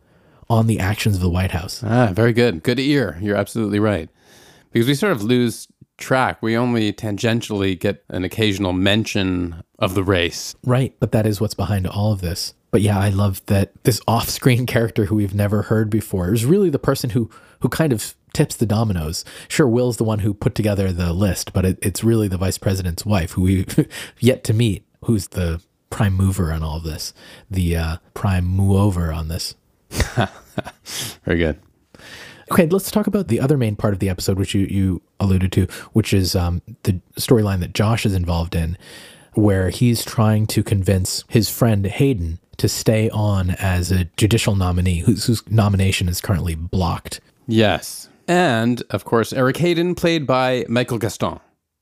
on 0.49 0.67
the 0.67 0.79
actions 0.79 1.15
of 1.15 1.21
the 1.21 1.29
White 1.29 1.51
House. 1.51 1.83
Ah, 1.83 2.11
very 2.13 2.33
good. 2.33 2.63
Good 2.63 2.79
ear. 2.79 3.17
You're 3.21 3.35
absolutely 3.35 3.79
right. 3.79 4.09
Because 4.71 4.87
we 4.87 4.95
sort 4.95 5.11
of 5.11 5.23
lose 5.23 5.67
track. 5.97 6.41
We 6.41 6.57
only 6.57 6.91
tangentially 6.91 7.79
get 7.79 8.03
an 8.09 8.23
occasional 8.23 8.73
mention 8.73 9.63
of 9.79 9.93
the 9.93 10.03
race. 10.03 10.55
Right. 10.65 10.95
But 10.99 11.11
that 11.11 11.25
is 11.25 11.39
what's 11.39 11.53
behind 11.53 11.87
all 11.87 12.11
of 12.11 12.21
this. 12.21 12.53
But 12.71 12.81
yeah, 12.81 12.97
I 12.97 13.09
love 13.09 13.45
that 13.45 13.71
this 13.83 14.01
off 14.07 14.29
screen 14.29 14.65
character 14.65 15.05
who 15.05 15.15
we've 15.15 15.35
never 15.35 15.63
heard 15.63 15.89
before 15.89 16.33
is 16.33 16.45
really 16.45 16.69
the 16.69 16.79
person 16.79 17.11
who, 17.11 17.29
who 17.59 17.69
kind 17.69 17.93
of 17.93 18.15
tips 18.33 18.55
the 18.55 18.65
dominoes. 18.65 19.23
Sure, 19.47 19.67
Will's 19.67 19.97
the 19.97 20.03
one 20.03 20.19
who 20.19 20.33
put 20.33 20.55
together 20.55 20.91
the 20.91 21.13
list, 21.13 21.53
but 21.53 21.65
it, 21.65 21.79
it's 21.81 22.03
really 22.03 22.27
the 22.27 22.37
vice 22.37 22.57
president's 22.57 23.05
wife 23.05 23.33
who 23.33 23.43
we've 23.43 23.87
yet 24.19 24.43
to 24.45 24.53
meet, 24.53 24.85
who's 25.05 25.29
the 25.29 25.61
prime 25.91 26.15
mover 26.15 26.51
on 26.51 26.63
all 26.63 26.77
of 26.77 26.83
this, 26.83 27.13
the 27.49 27.77
uh, 27.77 27.97
prime 28.15 28.45
mover 28.45 29.13
on 29.13 29.27
this. 29.27 29.53
Very 31.25 31.37
good. 31.37 31.59
Okay, 32.51 32.67
let's 32.67 32.91
talk 32.91 33.07
about 33.07 33.29
the 33.29 33.39
other 33.39 33.57
main 33.57 33.75
part 33.75 33.93
of 33.93 33.99
the 33.99 34.09
episode, 34.09 34.37
which 34.37 34.53
you, 34.53 34.65
you 34.65 35.01
alluded 35.19 35.51
to, 35.53 35.67
which 35.93 36.13
is 36.13 36.35
um, 36.35 36.61
the 36.83 36.99
storyline 37.17 37.59
that 37.61 37.73
Josh 37.73 38.05
is 38.05 38.13
involved 38.13 38.55
in, 38.55 38.77
where 39.33 39.69
he's 39.69 40.03
trying 40.03 40.45
to 40.47 40.61
convince 40.61 41.23
his 41.29 41.49
friend 41.49 41.85
Hayden 41.85 42.39
to 42.57 42.67
stay 42.69 43.09
on 43.09 43.51
as 43.51 43.91
a 43.91 44.05
judicial 44.17 44.55
nominee 44.55 44.99
whose, 44.99 45.25
whose 45.25 45.49
nomination 45.49 46.07
is 46.07 46.21
currently 46.21 46.53
blocked. 46.53 47.19
Yes. 47.47 48.09
And, 48.27 48.83
of 48.91 49.05
course, 49.05 49.33
Eric 49.33 49.57
Hayden, 49.57 49.95
played 49.95 50.27
by 50.27 50.65
Michael 50.69 50.97
Gaston, 50.97 51.39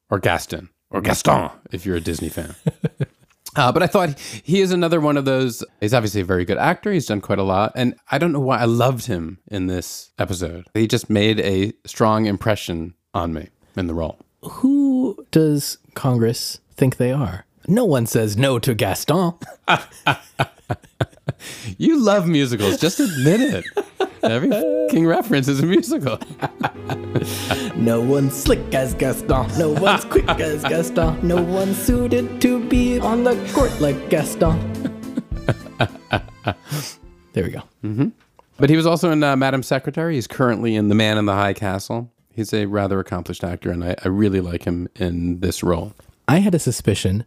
or 0.09 0.19
Gaston, 0.19 0.69
or 0.89 1.01
Gaston, 1.01 1.49
if 1.71 1.85
you're 1.85 1.97
a 1.97 2.01
Disney 2.01 2.29
fan. 2.29 2.55
Uh, 3.55 3.71
but 3.71 3.83
I 3.83 3.87
thought 3.87 4.17
he 4.19 4.61
is 4.61 4.71
another 4.71 5.01
one 5.01 5.17
of 5.17 5.25
those. 5.25 5.63
He's 5.81 5.93
obviously 5.93 6.21
a 6.21 6.25
very 6.25 6.45
good 6.45 6.57
actor. 6.57 6.91
He's 6.91 7.05
done 7.05 7.21
quite 7.21 7.39
a 7.39 7.43
lot. 7.43 7.73
And 7.75 7.95
I 8.09 8.17
don't 8.17 8.31
know 8.31 8.39
why 8.39 8.59
I 8.59 8.65
loved 8.65 9.05
him 9.07 9.39
in 9.47 9.67
this 9.67 10.11
episode. 10.17 10.67
He 10.73 10.87
just 10.87 11.09
made 11.09 11.39
a 11.41 11.73
strong 11.85 12.25
impression 12.25 12.93
on 13.13 13.33
me 13.33 13.49
in 13.75 13.87
the 13.87 13.93
role. 13.93 14.19
Who 14.43 15.25
does 15.31 15.77
Congress 15.93 16.59
think 16.75 16.97
they 16.97 17.11
are? 17.11 17.45
No 17.67 17.85
one 17.85 18.05
says 18.05 18.37
no 18.37 18.57
to 18.59 18.73
Gaston. 18.73 19.33
You 21.77 21.99
love 21.99 22.27
musicals. 22.27 22.79
Just 22.79 22.99
admit 22.99 23.39
it. 23.41 23.65
Every 24.23 24.49
fucking 24.49 25.05
reference 25.05 25.47
is 25.47 25.59
a 25.59 25.65
musical. 25.65 26.19
No 27.75 28.01
one's 28.01 28.33
slick 28.35 28.73
as 28.73 28.93
Gaston. 28.93 29.47
No 29.57 29.69
one's 29.71 30.05
quick 30.05 30.27
as 30.39 30.63
Gaston. 30.63 31.25
No 31.27 31.41
one's 31.41 31.77
suited 31.77 32.41
to 32.41 32.63
be 32.67 32.99
on 32.99 33.23
the 33.23 33.33
court 33.53 33.71
like 33.79 34.09
Gaston. 34.09 34.59
there 37.33 37.43
we 37.43 37.49
go. 37.49 38.11
But 38.57 38.69
he 38.69 38.75
was 38.75 38.85
also 38.85 39.11
in 39.11 39.23
uh, 39.23 39.35
Madam 39.35 39.63
Secretary. 39.63 40.15
He's 40.15 40.27
currently 40.27 40.75
in 40.75 40.89
The 40.89 40.95
Man 40.95 41.17
in 41.17 41.25
the 41.25 41.33
High 41.33 41.53
Castle. 41.53 42.11
He's 42.33 42.53
a 42.53 42.65
rather 42.65 42.99
accomplished 42.99 43.43
actor, 43.43 43.71
and 43.71 43.83
I, 43.83 43.95
I 44.03 44.07
really 44.07 44.41
like 44.41 44.63
him 44.63 44.87
in 44.95 45.39
this 45.39 45.63
role. 45.63 45.93
I 46.27 46.37
had 46.39 46.53
a 46.55 46.59
suspicion. 46.59 47.25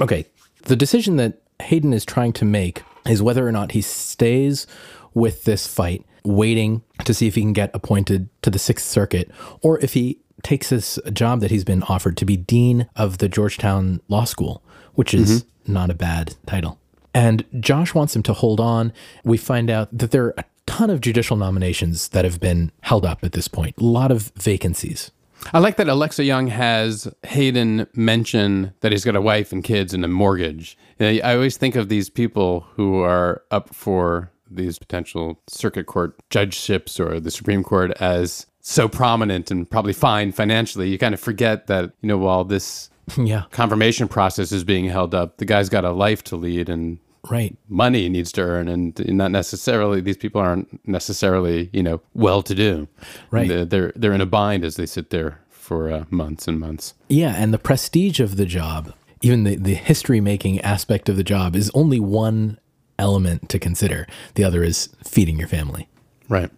Okay, 0.00 0.26
the 0.64 0.76
decision 0.76 1.16
that 1.16 1.40
Hayden 1.62 1.92
is 1.92 2.04
trying 2.04 2.32
to 2.34 2.44
make 2.44 2.82
is 3.08 3.22
whether 3.22 3.46
or 3.46 3.52
not 3.52 3.72
he 3.72 3.80
stays 3.80 4.66
with 5.14 5.44
this 5.44 5.66
fight, 5.66 6.04
waiting 6.24 6.82
to 7.04 7.14
see 7.14 7.26
if 7.26 7.34
he 7.34 7.40
can 7.40 7.52
get 7.52 7.70
appointed 7.72 8.28
to 8.42 8.50
the 8.50 8.58
Sixth 8.58 8.86
Circuit, 8.86 9.30
or 9.62 9.78
if 9.80 9.94
he 9.94 10.18
takes 10.42 10.68
this 10.68 10.98
job 11.12 11.40
that 11.40 11.50
he's 11.50 11.64
been 11.64 11.82
offered 11.84 12.16
to 12.18 12.24
be 12.24 12.36
dean 12.36 12.88
of 12.94 13.18
the 13.18 13.28
Georgetown 13.28 14.00
Law 14.08 14.24
School, 14.24 14.62
which 14.94 15.14
is 15.14 15.42
mm-hmm. 15.42 15.72
not 15.72 15.90
a 15.90 15.94
bad 15.94 16.36
title. 16.46 16.78
And 17.14 17.44
Josh 17.60 17.94
wants 17.94 18.14
him 18.14 18.22
to 18.24 18.34
hold 18.34 18.60
on. 18.60 18.92
We 19.24 19.38
find 19.38 19.70
out 19.70 19.88
that 19.96 20.10
there 20.10 20.24
are 20.24 20.34
a 20.36 20.44
ton 20.66 20.90
of 20.90 21.00
judicial 21.00 21.36
nominations 21.36 22.08
that 22.08 22.24
have 22.24 22.40
been 22.40 22.70
held 22.82 23.06
up 23.06 23.24
at 23.24 23.32
this 23.32 23.48
point, 23.48 23.76
a 23.78 23.84
lot 23.84 24.10
of 24.10 24.32
vacancies. 24.36 25.10
I 25.52 25.60
like 25.60 25.76
that 25.76 25.88
Alexa 25.88 26.22
Junge 26.22 26.50
has 26.50 27.08
Hayden 27.22 27.86
mention 27.94 28.72
that 28.80 28.92
he's 28.92 29.04
got 29.04 29.16
a 29.16 29.20
wife 29.20 29.52
and 29.52 29.62
kids 29.62 29.94
and 29.94 30.04
a 30.04 30.08
mortgage. 30.08 30.76
Know, 30.98 31.08
I 31.08 31.34
always 31.34 31.56
think 31.56 31.76
of 31.76 31.88
these 31.88 32.08
people 32.08 32.66
who 32.74 33.00
are 33.00 33.42
up 33.50 33.74
for 33.74 34.30
these 34.50 34.78
potential 34.78 35.40
circuit 35.48 35.86
court 35.86 36.16
judgeships 36.30 37.00
or 37.00 37.20
the 37.20 37.30
Supreme 37.30 37.62
Court 37.62 37.90
as 38.00 38.46
so 38.60 38.88
prominent 38.88 39.50
and 39.50 39.68
probably 39.68 39.92
fine 39.92 40.32
financially. 40.32 40.88
You 40.88 40.98
kind 40.98 41.14
of 41.14 41.20
forget 41.20 41.66
that, 41.66 41.92
you 42.00 42.08
know, 42.08 42.18
while 42.18 42.44
this 42.44 42.90
yeah, 43.18 43.44
confirmation 43.50 44.08
process 44.08 44.52
is 44.52 44.64
being 44.64 44.86
held 44.86 45.14
up, 45.14 45.36
the 45.38 45.44
guy's 45.44 45.68
got 45.68 45.84
a 45.84 45.90
life 45.90 46.24
to 46.24 46.36
lead 46.36 46.68
and 46.68 46.98
right. 47.30 47.56
money 47.68 48.02
he 48.02 48.08
needs 48.08 48.32
to 48.32 48.42
earn 48.42 48.68
and 48.68 48.98
not 49.08 49.30
necessarily 49.30 50.00
these 50.00 50.16
people 50.16 50.40
aren't 50.40 50.86
necessarily 50.86 51.68
you 51.72 51.82
know 51.82 52.00
well 52.14 52.40
to 52.42 52.54
do 52.54 52.86
Right. 53.30 53.48
they're, 53.48 53.64
they're 53.64 53.92
they're 53.96 54.12
in 54.12 54.20
a 54.20 54.26
bind 54.26 54.64
as 54.64 54.76
they 54.76 54.86
sit 54.86 55.10
there 55.10 55.40
for 55.50 55.90
uh, 55.90 56.04
months 56.10 56.46
and 56.46 56.60
months 56.60 56.94
Yeah, 57.08 57.34
and 57.36 57.52
the 57.52 57.58
prestige 57.58 58.20
of 58.20 58.36
the 58.36 58.46
job, 58.46 58.92
even 59.22 59.44
the, 59.44 59.56
the 59.56 59.74
history 59.74 60.20
making 60.20 60.60
aspect 60.60 61.08
of 61.08 61.16
the 61.16 61.24
job, 61.24 61.56
is 61.56 61.70
only 61.74 62.00
one 62.00 62.58
element 62.98 63.48
to 63.50 63.58
consider. 63.58 64.06
The 64.34 64.44
other 64.44 64.62
is 64.62 64.88
feeding 65.04 65.38
your 65.38 65.48
family. 65.48 65.88
right 66.28 66.50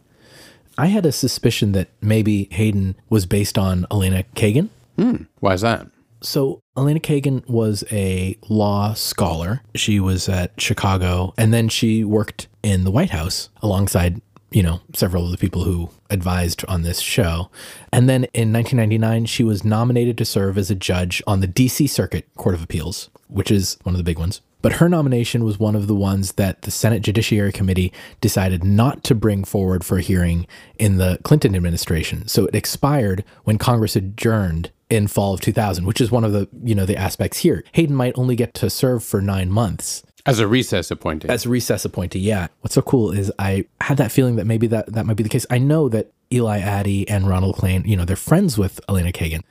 I 0.79 0.87
had 0.87 1.05
a 1.05 1.13
suspicion 1.13 1.73
that 1.73 1.89
maybe 2.01 2.47
Hayden 2.53 2.95
was 3.11 3.27
based 3.27 3.59
on 3.59 3.85
Elena 3.91 4.23
Kagan. 4.37 4.69
Hmm. 4.97 5.25
why 5.41 5.55
is 5.55 5.61
that 5.63 5.89
So, 6.21 6.61
Elena 6.77 7.01
Kagan 7.01 7.49
was 7.49 7.85
a 7.93 8.37
law 8.49 8.95
scholar. 8.95 9.63
She 9.75 10.01
was 10.01 10.29
at 10.29 10.61
Chicago, 10.61 11.35
and 11.37 11.53
then 11.53 11.69
she 11.69 12.05
worked 12.05 12.49
in 12.63 12.85
the 12.85 12.91
White 12.91 13.11
House 13.11 13.51
alongside, 13.63 14.21
you 14.51 14.63
know, 14.63 14.81
several 14.95 15.25
of 15.25 15.31
the 15.31 15.37
people 15.39 15.65
who 15.65 15.91
advised 16.11 16.65
on 16.67 16.83
this 16.83 17.01
show. 17.01 17.51
And 17.93 18.09
then 18.09 18.25
in 18.35 18.53
1999, 18.53 19.27
she 19.27 19.45
was 19.45 19.65
nominated 19.65 20.17
to 20.19 20.25
serve 20.25 20.57
as 20.57 20.71
a 20.71 20.75
judge 20.75 21.23
on 21.27 21.41
the 21.41 21.49
DC 21.49 21.89
Circuit 21.89 22.27
Court 22.37 22.55
of 22.55 22.63
Appeals, 22.63 23.11
which 23.29 23.51
is 23.51 23.79
one 23.83 23.95
of 23.95 23.99
the 23.99 24.05
big 24.05 24.19
ones. 24.19 24.41
But 24.61 24.73
her 24.75 24.89
nomination 24.89 25.45
was 25.45 25.59
one 25.59 25.77
of 25.77 25.87
the 25.87 25.95
ones 25.95 26.33
that 26.33 26.63
the 26.63 26.73
Senate 26.73 27.03
Judiciary 27.03 27.53
Committee 27.53 27.93
decided 28.21 28.65
not 28.65 29.05
to 29.05 29.15
bring 29.15 29.45
forward 29.45 29.85
for 29.85 29.99
a 29.99 30.03
hearing 30.03 30.49
in 30.79 30.97
the 30.97 31.21
Clinton 31.23 31.55
administration. 31.55 32.27
So 32.27 32.47
it 32.47 32.55
expired 32.55 33.25
when 33.45 33.59
Congress 33.59 33.95
adjourned 33.95 34.73
in 34.91 35.07
fall 35.07 35.35
of 35.35 35.41
2000, 35.41 35.85
which 35.85 36.01
is 36.01 36.11
one 36.11 36.25
of 36.25 36.33
the, 36.33 36.49
you 36.65 36.75
know, 36.75 36.87
the 36.87 36.97
aspects 36.97 37.39
here. 37.39 37.63
Hayden 37.73 37.95
might 37.95 38.19
only 38.19 38.35
get 38.35 38.55
to 38.55 38.71
serve 38.71 39.05
for 39.05 39.21
9 39.21 39.51
months 39.51 40.03
as 40.29 40.39
a 40.39 40.47
recess 40.47 40.91
appointee 40.91 41.29
as 41.29 41.47
a 41.47 41.49
recess 41.49 41.85
appointee. 41.85 42.21
Yeah. 42.21 42.49
What's 42.61 42.75
so 42.75 42.83
cool 42.83 43.11
is 43.11 43.33
I 43.39 43.65
had 43.81 43.97
that 43.97 44.13
feeling 44.13 44.37
that 44.37 44.47
maybe 44.47 44.67
that 44.69 44.93
that 44.93 45.07
might 45.07 45.17
be 45.17 45.23
the 45.23 45.29
case. 45.29 45.47
I 45.51 45.59
know 45.59 45.89
that 45.89 46.13
Eli 46.33 46.61
Attie 46.61 47.09
and 47.09 47.29
Ronald 47.29 47.57
Klain, 47.57 47.87
you 47.87 47.97
know, 47.97 48.05
they're 48.05 48.17
friends 48.17 48.59
with 48.59 48.81
Elena 48.89 49.13
Kagan. 49.13 49.43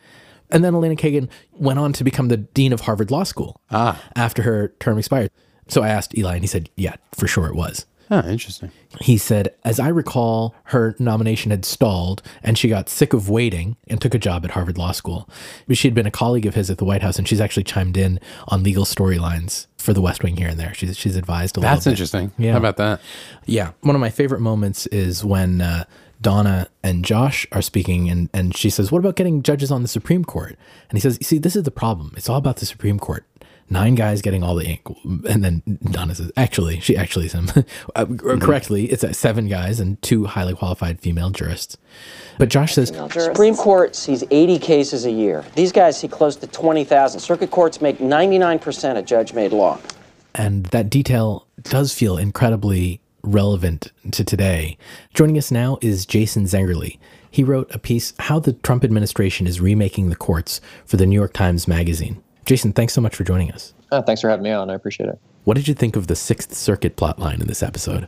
And 0.50 0.64
then 0.64 0.76
Elena 0.76 0.96
Kagan 0.96 1.28
went 1.54 1.80
on 1.80 1.92
to 1.94 2.04
become 2.04 2.30
the 2.30 2.38
dean 2.38 2.72
of 2.72 2.82
Harvard 2.82 3.12
Law 3.12 3.24
School 3.24 3.60
ah 3.72 4.02
after 4.16 4.44
her 4.44 4.74
term 4.80 4.98
expired. 4.98 5.32
So 5.68 5.84
I 5.84 5.90
asked 5.90 6.18
Eli, 6.18 6.36
and 6.36 6.44
he 6.44 6.48
said, 6.48 6.70
"Yeah, 6.78 6.96
for 7.14 7.28
sure 7.28 7.48
it 7.48 7.56
was." 7.56 7.86
Ah 8.10 8.26
interesting 8.28 8.72
He 9.02 9.18
said, 9.18 9.54
as 9.64 9.80
I 9.80 9.90
recall, 9.90 10.56
her 10.66 10.96
nomination 10.98 11.52
had 11.52 11.66
stalled 11.66 12.22
and 12.42 12.58
she 12.58 12.70
got 12.70 12.90
sick 12.90 13.14
of 13.14 13.30
waiting 13.30 13.76
and 13.88 14.02
took 14.02 14.14
a 14.16 14.20
job 14.20 14.44
at 14.46 14.52
Harvard 14.52 14.78
Law 14.78 14.92
School. 14.92 15.30
But 15.68 15.78
she 15.78 15.88
had 15.88 15.94
been 15.94 16.08
a 16.08 16.12
colleague 16.12 16.46
of 16.46 16.56
his 16.56 16.70
at 16.70 16.78
the 16.78 16.86
White 16.86 17.04
House 17.04 17.18
and 17.20 17.28
she's 17.28 17.42
actually 17.42 17.64
chimed 17.64 17.98
in 17.98 18.20
on 18.48 18.64
legal 18.64 18.86
storylines 18.86 19.68
for 19.78 19.94
the 19.94 20.02
West 20.02 20.24
Wing 20.24 20.38
here 20.38 20.48
and 20.48 20.60
there. 20.60 20.74
She's, 20.74 20.98
she's 20.98 21.16
advised 21.16 21.58
a 21.58 21.60
lot. 21.60 21.68
that's 21.68 21.86
little 21.86 21.92
bit. 21.92 22.00
interesting 22.00 22.32
Yeah. 22.44 22.54
how 22.54 22.58
about 22.58 22.78
that 22.78 23.02
Yeah. 23.46 23.72
One 23.82 23.96
of 23.96 24.02
my 24.02 24.10
favorite 24.10 24.42
moments 24.42 24.88
is 24.88 25.24
when 25.24 25.62
uh, 25.62 25.84
Donna 26.20 26.68
and 26.82 27.06
Josh 27.06 27.46
are 27.52 27.62
speaking, 27.62 28.10
and, 28.10 28.30
and 28.34 28.56
she 28.56 28.70
says, 28.72 28.92
What 28.92 29.00
about 29.00 29.16
getting 29.16 29.44
judges 29.44 29.70
on 29.70 29.84
the 29.84 29.88
Supreme 29.88 30.26
Court? 30.26 30.58
And 30.90 30.98
he 30.98 31.00
says, 31.00 31.18
You 31.20 31.26
see, 31.26 31.38
this 31.38 31.56
is 31.56 31.64
the 31.64 31.72
problem. 31.72 32.14
It's 32.18 32.28
all 32.28 32.38
about 32.38 32.58
the 32.58 32.66
Supreme 32.66 32.98
Court. 32.98 33.27
Nine 33.70 33.96
guys 33.96 34.22
getting 34.22 34.44
all 34.44 34.56
the 34.56 34.66
ink. 34.66 34.82
And 35.30 35.44
then 35.44 35.62
Donna 35.92 36.16
says, 36.16 36.32
Actually, 36.38 36.80
she 36.80 36.96
actually 36.96 37.26
is 37.26 37.34
him. 37.34 37.50
uh, 37.96 38.06
Correctly, 38.06 38.86
it's 38.86 39.04
uh, 39.04 39.12
seven 39.12 39.48
guys 39.50 39.80
and 39.80 40.02
two 40.02 40.26
highly 40.26 40.56
qualified 40.56 41.00
female 41.02 41.30
jurists. 41.32 41.78
But 42.38 42.50
Josh 42.50 42.74
says, 42.76 42.90
Supreme 43.12 43.56
Court 43.56 43.96
sees 43.96 44.24
80 44.32 44.60
cases 44.60 45.06
a 45.06 45.12
year. 45.12 45.44
These 45.56 45.72
guys 45.74 46.00
see 46.00 46.08
close 46.08 46.36
to 46.38 46.48
20,000. 46.48 47.20
Circuit 47.20 47.52
courts 47.52 47.82
make 47.82 47.98
99% 47.98 48.98
of 48.98 49.06
judge-made 49.06 49.52
law. 49.52 49.80
and 50.36 50.68
that 50.68 50.90
detail 50.90 51.48
does 51.64 51.94
feel 51.94 52.18
incredibly 52.18 53.02
relevant 53.24 53.92
to 54.12 54.24
today. 54.24 54.78
Joining 55.14 55.38
us 55.38 55.52
now 55.52 55.78
is 55.82 56.06
Jason 56.06 56.46
Zengerle. 56.46 56.98
He 57.30 57.44
wrote 57.44 57.74
a 57.76 57.80
piece, 57.80 58.14
How 58.20 58.40
the 58.40 58.54
Trump 58.54 58.84
Administration 58.86 59.48
is 59.48 59.60
Remaking 59.60 60.10
the 60.10 60.16
Courts, 60.16 60.62
for 60.86 60.96
the 60.98 61.06
New 61.06 61.16
York 61.16 61.34
Times 61.34 61.68
Magazine. 61.68 62.24
Jason, 62.48 62.72
thanks 62.72 62.94
so 62.94 63.02
much 63.02 63.14
for 63.14 63.26
joining 63.26 63.52
us. 63.52 63.74
Oh, 63.92 64.02
thanks 64.02 64.22
for 64.22 64.30
having 64.30 64.44
me 64.44 64.52
on. 64.52 64.70
I 64.70 64.74
appreciate 64.74 65.10
it. 65.10 65.20
What 65.44 65.56
did 65.58 65.68
you 65.68 65.74
think 65.74 65.98
of 65.98 66.08
the 66.08 66.16
Sixth 66.16 66.54
Circuit 66.54 66.96
plotline 66.96 67.42
in 67.42 67.48
this 67.48 67.62
episode? 67.62 68.08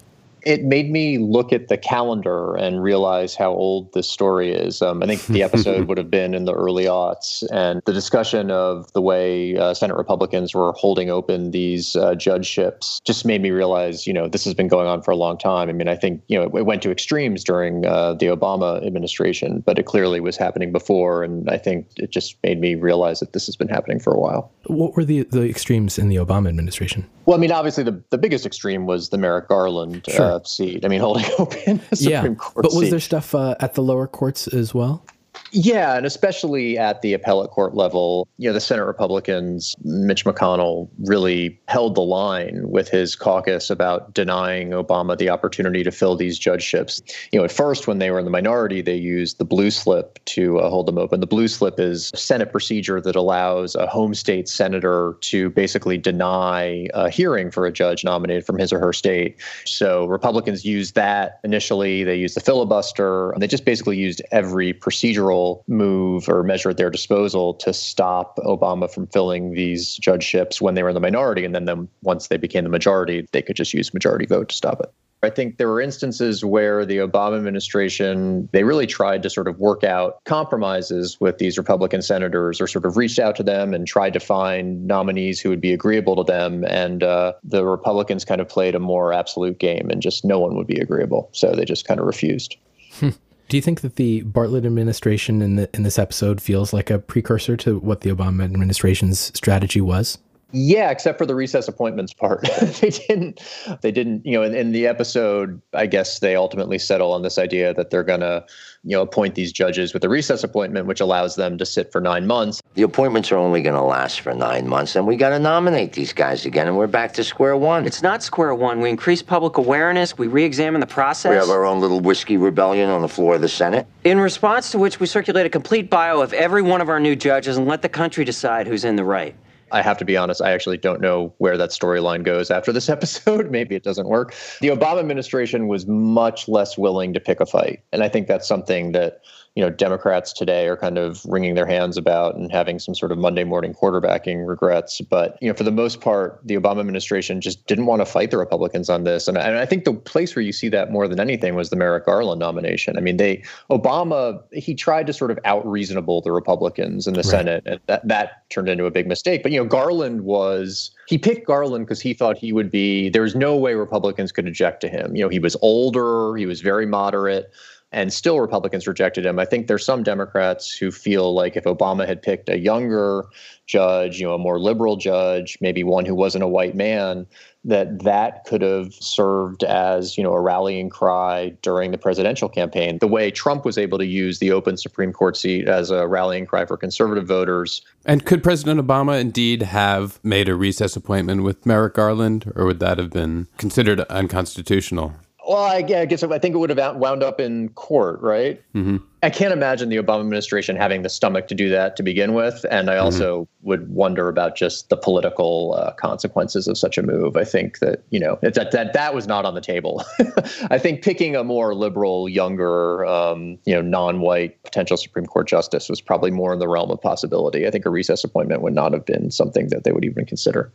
It 0.50 0.64
made 0.64 0.90
me 0.90 1.20
look 1.20 1.54
at 1.54 1.68
the 1.68 1.78
calendar 1.78 2.56
and 2.56 2.82
realize 2.82 3.36
how 3.36 3.52
old 3.52 3.94
this 3.94 4.10
story 4.10 4.52
is. 4.52 4.82
Um, 4.82 5.04
I 5.04 5.06
think 5.06 5.24
the 5.28 5.44
episode 5.50 5.88
would 5.88 6.00
have 6.00 6.10
been 6.10 6.34
in 6.34 6.46
the 6.46 6.54
early 6.54 6.86
aughts, 6.86 7.44
and 7.52 7.84
the 7.86 7.94
discussion 7.94 8.50
of 8.50 8.92
the 8.94 9.02
way 9.02 9.56
uh, 9.58 9.76
Senate 9.76 9.96
Republicans 9.96 10.56
were 10.56 10.72
holding 10.74 11.12
open 11.12 11.52
these 11.52 11.96
uh, 11.96 12.16
judgeships 12.16 13.00
just 13.06 13.26
made 13.26 13.44
me 13.44 13.52
realize, 13.52 14.08
you 14.08 14.14
know, 14.14 14.28
this 14.28 14.44
has 14.44 14.56
been 14.56 14.68
going 14.68 14.88
on 14.88 15.04
for 15.04 15.12
a 15.12 15.16
long 15.16 15.38
time. 15.38 15.70
I 15.70 15.74
mean, 15.74 15.88
I 15.88 15.96
think 15.96 16.24
you 16.30 16.40
know 16.40 16.46
it, 16.46 16.56
it 16.56 16.66
went 16.66 16.82
to 16.82 16.90
extremes 16.90 17.44
during 17.44 17.86
uh, 17.86 18.16
the 18.16 18.26
Obama 18.26 18.84
administration, 18.84 19.60
but 19.64 19.78
it 19.78 19.86
clearly 19.86 20.20
was 20.20 20.36
happening 20.36 20.72
before, 20.72 21.24
and 21.24 21.48
I 21.48 21.60
think 21.60 21.86
it 21.98 22.10
just 22.10 22.38
made 22.42 22.60
me 22.60 22.74
realize 22.74 23.20
that 23.20 23.34
this 23.34 23.46
has 23.46 23.56
been 23.56 23.70
happening 23.70 24.00
for 24.00 24.14
a 24.14 24.20
while. 24.20 24.52
What 24.66 24.96
were 24.96 25.06
the, 25.06 25.28
the 25.30 25.48
extremes 25.48 26.00
in 26.00 26.10
the 26.10 26.16
Obama 26.16 26.50
administration? 26.50 27.08
Well, 27.26 27.38
I 27.38 27.40
mean, 27.40 27.52
obviously, 27.52 27.84
the, 27.84 28.02
the 28.10 28.18
biggest 28.18 28.48
extreme 28.48 28.88
was 28.88 29.10
the 29.10 29.18
Merrick 29.20 29.48
Garland 29.48 30.08
seat. 30.48 30.86
I 30.86 30.88
mean, 30.88 31.00
holding 31.02 31.26
open 31.38 31.82
the 31.90 31.96
Supreme 31.96 32.36
Court 32.36 32.64
but 32.64 32.74
was 32.74 32.86
seat. 32.86 32.90
there 32.90 33.00
stuff 33.00 33.36
uh, 33.36 33.56
at 33.60 33.74
the 33.74 33.82
lower 33.84 34.08
courts 34.08 34.48
as 34.48 34.74
well? 34.74 35.06
Yeah, 35.52 35.98
and 35.98 36.06
especially 36.06 36.78
at 36.78 37.02
the 37.02 37.14
appellate 37.14 37.50
court 37.52 37.74
level, 37.74 38.28
you 38.38 38.50
know, 38.50 38.54
the 38.54 38.62
Senate 38.62 38.86
Republicans, 38.86 39.76
Mitch 39.84 40.26
McConnell 40.26 40.90
really 41.00 41.60
held 41.68 41.96
the 41.96 42.02
line 42.02 42.70
with 42.70 42.88
his 42.88 43.16
caucus 43.16 43.70
about 43.70 44.14
denying 44.14 44.70
Obama 44.70 45.18
the 45.18 45.30
opportunity 45.30 45.84
to 45.84 45.92
fill 45.92 46.16
these 46.16 46.38
judgeships. 46.38 47.02
You 47.32 47.40
know, 47.40 47.46
at 47.46 47.52
first, 47.52 47.88
when 47.88 47.98
they 47.98 48.12
were 48.12 48.20
in 48.20 48.26
the 48.26 48.32
minority, 48.32 48.82
they 48.82 48.96
used 48.96 49.40
the 49.40 49.46
blue 49.46 49.72
slip 49.72 50.24
to 50.26 50.60
uh, 50.60 50.70
hold 50.70 50.86
them 50.86 50.98
open. 50.98 51.20
The 51.20 51.28
blue 51.28 51.48
slip 51.48 51.80
is 51.80 52.12
a 52.14 52.18
Senate 52.18 52.52
procedure 52.52 53.02
that 53.02 53.16
allows 53.16 53.76
a 53.76 53.88
home 53.88 54.14
state 54.14 54.48
senator 54.48 55.18
to 55.22 55.50
basically 55.50 55.98
deny 55.98 56.88
a 56.94 57.10
hearing 57.10 57.50
for 57.50 57.66
a 57.66 57.72
judge 57.72 58.04
nominated 58.04 58.46
from 58.46 58.60
his 58.60 58.72
or 58.72 58.80
her 58.80 58.94
state. 58.94 59.38
So 59.66 60.06
Republicans 60.06 60.64
used 60.64 60.94
that 60.96 61.40
initially. 61.44 62.04
They 62.04 62.18
used 62.18 62.36
the 62.36 62.42
filibuster. 62.42 63.34
They 63.38 63.48
just 63.48 63.66
basically 63.66 63.98
used 63.98 64.22
every 64.32 64.74
procedural 64.74 65.39
move 65.68 66.28
or 66.30 66.44
measure 66.44 66.70
at 66.70 66.78
their 66.78 66.90
disposal 66.90 67.54
to 67.56 67.74
stop 67.74 68.38
Obama 68.38 68.92
from 68.92 69.08
filling 69.08 69.54
these 69.54 69.96
judgeships 69.96 70.62
when 70.62 70.76
they 70.76 70.84
were 70.84 70.90
in 70.90 70.96
the 70.96 71.02
minority. 71.02 71.46
And 71.46 71.54
then, 71.56 71.66
then 71.66 71.88
once 72.02 72.28
they 72.28 72.38
became 72.38 72.64
the 72.64 72.70
majority, 72.70 73.28
they 73.32 73.42
could 73.42 73.56
just 73.56 73.74
use 73.74 73.94
majority 73.94 74.26
vote 74.26 74.50
to 74.50 74.56
stop 74.56 74.80
it. 74.82 74.92
I 75.22 75.30
think 75.30 75.58
there 75.58 75.68
were 75.68 75.82
instances 75.82 76.46
where 76.46 76.86
the 76.86 76.98
Obama 76.98 77.36
administration, 77.38 78.48
they 78.54 78.64
really 78.64 78.88
tried 78.88 79.22
to 79.24 79.30
sort 79.30 79.50
of 79.50 79.60
work 79.60 79.84
out 79.84 80.24
compromises 80.24 81.18
with 81.20 81.40
these 81.40 81.58
Republican 81.58 82.02
senators 82.02 82.62
or 82.62 82.68
sort 82.68 82.86
of 82.86 82.96
reached 82.96 83.20
out 83.20 83.36
to 83.36 83.44
them 83.44 83.74
and 83.74 83.86
tried 83.86 84.14
to 84.14 84.20
find 84.22 84.88
nominees 84.88 85.42
who 85.42 85.50
would 85.50 85.60
be 85.60 85.74
agreeable 85.74 86.16
to 86.16 86.24
them. 86.24 86.64
And 86.70 87.04
uh, 87.04 87.34
the 87.44 87.66
Republicans 87.66 88.24
kind 88.24 88.40
of 88.40 88.48
played 88.48 88.76
a 88.76 88.80
more 88.80 89.12
absolute 89.12 89.60
game 89.60 89.90
and 89.90 90.02
just 90.02 90.24
no 90.24 90.40
one 90.40 90.56
would 90.56 90.68
be 90.68 90.80
agreeable. 90.80 91.30
So 91.34 91.52
they 91.52 91.66
just 91.66 91.86
kind 91.86 92.00
of 92.00 92.06
refused. 92.06 92.56
Do 93.50 93.58
you 93.58 93.62
think 93.62 93.82
that 93.82 93.96
the 93.96 94.22
Bartlet 94.24 94.66
administration 94.66 95.42
in 95.42 95.56
the 95.56 95.70
in 95.74 95.82
this 95.82 96.00
episode 96.00 96.40
feels 96.40 96.72
like 96.72 96.92
a 96.92 97.00
precursor 97.00 97.58
to 97.58 97.80
what 97.80 98.02
the 98.02 98.12
Obama 98.12 98.44
administration's 98.44 99.32
strategy 99.36 99.82
was? 99.82 100.20
Yeah, 100.52 100.90
except 100.90 101.20
for 101.20 101.26
the 101.26 101.36
recess 101.36 101.68
appointments 101.68 102.14
part. 102.14 102.42
they 102.82 102.90
didn't 102.90 103.42
they 103.82 103.92
didn't, 103.92 104.26
you 104.26 104.34
know, 104.34 104.44
in, 104.44 104.56
in, 104.56 104.72
the 104.72 104.88
episode, 104.88 105.62
I 105.74 105.86
guess 105.86 106.20
they 106.20 106.36
ultimately 106.36 106.80
settle 106.80 107.12
on 107.12 107.22
this 107.22 107.38
idea 107.38 107.74
that 107.74 107.90
they're 107.90 108.04
gonna, 108.04 108.46
you 108.84 108.96
know, 108.96 109.02
appoint 109.02 109.36
these 109.36 109.52
judges 109.52 109.94
with 109.94 110.04
a 110.04 110.10
recess 110.10 110.44
appointment, 110.44 110.88
which 110.88 111.00
allows 111.00 111.36
them 111.36 111.58
to 111.58 111.66
sit 111.66 111.92
for 111.92 112.02
nine 112.02 112.26
months. 112.26 112.62
The 112.76 112.82
appointments 112.82 113.32
are 113.32 113.38
only 113.38 113.62
gonna 113.62 113.86
last 113.86 114.22
for 114.22 114.34
nine 114.34 114.68
months, 114.68 114.96
and 114.96 115.06
we 115.06 115.16
gotta 115.16 115.40
nominate 115.40 115.94
these 115.94 116.14
guys 116.14 116.46
again, 116.46 116.68
and 116.68 116.78
we're 116.78 116.88
back 116.88 117.14
to 117.14 117.24
square 117.24 117.58
one. 117.58 117.86
It's 117.86 118.02
not 118.02 118.24
square 118.24 118.56
one. 118.56 118.80
We 118.80 118.90
increase 118.90 119.22
public 119.22 119.58
awareness, 119.58 120.18
we 120.18 120.28
re-examine 120.28 120.82
the 120.82 120.88
process. 120.88 121.30
We 121.30 121.36
have 121.36 121.50
our 121.50 121.66
own 121.66 121.80
little 121.80 122.00
whiskey 122.00 122.38
rebellion 122.38 122.90
on 122.90 123.02
the 123.02 123.10
floor 123.10 123.36
of 123.36 123.42
the 123.42 123.50
Senate. 123.50 123.86
In 124.04 124.20
response 124.20 124.72
to 124.72 124.80
which 124.80 125.00
we 125.00 125.06
circulate 125.06 125.46
a 125.46 125.50
complete 125.50 125.90
bio 125.90 126.22
of 126.22 126.34
every 126.34 126.62
one 126.62 126.82
of 126.82 126.90
our 126.90 127.00
new 127.00 127.16
judges 127.16 127.58
and 127.58 127.68
let 127.68 127.82
the 127.82 127.90
country 127.90 128.26
decide 128.26 128.68
who's 128.68 128.86
in 128.86 128.96
the 128.96 129.04
right. 129.04 129.36
I 129.72 129.82
have 129.82 129.98
to 130.00 130.06
be 130.06 130.18
honest, 130.18 130.42
I 130.42 130.52
actually 130.52 130.78
don't 130.78 131.02
know 131.02 131.34
where 131.38 131.58
that 131.58 131.70
storyline 131.70 132.24
goes 132.24 132.52
after 132.52 132.72
this 132.72 132.90
episode. 132.98 133.52
Maybe 133.52 133.76
it 133.76 133.84
doesn't 133.84 134.08
work. 134.08 134.34
The 134.62 134.70
Obama 134.70 135.00
administration 135.00 135.68
was 135.68 135.88
much 135.88 136.48
less 136.48 136.78
willing 136.78 137.14
to 137.14 137.20
pick 137.20 137.40
a 137.40 137.46
fight. 137.46 137.84
And 137.92 138.04
I 138.04 138.10
think 138.10 138.28
that's 138.28 138.48
something 138.48 138.92
that 138.94 139.22
you 139.60 139.66
know 139.66 139.70
Democrats 139.70 140.32
today 140.32 140.70
are 140.70 140.78
kind 140.78 140.98
of 140.98 141.26
wringing 141.26 141.54
their 141.54 141.66
hands 141.66 141.98
about 141.98 142.34
and 142.34 142.50
having 142.50 142.80
some 142.80 142.96
sort 142.96 143.12
of 143.12 143.18
Monday 143.18 143.44
morning 143.44 143.74
quarterbacking 143.74 144.48
regrets. 144.48 145.02
But 145.02 145.38
you 145.42 145.50
know, 145.50 145.54
for 145.54 145.66
the 145.66 145.72
most 145.72 146.00
part, 146.00 146.40
the 146.46 146.56
Obama 146.56 146.80
administration 146.80 147.42
just 147.42 147.68
didn't 147.68 147.86
want 147.86 148.02
to 148.02 148.06
fight 148.06 148.32
the 148.32 148.38
Republicans 148.38 148.90
on 148.90 149.04
this. 149.04 149.28
And, 149.28 149.38
and 149.38 149.58
I 149.58 149.66
think 149.66 149.84
the 149.84 149.92
place 149.92 150.34
where 150.34 150.44
you 150.44 150.54
see 150.54 150.70
that 150.70 150.94
more 150.94 151.10
than 151.10 151.20
anything 151.20 151.56
was 151.56 151.72
the 151.72 151.76
Merrick 151.76 152.06
Garland 152.06 152.40
nomination. 152.40 152.98
I 152.98 153.02
mean, 153.02 153.18
they 153.18 153.44
Obama 153.70 154.42
he 154.54 154.74
tried 154.74 155.08
to 155.08 155.12
sort 155.12 155.30
of 155.30 155.38
out 155.44 155.68
reasonable 155.68 156.22
the 156.22 156.32
Republicans 156.32 157.06
in 157.06 157.14
the 157.14 157.18
right. 157.18 157.26
Senate, 157.26 157.64
and 157.66 157.82
that 157.88 158.08
that 158.08 158.50
turned 158.50 158.70
into 158.70 158.86
a 158.86 158.92
big 158.92 159.08
mistake. 159.08 159.44
But 159.44 159.52
you 159.52 159.60
know, 159.60 159.68
Garland 159.68 160.22
was 160.22 160.92
he 161.06 161.18
picked 161.18 161.46
Garland 161.46 161.86
because 161.86 162.00
he 162.00 162.14
thought 162.14 162.38
he 162.38 162.54
would 162.54 162.72
be. 162.72 163.10
There 163.10 163.24
was 163.24 163.36
no 163.36 163.58
way 163.58 163.74
Republicans 163.74 164.32
could 164.32 164.48
object 164.48 164.80
to 164.82 164.88
him. 164.88 165.18
You 165.18 165.24
know, 165.24 165.30
he 165.30 165.40
was 165.40 165.58
older, 165.62 166.38
he 166.38 166.46
was 166.46 166.62
very 166.62 166.86
moderate 166.86 167.52
and 167.92 168.14
still 168.14 168.40
Republicans 168.40 168.88
rejected 168.88 169.26
him. 169.26 169.40
I 169.40 169.46
think 169.46 169.68
there's 169.68 169.86
some 169.86 170.04
Democrats 170.04 170.72
who 170.76 170.92
feel 170.92 171.34
like 171.34 171.56
if 171.56 171.64
Obama 171.64 172.08
had 172.08 172.22
picked 172.22 172.48
a 172.48 172.60
younger 172.60 173.26
judge, 173.66 174.20
you 174.20 174.28
know, 174.28 174.34
a 174.34 174.38
more 174.38 174.60
liberal 174.60 174.96
judge, 174.96 175.58
maybe 175.60 175.84
one 175.84 176.06
who 176.06 176.14
wasn't 176.14 176.44
a 176.44 176.48
white 176.48 176.76
man, 176.76 177.26
that 177.64 178.04
that 178.04 178.46
could 178.46 178.62
have 178.62 178.94
served 178.94 179.64
as, 179.64 180.18
you 180.18 180.24
know, 180.24 180.34
a 180.34 180.40
rallying 180.40 180.90
cry 180.90 181.50
during 181.62 181.92
the 181.92 181.98
presidential 181.98 182.48
campaign. 182.48 183.00
The 183.00 183.08
way 183.08 183.32
Trump 183.32 183.66
was 183.66 183.78
able 183.78 183.98
to 183.98 184.06
use 184.06 184.40
the 184.40 184.52
open 184.52 184.78
Supreme 184.78 185.12
Court 185.12 185.36
seat 185.36 185.68
as 185.68 185.92
a 185.92 186.08
rallying 186.08 186.46
cry 186.46 186.66
for 186.66 186.78
conservative 186.78 187.28
voters. 187.28 187.82
And 188.06 188.26
could 188.26 188.44
President 188.44 188.80
Obama 188.80 189.20
indeed 189.20 189.64
have 189.64 190.20
made 190.24 190.48
a 190.48 190.56
recess 190.56 190.96
appointment 190.96 191.44
with 191.44 191.66
Merrick 191.66 191.96
Garland, 191.96 192.52
or 192.56 192.66
would 192.66 192.80
that 192.80 192.98
have 192.98 193.10
been 193.10 193.48
considered 193.58 194.02
unconstitutional? 194.02 195.16
Well, 195.50 195.58
I, 195.58 195.78
I, 195.78 196.06
guess 196.06 196.22
I 196.22 196.38
think 196.38 196.54
it 196.54 196.60
would 196.60 196.70
have 196.70 196.98
wound 196.98 197.24
up 197.24 197.42
in 197.42 197.70
court, 197.70 198.22
right? 198.22 198.62
Mm-hmm. 198.76 198.98
I 199.24 199.32
can't 199.32 199.52
imagine 199.52 199.90
the 199.90 199.96
Obama 199.96 200.20
administration 200.20 200.76
having 200.76 201.02
the 201.02 201.10
stomach 201.10 201.48
to 201.48 201.56
do 201.56 201.70
that 201.70 201.96
to 201.96 202.04
begin 202.04 202.36
with, 202.36 202.68
and 202.70 202.88
I 202.88 202.98
also 202.98 203.42
mm-hmm. 203.42 203.68
would 203.68 203.90
wonder 203.92 204.30
about 204.30 204.56
just 204.56 204.90
the 204.90 204.96
political 204.96 205.74
uh, 205.76 205.94
consequences 205.94 206.68
of 206.68 206.78
such 206.78 207.00
a 207.00 207.02
move. 207.02 207.36
I 207.36 207.46
think 207.46 207.80
that 207.80 208.04
you 208.12 208.20
know 208.20 208.38
that 208.44 208.70
that 208.70 208.94
that 208.94 209.16
was 209.16 209.26
not 209.26 209.44
on 209.44 209.56
the 209.56 209.62
table. 209.62 210.06
I 210.70 210.78
think 210.78 211.02
picking 211.02 211.36
a 211.36 211.44
more 211.44 211.74
liberal, 211.74 212.30
younger, 212.30 213.04
um, 213.08 213.58
you 213.66 213.74
know, 213.74 213.82
non-white 213.82 214.62
potential 214.62 214.98
Supreme 214.98 215.26
Court 215.26 215.48
justice 215.48 215.90
was 215.90 216.00
probably 216.00 216.30
more 216.30 216.54
in 216.54 216.60
the 216.60 216.68
realm 216.68 216.92
of 216.92 217.02
possibility. 217.02 217.66
I 217.66 217.72
think 217.72 217.88
a 217.88 217.90
recess 217.90 218.24
appointment 218.24 218.62
would 218.62 218.76
not 218.76 218.94
have 218.94 219.04
been 219.04 219.32
something 219.32 219.70
that 219.70 219.84
they 219.84 219.94
would 219.94 220.06
even 220.06 220.28
consider 220.28 220.72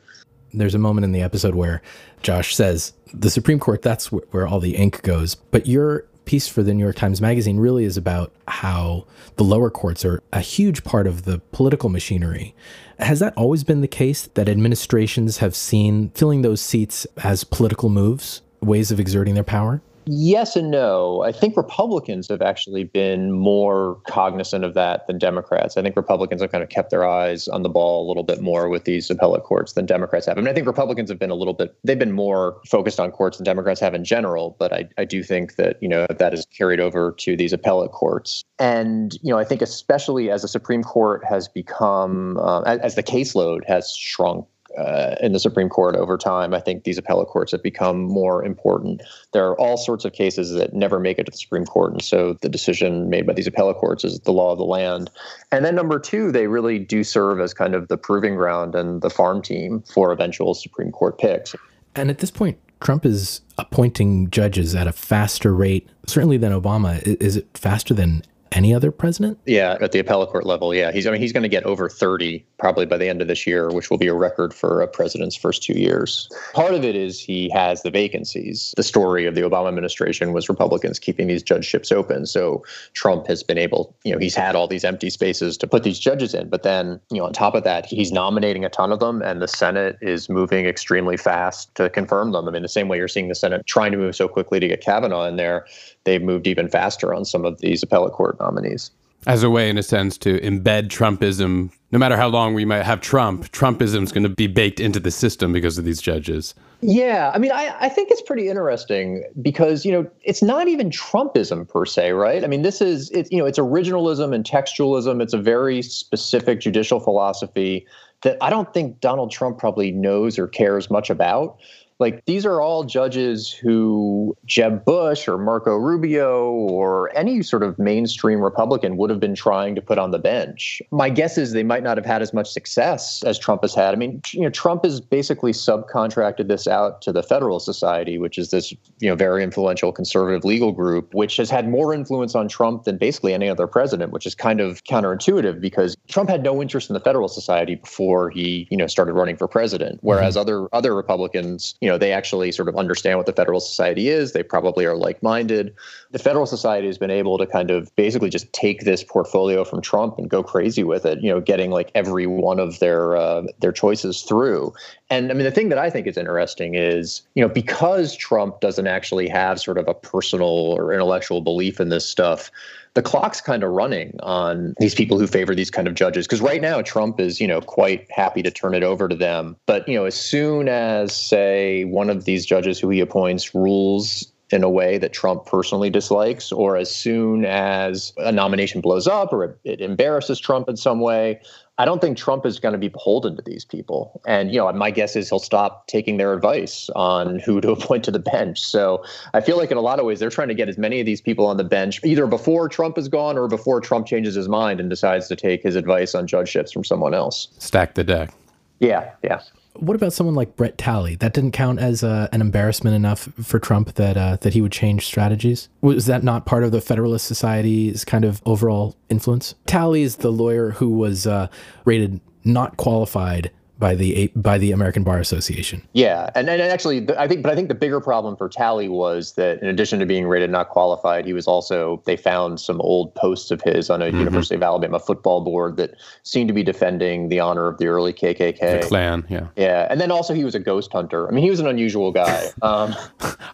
there's 0.59 0.75
a 0.75 0.79
moment 0.79 1.05
in 1.05 1.13
the 1.13 1.23
episode 1.23 1.55
where 1.55 1.83
Josh 2.23 2.55
says, 2.55 2.93
the 3.13 3.31
Supreme 3.31 3.59
Court, 3.59 3.83
that's 3.83 4.11
where 4.11 4.47
all 4.47 4.61
the 4.61 4.77
ink 4.77 5.03
goes. 5.03 5.35
But 5.35 5.67
your 5.67 6.07
piece 6.25 6.49
for 6.49 6.63
the 6.63 6.73
New 6.73 6.83
York 6.83 6.97
Times 6.97 7.21
Magazine 7.21 7.59
really 7.59 7.85
is 7.85 7.97
about 7.97 8.33
how 8.49 9.07
the 9.37 9.45
lower 9.45 9.71
courts 9.71 10.05
are 10.05 10.23
a 10.33 10.41
huge 10.41 10.85
part 10.85 11.07
of 11.07 11.25
the 11.25 11.39
political 11.53 11.89
machinery. 11.89 12.55
Has 12.99 13.21
that 13.21 13.35
always 13.37 13.65
been 13.65 13.81
the 13.81 13.89
case 13.89 14.29
that 14.35 14.49
administrations 14.49 15.39
have 15.39 15.55
seen 15.55 16.11
filling 16.11 16.43
those 16.43 16.61
seats 16.61 17.07
as 17.23 17.45
political 17.45 17.89
moves, 17.89 18.43
ways 18.61 18.91
of 18.91 18.99
exerting 18.99 19.35
their 19.35 19.45
power? 19.45 19.83
Yes 20.07 20.57
and 20.57 20.71
no. 20.71 21.23
I 21.23 21.33
think 21.33 21.57
Republicans 21.57 22.29
have 22.29 22.43
actually 22.43 22.85
been 22.85 23.33
more 23.33 24.01
cognizant 24.07 24.65
of 24.65 24.75
that 24.75 25.07
than 25.07 25.19
Democrats. 25.19 25.77
I 25.77 25.83
think 25.83 25.97
Republicans 25.97 26.43
have 26.43 26.53
kind 26.53 26.63
of 26.63 26.69
kept 26.69 26.91
their 26.91 27.07
eyes 27.07 27.49
on 27.49 27.63
the 27.63 27.69
ball 27.69 28.07
a 28.07 28.09
little 28.09 28.23
bit 28.23 28.41
more 28.41 28.69
with 28.69 28.85
these 28.85 29.11
appellate 29.11 29.45
courts 29.45 29.73
than 29.73 29.87
Democrats 29.87 30.27
have. 30.27 30.37
I 30.37 30.41
mean, 30.41 30.49
I 30.49 30.53
think 30.53 30.67
Republicans 30.67 31.11
have 31.11 31.19
been 31.19 31.31
a 31.31 31.35
little 31.35 31.55
bit, 31.55 31.75
they've 31.85 31.99
been 31.99 32.13
more 32.13 32.61
focused 32.67 33.01
on 33.01 33.11
courts 33.11 33.39
than 33.39 33.45
Democrats 33.45 33.81
have 33.81 33.95
in 33.95 34.05
general, 34.05 34.57
but 34.59 34.73
I, 34.73 34.89
I 34.99 35.05
do 35.05 35.23
think 35.23 35.57
that, 35.57 35.83
you 35.83 35.89
know, 35.89 36.07
that 36.09 36.35
is 36.35 36.47
carried 36.47 36.81
over 36.81 37.13
to 37.19 37.37
these 37.37 37.53
appellate 37.53 37.93
courts. 37.93 38.43
And, 38.59 39.15
you 39.23 39.33
know, 39.33 39.39
I 39.39 39.45
think 39.45 39.63
especially 39.63 40.31
as 40.31 40.43
the 40.43 40.49
Supreme 40.49 40.83
Court 40.83 41.25
has 41.25 41.49
become, 41.49 42.39
uh, 42.39 42.63
as, 42.63 42.79
as 42.81 42.95
the 42.95 43.03
caseload 43.03 43.67
has 43.67 43.95
shrunk 43.97 44.47
uh, 44.79 45.17
in 45.21 45.33
the 45.33 45.41
Supreme 45.41 45.69
Court 45.69 45.97
over 45.97 46.17
time. 46.17 46.55
I 46.55 46.61
think 46.61 46.85
these 46.85 46.99
appellate 46.99 47.29
courts 47.29 47.53
have 47.53 47.63
become 47.63 48.03
more 48.03 48.45
important. 48.45 49.03
There 49.33 49.47
are 49.47 49.59
all 49.59 49.77
sorts 49.77 50.05
of 50.05 50.13
cases 50.13 50.53
that 50.53 50.75
never 50.75 50.99
make 50.99 51.19
it 51.19 51.25
to 51.25 51.31
the 51.31 51.37
Supreme 51.37 51.65
Court, 51.65 51.93
and 51.93 52.03
so 52.03 52.35
the 52.43 52.49
decision 52.49 53.11
made 53.11 53.27
by 53.27 53.33
these 53.33 53.47
appellate 53.47 53.77
courts 53.77 54.05
is 54.05 54.21
the 54.21 54.33
law 54.33 54.53
of 54.53 54.59
the 54.59 54.65
land. 54.65 55.11
And 55.53 55.65
then 55.65 55.75
number 55.75 55.99
two, 55.99 56.33
they 56.33 56.47
really 56.47 56.79
do 56.79 57.05
serve 57.05 57.41
as 57.41 57.55
kind 57.55 57.75
of 57.75 57.89
the 57.89 57.97
proving 57.97 58.37
ground 58.37 58.75
and 58.75 59.03
the 59.03 59.11
farm 59.11 59.43
team 59.43 59.83
for 59.83 60.13
eventual 60.13 60.55
Supreme 60.55 60.93
Court 60.93 61.19
picks. 61.19 61.55
And 61.97 62.11
at 62.11 62.19
this 62.19 62.31
point, 62.31 62.59
Trump 62.81 63.07
is 63.07 63.41
appointing 63.57 64.31
judges 64.31 64.75
at 64.75 64.87
a 64.87 64.93
faster 64.93 65.55
rate, 65.55 65.89
certainly 66.07 66.37
than 66.37 66.53
Obama. 66.53 67.01
Is 67.03 67.37
it 67.37 67.47
faster 67.57 67.95
than 67.95 68.23
any 68.53 68.75
other 68.75 68.91
president? 68.91 69.39
Yeah, 69.47 69.77
at 69.81 69.93
the 69.93 69.99
appellate 69.99 70.31
court 70.31 70.47
level, 70.47 70.75
yeah. 70.75 70.93
He's 70.93 71.07
I 71.07 71.11
mean 71.11 71.21
he's 71.21 71.33
going 71.33 71.43
to 71.43 71.49
get 71.49 71.65
over 71.65 71.89
30 71.89 72.45
probably 72.59 72.87
by 72.87 72.97
the 72.97 73.09
end 73.09 73.21
of 73.21 73.29
this 73.29 73.47
year, 73.47 73.71
which 73.71 73.91
will 73.91 73.99
be 73.99 74.07
a 74.07 74.15
record 74.15 74.55
for 74.55 74.81
a 74.81 74.87
president's 74.87 75.37
first 75.37 75.63
2 75.63 75.75
years. 75.75 76.29
Part 76.55 76.75
of 76.75 76.85
it 76.85 76.97
is 76.97 77.21
he 77.21 77.51
has 77.51 77.83
the 77.83 77.91
vacancies. 77.91 78.73
The 78.77 78.83
story 78.83 79.27
of 79.27 79.35
the 79.35 79.43
Obama 79.43 79.69
administration 79.69 80.33
was 80.33 80.49
Republicans 80.49 80.99
keeping 80.99 81.27
these 81.27 81.43
judgeships 81.43 81.93
open. 81.93 82.27
So 82.27 82.65
Trump 82.95 83.27
has 83.27 83.43
been 83.43 83.59
able, 83.59 83.95
you 84.05 84.13
know, 84.13 84.19
he's 84.19 84.35
had 84.35 84.55
all 84.55 84.69
these 84.69 84.85
empty 84.85 85.11
spaces 85.11 85.57
to 85.59 85.67
put 85.67 85.83
these 85.83 85.99
judges 85.99 86.33
in, 86.33 86.49
but 86.49 86.63
then, 86.63 87.01
you 87.11 87.19
know, 87.19 87.27
on 87.27 87.33
top 87.33 87.55
of 87.55 87.65
that, 87.65 87.87
he's 87.87 88.13
nominating 88.13 88.65
a 88.65 88.71
ton 88.71 88.93
of 88.93 89.01
them 89.01 89.21
and 89.23 89.43
the 89.43 89.49
Senate 89.49 89.99
is 90.01 90.29
moving 90.29 90.67
extremely 90.67 91.17
fast 91.17 91.75
to 91.75 91.91
confirm 91.91 92.33
them. 92.33 92.49
I 92.49 92.51
mean, 92.51 92.63
the 92.63 92.69
same 92.69 92.89
way 92.89 92.97
you're 92.97 93.09
seeing 93.09 93.29
the 93.29 93.35
Senate 93.35 93.67
trying 93.67 93.93
to 93.93 93.99
move 93.99 94.17
so 94.17 94.29
quickly 94.29 94.61
to 94.61 94.69
get 94.69 94.81
Kavanaugh 94.81 95.27
in 95.27 95.37
there, 95.37 95.67
they've 96.05 96.23
moved 96.23 96.47
even 96.47 96.69
faster 96.69 97.13
on 97.15 97.25
some 97.25 97.45
of 97.45 97.61
these 97.61 97.83
appellate 97.83 98.13
court 98.13 98.39
nominees. 98.41 98.91
As 99.27 99.43
a 99.43 99.49
way, 99.49 99.71
in 99.71 99.79
a 99.79 99.83
sense, 99.83 100.19
to 100.19 100.39
embed 100.41 100.89
Trumpism, 100.89 101.71
no 101.93 101.99
matter 101.99 102.17
how 102.17 102.29
long 102.29 102.53
we 102.53 102.67
might 102.67 102.83
have 102.83 103.01
Trump, 103.01 103.51
Trumpism 103.53 104.03
is 104.03 104.13
going 104.13 104.25
to 104.25 104.29
be 104.29 104.47
baked 104.47 104.81
into 104.81 105.01
the 105.01 105.11
system 105.11 105.51
because 105.51 105.79
of 105.79 105.87
these 105.87 106.03
judges. 106.03 106.55
Yeah, 106.83 107.31
I 107.35 107.39
mean, 107.39 107.51
I, 107.51 107.75
I 107.81 107.89
think 107.89 108.11
it's 108.11 108.21
pretty 108.21 108.51
interesting 108.51 109.25
because 109.41 109.87
you 109.87 109.93
know 109.93 110.11
it's 110.23 110.43
not 110.43 110.69
even 110.69 110.91
Trumpism 110.91 111.67
per 111.67 111.87
se, 111.87 112.13
right? 112.13 112.45
I 112.45 112.47
mean, 112.47 112.61
this 112.61 112.83
is 112.83 113.11
it's 113.13 113.31
you 113.31 113.39
know 113.39 113.47
it's 113.47 113.59
originalism 113.59 114.35
and 114.35 114.45
textualism. 114.45 115.23
It's 115.23 115.33
a 115.33 115.39
very 115.39 115.81
specific 115.81 116.61
judicial 116.61 117.01
philosophy 117.01 117.87
that 118.25 118.37
I 118.43 118.51
don't 118.51 118.75
think 118.75 119.01
Donald 119.01 119.31
Trump 119.31 119.59
probably 119.59 119.93
knows 119.93 120.39
or 120.39 120.47
cares 120.49 120.91
much 120.91 121.09
about. 121.09 121.57
Like 122.05 122.27
these 122.27 122.45
are 122.45 122.61
all 122.61 122.85
judges 122.85 123.51
who 123.51 124.37
Jeb 124.45 124.85
Bush 124.85 125.27
or 125.27 125.39
Marco 125.39 125.75
Rubio 125.75 126.51
or 126.51 127.11
any 127.17 127.41
sort 127.43 127.63
of 127.63 127.79
mainstream 127.79 128.41
Republican 128.43 128.99
would 128.99 129.09
have 129.09 129.21
been 129.21 129.35
trying 129.35 129.75
to 129.75 129.81
put 129.81 129.97
on 129.97 130.11
the 130.11 130.19
bench. 130.19 130.83
My 130.91 131.09
guess 131.09 131.39
is 131.39 131.53
they 131.53 131.63
might 131.63 131.83
not 131.83 131.97
have 131.97 132.05
had 132.05 132.21
as 132.21 132.35
much 132.35 132.51
success 132.51 133.23
as 133.25 133.39
Trump 133.39 133.63
has 133.63 133.75
had. 133.75 133.95
I 133.95 133.97
mean, 133.97 134.21
you 134.33 134.43
know, 134.43 134.51
Trump 134.51 134.85
has 134.85 135.01
basically 135.01 135.53
subcontracted 135.53 136.47
this 136.47 136.69
out 136.69 137.01
to 137.01 137.11
the 137.11 137.23
Federal 137.23 137.59
Society, 137.59 138.19
which 138.19 138.37
is 138.37 138.51
this, 138.51 138.73
you 138.99 139.09
know, 139.09 139.15
very 139.15 139.43
influential 139.43 139.91
conservative 139.91 140.45
legal 140.45 140.73
group, 140.73 141.15
which 141.15 141.39
has 141.39 141.49
had 141.49 141.71
more 141.71 141.95
influence 141.95 142.35
on 142.35 142.49
Trump 142.49 142.85
than 142.85 142.99
basically 142.99 143.33
any 143.33 143.49
other 143.49 143.67
president, 143.67 144.13
which 144.13 144.27
is 144.27 144.35
kind 144.35 144.61
of 144.61 144.85
counterintuitive 144.85 145.59
because 145.59 145.97
Trump 146.09 146.29
had 146.29 146.43
no 146.43 146.61
interest 146.61 146.91
in 146.91 146.95
the 146.95 147.01
Federal 147.01 147.29
Society 147.29 147.77
before 147.77 148.29
he, 148.29 148.69
you 148.71 148.77
know, 148.77 148.87
started 148.87 149.15
running 149.15 149.39
for 149.39 149.49
president, 149.49 150.01
whereas 150.03 150.35
mm-hmm. 150.35 150.43
other 150.43 150.69
other 150.75 150.95
Republicans 150.95 151.75
you 151.81 151.89
know, 151.89 151.94
they 151.99 152.13
actually 152.13 152.53
sort 152.53 152.69
of 152.69 152.77
understand 152.77 153.19
what 153.19 153.27
the 153.27 153.33
Federal 153.33 153.61
Society 153.61 154.09
is. 154.09 154.33
They 154.33 154.43
probably 154.43 154.85
are 154.85 154.97
like 154.97 155.23
minded. 155.23 155.75
The 156.11 156.19
Federal 156.19 156.47
Society 156.47 156.87
has 156.87 156.99
been 156.99 157.11
able 157.11 157.39
to 157.39 157.47
kind 157.47 157.71
of 157.71 157.95
basically 157.97 158.31
just 158.31 158.53
take 158.53 158.85
this 158.85 159.03
portfolio 159.03 159.65
from 159.65 159.81
Trump 159.81 160.19
and 160.19 160.29
go 160.29 160.43
crazy 160.43 160.85
with 160.85 161.05
it, 161.05 161.21
you 161.23 161.31
know, 161.31 161.41
getting 161.41 161.71
like 161.71 161.91
every 161.95 162.27
one 162.27 162.59
of 162.59 162.79
their 162.79 163.17
uh, 163.17 163.43
their 163.61 163.73
choices 163.73 164.23
through. 164.23 164.73
And 165.11 165.31
I 165.31 165.35
mean, 165.35 165.45
the 165.45 165.51
thing 165.51 165.69
that 165.69 165.79
I 165.79 165.91
think 165.91 166.07
is 166.07 166.17
interesting 166.17 166.75
is, 166.75 167.23
you 167.35 167.43
know, 167.43 167.53
because 167.53 168.17
Trump 168.17 168.61
doesn't 168.61 168.87
actually 168.87 169.29
have 169.29 169.61
sort 169.61 169.79
of 169.79 169.87
a 169.89 169.95
personal 169.95 170.49
or 170.49 170.93
intellectual 170.93 171.41
belief 171.41 171.81
in 171.81 171.89
this 171.89 172.09
stuff, 172.09 172.51
the 172.95 173.03
clock's 173.03 173.41
kind 173.41 173.63
of 173.63 173.71
running 173.73 174.17
on 174.23 174.75
these 174.79 174.95
people 174.95 175.19
who 175.19 175.27
favor 175.27 175.55
these 175.55 175.71
kind 175.71 175.89
of 175.89 175.95
judges. 175.95 176.27
Because 176.27 176.41
right 176.41 176.63
now, 176.63 176.81
Trump 176.81 177.21
is, 177.21 177.41
you 177.41 177.47
know, 177.47 177.61
quite 177.61 178.07
happy 178.11 178.43
to 178.43 178.51
turn 178.51 178.75
it 178.75 178.83
over 178.83 179.09
to 179.09 179.17
them. 179.17 179.57
But, 179.67 179.87
you 179.89 179.95
know, 179.97 180.05
as 180.05 180.15
soon 180.15 180.69
as, 180.69 181.15
say, 181.15 181.85
one 181.85 182.09
of 182.09 182.25
these 182.25 182.47
judges 182.47 182.79
who 182.79 182.89
he 182.91 183.01
appoints 183.01 183.55
rules 183.55 184.31
in 184.51 184.63
a 184.63 184.71
way 184.71 184.99
that 184.99 185.13
Trump 185.13 185.47
personally 185.47 185.91
dislikes, 185.91 186.53
or 186.53 186.77
as 186.77 186.95
soon 186.95 187.45
as 187.45 188.13
a 188.19 188.31
nomination 188.31 188.81
blows 188.81 189.07
up 189.07 189.33
or 189.33 189.59
it, 189.65 189.81
embarrasses 189.81 190.39
Trump 190.39 190.69
in 190.69 190.77
some 190.77 191.01
way, 191.01 191.41
I 191.77 191.85
don't 191.85 192.01
think 192.01 192.17
Trump 192.17 192.47
is 192.47 192.61
going 192.61 192.73
to 192.73 192.79
be 192.79 192.89
beholden 192.89 193.35
to 193.37 193.43
these 193.43 193.65
people. 193.65 194.21
And, 194.27 194.53
you 194.53 194.59
know, 194.59 194.73
my 194.73 194.93
guess 194.93 195.17
is 195.17 195.29
he'll 195.29 195.41
stop 195.41 195.89
taking 195.89 196.19
their 196.19 196.33
advice 196.33 196.89
on 196.95 197.41
who 197.41 197.61
to 197.61 197.71
appoint 197.73 198.05
to 198.05 198.11
the 198.11 198.21
bench. 198.21 198.61
So 198.61 199.03
I 199.33 199.41
feel 199.41 199.57
like 199.57 199.71
in 199.71 199.77
a 199.77 199.81
lot 199.83 199.99
of 199.99 200.05
ways, 200.05 200.21
they're 200.21 200.31
trying 200.31 200.49
to 200.49 200.55
get 200.55 200.69
as 200.69 200.79
many 200.79 201.01
of 201.01 201.07
these 201.07 201.21
people 201.21 201.47
on 201.47 201.57
the 201.57 201.65
bench 201.65 202.01
either 202.05 202.27
before 202.27 202.69
Trump 202.69 202.97
is 202.97 203.09
gone 203.09 203.37
or 203.37 203.49
before 203.49 203.81
Trump 203.81 204.07
changes 204.07 204.35
his 204.35 204.49
mind 204.49 204.79
and 204.79 204.89
decides 204.89 205.27
to 205.29 205.37
take 205.37 205.63
his 205.63 205.75
advice 205.75 206.15
on 206.15 206.27
judgeships 206.27 206.71
from 206.71 206.85
someone 206.85 207.15
else. 207.15 207.49
Stack 207.59 207.95
the 207.95 208.05
deck. 208.05 208.33
Yeah, 208.79 209.11
yeah. 209.25 209.41
What 209.77 209.97
about 209.97 210.13
someone 210.13 210.37
like 210.37 210.57
Brett 210.57 210.79
Talley? 210.79 211.17
That 211.17 211.35
didn't 211.35 211.51
count 211.51 211.81
as 211.81 212.05
uh, 212.05 212.29
an 212.33 212.41
embarrassment 212.41 212.95
enough 212.95 213.29
for 213.43 213.59
Trump 213.59 213.95
that 213.95 214.17
uh, 214.17 214.37
that 214.43 214.55
he 214.55 214.61
would 214.61 214.73
change 214.73 215.05
strategies. 215.05 215.69
Was 215.81 216.07
that 216.07 216.23
not 216.23 216.47
part 216.47 216.63
of 216.63 216.71
the 216.71 216.81
Federalist 216.81 217.27
Society's 217.27 218.05
kind 218.05 218.25
of 218.25 218.41
overall 218.47 218.95
influence? 219.09 219.55
Talley 219.67 220.03
is 220.03 220.17
the 220.17 220.31
lawyer 220.31 220.71
who 220.71 220.91
was 220.91 221.27
uh, 221.27 221.49
rated 221.85 222.21
not 222.45 222.77
qualified 222.77 223.51
by 223.79 223.95
the 223.95 224.31
by 224.37 224.59
the 224.59 224.73
American 224.73 225.03
Bar 225.03 225.19
Association. 225.19 225.83
Yeah, 225.93 226.31
and, 226.35 226.49
and 226.49 226.63
actually, 226.63 227.07
I 227.19 227.27
think, 227.27 227.43
but 227.43 227.53
I 227.53 227.55
think 227.55 227.69
the 227.69 227.75
bigger 227.75 228.01
problem 228.01 228.37
for 228.37 228.49
Talley 228.49 228.89
was 228.89 229.33
that 229.33 229.61
in 229.63 229.69
addition 229.69 229.99
to 229.99 230.07
being 230.07 230.27
rated 230.27 230.51
not 230.51 230.69
qualified, 230.69 231.27
he 231.27 231.33
was 231.33 231.47
also 231.47 232.03
they 232.05 232.17
found 232.17 232.61
some 232.61 232.81
old 232.81 233.15
posts 233.15 233.51
of 233.51 233.61
his 233.63 233.91
on 233.91 234.01
a 234.01 234.07
mm-hmm. 234.07 234.19
University 234.19 234.55
of 234.55 234.63
Alabama 234.63 235.01
football 235.01 235.41
board 235.41 235.77
that 235.77 235.95
seemed 236.23 236.49
to 236.49 236.55
be 236.55 236.63
defending 236.63 237.29
the 237.29 237.41
honor 237.41 237.67
of 237.67 237.79
the 237.79 237.87
early 237.87 238.13
KKK 238.13 238.81
the 238.83 238.87
Klan. 238.87 239.27
Yeah, 239.29 239.49
yeah, 239.57 239.89
and 239.91 240.01
then 240.01 240.11
also 240.11 240.35
he 240.35 240.45
was 240.45 240.55
a 240.55 240.61
ghost 240.61 240.93
hunter. 240.93 241.29
I 241.29 241.33
mean, 241.33 241.43
he 241.43 241.51
was 241.51 241.61
an 241.61 241.67
unusual 241.67 242.13
guy. 242.13 242.51
Um, 242.63 242.95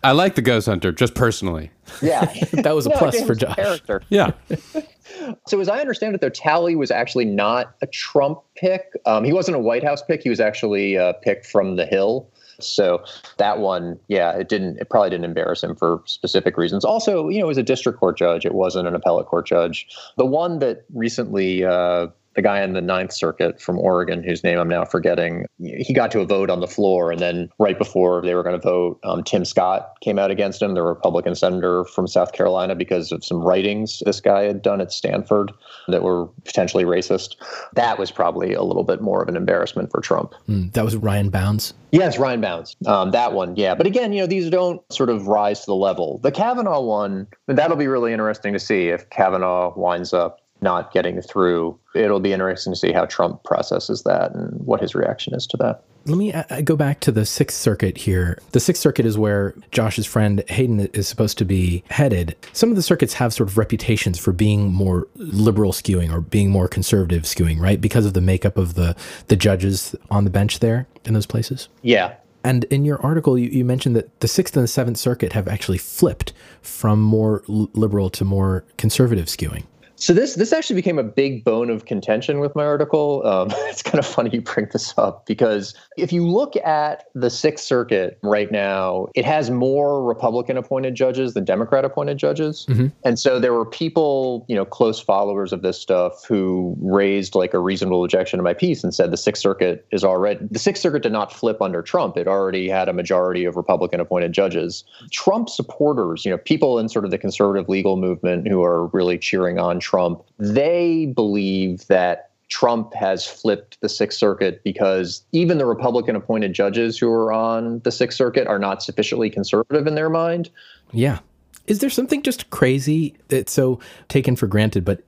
I 0.05 0.13
like 0.13 0.37
the 0.37 0.43
ghost 0.43 0.67
hunter 0.67 0.93
just 0.93 1.15
personally. 1.15 1.71
Yeah, 2.01 2.25
that 2.53 2.75
was 2.75 2.87
a 2.87 2.91
no, 2.91 2.97
plus 2.97 3.21
for 3.23 3.35
Josh. 3.35 3.57
Character. 3.57 4.03
Yeah. 4.09 4.33
So, 5.47 5.61
as 5.61 5.69
I 5.69 5.81
understand 5.81 6.15
it, 6.15 6.21
though, 6.21 6.29
Talley 6.29 6.77
was 6.77 6.91
actually 6.91 7.25
not 7.25 7.75
a 7.83 7.87
Trump 7.87 8.41
pick. 8.57 8.93
Um, 9.07 9.25
he 9.25 9.33
wasn't 9.33 9.57
a 9.57 9.61
White 9.61 9.85
House 9.85 10.03
pick. 10.03 10.23
He 10.23 10.31
was 10.31 10.41
actually 10.41 10.95
a 10.95 11.15
pick 11.23 11.45
from 11.45 11.77
the 11.77 11.87
Hill. 11.87 12.29
So 12.63 13.03
that 13.39 13.59
one, 13.59 13.99
yeah, 14.09 14.33
it 14.33 14.49
didn't. 14.49 14.79
It 14.79 14.91
probably 14.91 15.11
didn't 15.11 15.25
embarrass 15.25 15.63
him 15.63 15.75
for 15.75 16.03
specific 16.07 16.57
reasons. 16.57 16.85
Also, 16.85 17.29
you 17.29 17.41
know, 17.41 17.47
was 17.47 17.59
a 17.59 17.63
district 17.63 17.99
court 17.99 18.19
judge, 18.19 18.45
it 18.45 18.55
wasn't 18.55 18.87
an 18.87 18.95
appellate 18.95 19.27
court 19.27 19.47
judge. 19.47 19.89
The 20.17 20.27
one 20.27 20.59
that 20.59 20.85
recently 20.93 21.65
uh, 21.65 22.09
the 22.35 22.43
guy 22.43 22.63
in 22.63 22.73
the 22.75 22.81
Ninth 22.81 23.13
Circuit 23.13 23.61
from 23.61 23.79
Oregon, 23.79 24.23
whose 24.23 24.45
name 24.45 24.59
I'm 24.59 24.69
now 24.69 24.85
forgetting, 24.85 25.47
he 25.59 25.93
got 25.93 26.11
to 26.13 26.21
a 26.21 26.27
vote 26.27 26.49
on 26.49 26.61
the 26.61 26.69
floor. 26.69 27.11
And 27.11 27.21
then 27.21 27.49
right 27.59 27.77
before 27.77 28.23
they 28.23 28.35
were 28.35 28.43
going 28.43 28.59
to 28.59 28.63
vote, 28.63 29.01
um, 29.03 29.25
Tim 29.25 29.45
Scott 29.45 29.95
came 30.01 30.19
out 30.19 30.31
against 30.31 30.63
him, 30.63 30.75
the 30.75 30.83
Republican 30.83 31.35
senator 31.35 31.85
from 31.85 32.07
South 32.07 32.33
Carolina, 32.33 32.75
because 32.75 33.11
of 33.11 33.25
some 33.25 33.43
writings 33.43 34.03
this 34.07 34.21
guy 34.21 34.45
had 34.45 34.63
done 34.63 34.81
at 34.81 34.93
Stanford 34.93 35.53
that 35.89 36.03
were 36.03 36.27
potentially 36.45 36.85
racist. 36.85 37.37
That 37.75 37.99
was 37.99 38.11
probably 38.11 38.53
a 38.53 38.63
little 38.63 38.85
bit 38.85 39.01
more 39.01 39.23
of 39.23 39.29
an 39.29 39.37
embarrassment 39.37 39.91
for 39.91 40.01
Trump. 40.01 40.33
Mm, 40.49 40.73
that 40.73 40.85
was 40.85 40.97
Ryan 40.97 41.31
Bounds. 41.31 41.75
Yes, 41.93 42.19
Ryan 42.19 42.41
Bounds. 42.41 42.77
Um, 42.87 43.11
that 43.11 43.33
one, 43.33 43.57
yeah. 43.57 43.75
But 43.75 43.87
again, 43.87 44.13
you 44.13 44.21
know, 44.21 44.27
these 44.27 44.49
don't 44.49 44.81
sort 44.93 45.11
of 45.11 45.27
rise 45.27 45.61
to 45.61 45.67
the 45.67 45.75
level. 45.75 46.19
The 46.19 46.31
Kavanaugh 46.31 46.81
one, 46.81 47.27
that'll 47.49 47.77
be 47.77 47.89
really 47.89 48.13
interesting 48.13 48.53
to 48.53 48.61
see 48.61 48.89
if 48.89 49.11
Kavanaugh 49.11 49.73
winds 49.77 50.13
up 50.13 50.40
not 50.63 50.93
getting 50.93 51.21
through. 51.23 51.79
It'll 51.95 52.21
be 52.21 52.33
interesting 52.33 52.73
to 52.73 52.79
see 52.79 52.93
how 52.93 53.07
Trump 53.07 53.45
processes 53.45 54.03
that 54.05 54.33
and 54.35 54.61
what 54.65 54.81
his 54.81 54.95
reaction 54.95 55.35
is 55.35 55.47
to 55.49 55.57
that. 55.59 55.83
Let 56.07 56.17
me 56.17 56.33
uh, 56.33 56.63
go 56.63 56.77
back 56.77 57.01
to 57.01 57.13
the 57.13 57.27
Sixth 57.27 57.59
Circuit 57.59 57.99
here. 57.99 58.39
The 58.53 58.61
Sixth 58.61 58.81
Circuit 58.81 59.05
is 59.05 59.19
where 59.19 59.55
Josh's 59.71 60.07
friend 60.07 60.43
Hayden 60.49 60.81
is 60.95 61.07
supposed 61.07 61.37
to 61.39 61.45
be 61.45 61.85
headed. 61.91 62.37
Some 62.53 62.71
of 62.71 62.77
the 62.77 62.83
circuits 62.83 63.15
have 63.15 63.35
sort 63.35 63.51
of 63.51 63.59
reputations 63.59 64.19
for 64.19 64.33
being 64.33 64.73
more 64.73 65.09
liberal 65.17 65.73
skewing 65.73 66.11
or 66.11 66.23
being 66.23 66.51
more 66.51 66.69
conservative 66.69 67.25
skewing, 67.25 67.61
right? 67.61 67.81
Because 67.81 68.07
of 68.07 68.15
the 68.15 68.21
makeup 68.23 68.57
of 68.57 68.75
the 68.75 68.97
the 69.29 69.37
judges 69.37 69.95
on 70.11 70.25
the 70.25 70.31
bench 70.31 70.61
there 70.61 70.87
in 71.05 71.13
those 71.13 71.27
places. 71.27 71.69
Yeah, 71.83 72.15
and 72.43 72.65
in 72.65 72.85
your 72.85 73.01
article, 73.03 73.39
you, 73.39 73.49
you, 73.51 73.65
mentioned 73.65 73.95
that 73.97 74.21
the 74.21 74.29
Sixth 74.29 74.57
and 74.57 74.65
the 74.65 74.69
Seventh 74.69 74.97
Circuit 74.97 75.33
have 75.35 75.47
actually 75.47 75.79
flipped 75.79 76.33
from 76.63 77.01
more 77.01 77.43
liberal 77.47 78.09
to 78.11 78.25
more 78.25 78.65
conservative 78.79 79.27
skewing. 79.27 79.65
So 80.01 80.15
this 80.15 80.35
this 80.35 80.53
actually 80.53 80.77
became 80.77 80.99
a 80.99 81.05
big 81.05 81.45
bone 81.45 81.69
of 81.69 81.85
contention 81.85 82.41
with 82.41 82.57
my 82.57 82.65
article. 82.65 83.25
Um, 83.27 83.49
it's 83.69 83.83
kind 83.83 83.99
of 83.99 84.07
funny 84.07 84.31
you 84.33 84.41
bring 84.41 84.67
this 84.73 84.95
up 84.97 85.27
because 85.27 85.75
if 85.99 86.11
you 86.11 86.27
look 86.27 86.57
at 86.57 87.05
the 87.15 87.29
Sixth 87.29 87.65
Circuit 87.67 88.19
right 88.23 88.51
now, 88.51 89.09
it 89.15 89.27
has 89.27 89.51
more 89.51 90.03
Republican 90.03 90.57
appointed 90.57 90.95
judges 90.95 91.35
than 91.35 91.45
Democrat 91.45 91.85
appointed 91.85 92.17
judges, 92.17 92.65
mm-hmm. 92.69 92.87
and 93.05 93.19
so 93.19 93.39
there 93.39 93.53
were 93.53 93.67
people, 93.67 94.47
you 94.49 94.57
know, 94.57 94.65
close 94.65 94.99
followers 94.99 95.53
of 95.53 95.61
this 95.61 95.79
stuff 95.79 96.25
who 96.25 96.75
raised 96.81 97.35
like 97.35 97.53
a 97.53 97.59
reasonable 97.59 98.03
objection 98.03 98.39
to 98.39 98.43
my 98.43 98.55
piece 98.55 98.83
and 98.83 98.95
said 98.95 99.11
the 99.11 99.19
Sixth 99.19 99.43
Circuit 99.43 99.87
is 99.93 100.03
already 100.03 100.41
the 100.51 100.59
Sixth 100.59 100.81
Circuit 100.81 101.03
did 101.03 101.13
not 101.13 101.31
flip 101.31 101.61
under 101.61 101.83
Trump; 101.83 102.17
it 102.17 102.27
already 102.27 102.71
had 102.71 102.89
a 102.89 102.95
majority 102.95 103.45
of 103.45 103.55
Republican 103.55 104.01
appointed 104.01 104.33
judges. 104.33 104.83
Trump 105.11 105.51
supporters, 105.51 106.25
you 106.25 106.31
know, 106.31 106.39
people 106.39 106.79
in 106.79 106.89
sort 106.89 107.05
of 107.05 107.11
the 107.11 107.19
conservative 107.19 107.69
legal 107.69 107.99
movement 107.99 108.49
who 108.49 108.63
are 108.63 108.87
really 108.87 109.19
cheering 109.19 109.59
on. 109.59 109.79
Trump, 109.79 109.90
they 110.39 111.07
believe 111.07 111.87
that 111.89 112.31
Trump 112.49 112.93
has 112.95 113.27
flipped 113.27 113.81
the 113.81 113.89
Sixth 113.89 114.19
Circuit 114.19 114.63
because 114.65 115.23
even 115.33 115.59
the 115.59 115.67
Republican 115.67 116.17
appointed 116.17 116.53
judges 116.53 116.99
who 116.99 117.11
are 117.11 117.33
on 117.33 117.79
the 117.81 117.93
Sixth 117.93 118.19
Circuit 118.19 118.47
are 118.47 118.59
not 118.59 118.83
sufficiently 118.83 119.31
conservative 119.31 119.87
in 119.87 119.95
their 119.95 120.11
mind. 120.11 120.51
Yeah. 120.93 121.21
Is 121.67 121.79
there 121.79 121.91
something 121.91 122.23
just 122.23 122.51
crazy 122.51 123.15
that's 123.29 123.53
so 123.53 123.79
taken 124.09 124.35
for 124.35 124.49
granted, 124.49 124.85
but 124.85 125.03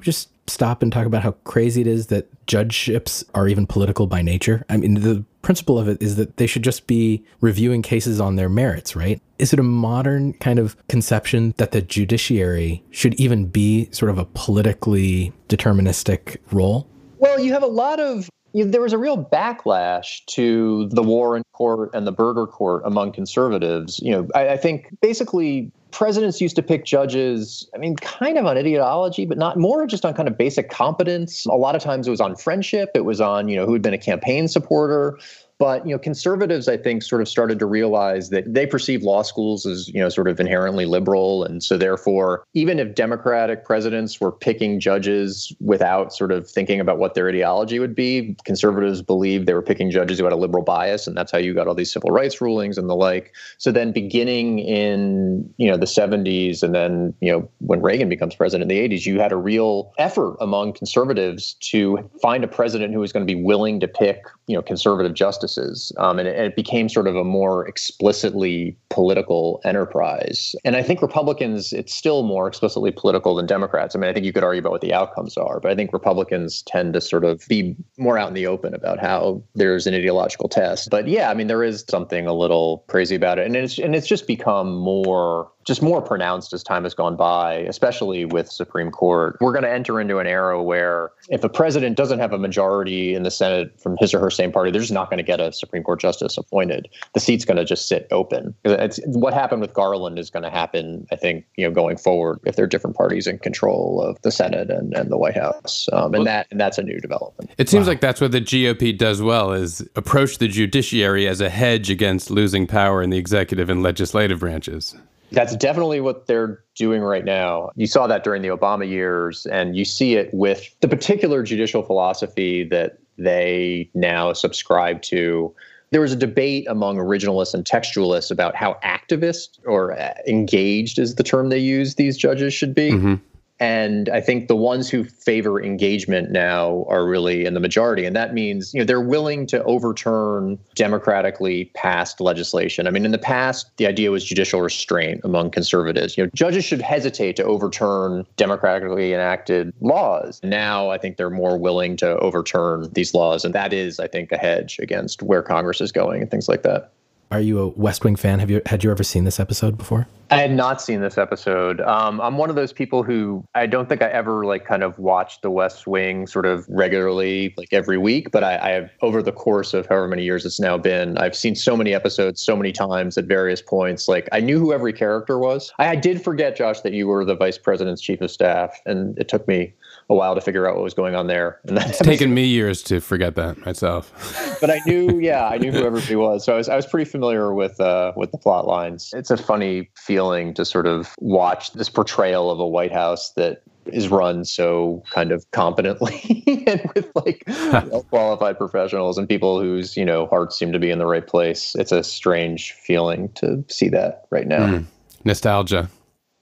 just 0.00 0.30
stop 0.48 0.82
and 0.82 0.90
talk 0.90 1.06
about 1.06 1.22
how 1.22 1.32
crazy 1.44 1.82
it 1.82 1.86
is 1.86 2.06
that 2.06 2.28
judgeships 2.46 3.24
are 3.34 3.46
even 3.46 3.66
political 3.66 4.06
by 4.06 4.22
nature? 4.22 4.64
I 4.70 4.78
mean, 4.78 4.94
the 4.94 5.24
principle 5.46 5.78
of 5.78 5.86
it 5.86 6.02
is 6.02 6.16
that 6.16 6.38
they 6.38 6.46
should 6.48 6.64
just 6.64 6.88
be 6.88 7.24
reviewing 7.40 7.80
cases 7.80 8.20
on 8.20 8.34
their 8.34 8.48
merits, 8.48 8.96
right? 8.96 9.22
Is 9.38 9.52
it 9.52 9.60
a 9.60 9.62
modern 9.62 10.32
kind 10.32 10.58
of 10.58 10.76
conception 10.88 11.54
that 11.58 11.70
the 11.70 11.80
judiciary 11.80 12.82
should 12.90 13.14
even 13.14 13.46
be 13.46 13.88
sort 13.92 14.10
of 14.10 14.18
a 14.18 14.24
politically 14.24 15.32
deterministic 15.48 16.38
role? 16.50 16.88
Well, 17.18 17.38
you 17.38 17.52
have 17.52 17.62
a 17.62 17.68
lot 17.68 18.00
of 18.00 18.28
there 18.54 18.80
was 18.80 18.92
a 18.92 18.98
real 18.98 19.22
backlash 19.22 20.24
to 20.26 20.88
the 20.88 21.02
Warren 21.02 21.44
Court 21.52 21.90
and 21.94 22.06
the 22.06 22.12
Burger 22.12 22.46
Court 22.46 22.82
among 22.84 23.12
conservatives. 23.12 24.00
You 24.02 24.12
know, 24.12 24.28
I, 24.34 24.48
I, 24.48 24.56
think 24.56 24.88
basically 25.00 25.70
presidents 25.90 26.40
used 26.40 26.56
to 26.56 26.62
pick 26.62 26.84
judges, 26.84 27.68
I 27.74 27.78
mean, 27.78 27.96
kind 27.96 28.38
of 28.38 28.46
on 28.46 28.56
ideology, 28.56 29.24
but 29.24 29.38
not 29.38 29.58
more 29.58 29.86
just 29.86 30.04
on 30.04 30.14
kind 30.14 30.28
of 30.28 30.36
basic 30.36 30.70
competence. 30.70 31.46
A 31.46 31.52
lot 31.52 31.74
of 31.74 31.82
times 31.82 32.06
it 32.06 32.10
was 32.10 32.20
on 32.20 32.36
friendship, 32.36 32.90
it 32.94 33.04
was 33.04 33.20
on, 33.20 33.48
you 33.48 33.56
know, 33.56 33.66
who 33.66 33.72
had 33.72 33.82
been 33.82 33.94
a 33.94 33.98
campaign 33.98 34.48
supporter. 34.48 35.18
But 35.58 35.86
you 35.86 35.92
know, 35.92 35.98
conservatives, 35.98 36.68
I 36.68 36.76
think, 36.76 37.02
sort 37.02 37.22
of 37.22 37.28
started 37.28 37.58
to 37.60 37.66
realize 37.66 38.28
that 38.28 38.52
they 38.52 38.66
perceive 38.66 39.02
law 39.02 39.22
schools 39.22 39.64
as 39.64 39.88
you 39.88 40.00
know 40.00 40.10
sort 40.10 40.28
of 40.28 40.38
inherently 40.38 40.84
liberal, 40.84 41.44
and 41.44 41.62
so 41.62 41.78
therefore, 41.78 42.44
even 42.52 42.78
if 42.78 42.94
Democratic 42.94 43.64
presidents 43.64 44.20
were 44.20 44.32
picking 44.32 44.80
judges 44.80 45.52
without 45.60 46.12
sort 46.12 46.30
of 46.30 46.48
thinking 46.48 46.78
about 46.78 46.98
what 46.98 47.14
their 47.14 47.28
ideology 47.28 47.78
would 47.78 47.94
be, 47.94 48.36
conservatives 48.44 49.00
believed 49.00 49.46
they 49.46 49.54
were 49.54 49.62
picking 49.62 49.90
judges 49.90 50.18
who 50.18 50.24
had 50.24 50.32
a 50.32 50.36
liberal 50.36 50.62
bias, 50.62 51.06
and 51.06 51.16
that's 51.16 51.32
how 51.32 51.38
you 51.38 51.54
got 51.54 51.66
all 51.66 51.74
these 51.74 51.92
civil 51.92 52.10
rights 52.10 52.40
rulings 52.40 52.76
and 52.76 52.90
the 52.90 52.96
like. 52.96 53.34
So 53.56 53.72
then, 53.72 53.92
beginning 53.92 54.58
in 54.58 55.48
you 55.56 55.70
know 55.70 55.78
the 55.78 55.86
70s, 55.86 56.62
and 56.62 56.74
then 56.74 57.14
you 57.20 57.32
know 57.32 57.48
when 57.60 57.80
Reagan 57.80 58.10
becomes 58.10 58.34
president 58.34 58.70
in 58.70 58.76
the 58.76 58.96
80s, 58.96 59.06
you 59.06 59.20
had 59.20 59.32
a 59.32 59.36
real 59.36 59.92
effort 59.96 60.36
among 60.38 60.74
conservatives 60.74 61.54
to 61.60 62.10
find 62.20 62.44
a 62.44 62.48
president 62.48 62.92
who 62.92 63.00
was 63.00 63.10
going 63.10 63.26
to 63.26 63.34
be 63.34 63.42
willing 63.42 63.80
to 63.80 63.88
pick 63.88 64.22
you 64.46 64.54
know 64.54 64.62
conservative 64.62 65.14
justices, 65.14 65.92
um, 65.98 66.18
and, 66.18 66.28
it, 66.28 66.36
and, 66.36 66.46
it, 66.46 66.56
became 66.56 66.88
sort 66.88 67.06
of 67.06 67.16
a 67.16 67.24
more 67.24 67.66
explicitly 67.66 68.76
political 68.90 69.60
enterprise. 69.64 70.54
And 70.64 70.76
I 70.76 70.82
think 70.82 71.02
Republicans, 71.02 71.72
it's 71.72 71.94
still 71.94 72.22
more 72.22 72.46
explicitly 72.46 72.92
political 72.92 73.34
than 73.34 73.46
Democrats. 73.46 73.94
I 73.94 73.98
mean, 73.98 74.08
I 74.08 74.12
think 74.12 74.24
you 74.24 74.32
could 74.32 74.44
argue 74.44 74.60
about 74.60 74.72
what 74.72 74.80
the 74.80 74.94
outcomes 74.94 75.36
are, 75.36 75.60
but 75.60 75.70
I 75.70 75.74
think 75.74 75.92
Republicans 75.92 76.62
tend 76.62 76.94
to 76.94 77.00
sort 77.00 77.24
of 77.24 77.44
be 77.48 77.76
more 77.98 78.18
out 78.18 78.28
in 78.28 78.34
the 78.34 78.46
open 78.46 78.74
about 78.74 79.00
how 79.00 79.42
there's 79.54 79.86
an 79.86 79.94
ideological 79.94 80.48
test. 80.48 80.90
But 80.90 81.08
yeah, 81.08 81.30
I 81.30 81.34
mean, 81.34 81.48
there 81.48 81.64
is 81.64 81.84
something 81.88 82.26
a 82.26 82.34
little 82.34 82.84
crazy 82.88 83.16
about 83.16 83.38
it, 83.38 83.46
and 83.46 83.56
it's 83.56 83.78
and 83.78 83.94
it's 83.94 84.06
just 84.06 84.26
become 84.26 84.76
more 84.76 85.50
just 85.66 85.82
more 85.82 86.00
pronounced 86.00 86.52
as 86.52 86.62
time 86.62 86.84
has 86.84 86.94
gone 86.94 87.16
by, 87.16 87.54
especially 87.54 88.24
with 88.24 88.50
Supreme 88.50 88.90
Court. 88.90 89.36
We're 89.40 89.52
going 89.52 89.64
to 89.64 89.70
enter 89.70 90.00
into 90.00 90.18
an 90.18 90.26
era 90.26 90.62
where 90.62 91.10
if 91.28 91.42
a 91.42 91.48
president 91.48 91.96
doesn't 91.96 92.20
have 92.20 92.32
a 92.32 92.38
majority 92.38 93.14
in 93.14 93.24
the 93.24 93.32
Senate 93.32 93.78
from 93.80 93.96
his 93.98 94.14
or 94.14 94.20
her 94.20 94.30
same 94.30 94.52
party, 94.52 94.70
they're 94.70 94.80
just 94.80 94.92
not 94.92 95.10
going 95.10 95.18
to 95.18 95.24
get 95.24 95.40
a 95.40 95.52
Supreme 95.52 95.82
Court 95.82 96.00
justice 96.00 96.38
appointed. 96.38 96.88
The 97.14 97.20
seat's 97.20 97.44
going 97.44 97.56
to 97.56 97.64
just 97.64 97.88
sit 97.88 98.06
open. 98.12 98.54
It's, 98.64 99.00
what 99.06 99.34
happened 99.34 99.60
with 99.60 99.74
Garland 99.74 100.20
is 100.20 100.30
going 100.30 100.44
to 100.44 100.50
happen, 100.50 101.06
I 101.10 101.16
think, 101.16 101.44
you 101.56 101.66
know, 101.66 101.74
going 101.74 101.96
forward 101.96 102.38
if 102.44 102.54
there 102.54 102.64
are 102.64 102.68
different 102.68 102.96
parties 102.96 103.26
in 103.26 103.38
control 103.40 104.00
of 104.00 104.22
the 104.22 104.30
Senate 104.30 104.70
and, 104.70 104.94
and 104.94 105.10
the 105.10 105.18
White 105.18 105.36
House. 105.36 105.88
Um, 105.92 106.14
and 106.14 106.26
that 106.26 106.46
and 106.52 106.60
that's 106.60 106.78
a 106.78 106.82
new 106.82 107.00
development. 107.00 107.50
It 107.58 107.68
seems 107.68 107.86
wow. 107.86 107.92
like 107.92 108.00
that's 108.00 108.20
what 108.20 108.30
the 108.30 108.40
GOP 108.40 108.96
does 108.96 109.20
well 109.20 109.52
is 109.52 109.86
approach 109.96 110.38
the 110.38 110.48
judiciary 110.48 111.26
as 111.26 111.40
a 111.40 111.50
hedge 111.50 111.90
against 111.90 112.30
losing 112.30 112.66
power 112.66 113.02
in 113.02 113.10
the 113.10 113.18
executive 113.18 113.68
and 113.68 113.82
legislative 113.82 114.40
branches. 114.40 114.94
That's 115.32 115.56
definitely 115.56 116.00
what 116.00 116.26
they're 116.26 116.62
doing 116.74 117.02
right 117.02 117.24
now. 117.24 117.70
You 117.74 117.86
saw 117.86 118.06
that 118.06 118.24
during 118.24 118.42
the 118.42 118.48
Obama 118.48 118.88
years, 118.88 119.46
and 119.46 119.76
you 119.76 119.84
see 119.84 120.14
it 120.14 120.32
with 120.32 120.74
the 120.80 120.88
particular 120.88 121.42
judicial 121.42 121.82
philosophy 121.82 122.64
that 122.64 122.98
they 123.18 123.90
now 123.94 124.32
subscribe 124.32 125.02
to. 125.02 125.54
There 125.90 126.00
was 126.00 126.12
a 126.12 126.16
debate 126.16 126.66
among 126.68 126.96
originalists 126.96 127.54
and 127.54 127.64
textualists 127.64 128.30
about 128.30 128.56
how 128.56 128.76
activist 128.84 129.58
or 129.64 129.98
uh, 129.98 130.14
engaged 130.26 130.98
is 130.98 131.14
the 131.14 131.22
term 131.22 131.48
they 131.48 131.58
use 131.58 131.94
these 131.94 132.16
judges 132.16 132.52
should 132.52 132.74
be. 132.74 132.90
Mm-hmm. 132.92 133.14
And 133.58 134.08
I 134.10 134.20
think 134.20 134.48
the 134.48 134.56
ones 134.56 134.90
who 134.90 135.04
favor 135.04 135.62
engagement 135.62 136.30
now 136.30 136.84
are 136.88 137.06
really 137.06 137.46
in 137.46 137.54
the 137.54 137.60
majority. 137.60 138.04
And 138.04 138.14
that 138.14 138.34
means, 138.34 138.74
you 138.74 138.80
know, 138.80 138.84
they're 138.84 139.00
willing 139.00 139.46
to 139.46 139.62
overturn 139.64 140.58
democratically 140.74 141.66
passed 141.74 142.20
legislation. 142.20 142.86
I 142.86 142.90
mean, 142.90 143.06
in 143.06 143.12
the 143.12 143.18
past, 143.18 143.70
the 143.78 143.86
idea 143.86 144.10
was 144.10 144.24
judicial 144.24 144.60
restraint 144.60 145.22
among 145.24 145.50
conservatives. 145.50 146.18
You 146.18 146.24
know, 146.24 146.30
judges 146.34 146.64
should 146.64 146.82
hesitate 146.82 147.36
to 147.36 147.44
overturn 147.44 148.26
democratically 148.36 149.14
enacted 149.14 149.72
laws. 149.80 150.40
Now 150.42 150.90
I 150.90 150.98
think 150.98 151.16
they're 151.16 151.30
more 151.30 151.56
willing 151.56 151.96
to 151.98 152.18
overturn 152.18 152.90
these 152.92 153.14
laws. 153.14 153.44
And 153.44 153.54
that 153.54 153.72
is, 153.72 153.98
I 153.98 154.06
think, 154.06 154.32
a 154.32 154.36
hedge 154.36 154.78
against 154.78 155.22
where 155.22 155.42
Congress 155.42 155.80
is 155.80 155.92
going 155.92 156.20
and 156.20 156.30
things 156.30 156.48
like 156.48 156.62
that. 156.62 156.92
Are 157.30 157.40
you 157.40 157.58
a 157.58 157.68
West 157.68 158.04
Wing 158.04 158.14
fan? 158.14 158.38
Have 158.38 158.50
you 158.50 158.62
had 158.66 158.84
you 158.84 158.90
ever 158.90 159.02
seen 159.02 159.24
this 159.24 159.40
episode 159.40 159.76
before? 159.76 160.06
I 160.30 160.38
had 160.38 160.52
not 160.52 160.80
seen 160.80 161.00
this 161.00 161.18
episode. 161.18 161.80
Um, 161.80 162.20
I'm 162.20 162.36
one 162.36 162.50
of 162.50 162.56
those 162.56 162.72
people 162.72 163.02
who 163.02 163.44
I 163.54 163.66
don't 163.66 163.88
think 163.88 164.02
I 164.02 164.08
ever 164.08 164.44
like 164.44 164.64
kind 164.64 164.82
of 164.82 164.98
watched 164.98 165.42
The 165.42 165.50
West 165.50 165.86
Wing 165.86 166.26
sort 166.26 166.46
of 166.46 166.66
regularly, 166.68 167.54
like 167.56 167.72
every 167.72 167.98
week. 167.98 168.30
But 168.32 168.42
I, 168.42 168.58
I 168.58 168.70
have 168.70 168.90
over 169.02 169.22
the 169.22 169.32
course 169.32 169.74
of 169.74 169.86
however 169.86 170.08
many 170.08 170.24
years 170.24 170.44
it's 170.44 170.58
now 170.58 170.78
been, 170.78 171.16
I've 171.18 171.36
seen 171.36 171.54
so 171.54 171.76
many 171.76 171.94
episodes, 171.94 172.42
so 172.42 172.56
many 172.56 172.72
times 172.72 173.16
at 173.18 173.26
various 173.26 173.62
points. 173.62 174.08
Like 174.08 174.28
I 174.32 174.40
knew 174.40 174.58
who 174.58 174.72
every 174.72 174.92
character 174.92 175.38
was. 175.38 175.72
I, 175.78 175.88
I 175.90 175.96
did 175.96 176.22
forget, 176.22 176.56
Josh, 176.56 176.80
that 176.80 176.92
you 176.92 177.06
were 177.06 177.24
the 177.24 177.36
vice 177.36 177.58
president's 177.58 178.02
chief 178.02 178.20
of 178.20 178.30
staff, 178.30 178.80
and 178.86 179.16
it 179.18 179.28
took 179.28 179.46
me 179.46 179.74
a 180.08 180.14
while 180.14 180.34
to 180.34 180.40
figure 180.40 180.68
out 180.68 180.76
what 180.76 180.84
was 180.84 180.94
going 180.94 181.14
on 181.14 181.26
there. 181.26 181.60
And 181.64 181.78
it's 181.78 181.98
taken 182.02 182.32
me 182.32 182.46
years 182.46 182.82
to 182.84 183.00
forget 183.00 183.34
that 183.36 183.58
myself. 183.64 184.12
but 184.60 184.70
I 184.70 184.80
knew, 184.86 185.18
yeah, 185.18 185.48
I 185.48 185.58
knew 185.58 185.72
who 185.72 185.84
everybody 185.84 186.16
was. 186.16 186.44
So 186.44 186.54
I 186.54 186.56
was, 186.56 186.68
I 186.68 186.76
was 186.76 186.86
pretty 186.86 187.08
familiar 187.10 187.52
with 187.52 187.80
uh, 187.80 188.12
with 188.16 188.30
the 188.30 188.38
plot 188.38 188.66
lines. 188.66 189.10
It's 189.14 189.30
a 189.30 189.36
funny 189.36 189.90
feeling 189.96 190.54
to 190.54 190.64
sort 190.64 190.86
of 190.86 191.14
watch 191.18 191.72
this 191.72 191.88
portrayal 191.88 192.50
of 192.50 192.60
a 192.60 192.66
White 192.66 192.92
House 192.92 193.32
that 193.32 193.62
is 193.86 194.08
run 194.08 194.44
so 194.44 195.02
kind 195.10 195.30
of 195.30 195.48
competently 195.52 196.42
and 196.66 196.90
with 196.94 197.08
like 197.14 197.44
well 197.46 198.04
qualified 198.10 198.58
professionals 198.58 199.16
and 199.16 199.28
people 199.28 199.60
whose 199.60 199.96
you 199.96 200.04
know 200.04 200.26
hearts 200.26 200.58
seem 200.58 200.72
to 200.72 200.78
be 200.78 200.90
in 200.90 200.98
the 200.98 201.06
right 201.06 201.26
place. 201.26 201.74
It's 201.76 201.92
a 201.92 202.02
strange 202.02 202.72
feeling 202.72 203.30
to 203.34 203.64
see 203.68 203.88
that 203.90 204.26
right 204.30 204.46
now. 204.46 204.66
Mm. 204.66 204.84
Nostalgia. 205.24 205.88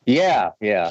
Yeah, 0.06 0.50
yeah. 0.60 0.90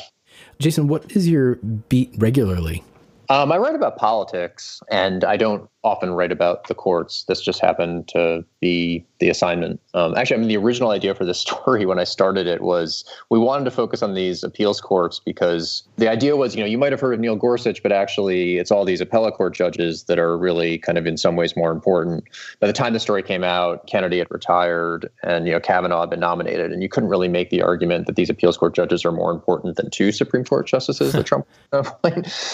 Jason, 0.64 0.88
what 0.88 1.12
is 1.12 1.28
your 1.28 1.56
beat 1.90 2.14
regularly? 2.18 2.84
Um, 3.28 3.52
I 3.52 3.58
write 3.58 3.76
about 3.76 3.98
politics, 3.98 4.82
and 4.90 5.26
I 5.26 5.36
don't 5.36 5.70
often 5.84 6.12
write 6.12 6.32
about 6.32 6.68
the 6.68 6.74
courts. 6.74 7.26
This 7.28 7.42
just 7.42 7.60
happened 7.60 8.08
to 8.10 8.44
be 8.62 9.06
the 9.20 9.30
assignment. 9.30 9.82
Um, 9.94 10.16
actually, 10.16 10.38
I 10.38 10.40
mean, 10.40 10.48
the 10.48 10.58
original 10.58 10.92
idea 10.92 11.14
for 11.14 11.26
this 11.26 11.40
story 11.48 11.86
when 11.86 12.00
I 12.00 12.06
started 12.06 12.48
it 12.48 12.62
was 12.62 13.04
we 13.30 13.38
wanted 13.38 13.66
to 13.66 13.72
focus 13.72 14.02
on 14.02 14.14
these 14.14 14.44
appeals 14.44 14.80
courts 14.80 15.20
because 15.20 15.84
the 15.98 16.10
idea 16.10 16.38
was, 16.38 16.56
you 16.56 16.62
know, 16.62 16.68
you 16.68 16.78
might 16.78 16.94
have 16.94 17.02
heard 17.02 17.14
of 17.14 17.20
Neil 17.20 17.36
Gorsuch, 17.36 17.84
but 17.84 17.92
actually 17.92 18.58
it's 18.58 18.72
all 18.72 18.86
these 18.86 19.02
appellate 19.02 19.34
court 19.34 19.54
judges 19.54 20.04
that 20.04 20.18
are 20.18 20.38
really 20.38 20.78
kind 20.78 20.98
of 20.98 21.06
in 21.06 21.18
some 21.18 21.36
ways 21.36 21.56
more 21.56 21.72
important. 21.72 22.24
By 22.60 22.68
the 22.68 22.74
time 22.74 22.94
the 22.94 23.00
story 23.00 23.22
came 23.22 23.44
out, 23.44 23.86
Kennedy 23.88 24.20
had 24.20 24.32
retired 24.32 25.10
and, 25.22 25.46
you 25.46 25.52
know, 25.52 25.60
Kavanaugh 25.60 26.02
had 26.02 26.10
been 26.10 26.20
nominated, 26.22 26.72
and 26.72 26.82
you 26.82 26.90
couldn't 26.90 27.10
really 27.10 27.28
make 27.28 27.50
the 27.50 27.62
argument 27.62 28.08
that 28.08 28.16
these 28.16 28.30
appeals 28.30 28.58
court 28.58 28.74
judges 28.74 29.04
are 29.04 29.12
more 29.12 29.32
important 29.32 29.76
than 29.76 29.90
two 29.90 30.12
Supreme 30.12 30.46
Court 30.46 30.66
justices 30.66 31.12
that 31.14 31.26
Trump. 31.26 31.46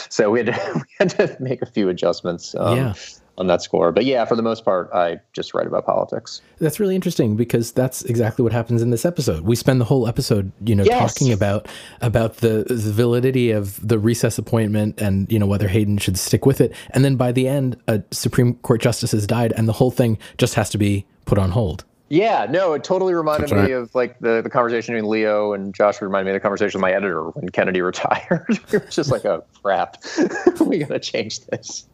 So 0.09 0.32
we 0.32 0.39
had, 0.39 0.47
to, 0.47 0.71
we 0.75 0.82
had 0.97 1.09
to 1.11 1.38
make 1.39 1.61
a 1.61 1.65
few 1.65 1.89
adjustments. 1.89 2.55
Um, 2.57 2.77
yeah 2.77 2.93
on 3.40 3.48
that 3.48 3.62
score. 3.62 3.92
But 3.92 4.06
yeah, 4.06 4.26
for 4.26 4.36
the 4.36 4.42
most 4.42 4.66
part, 4.66 4.90
I 4.94 5.20
just 5.34 5.54
write 5.54 5.66
about 5.66 5.86
politics. 5.86 6.42
That's 6.60 6.80
really 6.80 6.94
interesting 6.94 7.36
because 7.36 7.72
that's 7.72 8.04
exactly 8.04 8.44
what 8.44 8.52
happens 8.52 8.82
in 8.82 8.90
this 8.90 9.06
episode. 9.06 9.42
We 9.44 9.56
spend 9.56 9.80
the 9.80 9.86
whole 9.86 10.08
episode, 10.08 10.52
you 10.66 10.76
know, 10.76 10.84
yes. 10.84 11.14
talking 11.14 11.32
about 11.32 11.68
about 12.02 12.38
the, 12.38 12.66
the 12.68 12.92
validity 12.92 13.52
of 13.52 13.86
the 13.88 13.98
recess 13.98 14.38
appointment 14.38 15.00
and 15.02 15.32
you 15.32 15.40
know 15.40 15.48
whether 15.48 15.68
Hayden 15.68 15.98
should 15.98 16.18
stick 16.18 16.46
with 16.46 16.62
it. 16.62 16.74
And 16.92 17.04
then 17.06 17.16
by 17.16 17.32
the 17.32 17.48
end, 17.48 17.78
a 17.88 18.04
Supreme 18.12 18.56
Court 18.56 18.82
justice 18.82 19.12
has 19.12 19.26
died, 19.26 19.54
and 19.56 19.68
the 19.68 19.74
whole 19.74 19.92
thing 19.92 20.18
just 20.38 20.56
has 20.56 20.70
to 20.72 20.78
be 20.78 21.06
put 21.26 21.38
on 21.38 21.52
hold. 21.52 21.86
Yeah, 22.10 22.48
no, 22.50 22.74
it 22.74 22.84
totally 22.84 23.14
reminded 23.14 23.52
right. 23.52 23.68
me 23.68 23.72
of 23.72 23.94
like 23.94 24.18
the, 24.20 24.42
the 24.42 24.50
conversation 24.50 24.96
between 24.96 25.10
Leo 25.10 25.54
and 25.54 25.74
Josh 25.76 26.02
reminded 26.02 26.26
me 26.26 26.32
of 26.32 26.36
the 26.36 26.40
conversation 26.40 26.80
with 26.80 26.82
my 26.82 26.92
editor 26.92 27.30
when 27.30 27.50
Kennedy 27.50 27.82
retired. 27.84 28.46
it 28.72 28.86
was 28.86 28.96
just 28.96 29.12
like, 29.12 29.26
oh 29.26 29.44
crap, 29.62 30.04
we 30.60 30.80
gotta 30.80 31.00
change 31.00 31.46
this. 31.46 31.86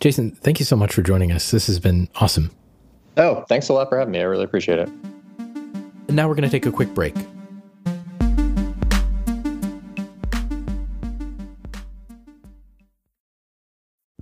Jason, 0.00 0.32
thank 0.32 0.58
you 0.58 0.64
so 0.64 0.76
much 0.76 0.92
for 0.92 1.02
joining 1.02 1.30
us. 1.30 1.50
This 1.50 1.66
has 1.68 1.78
been 1.78 2.08
awesome. 2.16 2.50
Oh, 3.16 3.44
thanks 3.48 3.68
a 3.68 3.72
lot 3.72 3.88
for 3.88 3.98
having 3.98 4.12
me. 4.12 4.20
I 4.20 4.24
really 4.24 4.44
appreciate 4.44 4.78
it. 4.78 4.88
And 5.38 6.16
now 6.16 6.28
we're 6.28 6.34
going 6.34 6.48
to 6.48 6.50
take 6.50 6.66
a 6.66 6.72
quick 6.72 6.92
break. 6.94 7.14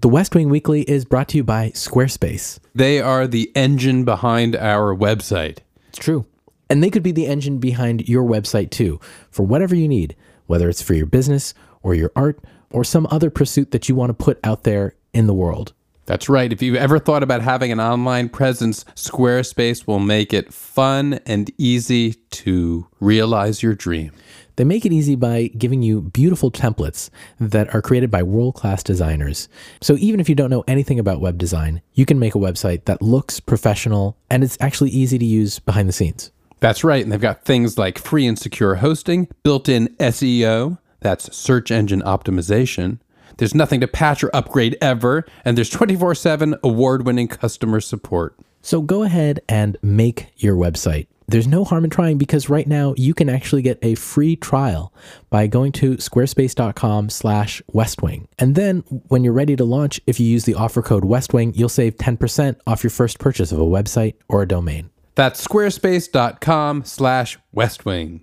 The 0.01 0.09
West 0.09 0.35
Wing 0.35 0.49
Weekly 0.49 0.83
is 0.83 1.05
brought 1.05 1.29
to 1.29 1.37
you 1.37 1.45
by 1.45 1.71
Squarespace. 1.71 2.59
They 2.75 3.01
are 3.01 3.27
the 3.27 3.53
engine 3.55 4.05
behind 4.05 4.57
our 4.57 4.97
website. 4.97 5.59
It's 5.91 5.99
true. 5.99 6.25
And 6.71 6.83
they 6.83 6.89
could 6.89 7.03
be 7.03 7.13
the 7.13 7.27
engine 7.27 7.59
behind 7.59 8.09
your 8.09 8.25
website 8.25 8.71
too, 8.71 8.99
for 9.31 9.43
whatever 9.43 9.75
you 9.75 9.87
need, 9.87 10.17
whether 10.47 10.69
it's 10.71 10.81
for 10.81 10.95
your 10.95 11.05
business 11.07 11.53
or 11.83 11.95
your 11.95 12.13
art 12.17 12.43
or 12.71 12.83
some 12.83 13.07
other 13.11 13.29
pursuit 13.29 13.73
that 13.73 13.89
you 13.89 13.95
want 13.95 14.09
to 14.09 14.15
put 14.15 14.41
out 14.43 14.63
there 14.63 14.95
in 15.13 15.27
the 15.27 15.35
world. 15.35 15.73
That's 16.07 16.29
right. 16.29 16.53
If 16.53 16.61
you've 16.61 16.75
ever 16.75 16.99
thought 16.99 17.23
about 17.23 17.41
having 17.41 17.71
an 17.71 17.79
online 17.79 18.29
presence, 18.29 18.85
Squarespace 18.97 19.87
will 19.87 20.01
make 20.01 20.33
it 20.33 20.53
fun 20.53 21.21
and 21.25 21.51
easy 21.57 22.15
to 22.31 22.89
realize 22.99 23.63
your 23.63 23.75
dream. 23.75 24.11
They 24.57 24.65
make 24.65 24.85
it 24.85 24.93
easy 24.93 25.15
by 25.15 25.47
giving 25.57 25.83
you 25.83 26.01
beautiful 26.01 26.51
templates 26.51 27.11
that 27.39 27.73
are 27.73 27.81
created 27.81 28.11
by 28.11 28.25
world 28.25 28.57
class 28.57 28.83
designers. 28.83 29.49
So 29.81 29.97
even 29.99 30.19
if 30.19 30.29
you 30.29 30.35
don't 30.35 30.51
know 30.51 30.65
anything 30.67 30.99
about 30.99 31.21
web 31.21 31.39
design, 31.39 31.81
you 31.95 32.05
can 32.05 32.19
make 32.19 32.35
a 32.35 32.39
website 32.39 32.87
that 32.87 33.01
looks 33.01 33.39
professional 33.39 34.17
and 34.29 34.43
it's 34.43 34.59
actually 34.61 34.91
easy 34.91 35.17
to 35.17 35.25
use 35.25 35.61
behind 35.61 35.89
the 35.89 35.93
scenes. 35.93 36.33
That's 36.59 36.83
right. 36.83 37.03
And 37.03 37.13
they've 37.13 37.21
got 37.21 37.45
things 37.45 37.79
like 37.79 37.99
free 37.99 38.27
and 38.27 38.39
secure 38.39 38.75
hosting, 38.75 39.29
built 39.45 39.69
in 39.69 39.89
SEO, 39.99 40.79
that's 41.01 41.35
search 41.35 41.71
engine 41.71 42.03
optimization 42.03 42.99
there's 43.37 43.55
nothing 43.55 43.81
to 43.81 43.89
patch 43.89 44.23
or 44.25 44.31
upgrade 44.35 44.77
ever, 44.81 45.25
and 45.45 45.57
there's 45.57 45.71
24 45.71 46.15
7 46.15 46.57
award 46.63 47.07
winning 47.07 47.29
customer 47.29 47.81
support. 47.81 48.39
So 48.63 48.83
go 48.83 49.03
ahead 49.03 49.41
and 49.49 49.77
make 49.83 50.27
your 50.37 50.57
website. 50.57 51.07
There's 51.31 51.47
no 51.47 51.63
harm 51.63 51.85
in 51.85 51.91
trying 51.91 52.19
because 52.19 52.51
right 52.51 52.67
now 52.67 52.93
you 52.97 53.15
can 53.15 53.29
actually 53.29 53.63
get 53.63 53.79
a 53.83 53.95
free 53.95 54.35
trial 54.35 54.93
by 55.31 55.47
going 55.47 55.71
to 55.73 55.97
squarespace.com 55.97 57.09
slash 57.09 57.63
westwing. 57.73 58.27
And 58.37 58.57
then 58.57 58.81
when 58.81 59.23
you're 59.23 59.33
ready 59.33 59.55
to 59.55 59.65
launch, 59.65 60.01
if 60.09 60.19
you 60.19 60.27
use 60.27 60.45
the 60.45 60.55
offer 60.55 60.83
code 60.83 61.05
westwing, 61.05 61.57
you'll 61.57 61.69
save 61.69 61.97
10% 61.99 62.57
off 62.67 62.83
your 62.83 62.91
first 62.91 63.21
purchase 63.21 63.53
of 63.53 63.61
a 63.61 63.65
website 63.65 64.15
or 64.29 64.43
a 64.43 64.49
domain. 64.49 64.91
That's 65.15 65.47
squarespace.com 65.47 66.85
slash 66.85 67.39
westwing. 67.55 68.23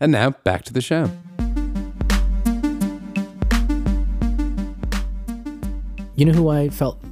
And 0.00 0.10
now 0.10 0.30
back 0.30 0.64
to 0.64 0.72
the 0.72 0.80
show. 0.80 1.10
You 6.16 6.24
know 6.26 6.32
who 6.32 6.48
I 6.48 6.68
felt 6.68 7.02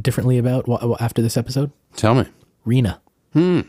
differently 0.00 0.36
about 0.36 0.68
after 1.00 1.22
this 1.22 1.36
episode? 1.36 1.70
Tell 1.94 2.14
me. 2.16 2.26
Rena. 2.64 3.00
Hmm. 3.32 3.60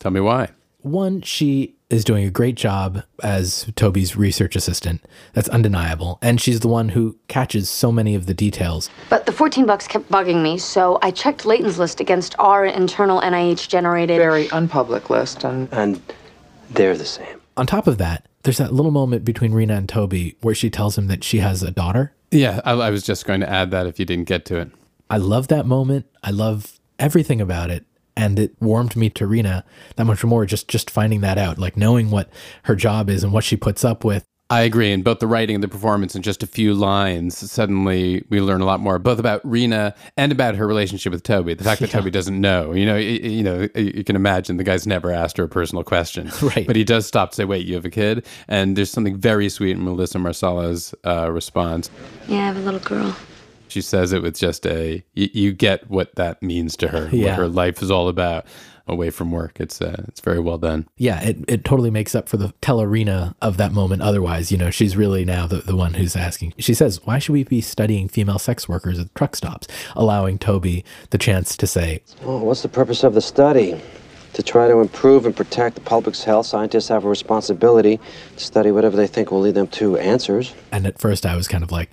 Tell 0.00 0.10
me 0.10 0.20
why. 0.20 0.50
One, 0.82 1.22
she 1.22 1.76
is 1.88 2.04
doing 2.04 2.26
a 2.26 2.30
great 2.30 2.54
job 2.54 3.02
as 3.22 3.70
Toby's 3.74 4.16
research 4.16 4.54
assistant. 4.54 5.02
That's 5.32 5.48
undeniable. 5.48 6.18
And 6.20 6.40
she's 6.40 6.60
the 6.60 6.68
one 6.68 6.90
who 6.90 7.16
catches 7.28 7.70
so 7.70 7.90
many 7.90 8.14
of 8.14 8.26
the 8.26 8.34
details. 8.34 8.90
But 9.08 9.24
the 9.24 9.32
14 9.32 9.64
bucks 9.64 9.88
kept 9.88 10.10
bugging 10.10 10.42
me, 10.42 10.58
so 10.58 10.98
I 11.00 11.10
checked 11.10 11.46
Layton's 11.46 11.78
list 11.78 12.00
against 12.00 12.34
our 12.38 12.66
internal 12.66 13.22
NIH 13.22 13.68
generated. 13.68 14.18
Very 14.18 14.48
unpublic 14.48 15.08
list. 15.08 15.44
And, 15.44 15.70
and 15.72 16.02
they're 16.70 16.96
the 16.98 17.06
same. 17.06 17.40
On 17.56 17.66
top 17.66 17.86
of 17.86 17.96
that, 17.96 18.26
there's 18.42 18.58
that 18.58 18.74
little 18.74 18.90
moment 18.90 19.24
between 19.24 19.54
Rena 19.54 19.74
and 19.74 19.88
Toby 19.88 20.36
where 20.42 20.54
she 20.54 20.68
tells 20.68 20.98
him 20.98 21.06
that 21.06 21.24
she 21.24 21.38
has 21.38 21.62
a 21.62 21.70
daughter. 21.70 22.12
Yeah, 22.34 22.60
I, 22.64 22.72
I 22.72 22.90
was 22.90 23.04
just 23.04 23.26
going 23.26 23.40
to 23.40 23.48
add 23.48 23.70
that 23.70 23.86
if 23.86 23.98
you 23.98 24.04
didn't 24.04 24.24
get 24.24 24.44
to 24.46 24.58
it. 24.58 24.70
I 25.08 25.18
love 25.18 25.48
that 25.48 25.66
moment. 25.66 26.06
I 26.22 26.30
love 26.30 26.80
everything 26.98 27.40
about 27.40 27.70
it. 27.70 27.86
And 28.16 28.38
it 28.38 28.54
warmed 28.60 28.96
me 28.96 29.10
to 29.10 29.26
Rena 29.26 29.64
that 29.96 30.04
much 30.04 30.24
more 30.24 30.46
just 30.46 30.68
just 30.68 30.90
finding 30.90 31.20
that 31.22 31.38
out, 31.38 31.58
like 31.58 31.76
knowing 31.76 32.10
what 32.10 32.28
her 32.64 32.76
job 32.76 33.10
is 33.10 33.24
and 33.24 33.32
what 33.32 33.44
she 33.44 33.56
puts 33.56 33.84
up 33.84 34.04
with. 34.04 34.24
I 34.50 34.60
agree. 34.62 34.92
In 34.92 35.02
both 35.02 35.20
the 35.20 35.26
writing 35.26 35.54
and 35.54 35.64
the 35.64 35.68
performance, 35.68 36.14
in 36.14 36.20
just 36.22 36.42
a 36.42 36.46
few 36.46 36.74
lines, 36.74 37.50
suddenly 37.50 38.24
we 38.28 38.40
learn 38.42 38.60
a 38.60 38.66
lot 38.66 38.78
more, 38.78 38.98
both 38.98 39.18
about 39.18 39.40
Rena 39.42 39.94
and 40.18 40.30
about 40.30 40.54
her 40.56 40.66
relationship 40.66 41.12
with 41.12 41.22
Toby. 41.22 41.54
The 41.54 41.64
fact 41.64 41.80
that 41.80 41.88
Yeah. 41.92 41.98
Toby 42.00 42.10
doesn't 42.10 42.38
know, 42.38 42.72
you 42.74 42.84
know, 42.84 42.96
you, 42.96 43.18
you 43.30 43.42
know, 43.42 43.66
you 43.74 44.04
can 44.04 44.16
imagine 44.16 44.58
the 44.58 44.62
guy's 44.64 44.86
never 44.86 45.10
asked 45.10 45.38
her 45.38 45.44
a 45.44 45.48
personal 45.48 45.82
question, 45.82 46.30
Right. 46.42 46.66
But 46.66 46.76
he 46.76 46.84
does 46.84 47.06
stop 47.06 47.30
to 47.30 47.36
say, 47.36 47.44
"Wait, 47.46 47.64
you 47.66 47.74
have 47.74 47.86
a 47.86 47.90
kid?" 47.90 48.26
And 48.46 48.76
there's 48.76 48.90
something 48.90 49.16
very 49.16 49.48
sweet 49.48 49.72
in 49.72 49.82
Melissa 49.82 50.18
Marsala's 50.18 50.94
uh, 51.06 51.30
response. 51.32 51.90
Yeah, 52.28 52.40
I 52.40 52.46
have 52.46 52.56
a 52.58 52.60
little 52.60 52.80
girl. 52.80 53.16
She 53.68 53.80
says 53.80 54.12
it 54.12 54.22
with 54.22 54.38
just 54.38 54.66
a, 54.66 55.02
you, 55.14 55.28
you 55.32 55.52
get 55.52 55.88
what 55.90 56.14
that 56.16 56.42
means 56.42 56.76
to 56.76 56.88
her, 56.88 57.08
Yeah. 57.10 57.30
what 57.30 57.38
her 57.38 57.48
life 57.48 57.82
is 57.82 57.90
all 57.90 58.08
about 58.08 58.46
away 58.86 59.10
from 59.10 59.30
work. 59.30 59.60
It's 59.60 59.80
uh, 59.80 60.04
it's 60.08 60.20
very 60.20 60.40
well 60.40 60.58
done. 60.58 60.86
Yeah, 60.96 61.22
it, 61.22 61.38
it 61.48 61.64
totally 61.64 61.90
makes 61.90 62.14
up 62.14 62.28
for 62.28 62.36
the 62.36 62.52
tell 62.60 62.80
Arena 62.80 63.34
of 63.40 63.56
that 63.56 63.72
moment. 63.72 64.02
Otherwise, 64.02 64.52
you 64.52 64.58
know, 64.58 64.70
she's 64.70 64.96
really 64.96 65.24
now 65.24 65.46
the, 65.46 65.58
the 65.58 65.76
one 65.76 65.94
who's 65.94 66.16
asking. 66.16 66.54
She 66.58 66.74
says, 66.74 67.00
Why 67.04 67.18
should 67.18 67.32
we 67.32 67.44
be 67.44 67.60
studying 67.60 68.08
female 68.08 68.38
sex 68.38 68.68
workers 68.68 68.98
at 68.98 69.14
truck 69.14 69.36
stops? 69.36 69.66
Allowing 69.96 70.38
Toby 70.38 70.84
the 71.10 71.18
chance 71.18 71.56
to 71.56 71.66
say, 71.66 72.02
Well, 72.22 72.40
what's 72.40 72.62
the 72.62 72.68
purpose 72.68 73.04
of 73.04 73.14
the 73.14 73.22
study? 73.22 73.80
To 74.34 74.42
try 74.42 74.66
to 74.66 74.80
improve 74.80 75.26
and 75.26 75.36
protect 75.36 75.76
the 75.76 75.80
public's 75.80 76.24
health, 76.24 76.46
scientists 76.46 76.88
have 76.88 77.04
a 77.04 77.08
responsibility 77.08 78.00
to 78.36 78.44
study 78.44 78.72
whatever 78.72 78.96
they 78.96 79.06
think 79.06 79.30
will 79.30 79.38
lead 79.40 79.54
them 79.54 79.68
to 79.68 79.96
answers. 79.96 80.52
and 80.72 80.86
at 80.88 80.98
first 80.98 81.24
I 81.24 81.36
was 81.36 81.46
kind 81.46 81.62
of 81.62 81.70
like, 81.70 81.90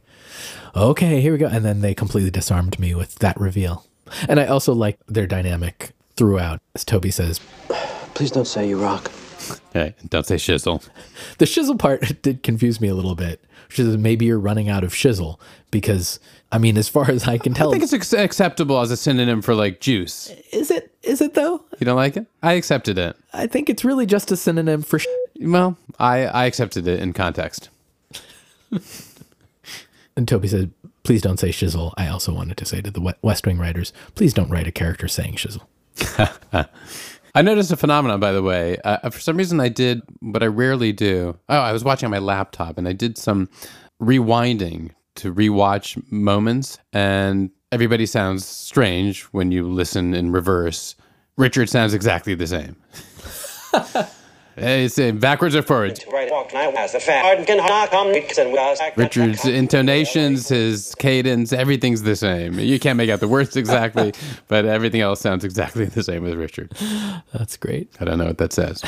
Okay, 0.76 1.22
here 1.22 1.34
we 1.34 1.38
go. 1.38 1.48
And 1.48 1.64
then 1.64 1.82
they 1.82 1.94
completely 1.94 2.32
disarmed 2.32 2.80
me 2.80 2.96
with 2.96 3.16
that 3.20 3.40
reveal. 3.40 3.86
And 4.28 4.40
I 4.40 4.48
also 4.48 4.74
like 4.74 4.98
their 5.08 5.28
dynamic 5.28 5.92
throughout, 6.16 6.60
as 6.76 6.84
Toby 6.86 7.12
says. 7.12 7.40
Please 8.14 8.32
don't 8.32 8.46
say 8.48 8.68
you 8.70 8.82
rock. 8.82 9.12
Hey, 9.74 9.96
don't 10.10 10.26
say 10.26 10.36
shizzle. 10.36 10.88
The 11.38 11.46
shizzle 11.46 11.78
part 11.80 12.22
did 12.22 12.44
confuse 12.44 12.80
me 12.82 12.88
a 12.88 12.94
little 12.96 13.16
bit. 13.16 13.44
She 13.70 13.84
says, 13.84 13.98
Maybe 13.98 14.26
you're 14.26 14.40
running 14.40 14.70
out 14.70 14.84
of 14.84 14.92
shizzle 14.94 15.40
because, 15.72 16.20
I 16.52 16.58
mean, 16.58 16.78
as 16.78 16.90
far 16.90 17.10
as 17.10 17.28
I 17.28 17.38
can 17.38 17.54
tell, 17.54 17.70
I 17.70 17.72
think 17.80 17.84
it's 17.84 17.94
ac- 17.94 18.18
acceptable 18.18 18.80
as 18.80 18.92
a 18.92 18.98
synonym 18.98 19.42
for 19.42 19.56
like 19.56 19.80
juice. 19.80 20.30
is 20.52 20.70
it? 20.72 20.94
Is 21.04 21.22
it 21.22 21.34
though? 21.34 21.64
You 21.80 21.86
don't 21.86 21.96
like 21.96 22.18
it? 22.18 22.28
I 22.44 22.54
accepted 22.54 22.98
it. 22.98 23.16
I 23.34 23.48
think 23.48 23.70
it's 23.70 23.84
really 23.86 24.06
just 24.06 24.32
a 24.32 24.36
synonym 24.38 24.82
for. 24.84 25.00
Sh- 25.00 25.08
Well, 25.40 25.78
I, 26.00 26.26
I 26.26 26.46
accepted 26.46 26.88
it 26.88 27.00
in 27.00 27.14
context. 27.14 27.70
And 30.18 30.28
Toby 30.28 30.50
said, 30.50 30.72
please 31.04 31.22
don't 31.22 31.40
say 31.40 31.50
shizzle. 31.50 31.94
I 31.96 32.08
also 32.08 32.34
wanted 32.34 32.58
to 32.58 32.66
say 32.66 32.82
to 32.82 32.92
the 32.92 33.16
West 33.22 33.46
Wing 33.48 33.58
writers, 33.58 33.94
please 34.14 34.34
don't 34.34 34.50
write 34.50 34.68
a 34.68 34.72
character 34.72 35.08
saying 35.08 35.36
shizzle. 35.36 35.62
I 37.34 37.42
noticed 37.42 37.72
a 37.72 37.78
phenomenon, 37.78 38.20
by 38.20 38.34
the 38.34 38.44
way. 38.44 38.78
Uh, 38.84 39.10
for 39.10 39.20
some 39.20 39.38
reason, 39.38 39.60
I 39.60 39.70
did 39.70 40.02
what 40.20 40.44
I 40.44 40.48
rarely 40.48 40.92
do. 40.92 41.38
Oh, 41.48 41.60
I 41.60 41.72
was 41.72 41.84
watching 41.84 42.08
on 42.08 42.12
my 42.12 42.20
laptop 42.20 42.78
and 42.78 42.88
I 42.88 42.94
did 42.94 43.18
some 43.18 43.50
rewinding 44.02 44.92
to 45.16 45.34
rewatch 45.34 46.02
moments, 46.12 46.80
and 46.94 47.52
everybody 47.72 48.06
sounds 48.06 48.46
strange 48.46 49.24
when 49.26 49.52
you 49.52 49.68
listen 49.68 50.14
in 50.14 50.32
reverse. 50.32 50.96
Richard 51.38 51.70
sounds 51.70 51.94
exactly 51.94 52.34
the 52.36 52.48
same. 52.48 52.76
Hey, 54.62 54.86
It's 54.86 55.00
uh, 55.00 55.12
backwards 55.12 55.56
or 55.56 55.64
forwards. 55.64 56.06
Richard's 58.96 59.44
intonations, 59.46 60.50
his 60.50 60.94
cadence, 60.96 61.52
everything's 61.52 62.04
the 62.04 62.16
same. 62.16 62.60
You 62.60 62.80
can't 62.80 62.96
make 62.96 63.10
out 63.10 63.22
the 63.22 63.28
words 63.28 63.56
exactly, 63.56 64.14
but 64.48 64.66
everything 64.66 65.02
else 65.02 65.20
sounds 65.20 65.44
exactly 65.44 65.86
the 65.86 66.04
same 66.04 66.22
with 66.22 66.36
Richard. 66.36 66.74
That's 67.34 67.58
great. 67.58 67.90
I 68.00 68.06
don't 68.06 68.20
know 68.20 68.26
what 68.28 68.38
that 68.38 68.54
says. 68.54 68.84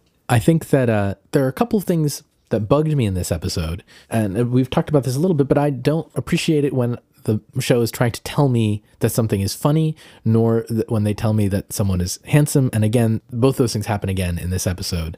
I 0.30 0.38
think 0.38 0.70
that 0.70 0.88
uh, 0.88 1.16
there 1.32 1.44
are 1.44 1.48
a 1.48 1.52
couple 1.52 1.78
of 1.78 1.84
things 1.84 2.22
that 2.48 2.60
bugged 2.60 2.96
me 2.96 3.04
in 3.04 3.12
this 3.12 3.30
episode. 3.30 3.84
And 4.08 4.38
uh, 4.38 4.46
we've 4.46 4.70
talked 4.70 4.88
about 4.88 5.04
this 5.04 5.14
a 5.16 5.20
little 5.20 5.34
bit, 5.34 5.46
but 5.48 5.58
I 5.58 5.68
don't 5.68 6.10
appreciate 6.14 6.64
it 6.64 6.72
when 6.72 6.96
the 7.24 7.40
show 7.60 7.80
is 7.80 7.90
trying 7.90 8.12
to 8.12 8.22
tell 8.22 8.48
me 8.48 8.82
that 9.00 9.10
something 9.10 9.40
is 9.40 9.54
funny, 9.54 9.96
nor 10.24 10.62
th- 10.64 10.84
when 10.88 11.04
they 11.04 11.14
tell 11.14 11.32
me 11.32 11.48
that 11.48 11.72
someone 11.72 12.00
is 12.00 12.18
handsome. 12.26 12.70
And 12.72 12.84
again, 12.84 13.20
both 13.30 13.56
those 13.56 13.72
things 13.72 13.86
happen 13.86 14.08
again 14.08 14.38
in 14.38 14.50
this 14.50 14.66
episode. 14.66 15.16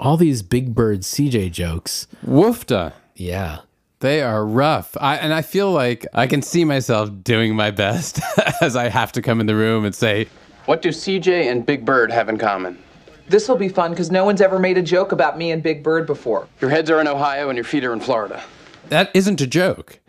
All 0.00 0.16
these 0.16 0.42
Big 0.42 0.74
Bird 0.74 1.00
CJ 1.00 1.52
jokes. 1.52 2.06
Woofda. 2.26 2.92
Yeah. 3.14 3.58
They 4.00 4.20
are 4.22 4.44
rough. 4.44 4.96
I, 5.00 5.16
and 5.16 5.32
I 5.32 5.42
feel 5.42 5.70
like 5.70 6.06
I 6.12 6.26
can 6.26 6.42
see 6.42 6.64
myself 6.64 7.10
doing 7.22 7.54
my 7.54 7.70
best 7.70 8.20
as 8.60 8.74
I 8.74 8.88
have 8.88 9.12
to 9.12 9.22
come 9.22 9.40
in 9.40 9.46
the 9.46 9.54
room 9.54 9.84
and 9.84 9.94
say, 9.94 10.26
What 10.64 10.82
do 10.82 10.88
CJ 10.88 11.50
and 11.50 11.64
Big 11.64 11.84
Bird 11.84 12.10
have 12.10 12.28
in 12.28 12.36
common? 12.38 12.78
This 13.28 13.48
will 13.48 13.56
be 13.56 13.68
fun 13.68 13.92
because 13.92 14.10
no 14.10 14.24
one's 14.24 14.40
ever 14.40 14.58
made 14.58 14.76
a 14.76 14.82
joke 14.82 15.12
about 15.12 15.38
me 15.38 15.52
and 15.52 15.62
Big 15.62 15.84
Bird 15.84 16.06
before. 16.06 16.48
Your 16.60 16.70
heads 16.70 16.90
are 16.90 17.00
in 17.00 17.06
Ohio 17.06 17.48
and 17.48 17.56
your 17.56 17.64
feet 17.64 17.84
are 17.84 17.92
in 17.92 18.00
Florida. 18.00 18.42
that 18.88 19.10
isn't 19.14 19.40
a 19.40 19.46
joke. 19.46 20.00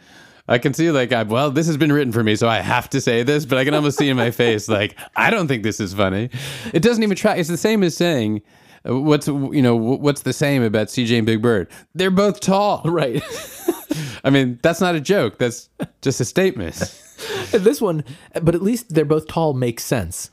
I 0.48 0.58
can 0.58 0.74
see 0.74 0.92
like, 0.92 1.14
I, 1.14 1.24
well, 1.24 1.52
this 1.52 1.68
has 1.68 1.78
been 1.78 1.92
written 1.92 2.12
for 2.12 2.24
me, 2.24 2.36
so 2.36 2.50
I 2.50 2.60
have 2.60 2.90
to 2.90 3.00
say 3.00 3.24
this, 3.24 3.46
but 3.46 3.58
I 3.58 3.64
can 3.64 3.74
almost 3.74 3.98
see 3.98 4.10
in 4.10 4.18
my 4.18 4.32
face, 4.44 4.68
like, 4.68 4.98
I 5.16 5.30
don't 5.30 5.48
think 5.48 5.64
this 5.64 5.80
is 5.80 5.94
funny. 5.94 6.30
It 6.74 6.82
doesn't 6.82 7.02
even 7.02 7.16
try. 7.16 7.36
It's 7.36 7.50
the 7.50 7.58
same 7.58 7.82
as 7.84 7.96
saying, 7.96 8.42
what's, 8.84 9.28
you 9.28 9.62
know, 9.62 9.76
what's 9.76 10.24
the 10.24 10.34
same 10.34 10.62
about 10.62 10.88
CJ 10.88 11.18
and 11.18 11.26
Big 11.26 11.42
Bird? 11.42 11.70
They're 11.96 12.12
both 12.12 12.42
tall. 12.42 12.82
Right. 12.84 13.24
I 14.24 14.30
mean, 14.30 14.60
that's 14.62 14.82
not 14.82 14.96
a 14.96 15.02
joke. 15.02 15.38
That's 15.38 15.70
just 16.02 16.20
a 16.20 16.26
statement. 16.26 16.76
this 17.52 17.82
one, 17.82 18.04
but 18.42 18.56
at 18.56 18.62
least 18.62 18.94
they're 18.94 19.06
both 19.06 19.28
tall 19.28 19.54
makes 19.54 19.84
sense. 19.84 20.30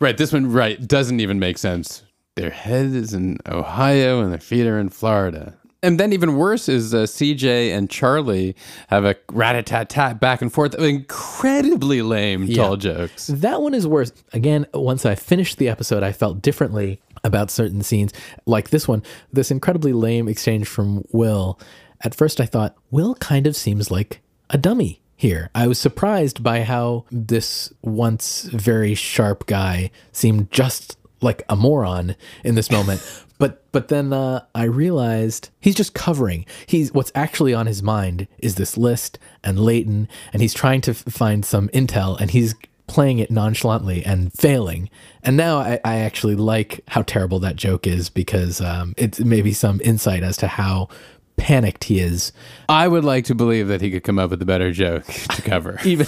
Right. 0.00 0.16
This 0.16 0.32
one, 0.32 0.50
right, 0.50 0.84
doesn't 0.86 1.20
even 1.20 1.38
make 1.38 1.58
sense. 1.58 2.02
Their 2.34 2.50
head 2.50 2.86
is 2.86 3.14
in 3.14 3.38
Ohio 3.46 4.20
and 4.20 4.32
their 4.32 4.40
feet 4.40 4.66
are 4.66 4.78
in 4.78 4.88
Florida. 4.88 5.56
And 5.84 6.00
then 6.00 6.14
even 6.14 6.36
worse 6.36 6.66
is 6.66 6.94
uh, 6.94 7.02
CJ 7.02 7.76
and 7.76 7.90
Charlie 7.90 8.56
have 8.88 9.04
a 9.04 9.16
rat-a-tat-tat 9.30 10.18
back 10.18 10.40
and 10.40 10.50
forth 10.50 10.74
of 10.74 10.82
incredibly 10.82 12.00
lame 12.00 12.48
tall 12.48 12.78
jokes. 12.78 13.26
That 13.26 13.60
one 13.60 13.74
is 13.74 13.86
worse. 13.86 14.10
Again, 14.32 14.66
once 14.72 15.04
I 15.04 15.14
finished 15.14 15.58
the 15.58 15.68
episode, 15.68 16.02
I 16.02 16.12
felt 16.12 16.40
differently 16.40 17.02
about 17.22 17.50
certain 17.50 17.82
scenes. 17.82 18.14
Like 18.46 18.70
this 18.70 18.88
one, 18.88 19.02
this 19.30 19.50
incredibly 19.50 19.92
lame 19.92 20.26
exchange 20.26 20.66
from 20.66 21.04
Will. 21.12 21.60
At 22.00 22.14
first, 22.14 22.40
I 22.40 22.46
thought, 22.46 22.74
Will 22.90 23.14
kind 23.16 23.46
of 23.46 23.54
seems 23.54 23.90
like 23.90 24.22
a 24.48 24.56
dummy 24.56 25.02
here. 25.16 25.50
I 25.54 25.66
was 25.66 25.78
surprised 25.78 26.42
by 26.42 26.62
how 26.62 27.04
this 27.10 27.74
once 27.82 28.44
very 28.44 28.94
sharp 28.94 29.44
guy 29.44 29.90
seemed 30.12 30.50
just 30.50 30.96
like 31.20 31.42
a 31.48 31.56
moron 31.56 32.16
in 32.42 32.54
this 32.54 32.70
moment. 32.70 33.02
But 33.44 33.62
but 33.72 33.88
then 33.88 34.14
uh, 34.14 34.46
I 34.54 34.64
realized 34.64 35.50
he's 35.60 35.74
just 35.74 35.92
covering. 35.92 36.46
He's 36.64 36.94
what's 36.94 37.12
actually 37.14 37.52
on 37.52 37.66
his 37.66 37.82
mind 37.82 38.26
is 38.38 38.54
this 38.54 38.78
list 38.78 39.18
and 39.42 39.58
Layton, 39.58 40.08
and 40.32 40.40
he's 40.40 40.54
trying 40.54 40.80
to 40.80 40.92
f- 40.92 41.04
find 41.10 41.44
some 41.44 41.68
intel, 41.68 42.18
and 42.18 42.30
he's 42.30 42.54
playing 42.86 43.18
it 43.18 43.30
nonchalantly 43.30 44.02
and 44.02 44.32
failing. 44.32 44.88
And 45.22 45.36
now 45.36 45.58
I, 45.58 45.78
I 45.84 45.96
actually 45.96 46.36
like 46.36 46.80
how 46.88 47.02
terrible 47.02 47.38
that 47.40 47.56
joke 47.56 47.86
is 47.86 48.08
because 48.08 48.62
um, 48.62 48.94
it's 48.96 49.20
maybe 49.20 49.52
some 49.52 49.78
insight 49.84 50.22
as 50.22 50.38
to 50.38 50.46
how 50.46 50.88
panicked 51.36 51.84
he 51.84 52.00
is, 52.00 52.32
I 52.68 52.88
would 52.88 53.04
like 53.04 53.24
to 53.26 53.34
believe 53.34 53.68
that 53.68 53.80
he 53.80 53.90
could 53.90 54.04
come 54.04 54.18
up 54.18 54.30
with 54.30 54.40
a 54.42 54.46
better 54.46 54.72
joke 54.72 55.04
to 55.04 55.42
cover, 55.42 55.78
even 55.84 56.06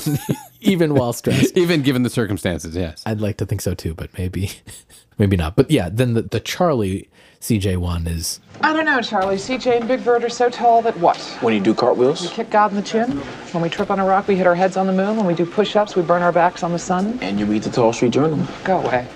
even 0.60 0.94
while 0.94 1.12
stressed. 1.12 1.56
even 1.58 1.82
given 1.82 2.02
the 2.02 2.10
circumstances. 2.10 2.74
Yes. 2.76 3.02
I'd 3.06 3.20
like 3.20 3.36
to 3.38 3.46
think 3.46 3.60
so 3.60 3.74
too, 3.74 3.94
but 3.94 4.16
maybe 4.18 4.50
maybe 5.18 5.36
not. 5.36 5.56
But 5.56 5.70
yeah, 5.70 5.88
then 5.92 6.14
the, 6.14 6.22
the 6.22 6.40
Charlie 6.40 7.08
CJ 7.40 7.76
one 7.76 8.06
is 8.06 8.40
I 8.62 8.72
don't 8.72 8.86
know, 8.86 9.00
Charlie. 9.02 9.36
CJ 9.36 9.80
and 9.80 9.88
Big 9.88 10.02
Bird 10.04 10.24
are 10.24 10.28
so 10.30 10.48
tall 10.48 10.80
that 10.82 10.96
what? 10.98 11.18
When 11.40 11.52
you 11.54 11.60
do 11.60 11.74
cartwheels? 11.74 12.22
We 12.22 12.28
kick 12.28 12.50
God 12.50 12.70
in 12.70 12.76
the 12.76 12.82
chin. 12.82 13.10
When 13.52 13.62
we 13.62 13.68
trip 13.68 13.90
on 13.90 14.00
a 14.00 14.04
rock, 14.04 14.28
we 14.28 14.36
hit 14.36 14.46
our 14.46 14.54
heads 14.54 14.76
on 14.78 14.86
the 14.86 14.92
moon. 14.94 15.16
When 15.16 15.26
we 15.26 15.34
do 15.34 15.44
push-ups, 15.44 15.94
we 15.94 16.02
burn 16.02 16.22
our 16.22 16.32
backs 16.32 16.62
on 16.62 16.72
the 16.72 16.78
sun. 16.78 17.18
and 17.20 17.38
you 17.38 17.44
read 17.44 17.62
the 17.62 17.70
Tall 17.70 17.92
Street 17.92 18.12
Journal. 18.12 18.44
Go 18.64 18.78
away. 18.80 19.06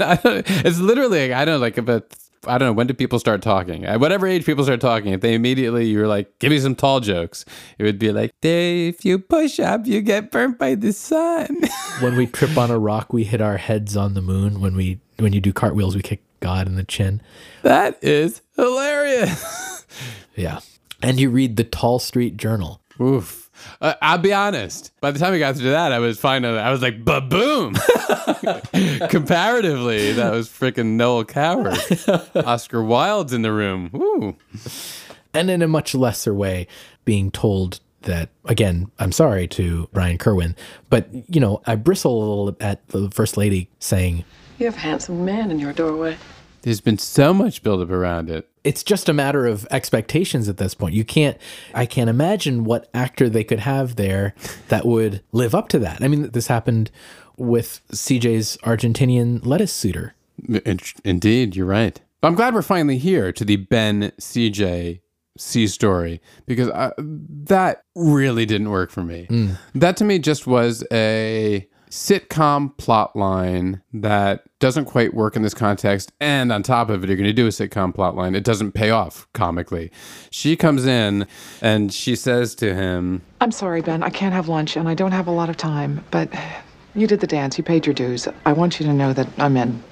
it's 0.00 0.78
literally 0.78 1.32
I 1.34 1.44
don't 1.44 1.54
know, 1.56 1.58
like 1.58 1.76
about 1.76 2.14
I 2.46 2.58
don't 2.58 2.68
know 2.68 2.72
when 2.72 2.86
do 2.86 2.94
people 2.94 3.18
start 3.18 3.42
talking? 3.42 3.84
At 3.84 4.00
whatever 4.00 4.26
age 4.26 4.46
people 4.46 4.64
start 4.64 4.80
talking, 4.80 5.12
if 5.12 5.20
they 5.20 5.34
immediately 5.34 5.86
you're 5.86 6.08
like, 6.08 6.38
give 6.38 6.50
me 6.50 6.58
some 6.58 6.74
tall 6.74 7.00
jokes, 7.00 7.44
it 7.78 7.84
would 7.84 7.98
be 7.98 8.12
like, 8.12 8.32
if 8.42 9.04
you 9.04 9.18
push 9.18 9.58
up, 9.60 9.86
you 9.86 10.00
get 10.00 10.30
burnt 10.30 10.58
by 10.58 10.74
the 10.74 10.92
sun. 10.92 11.60
when 12.00 12.16
we 12.16 12.26
trip 12.26 12.56
on 12.56 12.70
a 12.70 12.78
rock, 12.78 13.12
we 13.12 13.24
hit 13.24 13.40
our 13.40 13.56
heads 13.56 13.96
on 13.96 14.14
the 14.14 14.22
moon. 14.22 14.60
When 14.60 14.76
we 14.76 15.00
when 15.18 15.32
you 15.32 15.40
do 15.40 15.52
cartwheels, 15.52 15.96
we 15.96 16.02
kick 16.02 16.22
God 16.40 16.66
in 16.68 16.76
the 16.76 16.84
chin. 16.84 17.20
that 17.62 17.98
is 18.02 18.42
hilarious. 18.56 19.84
Yeah. 20.36 20.60
And 21.02 21.18
you 21.18 21.30
read 21.30 21.56
the 21.56 21.64
Tall 21.64 21.98
Street 21.98 22.36
Journal. 22.36 22.80
Oof. 23.00 23.47
Uh, 23.80 23.94
I'll 24.02 24.18
be 24.18 24.32
honest. 24.32 24.92
By 25.00 25.10
the 25.10 25.18
time 25.18 25.32
we 25.32 25.38
got 25.38 25.56
through 25.56 25.70
that, 25.70 25.92
I 25.92 25.98
was 25.98 26.18
fine. 26.18 26.44
I 26.44 26.70
was 26.70 26.82
like, 26.82 27.04
ba 27.04 27.20
boom. 27.20 27.74
Comparatively, 29.08 30.12
that 30.12 30.32
was 30.32 30.48
freaking 30.48 30.96
Noel 30.96 31.24
Coward. 31.24 31.78
Oscar 32.46 32.82
Wilde's 32.82 33.32
in 33.32 33.42
the 33.42 33.52
room. 33.52 33.90
Woo. 33.92 34.36
And 35.34 35.50
in 35.50 35.62
a 35.62 35.68
much 35.68 35.94
lesser 35.94 36.34
way, 36.34 36.66
being 37.04 37.30
told 37.30 37.80
that, 38.02 38.30
again, 38.44 38.90
I'm 38.98 39.12
sorry 39.12 39.46
to 39.48 39.88
Brian 39.92 40.18
Kerwin, 40.18 40.56
but, 40.88 41.08
you 41.28 41.40
know, 41.40 41.62
I 41.66 41.74
bristle 41.74 42.16
a 42.16 42.18
little 42.18 42.56
at 42.60 42.86
the 42.88 43.10
First 43.10 43.36
Lady 43.36 43.68
saying, 43.78 44.24
You 44.58 44.66
have 44.66 44.76
a 44.76 44.80
handsome 44.80 45.24
man 45.24 45.50
in 45.50 45.58
your 45.58 45.72
doorway. 45.72 46.16
There's 46.62 46.80
been 46.80 46.98
so 46.98 47.32
much 47.32 47.62
buildup 47.62 47.90
around 47.90 48.30
it. 48.30 48.48
It's 48.68 48.82
just 48.82 49.08
a 49.08 49.14
matter 49.14 49.46
of 49.46 49.66
expectations 49.70 50.46
at 50.46 50.58
this 50.58 50.74
point. 50.74 50.94
You 50.94 51.02
can't, 51.02 51.38
I 51.72 51.86
can't 51.86 52.10
imagine 52.10 52.64
what 52.64 52.90
actor 52.92 53.30
they 53.30 53.42
could 53.42 53.60
have 53.60 53.96
there 53.96 54.34
that 54.68 54.84
would 54.84 55.22
live 55.32 55.54
up 55.54 55.70
to 55.70 55.78
that. 55.78 56.02
I 56.02 56.08
mean, 56.08 56.28
this 56.32 56.48
happened 56.48 56.90
with 57.38 57.80
CJ's 57.92 58.58
Argentinian 58.58 59.44
lettuce 59.46 59.72
suitor. 59.72 60.14
In- 60.46 60.80
Indeed, 61.02 61.56
you're 61.56 61.64
right. 61.64 61.98
I'm 62.22 62.34
glad 62.34 62.52
we're 62.52 62.60
finally 62.60 62.98
here 62.98 63.32
to 63.32 63.42
the 63.42 63.56
Ben 63.56 64.12
CJ 64.20 65.00
C 65.38 65.66
story 65.66 66.20
because 66.44 66.68
I, 66.68 66.92
that 66.98 67.84
really 67.94 68.44
didn't 68.44 68.68
work 68.68 68.90
for 68.90 69.02
me. 69.02 69.28
Mm. 69.30 69.56
That 69.76 69.96
to 69.96 70.04
me 70.04 70.18
just 70.18 70.46
was 70.46 70.84
a 70.92 71.66
sitcom 71.90 72.76
plot 72.76 73.14
line 73.16 73.82
that 73.92 74.44
doesn't 74.58 74.86
quite 74.86 75.14
work 75.14 75.36
in 75.36 75.42
this 75.42 75.54
context. 75.54 76.12
And 76.20 76.52
on 76.52 76.62
top 76.62 76.90
of 76.90 77.02
it, 77.02 77.08
you're 77.08 77.16
going 77.16 77.26
to 77.26 77.32
do 77.32 77.46
a 77.46 77.50
sitcom 77.50 77.94
plot 77.94 78.14
line. 78.16 78.34
It 78.34 78.44
doesn't 78.44 78.72
pay 78.72 78.90
off 78.90 79.26
comically. 79.32 79.90
She 80.30 80.56
comes 80.56 80.86
in 80.86 81.26
and 81.60 81.92
she 81.92 82.16
says 82.16 82.54
to 82.56 82.74
him, 82.74 83.22
I'm 83.40 83.52
sorry, 83.52 83.80
Ben. 83.82 84.02
I 84.02 84.10
can't 84.10 84.34
have 84.34 84.48
lunch 84.48 84.76
and 84.76 84.88
I 84.88 84.94
don't 84.94 85.12
have 85.12 85.26
a 85.26 85.32
lot 85.32 85.48
of 85.48 85.56
time, 85.56 86.04
but 86.10 86.28
you 86.94 87.06
did 87.06 87.20
the 87.20 87.26
dance. 87.26 87.56
You 87.58 87.64
paid 87.64 87.86
your 87.86 87.94
dues. 87.94 88.26
I 88.44 88.52
want 88.52 88.80
you 88.80 88.86
to 88.86 88.92
know 88.92 89.12
that 89.12 89.28
I'm 89.38 89.56
in. 89.56 89.82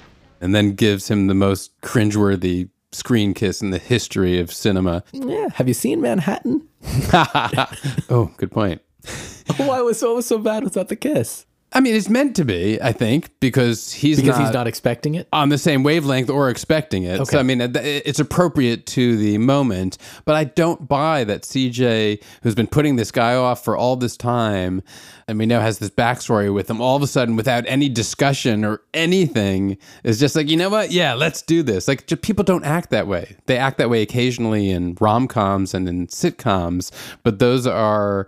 and 0.41 0.53
then 0.53 0.73
gives 0.73 1.09
him 1.09 1.27
the 1.27 1.33
most 1.33 1.79
cringeworthy 1.81 2.69
screen 2.91 3.33
kiss 3.33 3.61
in 3.61 3.71
the 3.71 3.77
history 3.79 4.39
of 4.39 4.51
cinema. 4.51 5.03
Yeah. 5.11 5.47
Have 5.55 5.67
you 5.67 5.73
seen 5.73 6.01
Manhattan? 6.01 6.67
oh, 7.13 8.31
good 8.37 8.51
point. 8.51 8.81
Why 9.57 9.81
was 9.81 10.01
what 10.01 10.15
was 10.15 10.25
so 10.25 10.37
bad 10.39 10.63
without 10.63 10.87
the 10.89 10.95
kiss? 10.95 11.45
I 11.77 11.79
mean, 11.79 11.93
it's 11.95 12.09
meant 12.09 12.35
to 12.37 12.43
be, 12.43 12.81
I 12.81 12.91
think, 12.91 13.29
because 13.39 13.93
he's 13.93 14.17
Because 14.19 14.39
not 14.39 14.45
he's 14.45 14.53
not 14.53 14.65
expecting 14.65 15.13
it. 15.13 15.27
on 15.31 15.49
the 15.49 15.59
same 15.59 15.83
wavelength 15.83 16.27
or 16.27 16.49
expecting 16.49 17.03
it. 17.03 17.19
Okay. 17.19 17.25
So 17.33 17.37
I 17.39 17.43
mean, 17.43 17.61
it's 17.61 18.19
appropriate 18.19 18.87
to 18.87 19.15
the 19.15 19.37
moment, 19.37 19.99
but 20.25 20.33
I 20.33 20.45
don't 20.45 20.87
buy 20.87 21.23
that 21.25 21.43
CJ, 21.43 22.19
who's 22.41 22.55
been 22.55 22.65
putting 22.65 22.95
this 22.95 23.11
guy 23.11 23.35
off 23.35 23.63
for 23.63 23.77
all 23.77 23.95
this 23.95 24.17
time, 24.17 24.81
and 25.27 25.37
we 25.37 25.45
know 25.45 25.59
has 25.59 25.77
this 25.77 25.91
backstory 25.91 26.51
with 26.51 26.67
him, 26.67 26.81
all 26.81 26.95
of 26.95 27.03
a 27.03 27.07
sudden, 27.07 27.35
without 27.35 27.63
any 27.67 27.89
discussion 27.89 28.65
or 28.65 28.81
anything, 28.95 29.77
is 30.03 30.19
just 30.19 30.35
like, 30.35 30.49
you 30.49 30.57
know 30.57 30.69
what? 30.69 30.91
Yeah, 30.91 31.13
let's 31.13 31.43
do 31.43 31.61
this. 31.61 31.87
Like, 31.87 32.07
j- 32.07 32.15
people 32.15 32.43
don't 32.43 32.65
act 32.65 32.89
that 32.89 33.05
way. 33.05 33.35
They 33.45 33.57
act 33.59 33.77
that 33.77 33.91
way 33.91 34.01
occasionally 34.01 34.71
in 34.71 34.97
rom 34.99 35.27
coms 35.27 35.75
and 35.75 35.87
in 35.87 36.07
sitcoms, 36.07 36.89
but 37.21 37.37
those 37.37 37.67
are 37.67 38.25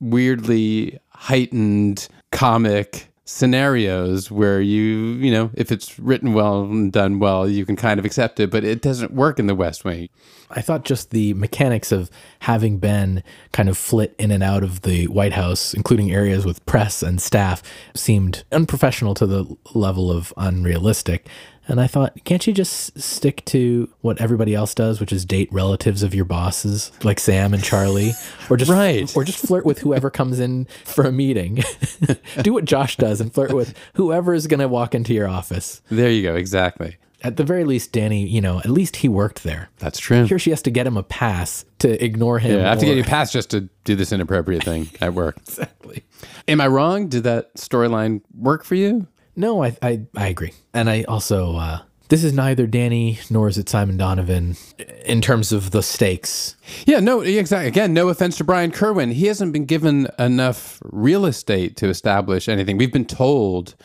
weirdly 0.00 0.98
heightened 1.10 2.08
comic 2.30 3.12
scenarios 3.24 4.30
where 4.30 4.60
you 4.60 4.80
you 5.20 5.30
know 5.30 5.50
if 5.52 5.70
it's 5.70 5.98
written 5.98 6.32
well 6.32 6.62
and 6.62 6.92
done 6.92 7.18
well 7.18 7.46
you 7.46 7.66
can 7.66 7.76
kind 7.76 8.00
of 8.00 8.06
accept 8.06 8.40
it 8.40 8.50
but 8.50 8.64
it 8.64 8.80
doesn't 8.80 9.12
work 9.12 9.38
in 9.38 9.46
the 9.46 9.54
west 9.54 9.84
wing 9.84 10.08
I 10.50 10.62
thought 10.62 10.84
just 10.84 11.10
the 11.10 11.34
mechanics 11.34 11.92
of 11.92 12.10
having 12.40 12.78
Ben 12.78 13.22
kind 13.52 13.68
of 13.68 13.76
flit 13.76 14.14
in 14.18 14.30
and 14.30 14.42
out 14.42 14.62
of 14.62 14.82
the 14.82 15.06
White 15.08 15.34
House, 15.34 15.74
including 15.74 16.10
areas 16.10 16.46
with 16.46 16.64
press 16.64 17.02
and 17.02 17.20
staff, 17.20 17.62
seemed 17.94 18.44
unprofessional 18.50 19.14
to 19.14 19.26
the 19.26 19.56
level 19.74 20.10
of 20.10 20.32
unrealistic. 20.36 21.28
And 21.68 21.80
I 21.80 21.86
thought, 21.86 22.24
can't 22.24 22.46
you 22.46 22.54
just 22.54 22.98
stick 22.98 23.44
to 23.46 23.90
what 24.00 24.20
everybody 24.20 24.54
else 24.54 24.74
does, 24.74 25.00
which 25.00 25.12
is 25.12 25.24
date 25.26 25.52
relatives 25.52 26.02
of 26.02 26.14
your 26.14 26.24
bosses, 26.24 26.90
like 27.04 27.20
Sam 27.20 27.52
and 27.52 27.62
Charlie, 27.62 28.12
or 28.48 28.56
just 28.56 28.70
Right. 28.70 29.14
or 29.14 29.22
just 29.22 29.46
flirt 29.46 29.66
with 29.66 29.80
whoever 29.80 30.08
comes 30.10 30.40
in 30.40 30.66
for 30.84 31.04
a 31.04 31.12
meeting. 31.12 31.62
Do 32.42 32.54
what 32.54 32.64
Josh 32.64 32.96
does 32.96 33.20
and 33.20 33.32
flirt 33.32 33.52
with 33.52 33.74
whoever 33.94 34.32
is 34.32 34.46
going 34.46 34.60
to 34.60 34.68
walk 34.68 34.94
into 34.94 35.12
your 35.12 35.28
office. 35.28 35.82
there 35.90 36.10
you 36.10 36.22
go 36.22 36.34
exactly 36.36 36.96
At 37.22 37.36
the 37.36 37.44
very 37.44 37.64
least, 37.64 37.92
Danny, 37.92 38.26
you 38.26 38.40
know, 38.40 38.60
at 38.60 38.70
least 38.70 38.96
he 38.96 39.08
worked 39.08 39.42
there. 39.42 39.68
that's 39.78 39.98
true 40.00 40.24
Here 40.24 40.38
she 40.38 40.50
has 40.50 40.62
to 40.62 40.70
get 40.70 40.86
him 40.86 40.96
a 40.96 41.02
pass 41.02 41.66
to 41.80 42.02
ignore 42.02 42.38
him. 42.38 42.60
yeah, 42.60 42.66
I 42.66 42.70
have 42.70 42.78
to 42.80 42.86
get 42.86 42.96
you 42.96 43.04
past 43.04 43.32
just 43.32 43.50
to 43.50 43.68
do 43.84 43.94
this 43.94 44.10
inappropriate 44.10 44.64
thing 44.64 44.88
at 45.02 45.12
work 45.14 45.36
exactly. 45.46 46.04
am 46.48 46.60
i 46.60 46.66
wrong 46.66 47.08
did 47.08 47.24
that 47.24 47.54
storyline 47.56 48.22
work 48.34 48.64
for 48.64 48.74
you 48.74 49.06
No, 49.38 49.62
I, 49.62 49.76
I 49.80 50.00
I 50.16 50.26
agree, 50.26 50.52
and 50.74 50.90
I 50.90 51.04
also 51.04 51.54
uh, 51.54 51.78
this 52.08 52.24
is 52.24 52.32
neither 52.32 52.66
Danny 52.66 53.20
nor 53.30 53.46
is 53.46 53.56
it 53.56 53.68
Simon 53.68 53.96
Donovan 53.96 54.56
in 55.04 55.20
terms 55.20 55.52
of 55.52 55.70
the 55.70 55.80
stakes. 55.80 56.56
Yeah, 56.86 56.98
no, 56.98 57.20
exactly. 57.20 57.68
Again, 57.68 57.94
no 57.94 58.08
offense 58.08 58.36
to 58.38 58.44
Brian 58.44 58.72
Kerwin. 58.72 59.12
He 59.12 59.26
hasn't 59.26 59.52
been 59.52 59.64
given 59.64 60.08
enough 60.18 60.80
real 60.82 61.24
estate 61.24 61.76
to 61.76 61.88
establish 61.88 62.48
anything. 62.48 62.78
We've 62.78 62.92
been 62.92 63.04
told, 63.04 63.76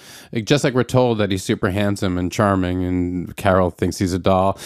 just 0.44 0.64
like 0.64 0.74
we're 0.74 0.84
told 0.84 1.20
that 1.20 1.30
he's 1.30 1.44
super 1.44 1.70
handsome 1.70 2.18
and 2.18 2.32
charming, 2.32 2.84
and 2.84 3.36
Carol 3.36 3.70
thinks 3.70 4.00
he's 4.00 4.14
a 4.14 4.20
doll, 4.20 4.58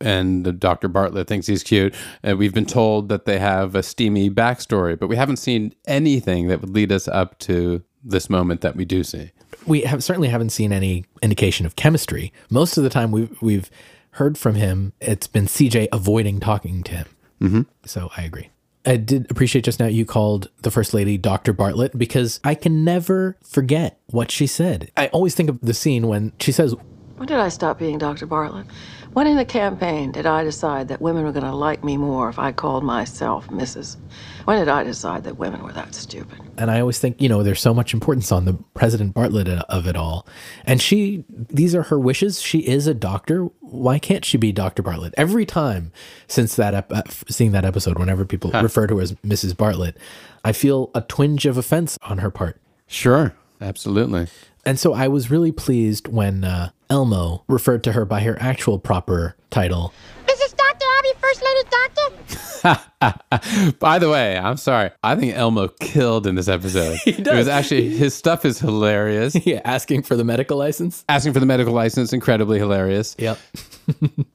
and 0.00 0.58
Dr. 0.58 0.88
Bartlet 0.88 1.28
thinks 1.28 1.46
he's 1.46 1.62
cute. 1.62 1.94
And 2.24 2.38
we've 2.38 2.54
been 2.54 2.66
told 2.66 3.08
that 3.10 3.24
they 3.24 3.38
have 3.38 3.76
a 3.76 3.84
steamy 3.84 4.30
backstory, 4.30 4.98
but 4.98 5.06
we 5.06 5.14
haven't 5.14 5.36
seen 5.36 5.76
anything 5.86 6.48
that 6.48 6.60
would 6.60 6.70
lead 6.70 6.90
us 6.90 7.06
up 7.06 7.38
to 7.40 7.84
this 8.02 8.28
moment 8.28 8.62
that 8.62 8.74
we 8.74 8.84
do 8.84 9.04
see. 9.04 9.30
We 9.66 9.82
have 9.82 10.04
certainly 10.04 10.28
haven't 10.28 10.50
seen 10.50 10.72
any 10.72 11.04
indication 11.22 11.66
of 11.66 11.76
chemistry. 11.76 12.32
Most 12.50 12.76
of 12.76 12.84
the 12.84 12.90
time 12.90 13.10
we've 13.10 13.40
we've 13.40 13.70
heard 14.12 14.38
from 14.38 14.54
him, 14.54 14.92
it's 15.00 15.26
been 15.26 15.46
CJ 15.46 15.88
avoiding 15.92 16.40
talking 16.40 16.82
to 16.84 16.92
him. 16.92 17.06
Mm-hmm. 17.40 17.62
So 17.84 18.10
I 18.16 18.22
agree. 18.22 18.50
I 18.86 18.96
did 18.96 19.30
appreciate 19.30 19.64
just 19.64 19.80
now 19.80 19.86
you 19.86 20.04
called 20.04 20.50
the 20.62 20.70
First 20.70 20.92
Lady 20.92 21.16
Dr. 21.16 21.54
Bartlet 21.54 21.96
because 21.96 22.38
I 22.44 22.54
can 22.54 22.84
never 22.84 23.36
forget 23.42 23.98
what 24.08 24.30
she 24.30 24.46
said. 24.46 24.90
I 24.96 25.06
always 25.08 25.34
think 25.34 25.48
of 25.48 25.60
the 25.60 25.72
scene 25.72 26.06
when 26.06 26.32
she 26.38 26.52
says, 26.52 26.74
When 27.16 27.26
did 27.26 27.38
I 27.38 27.48
stop 27.48 27.78
being 27.78 27.96
Dr. 27.96 28.26
Bartlet? 28.26 28.66
When 29.14 29.26
in 29.26 29.36
the 29.36 29.44
campaign 29.44 30.12
did 30.12 30.26
I 30.26 30.44
decide 30.44 30.88
that 30.88 31.00
women 31.00 31.24
were 31.24 31.32
going 31.32 31.46
to 31.46 31.54
like 31.54 31.82
me 31.82 31.96
more 31.96 32.28
if 32.28 32.38
I 32.38 32.52
called 32.52 32.84
myself 32.84 33.48
Mrs.? 33.48 33.96
When 34.44 34.58
did 34.58 34.68
I 34.68 34.82
decide 34.84 35.24
that 35.24 35.38
women 35.38 35.62
were 35.62 35.72
that 35.72 35.94
stupid? 35.94 36.38
and 36.56 36.70
I 36.70 36.80
always 36.80 36.98
think, 37.00 37.20
you 37.20 37.28
know, 37.28 37.42
there's 37.42 37.60
so 37.60 37.74
much 37.74 37.92
importance 37.92 38.30
on 38.30 38.44
the 38.44 38.54
President 38.74 39.14
Bartlet 39.14 39.48
of 39.68 39.86
it 39.88 39.96
all. 39.96 40.26
And 40.64 40.80
she, 40.80 41.24
these 41.28 41.74
are 41.74 41.82
her 41.84 41.98
wishes. 41.98 42.40
She 42.40 42.60
is 42.60 42.86
a 42.86 42.94
doctor. 42.94 43.44
Why 43.60 43.98
can't 43.98 44.24
she 44.24 44.36
be 44.38 44.52
Dr. 44.52 44.82
Bartlet? 44.82 45.14
Every 45.16 45.44
time 45.46 45.90
since 46.28 46.54
that, 46.56 46.74
ep- 46.74 46.92
uh, 46.92 47.02
seeing 47.28 47.50
that 47.52 47.64
episode, 47.64 47.98
whenever 47.98 48.24
people 48.24 48.50
refer 48.52 48.86
to 48.86 48.96
her 48.96 49.02
as 49.02 49.12
Mrs. 49.14 49.52
Bartlet, 49.54 49.96
I 50.44 50.52
feel 50.52 50.90
a 50.94 51.00
twinge 51.00 51.44
of 51.46 51.56
offense 51.56 51.98
on 52.02 52.18
her 52.18 52.30
part. 52.30 52.60
Sure, 52.86 53.34
absolutely. 53.60 54.28
And 54.64 54.78
so 54.78 54.94
I 54.94 55.08
was 55.08 55.30
really 55.30 55.52
pleased 55.52 56.06
when 56.08 56.44
uh, 56.44 56.70
Elmo 56.88 57.42
referred 57.48 57.82
to 57.84 57.92
her 57.92 58.04
by 58.04 58.20
her 58.20 58.36
actual 58.40 58.78
proper 58.78 59.34
title. 59.50 59.92
This 60.26 60.40
is 60.40 60.52
Dr. 60.52 60.86
Abby, 60.98 61.08
First 61.34 61.44
Lady 61.44 61.68
Doctor. 61.70 63.72
By 63.80 63.98
the 63.98 64.08
way, 64.08 64.38
I'm 64.38 64.56
sorry. 64.56 64.90
I 65.02 65.16
think 65.16 65.34
Elmo 65.34 65.68
killed 65.80 66.26
in 66.26 66.34
this 66.34 66.48
episode. 66.48 66.98
It 67.06 67.26
was 67.26 67.48
actually 67.48 67.90
his 67.90 68.14
stuff 68.14 68.44
is 68.44 68.58
hilarious. 68.58 69.34
yeah, 69.46 69.60
asking 69.64 70.02
for 70.02 70.16
the 70.16 70.24
medical 70.24 70.56
license. 70.56 71.04
Asking 71.08 71.32
for 71.32 71.40
the 71.40 71.46
medical 71.46 71.72
license, 71.72 72.12
incredibly 72.12 72.58
hilarious. 72.58 73.16
Yep. 73.18 73.38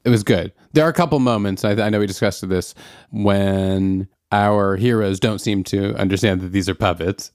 It 0.03 0.09
was 0.09 0.23
good. 0.23 0.51
There 0.73 0.85
are 0.85 0.89
a 0.89 0.93
couple 0.93 1.19
moments. 1.19 1.63
I, 1.63 1.71
I 1.71 1.89
know 1.89 1.99
we 1.99 2.07
discussed 2.07 2.47
this 2.47 2.73
when 3.11 4.07
our 4.31 4.75
heroes 4.75 5.19
don't 5.19 5.39
seem 5.39 5.63
to 5.65 5.95
understand 5.95 6.41
that 6.41 6.51
these 6.51 6.67
are 6.67 6.75
puppets. 6.75 7.31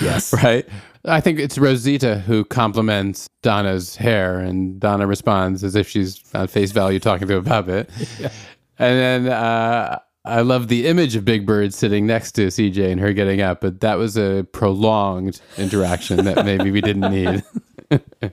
Yes. 0.00 0.32
right. 0.32 0.66
I 1.06 1.20
think 1.20 1.38
it's 1.38 1.56
Rosita 1.56 2.18
who 2.18 2.44
compliments 2.44 3.28
Donna's 3.42 3.96
hair, 3.96 4.40
and 4.40 4.80
Donna 4.80 5.06
responds 5.06 5.62
as 5.62 5.76
if 5.76 5.88
she's 5.88 6.22
on 6.34 6.48
face 6.48 6.72
value 6.72 6.98
talking 6.98 7.28
to 7.28 7.36
a 7.36 7.42
puppet. 7.42 7.90
And 8.78 9.26
then 9.26 9.32
uh, 9.32 9.98
I 10.26 10.42
love 10.42 10.68
the 10.68 10.86
image 10.86 11.16
of 11.16 11.24
Big 11.24 11.46
Bird 11.46 11.72
sitting 11.72 12.06
next 12.06 12.32
to 12.32 12.48
CJ 12.48 12.90
and 12.92 13.00
her 13.00 13.12
getting 13.12 13.40
up, 13.40 13.60
but 13.62 13.80
that 13.80 13.96
was 13.96 14.18
a 14.18 14.46
prolonged 14.52 15.40
interaction 15.56 16.24
that 16.26 16.44
maybe 16.44 16.70
we 16.70 16.80
didn't 16.80 17.10
need. 17.10 17.42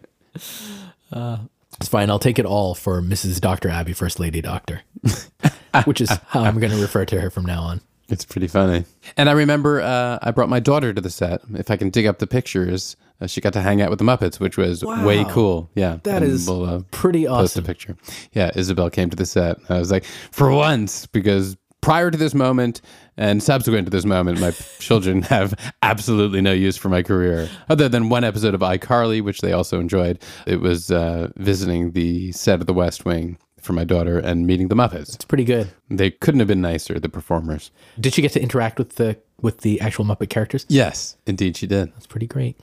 Uh, 1.11 1.37
it's 1.79 1.87
fine. 1.87 2.09
I'll 2.09 2.17
take 2.17 2.39
it 2.39 2.45
all 2.45 2.73
for 2.73 2.99
Mrs. 2.99 3.39
Dr. 3.39 3.69
Abby, 3.69 3.93
First 3.93 4.19
Lady 4.19 4.41
Doctor, 4.41 4.81
which 5.85 6.01
is 6.01 6.09
how 6.09 6.41
I'm 6.41 6.59
going 6.59 6.71
to 6.71 6.81
refer 6.81 7.05
to 7.05 7.21
her 7.21 7.29
from 7.29 7.45
now 7.45 7.61
on. 7.61 7.81
It's 8.13 8.25
pretty 8.25 8.47
funny. 8.47 8.85
And 9.17 9.27
I 9.27 9.31
remember 9.33 9.81
uh, 9.81 10.19
I 10.21 10.31
brought 10.31 10.47
my 10.49 10.59
daughter 10.59 10.93
to 10.93 11.01
the 11.01 11.09
set. 11.09 11.41
If 11.55 11.71
I 11.71 11.77
can 11.77 11.89
dig 11.89 12.05
up 12.05 12.19
the 12.19 12.27
pictures, 12.27 12.95
uh, 13.19 13.25
she 13.27 13.41
got 13.41 13.53
to 13.53 13.61
hang 13.61 13.81
out 13.81 13.89
with 13.89 13.97
the 13.99 14.05
Muppets, 14.05 14.39
which 14.39 14.55
was 14.55 14.83
way 14.83 15.25
cool. 15.29 15.69
Yeah. 15.75 15.97
That 16.03 16.21
And 16.21 16.31
is 16.31 16.47
we'll, 16.47 16.65
uh, 16.65 16.81
pretty 16.91 17.25
awesome. 17.25 17.43
post 17.43 17.57
a 17.57 17.61
picture. 17.63 17.97
Yeah, 18.33 18.51
Isabel 18.55 18.89
came 18.91 19.09
to 19.09 19.15
the 19.17 19.25
set. 19.25 19.57
I 19.69 19.79
was 19.79 19.91
like, 19.91 20.05
for 20.31 20.51
once, 20.51 21.07
because 21.07 21.57
prior 21.81 22.11
to 22.11 22.17
this 22.17 22.33
moment 22.33 22.81
and 23.17 23.41
subsequent 23.41 23.87
to 23.87 23.91
this 23.91 24.05
moment, 24.05 24.39
my 24.39 24.51
children 24.79 25.23
have 25.23 25.53
absolutely 25.81 26.39
no 26.41 26.53
use 26.53 26.77
for 26.77 26.89
my 26.89 27.01
career, 27.01 27.49
other 27.69 27.89
than 27.89 28.09
one 28.09 28.23
episode 28.23 28.53
of 28.53 28.61
iCarly, 28.61 29.21
which 29.23 29.41
they 29.41 29.53
also 29.53 29.79
enjoyed. 29.79 30.21
It 30.47 30.61
was 30.61 30.91
uh, 30.91 31.29
visiting 31.37 31.91
the 31.91 32.31
set 32.31 32.61
of 32.61 32.67
The 32.67 32.73
West 32.73 33.05
Wing 33.05 33.37
for 33.63 33.73
my 33.73 33.83
daughter 33.83 34.19
and 34.19 34.45
meeting 34.45 34.67
the 34.67 34.75
Muppets. 34.75 35.15
It's 35.15 35.25
pretty 35.25 35.45
good. 35.45 35.71
They 35.89 36.11
couldn't 36.11 36.39
have 36.39 36.47
been 36.47 36.61
nicer, 36.61 36.99
the 36.99 37.09
performers. 37.09 37.71
Did 37.99 38.13
she 38.13 38.21
get 38.21 38.33
to 38.33 38.41
interact 38.41 38.77
with 38.77 38.95
the 38.95 39.17
with 39.41 39.61
the 39.61 39.79
actual 39.81 40.05
Muppet 40.05 40.29
characters? 40.29 40.65
Yes, 40.69 41.17
indeed 41.25 41.57
she 41.57 41.67
did. 41.67 41.93
That's 41.93 42.07
pretty 42.07 42.27
great. 42.27 42.59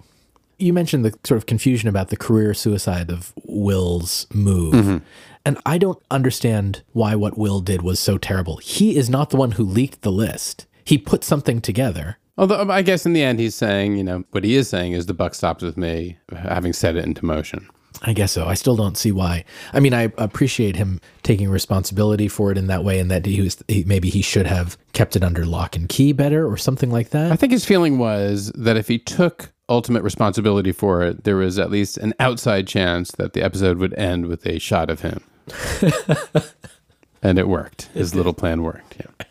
You 0.59 0.73
mentioned 0.73 1.05
the 1.05 1.19
sort 1.25 1.39
of 1.39 1.47
confusion 1.47 1.89
about 1.89 2.09
the 2.09 2.17
career 2.17 2.53
suicide 2.53 3.11
of 3.11 3.33
Will's 3.45 4.27
move. 4.33 4.75
Mm-hmm. 4.75 4.99
And 5.47 5.59
I 5.65 5.79
don't 5.79 6.03
understand 6.11 6.83
why 6.93 7.15
what 7.15 7.39
Will 7.39 7.61
did 7.61 7.81
was 7.81 7.99
so 7.99 8.19
terrible. 8.19 8.59
He 8.59 8.97
is 8.97 9.09
not 9.09 9.31
the 9.31 9.39
one 9.39 9.53
who 9.53 9.65
leaked 9.65 10.03
the 10.03 10.13
list. 10.13 10.67
He 10.85 10.99
put 10.99 11.25
something 11.25 11.63
together. 11.63 12.19
Although 12.37 12.71
I 12.71 12.83
guess 12.83 13.07
in 13.07 13.15
the 13.15 13.23
end 13.23 13.39
he's 13.39 13.55
saying, 13.55 13.97
you 13.97 14.05
know, 14.05 14.25
what 14.31 14.45
he 14.45 14.55
is 14.55 14.69
saying 14.69 14.93
is 14.93 15.07
the 15.07 15.15
buck 15.15 15.35
stops 15.35 15.63
with 15.63 15.77
me, 15.77 16.19
having 16.35 16.73
set 16.73 16.97
it 16.97 17.05
into 17.05 17.25
motion. 17.25 17.69
I 18.03 18.13
guess 18.13 18.33
so. 18.33 18.47
I 18.47 18.55
still 18.55 18.77
don't 18.77 18.97
see 18.97 19.13
why. 19.13 19.45
I 19.73 19.81
mean, 19.81 19.93
I 19.93 20.13
appreciate 20.17 20.77
him 20.77 21.01
taking 21.23 21.51
responsibility 21.51 22.29
for 22.29 22.51
it 22.51 22.57
in 22.57 22.67
that 22.69 22.83
way, 22.85 22.99
and 22.99 23.11
that 23.11 23.27
he 23.27 23.41
was 23.43 23.63
he, 23.69 23.85
maybe 23.85 24.09
he 24.09 24.23
should 24.23 24.47
have 24.47 24.79
kept 24.93 25.17
it 25.17 25.23
under 25.25 25.45
lock 25.45 25.77
and 25.77 25.89
key 25.89 26.13
better, 26.13 26.47
or 26.51 26.57
something 26.57 26.91
like 26.91 27.11
that. 27.11 27.31
I 27.33 27.37
think 27.37 27.53
his 27.53 27.65
feeling 27.65 27.99
was 27.99 28.53
that 28.55 28.77
if 28.77 28.89
he 28.89 28.99
took 28.99 29.53
ultimate 29.69 30.03
responsibility 30.03 30.73
for 30.73 31.03
it, 31.03 31.25
there 31.25 31.37
was 31.37 31.59
at 31.59 31.71
least 31.71 31.99
an 31.99 32.15
outside 32.19 32.67
chance 32.67 33.11
that 33.13 33.35
the 33.35 33.43
episode 33.43 33.79
would 33.79 33.95
end 33.95 34.27
with 34.27 34.47
a 34.47 34.59
shot 34.59 34.89
of 34.91 35.01
him. 35.01 35.23
and 37.23 37.39
it 37.39 37.49
worked. 37.49 37.83
His 37.95 38.15
little 38.15 38.33
plan 38.33 38.63
worked. 38.63 38.97
Yeah. 38.99 39.27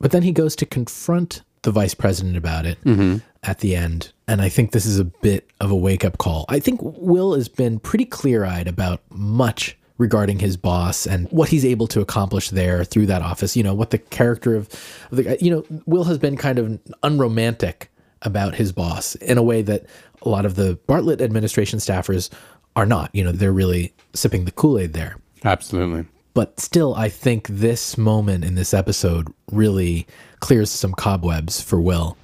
But 0.00 0.10
then 0.12 0.22
he 0.22 0.32
goes 0.32 0.56
to 0.56 0.66
confront 0.66 1.42
the 1.62 1.70
vice 1.70 1.94
president 1.94 2.36
about 2.36 2.64
it 2.66 2.78
Mhm. 2.84 3.22
At 3.46 3.60
the 3.60 3.76
end. 3.76 4.12
And 4.26 4.42
I 4.42 4.48
think 4.48 4.72
this 4.72 4.86
is 4.86 4.98
a 4.98 5.04
bit 5.04 5.48
of 5.60 5.70
a 5.70 5.76
wake 5.76 6.04
up 6.04 6.18
call. 6.18 6.46
I 6.48 6.58
think 6.58 6.80
Will 6.82 7.34
has 7.34 7.48
been 7.48 7.78
pretty 7.78 8.04
clear 8.04 8.44
eyed 8.44 8.66
about 8.66 9.00
much 9.10 9.78
regarding 9.98 10.40
his 10.40 10.56
boss 10.56 11.06
and 11.06 11.30
what 11.30 11.48
he's 11.48 11.64
able 11.64 11.86
to 11.86 12.00
accomplish 12.00 12.50
there 12.50 12.84
through 12.84 13.06
that 13.06 13.22
office. 13.22 13.56
You 13.56 13.62
know, 13.62 13.72
what 13.72 13.90
the 13.90 13.98
character 13.98 14.56
of, 14.56 14.68
of 15.10 15.16
the 15.16 15.22
guy, 15.22 15.38
you 15.40 15.50
know, 15.50 15.64
Will 15.86 16.04
has 16.04 16.18
been 16.18 16.36
kind 16.36 16.58
of 16.58 16.80
unromantic 17.02 17.88
about 18.22 18.54
his 18.54 18.72
boss 18.72 19.14
in 19.16 19.38
a 19.38 19.42
way 19.42 19.62
that 19.62 19.86
a 20.22 20.28
lot 20.28 20.44
of 20.44 20.56
the 20.56 20.76
Bartlet 20.88 21.20
administration 21.20 21.78
staffers 21.78 22.30
are 22.74 22.86
not. 22.86 23.14
You 23.14 23.24
know, 23.24 23.32
they're 23.32 23.52
really 23.52 23.94
sipping 24.12 24.44
the 24.44 24.50
Kool 24.50 24.78
Aid 24.78 24.92
there. 24.92 25.16
Absolutely. 25.44 26.04
But 26.34 26.60
still, 26.60 26.94
I 26.94 27.08
think 27.08 27.46
this 27.48 27.96
moment 27.96 28.44
in 28.44 28.56
this 28.56 28.74
episode 28.74 29.32
really 29.50 30.06
clears 30.40 30.70
some 30.70 30.92
cobwebs 30.92 31.62
for 31.62 31.80
Will. 31.80 32.18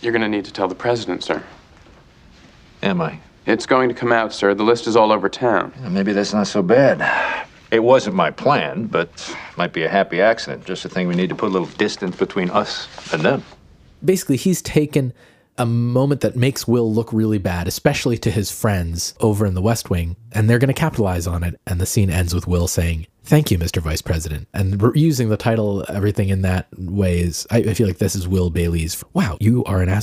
You're 0.00 0.12
going 0.12 0.22
to 0.22 0.28
need 0.28 0.44
to 0.44 0.52
tell 0.52 0.68
the 0.68 0.74
president, 0.74 1.24
sir. 1.24 1.42
Am 2.82 3.00
I? 3.00 3.18
It's 3.46 3.66
going 3.66 3.88
to 3.88 3.94
come 3.94 4.12
out, 4.12 4.32
sir. 4.32 4.54
The 4.54 4.62
list 4.62 4.86
is 4.86 4.94
all 4.94 5.10
over 5.10 5.28
town. 5.28 5.72
Maybe 5.90 6.12
that's 6.12 6.32
not 6.32 6.46
so 6.46 6.62
bad. 6.62 7.46
It 7.70 7.80
wasn't 7.80 8.14
my 8.14 8.30
plan, 8.30 8.86
but 8.86 9.34
might 9.56 9.72
be 9.72 9.82
a 9.82 9.88
happy 9.88 10.20
accident. 10.20 10.64
Just 10.64 10.84
a 10.84 10.88
thing 10.88 11.08
we 11.08 11.14
need 11.14 11.28
to 11.30 11.34
put 11.34 11.48
a 11.48 11.52
little 11.52 11.68
distance 11.68 12.16
between 12.16 12.50
us 12.50 12.88
and 13.12 13.22
them. 13.22 13.42
Basically, 14.04 14.36
he's 14.36 14.62
taken 14.62 15.12
a 15.58 15.66
moment 15.66 16.20
that 16.20 16.36
makes 16.36 16.68
Will 16.68 16.92
look 16.92 17.12
really 17.12 17.38
bad, 17.38 17.66
especially 17.66 18.16
to 18.18 18.30
his 18.30 18.50
friends 18.50 19.14
over 19.18 19.44
in 19.44 19.54
the 19.54 19.62
West 19.62 19.90
Wing, 19.90 20.16
and 20.32 20.48
they're 20.48 20.60
going 20.60 20.68
to 20.68 20.74
capitalize 20.74 21.26
on 21.26 21.42
it. 21.42 21.60
And 21.66 21.80
the 21.80 21.86
scene 21.86 22.10
ends 22.10 22.34
with 22.34 22.46
Will 22.46 22.68
saying, 22.68 23.06
Thank 23.28 23.50
you, 23.50 23.58
Mr. 23.58 23.82
Vice 23.82 24.00
President. 24.00 24.48
And 24.54 24.80
we're 24.80 24.94
using 24.94 25.28
the 25.28 25.36
title, 25.36 25.84
everything 25.90 26.30
in 26.30 26.40
that 26.42 26.66
way 26.78 27.20
is, 27.20 27.46
I, 27.50 27.58
I 27.58 27.74
feel 27.74 27.86
like 27.86 27.98
this 27.98 28.16
is 28.16 28.26
Will 28.26 28.48
Bailey's, 28.48 29.04
wow, 29.12 29.36
you 29.38 29.62
are 29.64 29.82
an 29.82 29.90
ass. 29.90 30.02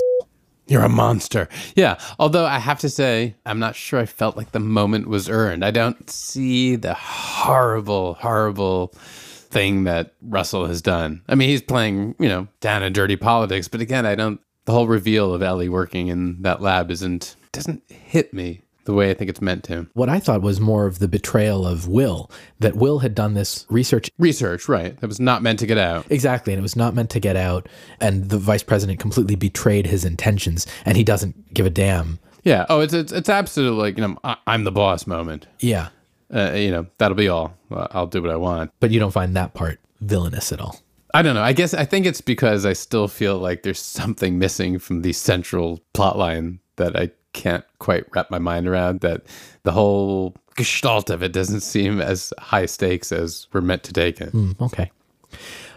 You're 0.68 0.84
a 0.84 0.89
monster. 0.89 1.49
Yeah. 1.76 1.97
Although 2.19 2.45
I 2.45 2.60
have 2.60 2.77
to 2.81 2.89
say, 2.89 3.34
I'm 3.43 3.57
not 3.57 3.76
sure 3.76 3.99
I 3.99 4.06
felt 4.06 4.38
like 4.38 4.52
the 4.52 4.60
moment 4.60 5.07
was 5.07 5.27
earned. 5.27 5.65
I 5.65 5.72
don't 5.72 6.07
see 6.07 6.76
the 6.76 6.93
horrible, 6.93 8.14
horrible 8.14 8.89
thing 8.93 9.85
that 9.85 10.14
Russell 10.22 10.68
has 10.68 10.84
done. 10.84 11.23
I 11.27 11.34
mean, 11.34 11.49
he's 11.49 11.64
playing, 11.64 12.14
you 12.19 12.30
know, 12.30 12.47
down 12.60 12.84
and 12.84 12.93
dirty 12.93 13.15
politics, 13.15 13.68
but 13.68 13.81
again, 13.81 14.06
I 14.06 14.14
don't, 14.14 14.39
the 14.65 14.72
whole 14.72 14.88
reveal 14.88 15.34
of 15.34 15.41
Ellie 15.41 15.68
working 15.68 16.10
in 16.10 16.43
that 16.43 16.61
lab 16.61 16.91
isn't, 16.91 17.35
doesn't 17.52 17.81
hit 17.89 18.35
me 18.35 18.61
the 18.86 18.94
way 18.94 19.12
I 19.12 19.14
think 19.14 19.30
it's 19.30 19.41
meant 19.41 19.64
to. 19.66 19.88
What 19.94 20.10
I 20.10 20.20
thought 20.20 20.41
was 20.41 20.60
more 20.60 20.86
of 20.86 20.99
the 20.99 21.07
betrayal 21.07 21.68
of 21.68 21.88
Will, 21.88 22.32
that 22.60 22.76
Will 22.76 22.99
had 22.99 23.14
done 23.14 23.34
this 23.34 23.66
research. 23.70 24.10
Research, 24.18 24.70
right. 24.70 24.99
That 24.99 25.07
was 25.07 25.20
not 25.20 25.41
meant 25.41 25.60
to 25.60 25.68
get 25.68 25.78
out. 25.78 26.06
Exactly. 26.10 26.53
And 26.53 26.60
it 26.60 26.64
was 26.64 26.76
not 26.76 26.95
meant 26.95 27.10
to 27.12 27.20
get 27.20 27.36
out. 27.36 27.68
And 27.99 28.30
the 28.30 28.38
vice 28.38 28.64
president 28.64 28.99
completely 28.99 29.36
betrayed 29.36 29.88
his 29.88 30.06
intentions, 30.06 30.66
and 30.86 30.98
he 30.98 31.03
doesn't 31.03 31.53
give 31.53 31.66
a 31.66 31.70
damn. 31.70 32.20
Yeah. 32.44 32.66
Oh, 32.70 32.80
it's, 32.80 32.94
it's, 32.94 33.12
it's 33.12 33.30
absolutely 33.30 33.80
like, 33.80 33.98
you 33.98 34.07
know, 34.07 34.18
I, 34.24 34.38
I'm 34.48 34.64
the 34.64 34.72
boss 34.72 35.07
moment. 35.07 35.48
Yeah. 35.60 35.90
Uh, 36.34 36.53
you 36.53 36.72
know, 36.72 36.88
that'll 36.98 37.18
be 37.18 37.28
all. 37.28 37.56
I'll 37.72 38.07
do 38.07 38.22
what 38.22 38.32
I 38.32 38.36
want. 38.36 38.72
But 38.80 38.91
you 38.91 38.99
don't 38.99 39.12
find 39.12 39.36
that 39.36 39.53
part 39.53 39.80
villainous 40.02 40.52
at 40.52 40.60
all. 40.60 40.80
I 41.14 41.22
don't 41.22 41.36
know. 41.36 41.41
I 41.41 41.53
guess 41.53 41.74
I 41.74 41.86
think 41.86 42.06
it's 42.06 42.20
because 42.20 42.66
I 42.66 42.74
still 42.74 43.07
feel 43.07 43.38
like 43.38 43.64
there's 43.64 43.80
something 43.80 44.38
missing 44.38 44.80
from 44.80 45.02
the 45.02 45.14
central 45.14 45.82
plot 45.94 46.18
line 46.18 46.60
that 46.76 46.95
I 46.99 47.12
can't 47.36 47.66
quite 47.80 48.06
wrap 48.16 48.32
my 48.32 48.40
mind 48.40 48.68
around. 48.68 49.02
That 49.02 49.24
the 49.64 49.72
whole 49.72 50.36
gestalt 50.56 51.10
of 51.10 51.22
it 51.22 51.34
doesn't 51.34 51.62
seem 51.62 52.02
as 52.02 52.34
high 52.40 52.66
stakes 52.66 53.12
as 53.12 53.48
we're 53.53 53.62
meant 53.62 53.84
to 53.84 53.94
take 53.94 54.22
it. 54.22 54.30
Hmm, 54.30 54.52
okay. 54.60 54.91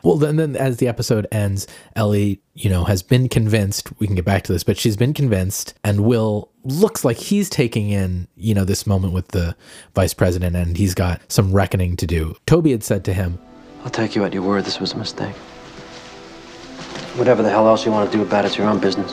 Well, 0.05 0.17
then, 0.17 0.37
then 0.37 0.55
as 0.55 0.77
the 0.77 0.87
episode 0.87 1.27
ends, 1.33 1.67
Ellie, 1.97 2.41
you 2.55 2.71
know, 2.71 2.85
has 2.85 3.03
been 3.03 3.29
convinced. 3.29 3.89
We 3.99 4.07
can 4.07 4.15
get 4.15 4.25
back 4.25 4.45
to 4.45 4.53
this, 4.53 4.63
but 4.63 4.79
she's 4.79 4.97
been 4.97 5.13
convinced, 5.13 5.75
and 5.83 6.05
Will 6.05 6.51
looks 6.63 7.05
like 7.05 7.17
he's 7.17 7.51
taking 7.51 7.91
in, 7.91 8.29
you 8.37 8.55
know, 8.55 8.65
this 8.65 8.87
moment 8.87 9.13
with 9.13 9.29
the 9.29 9.57
vice 9.97 10.15
president, 10.15 10.55
and 10.55 10.77
he's 10.77 10.95
got 10.95 11.21
some 11.31 11.53
reckoning 11.53 11.97
to 11.97 12.07
do. 12.07 12.37
Toby 12.47 12.71
had 12.71 12.85
said 12.85 13.05
to 13.07 13.13
him, 13.13 13.41
I'll 13.85 13.91
take 13.91 14.15
you 14.15 14.25
at 14.25 14.33
your 14.33 14.43
word 14.43 14.65
this 14.65 14.79
was 14.79 14.93
a 14.93 14.97
mistake. 14.97 15.35
Whatever 17.17 17.43
the 17.43 17.51
hell 17.51 17.67
else 17.67 17.85
you 17.85 17.91
want 17.91 18.11
to 18.11 18.17
do 18.17 18.23
about 18.23 18.45
it's 18.45 18.57
your 18.57 18.69
own 18.69 18.79
business. 18.79 19.11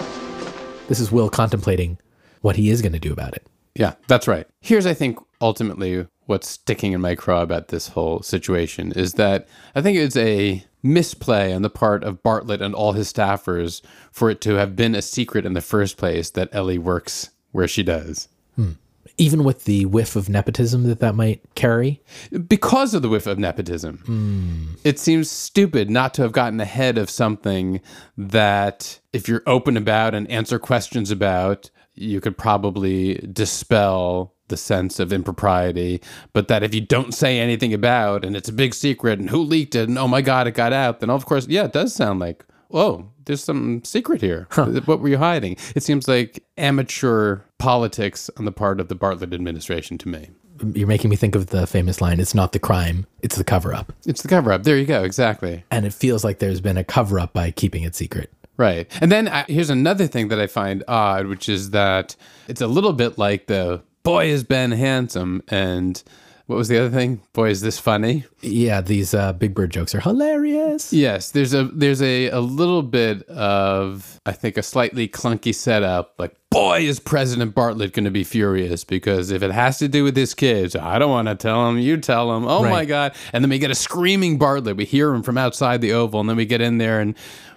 This 0.88 1.00
is 1.00 1.12
Will 1.12 1.30
contemplating 1.30 1.98
what 2.46 2.58
he 2.58 2.70
is 2.70 2.84
going 2.84 2.94
to 2.94 3.00
do 3.00 3.12
about 3.12 3.34
it. 3.34 3.48
Yeah, 3.74 3.96
that's 4.08 4.28
right. 4.28 4.48
Here's, 4.62 4.86
I 4.86 4.94
think, 4.94 5.18
ultimately 5.42 6.06
what's 6.28 6.48
sticking 6.48 6.92
in 6.92 7.02
my 7.02 7.16
craw 7.16 7.42
about 7.42 7.70
this 7.70 7.88
whole 7.88 8.22
situation 8.22 8.92
is 8.92 9.14
that 9.14 9.48
I 9.74 9.82
think 9.82 9.98
it's 9.98 10.16
a 10.16 10.64
misplay 10.84 11.54
on 11.54 11.64
the 11.64 11.72
part 11.72 12.04
of 12.04 12.22
Bartlet 12.22 12.62
and 12.62 12.76
all 12.76 12.92
his 12.92 13.12
staffers 13.12 13.82
for 14.12 14.30
it 14.30 14.42
to 14.42 14.54
have 14.56 14.76
been 14.76 14.94
a 14.94 15.02
secret 15.02 15.44
in 15.44 15.54
the 15.54 15.62
first 15.62 15.98
place 15.98 16.30
that 16.30 16.50
Ellie 16.52 16.78
works 16.78 17.32
where 17.52 17.68
she 17.68 17.82
does. 17.82 18.28
Hmm. 18.56 18.74
Even 19.18 19.44
with 19.44 19.64
the 19.64 19.88
whiff 19.88 20.16
of 20.16 20.30
nepotism 20.30 20.84
that 20.84 21.00
that 21.00 21.16
might 21.16 21.42
carry? 21.56 22.04
Because 22.48 22.94
of 22.94 23.02
the 23.02 23.10
whiff 23.10 23.26
of 23.26 23.40
nepotism. 23.40 24.04
Hmm. 24.06 24.66
It 24.84 25.00
seems 25.00 25.32
stupid 25.32 25.90
not 25.90 26.14
to 26.14 26.22
have 26.22 26.32
gotten 26.32 26.60
ahead 26.60 27.00
of 27.00 27.10
something 27.10 27.82
that, 28.16 29.00
if 29.14 29.28
you're 29.28 29.44
open 29.48 29.78
about 29.78 30.14
and 30.14 30.30
answer 30.30 30.60
questions 30.60 31.10
about, 31.10 31.72
you 31.96 32.22
could 32.22 32.38
probably 32.38 33.16
dispel 33.32 34.34
the 34.48 34.58
sense 34.58 35.00
of 35.00 35.12
impropriety, 35.12 36.02
but 36.34 36.48
that 36.48 36.64
if 36.64 36.74
you 36.74 36.82
don't 36.82 37.14
say 37.14 37.40
anything 37.40 37.74
about 37.74 38.24
and 38.24 38.36
it's 38.36 38.50
a 38.50 38.54
big 38.54 38.74
secret 38.74 39.20
and 39.20 39.30
who 39.30 39.40
leaked 39.40 39.76
it 39.76 39.88
and 39.90 39.98
oh 39.98 40.08
my 40.08 40.22
god 40.22 40.48
it 40.48 40.52
got 40.52 40.74
out, 40.74 41.00
then 41.00 41.10
of 41.10 41.26
course, 41.26 41.48
yeah, 41.48 41.66
it 41.66 41.74
does 41.74 41.94
sound 41.94 42.20
like 42.20 42.46
oh 42.72 43.10
there's 43.26 43.44
some 43.44 43.84
secret 43.84 44.22
here. 44.22 44.48
What 44.86 45.00
were 45.00 45.10
you 45.10 45.18
hiding? 45.18 45.58
It 45.76 45.84
seems 45.84 46.08
like 46.08 46.44
amateur 46.58 47.40
politics 47.58 48.30
on 48.38 48.46
the 48.46 48.52
part 48.52 48.80
of 48.80 48.88
the 48.88 48.96
Bartlet 48.96 49.34
administration 49.34 49.98
to 50.00 50.08
me. 50.08 50.30
You're 50.74 50.88
making 50.88 51.10
me 51.10 51.16
think 51.18 51.36
of 51.36 51.48
the 51.48 51.68
famous 51.68 52.00
line 52.00 52.20
it's 52.20 52.36
not 52.36 52.54
the 52.54 52.60
crime, 52.60 53.06
it's 53.22 53.36
the 53.36 53.44
cover 53.44 53.74
up. 53.74 53.92
It's 54.06 54.22
the 54.22 54.28
cover 54.28 54.52
up. 54.52 54.64
There 54.64 54.78
you 54.78 54.86
go. 54.86 55.04
Exactly. 55.04 55.64
And 55.70 55.86
it 55.86 55.94
feels 55.94 56.24
like 56.24 56.40
there's 56.40 56.62
been 56.62 56.78
a 56.78 56.84
cover 56.84 57.20
up 57.20 57.34
by 57.34 57.52
keeping 57.52 57.84
it 57.84 57.96
secret. 57.96 58.32
Right. 58.58 58.88
And 59.02 59.12
then 59.12 59.28
uh, 59.28 59.46
here's 59.48 59.70
another 59.70 60.08
thing 60.08 60.30
that 60.30 60.40
I 60.40 60.48
find 60.48 60.84
odd, 60.88 61.28
which 61.28 61.50
is 61.50 61.72
that 61.72 62.16
it's 62.48 62.62
a 62.62 62.68
little 62.68 62.94
bit 62.94 63.18
like 63.18 63.48
the 63.48 63.82
boy 64.04 64.28
is 64.28 64.44
Ben 64.44 64.72
handsome 64.72 65.44
and 65.48 66.02
what 66.48 66.58
was 66.58 66.68
the 66.68 66.78
other 66.78 66.92
thing? 66.92 67.22
Boy, 67.34 67.50
is 67.50 67.62
this 67.62 67.80
funny? 67.80 68.24
Yeah, 68.42 68.80
these 68.80 69.16
uh, 69.16 69.34
Big 69.34 69.56
Bird 69.56 69.72
jokes 69.72 69.96
are 69.96 70.00
hilarious. 70.00 70.94
Yes, 70.94 71.32
there's 71.32 71.56
a 71.56 71.64
there's 71.64 72.04
a, 72.04 72.30
a 72.30 72.40
little 72.40 72.84
bit 72.84 73.28
of 73.30 74.22
I 74.28 74.32
think 74.34 74.56
a 74.56 74.62
slightly 74.62 75.08
clunky 75.08 75.56
setup. 75.56 76.14
Like, 76.20 76.36
boy, 76.52 76.82
is 76.82 77.00
President 77.00 77.56
Bartlet 77.56 77.94
going 77.94 78.06
to 78.06 78.12
be 78.12 78.24
furious 78.24 78.84
because 78.84 79.32
if 79.32 79.42
it 79.42 79.52
has 79.52 79.80
to 79.80 79.88
do 79.88 80.04
with 80.04 80.16
his 80.16 80.36
kids, 80.36 80.76
I 80.76 81.00
don't 81.00 81.10
want 81.10 81.30
to 81.30 81.36
tell 81.36 81.68
him. 81.68 81.80
You 81.80 81.98
tell 81.98 82.38
him. 82.38 82.46
Oh 82.48 82.62
my 82.62 82.86
God! 82.86 83.16
And 83.34 83.44
then 83.44 83.50
we 83.50 83.58
get 83.58 83.72
a 83.72 83.76
screaming 83.76 84.38
Bartlet. 84.38 84.78
We 84.78 84.86
hear 84.86 85.16
him 85.16 85.24
from 85.24 85.40
outside 85.40 85.82
the 85.82 85.94
Oval, 85.94 86.20
and 86.20 86.30
then 86.30 86.38
we 86.38 86.46
get 86.46 86.62
in 86.62 86.78
there, 86.78 87.00
and 87.00 87.16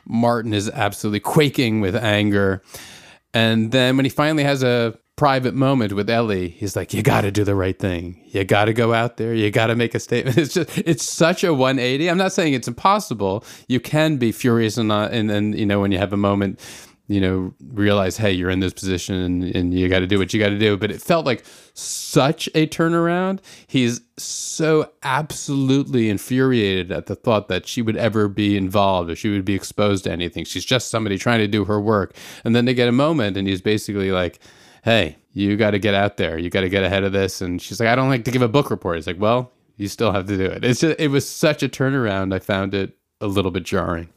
Martin 0.08 0.54
is 0.54 0.68
absolutely 0.70 1.20
quaking 1.20 1.80
with 1.80 1.94
anger. 1.94 2.62
And 3.34 3.70
then 3.72 3.96
when 3.96 4.04
he 4.04 4.10
finally 4.10 4.44
has 4.44 4.62
a 4.62 4.98
private 5.16 5.52
moment 5.52 5.92
with 5.92 6.08
Ellie, 6.08 6.48
he's 6.48 6.76
like, 6.76 6.94
"You 6.94 7.02
got 7.02 7.22
to 7.22 7.30
do 7.30 7.44
the 7.44 7.54
right 7.54 7.78
thing. 7.78 8.22
You 8.28 8.44
got 8.44 8.66
to 8.66 8.72
go 8.72 8.94
out 8.94 9.16
there. 9.16 9.34
You 9.34 9.50
got 9.50 9.66
to 9.66 9.76
make 9.76 9.94
a 9.94 10.00
statement." 10.00 10.38
It's 10.38 10.54
just, 10.54 10.78
it's 10.78 11.04
such 11.04 11.44
a 11.44 11.52
180. 11.52 12.08
I'm 12.08 12.16
not 12.16 12.32
saying 12.32 12.54
it's 12.54 12.68
impossible. 12.68 13.44
You 13.66 13.80
can 13.80 14.16
be 14.16 14.32
furious 14.32 14.78
and 14.78 14.90
and 14.90 15.28
then 15.28 15.52
you 15.52 15.66
know 15.66 15.80
when 15.80 15.92
you 15.92 15.98
have 15.98 16.12
a 16.12 16.16
moment, 16.16 16.58
you 17.08 17.22
know, 17.22 17.54
realize, 17.72 18.18
hey, 18.18 18.30
you're 18.30 18.50
in 18.50 18.60
this 18.60 18.74
position 18.74 19.16
and, 19.16 19.42
and 19.56 19.74
you 19.74 19.88
got 19.88 20.00
to 20.00 20.06
do 20.06 20.18
what 20.18 20.34
you 20.34 20.38
got 20.38 20.50
to 20.50 20.58
do. 20.58 20.76
But 20.76 20.90
it 20.90 21.00
felt 21.00 21.24
like 21.24 21.42
such 21.72 22.48
a 22.54 22.66
turnaround. 22.66 23.40
He's 23.66 24.02
so 24.18 24.92
absolutely 25.02 26.10
infuriated 26.10 26.92
at 26.92 27.06
the 27.06 27.14
thought 27.14 27.48
that 27.48 27.66
she 27.66 27.80
would 27.80 27.96
ever 27.96 28.28
be 28.28 28.58
involved 28.58 29.10
or 29.10 29.16
she 29.16 29.30
would 29.30 29.46
be 29.46 29.54
exposed 29.54 30.04
to 30.04 30.12
anything. 30.12 30.44
She's 30.44 30.66
just 30.66 30.90
somebody 30.90 31.16
trying 31.16 31.38
to 31.38 31.48
do 31.48 31.64
her 31.64 31.80
work. 31.80 32.14
And 32.44 32.54
then 32.54 32.66
they 32.66 32.74
get 32.74 32.88
a 32.88 32.92
moment 32.92 33.38
and 33.38 33.48
he's 33.48 33.62
basically 33.62 34.12
like, 34.12 34.38
hey, 34.84 35.16
you 35.32 35.56
got 35.56 35.70
to 35.70 35.78
get 35.78 35.94
out 35.94 36.18
there. 36.18 36.36
You 36.38 36.50
got 36.50 36.60
to 36.60 36.68
get 36.68 36.84
ahead 36.84 37.04
of 37.04 37.12
this. 37.12 37.40
And 37.40 37.60
she's 37.60 37.80
like, 37.80 37.88
I 37.88 37.94
don't 37.94 38.10
like 38.10 38.24
to 38.24 38.30
give 38.30 38.42
a 38.42 38.48
book 38.48 38.70
report. 38.70 38.96
He's 38.96 39.06
like, 39.06 39.18
well, 39.18 39.50
you 39.76 39.88
still 39.88 40.12
have 40.12 40.26
to 40.26 40.36
do 40.36 40.44
it. 40.44 40.62
It's 40.62 40.80
just, 40.80 41.00
it 41.00 41.08
was 41.08 41.26
such 41.26 41.62
a 41.62 41.70
turnaround. 41.70 42.34
I 42.34 42.38
found 42.38 42.74
it 42.74 42.98
a 43.22 43.26
little 43.28 43.50
bit 43.50 43.62
jarring. 43.62 44.10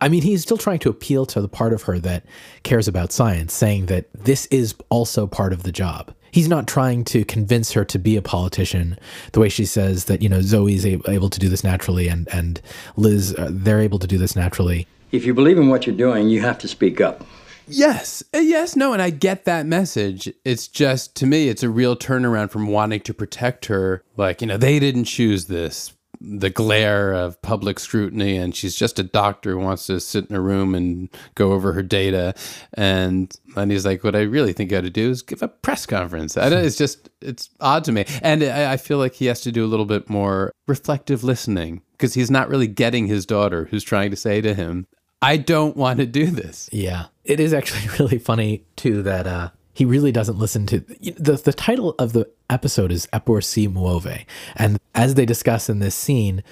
I 0.00 0.08
mean, 0.08 0.22
he's 0.22 0.42
still 0.42 0.56
trying 0.56 0.78
to 0.80 0.88
appeal 0.88 1.26
to 1.26 1.40
the 1.40 1.48
part 1.48 1.72
of 1.72 1.82
her 1.82 1.98
that 2.00 2.24
cares 2.62 2.88
about 2.88 3.12
science, 3.12 3.52
saying 3.52 3.86
that 3.86 4.06
this 4.12 4.46
is 4.46 4.74
also 4.88 5.26
part 5.26 5.52
of 5.52 5.62
the 5.62 5.72
job. 5.72 6.14
He's 6.30 6.48
not 6.48 6.66
trying 6.66 7.04
to 7.04 7.24
convince 7.24 7.72
her 7.72 7.84
to 7.86 7.98
be 7.98 8.16
a 8.16 8.22
politician 8.22 8.98
the 9.32 9.40
way 9.40 9.48
she 9.48 9.64
says 9.64 10.04
that, 10.06 10.22
you 10.22 10.28
know, 10.28 10.42
Zoe's 10.42 10.84
able 10.84 11.30
to 11.30 11.40
do 11.40 11.48
this 11.48 11.64
naturally 11.64 12.08
and, 12.08 12.28
and 12.32 12.60
Liz, 12.96 13.34
uh, 13.34 13.48
they're 13.50 13.80
able 13.80 13.98
to 13.98 14.06
do 14.06 14.18
this 14.18 14.36
naturally. 14.36 14.86
If 15.10 15.24
you 15.24 15.32
believe 15.32 15.58
in 15.58 15.68
what 15.68 15.86
you're 15.86 15.96
doing, 15.96 16.28
you 16.28 16.42
have 16.42 16.58
to 16.58 16.68
speak 16.68 17.00
up. 17.00 17.26
Yes. 17.66 18.22
Uh, 18.34 18.38
Yes, 18.38 18.76
no, 18.76 18.92
and 18.92 19.02
I 19.02 19.10
get 19.10 19.44
that 19.44 19.66
message. 19.66 20.32
It's 20.44 20.68
just 20.68 21.14
to 21.16 21.26
me 21.26 21.48
it's 21.48 21.62
a 21.62 21.68
real 21.68 21.96
turnaround 21.96 22.50
from 22.50 22.68
wanting 22.68 23.00
to 23.00 23.14
protect 23.14 23.66
her 23.66 24.02
like, 24.16 24.40
you 24.40 24.46
know, 24.46 24.56
they 24.56 24.78
didn't 24.78 25.04
choose 25.04 25.46
this. 25.46 25.92
The 26.20 26.50
glare 26.50 27.12
of 27.12 27.40
public 27.42 27.78
scrutiny 27.78 28.36
and 28.36 28.54
she's 28.54 28.74
just 28.74 28.98
a 28.98 29.02
doctor 29.02 29.52
who 29.52 29.58
wants 29.58 29.86
to 29.86 30.00
sit 30.00 30.26
in 30.26 30.34
a 30.36 30.40
room 30.40 30.74
and 30.74 31.08
go 31.34 31.52
over 31.52 31.72
her 31.72 31.82
data 31.82 32.34
and 32.74 33.32
and 33.56 33.70
he's 33.70 33.86
like 33.86 34.02
what 34.02 34.16
I 34.16 34.22
really 34.22 34.52
think 34.52 34.70
you 34.70 34.76
got 34.76 34.82
to 34.82 34.90
do 34.90 35.10
is 35.10 35.22
give 35.22 35.42
a 35.42 35.48
press 35.48 35.86
conference. 35.86 36.36
It's 36.36 36.76
just 36.76 37.08
it's 37.20 37.50
odd 37.60 37.84
to 37.84 37.92
me. 37.92 38.04
And 38.22 38.42
I, 38.42 38.72
I 38.72 38.76
feel 38.76 38.98
like 38.98 39.14
he 39.14 39.26
has 39.26 39.40
to 39.42 39.52
do 39.52 39.64
a 39.64 39.68
little 39.68 39.86
bit 39.86 40.10
more 40.10 40.52
reflective 40.66 41.24
listening 41.24 41.82
because 41.92 42.14
he's 42.14 42.30
not 42.30 42.48
really 42.48 42.66
getting 42.66 43.06
his 43.06 43.26
daughter 43.26 43.66
who's 43.70 43.84
trying 43.84 44.10
to 44.10 44.16
say 44.16 44.40
to 44.40 44.54
him, 44.54 44.86
I 45.20 45.36
don't 45.36 45.76
want 45.76 45.98
to 45.98 46.06
do 46.06 46.26
this. 46.26 46.68
Yeah. 46.72 47.06
It 47.24 47.40
is 47.40 47.52
actually 47.52 47.88
really 47.98 48.18
funny 48.18 48.64
too 48.76 49.02
that 49.02 49.26
uh 49.26 49.50
he 49.78 49.84
really 49.84 50.10
doesn't 50.10 50.40
listen 50.40 50.66
to 50.66 50.80
the 50.80 51.36
the 51.36 51.52
title 51.52 51.94
of 52.00 52.12
the 52.12 52.28
episode 52.50 52.90
is 52.90 53.06
Eppur 53.12 53.40
si 53.40 53.68
muove. 53.68 54.24
And 54.56 54.80
as 54.92 55.14
they 55.14 55.24
discuss 55.24 55.70
in 55.70 55.78
this 55.78 55.94
scene, 55.94 56.42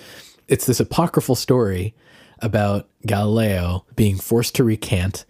it's 0.47 0.65
this 0.65 0.78
apocryphal 0.78 1.35
story 1.35 1.93
about 2.39 2.89
Galileo 3.05 3.85
being 3.97 4.16
forced 4.16 4.55
to 4.55 4.62
recant 4.62 5.24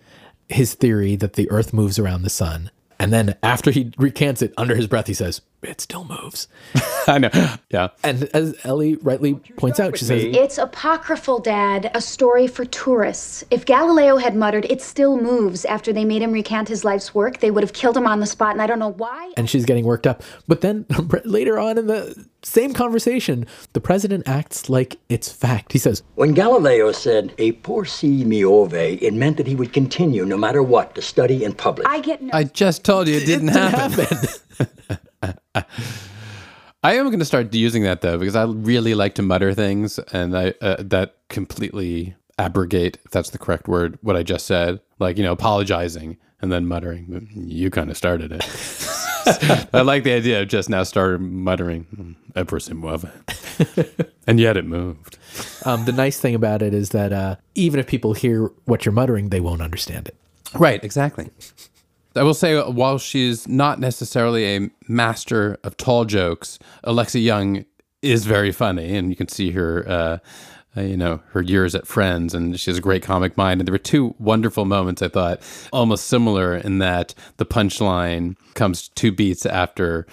his 0.50 0.74
theory 0.74 1.16
that 1.16 1.32
the 1.32 1.50
earth 1.50 1.72
moves 1.72 1.98
around 1.98 2.20
the 2.20 2.28
sun. 2.28 2.70
And 2.98 3.12
then 3.12 3.36
after 3.42 3.70
he 3.70 3.92
recants 3.98 4.42
it 4.42 4.54
under 4.56 4.74
his 4.74 4.86
breath, 4.86 5.06
he 5.06 5.14
says, 5.14 5.42
It 5.62 5.80
still 5.80 6.04
moves. 6.04 6.48
I 7.06 7.18
know. 7.18 7.30
Yeah. 7.70 7.88
And 8.02 8.24
as 8.34 8.56
Ellie 8.64 8.96
rightly 8.96 9.34
points 9.34 9.78
out, 9.78 9.96
she 9.98 10.04
says, 10.06 10.24
It's 10.24 10.58
apocryphal, 10.58 11.40
Dad, 11.40 11.90
a 11.94 12.00
story 12.00 12.46
for 12.46 12.64
tourists. 12.64 13.44
If 13.50 13.64
Galileo 13.66 14.16
had 14.16 14.34
muttered, 14.34 14.64
it 14.70 14.80
still 14.80 15.20
moves 15.20 15.64
after 15.66 15.92
they 15.92 16.04
made 16.04 16.22
him 16.22 16.32
recant 16.32 16.68
his 16.68 16.84
life's 16.84 17.14
work, 17.14 17.40
they 17.40 17.50
would 17.50 17.62
have 17.62 17.72
killed 17.74 17.96
him 17.96 18.06
on 18.06 18.20
the 18.20 18.26
spot, 18.26 18.52
and 18.52 18.62
I 18.62 18.66
don't 18.66 18.78
know 18.78 18.92
why. 18.92 19.32
and 19.36 19.48
she's 19.48 19.64
getting 19.66 19.84
worked 19.84 20.06
up. 20.06 20.22
But 20.48 20.62
then 20.62 20.86
later 21.24 21.58
on 21.58 21.78
in 21.78 21.86
the 21.86 22.26
same 22.46 22.72
conversation, 22.72 23.44
the 23.72 23.80
president 23.80 24.28
acts 24.28 24.70
like 24.70 24.98
it's 25.08 25.30
fact. 25.30 25.72
He 25.72 25.78
says, 25.78 26.02
When 26.14 26.32
Galileo 26.32 26.92
said, 26.92 27.34
Eppur 27.38 27.86
si 27.86 28.24
muove, 28.24 28.98
it 29.02 29.12
meant 29.12 29.36
that 29.38 29.46
he 29.46 29.56
would 29.56 29.72
continue, 29.72 30.24
no 30.24 30.36
matter 30.36 30.62
what, 30.62 30.94
to 30.94 31.02
study 31.02 31.42
in 31.44 31.52
public. 31.52 31.88
I 31.88 32.00
get 32.00 32.22
no. 32.22 32.30
I 32.32 32.44
just 32.44 32.84
told 32.84 33.08
you 33.08 33.16
it 33.16 33.26
didn't 33.26 33.48
happen. 33.48 34.06
I 36.82 36.94
am 36.94 37.06
going 37.06 37.18
to 37.18 37.24
start 37.24 37.52
using 37.52 37.82
that 37.82 38.00
though 38.00 38.16
because 38.16 38.36
I 38.36 38.44
really 38.44 38.94
like 38.94 39.16
to 39.16 39.22
mutter 39.22 39.52
things, 39.52 39.98
and 40.12 40.38
I 40.38 40.54
uh, 40.60 40.76
that 40.78 41.16
completely 41.28 42.14
abrogate, 42.38 42.98
if 43.04 43.10
that's 43.10 43.30
the 43.30 43.38
correct 43.38 43.66
word, 43.66 43.98
what 44.02 44.14
I 44.14 44.22
just 44.22 44.46
said. 44.46 44.80
Like 45.00 45.18
you 45.18 45.24
know, 45.24 45.32
apologizing 45.32 46.16
and 46.40 46.52
then 46.52 46.66
muttering. 46.66 47.28
You 47.34 47.70
kind 47.70 47.90
of 47.90 47.96
started 47.96 48.30
it. 48.30 48.44
I 49.72 49.82
like 49.82 50.04
the 50.04 50.12
idea 50.12 50.42
of 50.42 50.48
just 50.48 50.68
now 50.68 50.82
started 50.82 51.20
muttering. 51.20 51.84
"Hmm, 51.94 52.12
"Ever 52.34 52.60
se 52.60 52.72
mueve," 52.74 53.10
and 54.26 54.38
yet 54.40 54.56
it 54.56 54.64
moved. 54.64 55.18
um, 55.64 55.84
the 55.84 55.92
nice 55.92 56.18
thing 56.20 56.34
about 56.34 56.62
it 56.62 56.72
is 56.74 56.90
that 56.90 57.12
uh, 57.12 57.36
even 57.54 57.80
if 57.80 57.86
people 57.86 58.12
hear 58.14 58.50
what 58.64 58.84
you're 58.84 58.92
muttering, 58.92 59.30
they 59.30 59.40
won't 59.40 59.62
understand 59.62 60.08
it. 60.08 60.16
Right, 60.54 60.82
exactly. 60.84 61.30
I 62.14 62.22
will 62.22 62.34
say, 62.34 62.56
uh, 62.56 62.70
while 62.70 62.98
she's 62.98 63.46
not 63.46 63.78
necessarily 63.78 64.56
a 64.56 64.70
master 64.88 65.58
of 65.64 65.76
tall 65.76 66.04
jokes, 66.06 66.58
Alexa 66.84 67.18
Junge 67.18 67.66
is 68.00 68.24
very 68.24 68.52
funny, 68.52 68.96
and 68.96 69.10
you 69.10 69.16
can 69.16 69.28
see 69.28 69.50
her, 69.50 69.84
uh, 69.88 70.18
uh, 70.76 70.82
you 70.82 70.96
know, 70.96 71.20
her 71.30 71.42
years 71.42 71.74
at 71.74 71.86
Friends, 71.86 72.34
and 72.34 72.58
she 72.58 72.70
has 72.70 72.78
a 72.78 72.82
great 72.82 73.02
comic 73.02 73.36
mind. 73.36 73.60
And 73.60 73.66
there 73.68 73.72
were 73.72 73.78
two 73.78 74.14
wonderful 74.18 74.64
moments 74.64 75.02
I 75.02 75.08
thought, 75.08 75.40
almost 75.72 76.06
similar 76.06 76.56
in 76.56 76.78
that 76.78 77.14
the 77.36 77.46
punchline 77.46 78.36
comes 78.54 78.88
two 78.88 79.12
beats 79.12 79.46
after 79.46 80.06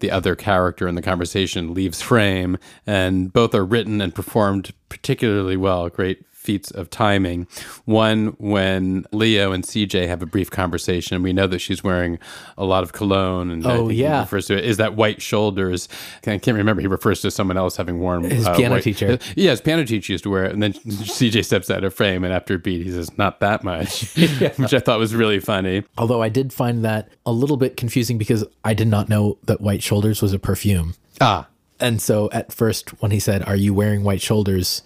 the 0.00 0.10
other 0.10 0.34
character 0.34 0.86
in 0.86 0.94
the 0.94 1.02
conversation 1.02 1.72
leaves 1.74 2.02
frame, 2.02 2.58
and 2.86 3.32
both 3.32 3.54
are 3.54 3.64
written 3.64 4.00
and 4.00 4.14
performed 4.14 4.72
particularly 4.88 5.56
well. 5.56 5.88
Great 5.88 6.24
feats 6.46 6.70
of 6.70 6.88
timing. 6.88 7.46
One, 7.84 8.28
when 8.38 9.04
Leo 9.12 9.52
and 9.52 9.64
CJ 9.64 10.06
have 10.06 10.22
a 10.22 10.26
brief 10.26 10.50
conversation, 10.50 11.22
we 11.22 11.32
know 11.32 11.46
that 11.48 11.58
she's 11.58 11.82
wearing 11.84 12.18
a 12.56 12.64
lot 12.64 12.82
of 12.84 12.92
cologne, 12.92 13.50
and 13.50 13.66
Oh, 13.66 13.76
think 13.88 13.92
he 13.92 14.02
yeah. 14.02 14.20
refers 14.20 14.46
to 14.46 14.56
it 14.56 14.64
is 14.64 14.76
that 14.78 14.94
white 14.94 15.20
shoulders. 15.20 15.88
I 16.26 16.38
can't 16.38 16.56
remember. 16.56 16.80
He 16.80 16.86
refers 16.86 17.20
to 17.22 17.30
someone 17.30 17.56
else 17.56 17.76
having 17.76 17.98
worn 18.00 18.24
His 18.24 18.46
uh, 18.46 18.54
piano 18.56 18.76
white- 18.76 18.84
teacher. 18.84 19.18
Yeah, 19.34 19.50
his 19.50 19.60
piano 19.60 19.84
teacher 19.84 20.12
used 20.12 20.24
to 20.24 20.30
wear 20.30 20.44
it, 20.44 20.52
and 20.52 20.62
then 20.62 20.72
CJ 21.16 21.44
steps 21.44 21.70
out 21.70 21.82
of 21.84 21.92
frame, 21.92 22.22
and 22.24 22.32
after 22.32 22.54
a 22.54 22.58
beat, 22.58 22.86
he 22.86 22.92
says, 22.92 23.16
"Not 23.18 23.40
that 23.40 23.64
much," 23.64 24.14
which 24.56 24.72
I 24.72 24.78
thought 24.78 24.98
was 25.00 25.14
really 25.14 25.40
funny. 25.40 25.82
Although 25.98 26.22
I 26.22 26.28
did 26.28 26.52
find 26.52 26.84
that 26.84 27.08
a 27.26 27.32
little 27.32 27.56
bit 27.56 27.76
confusing 27.76 28.18
because 28.18 28.44
I 28.64 28.72
did 28.72 28.86
not 28.88 29.08
know 29.08 29.38
that 29.46 29.60
White 29.60 29.82
Shoulders 29.82 30.22
was 30.22 30.32
a 30.32 30.38
perfume. 30.38 30.94
Ah. 31.20 31.48
And 31.80 32.00
so 32.00 32.30
at 32.32 32.52
first, 32.52 32.90
when 33.02 33.10
he 33.10 33.20
said, 33.20 33.42
Are 33.44 33.56
you 33.56 33.74
wearing 33.74 34.02
white 34.02 34.20
shoulders? 34.22 34.82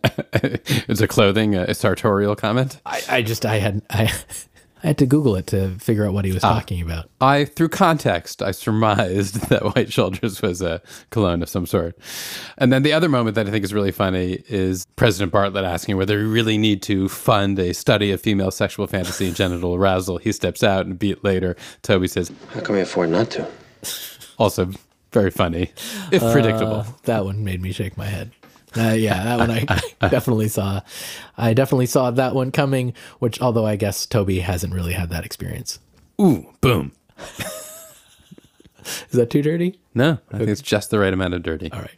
it's 0.32 1.00
a 1.00 1.08
clothing, 1.08 1.54
a 1.54 1.74
sartorial 1.74 2.36
comment. 2.36 2.80
I, 2.86 3.02
I 3.08 3.22
just, 3.22 3.46
I 3.46 3.56
had, 3.56 3.82
I, 3.90 4.12
I 4.82 4.86
had 4.88 4.98
to 4.98 5.06
Google 5.06 5.34
it 5.36 5.48
to 5.48 5.70
figure 5.78 6.06
out 6.06 6.12
what 6.12 6.24
he 6.24 6.32
was 6.32 6.44
Ah. 6.44 6.54
talking 6.54 6.80
about. 6.80 7.08
I, 7.20 7.44
through 7.46 7.70
context, 7.70 8.42
I 8.42 8.50
surmised 8.52 9.34
that 9.48 9.74
White 9.74 9.92
Shoulders 9.92 10.40
was 10.42 10.62
a 10.62 10.80
cologne 11.10 11.42
of 11.42 11.48
some 11.48 11.66
sort. 11.66 11.98
And 12.58 12.72
then 12.72 12.82
the 12.82 12.92
other 12.92 13.08
moment 13.08 13.34
that 13.36 13.46
I 13.48 13.50
think 13.50 13.64
is 13.64 13.74
really 13.74 13.90
funny 13.92 14.42
is 14.48 14.86
President 14.96 15.32
Bartlet 15.32 15.64
asking 15.64 15.96
whether 15.96 16.16
we 16.18 16.24
really 16.24 16.58
need 16.58 16.82
to 16.82 17.08
fund 17.08 17.58
a 17.58 17.72
study 17.74 18.12
of 18.12 18.20
female 18.20 18.50
sexual 18.50 18.86
fantasy 18.86 19.26
and 19.26 19.34
genital 19.36 19.74
arousal. 19.74 20.18
He 20.18 20.32
steps 20.32 20.62
out 20.62 20.82
and 20.86 20.92
a 20.92 20.96
beat 20.96 21.24
later, 21.24 21.56
Toby 21.82 22.06
says, 22.08 22.30
How 22.54 22.60
can 22.60 22.74
we 22.76 22.80
afford 22.80 23.10
not 23.10 23.30
to? 23.32 23.48
also 24.38 24.70
very 25.18 25.30
funny, 25.30 25.72
if 26.12 26.22
predictable. 26.22 26.80
Uh, 26.80 26.86
that 27.04 27.24
one 27.24 27.44
made 27.44 27.60
me 27.60 27.72
shake 27.72 27.96
my 27.96 28.06
head. 28.06 28.30
Uh, 28.76 28.92
yeah, 28.92 29.24
that 29.24 29.38
one 29.38 29.50
I, 29.50 29.64
I 30.00 30.08
definitely 30.08 30.48
saw. 30.48 30.80
I 31.36 31.54
definitely 31.54 31.86
saw 31.86 32.10
that 32.10 32.34
one 32.34 32.52
coming. 32.52 32.94
Which, 33.18 33.40
although 33.40 33.66
I 33.66 33.76
guess 33.76 34.06
Toby 34.06 34.40
hasn't 34.40 34.74
really 34.74 34.92
had 34.92 35.10
that 35.10 35.24
experience. 35.24 35.80
Ooh, 36.20 36.46
boom. 36.60 36.92
Is 38.84 39.12
that 39.12 39.30
too 39.30 39.42
dirty? 39.42 39.78
No, 39.94 40.18
I 40.32 40.38
think 40.38 40.50
it's 40.50 40.62
just 40.62 40.90
the 40.90 40.98
right 40.98 41.12
amount 41.12 41.34
of 41.34 41.42
dirty. 41.42 41.70
All 41.72 41.80
right. 41.80 41.97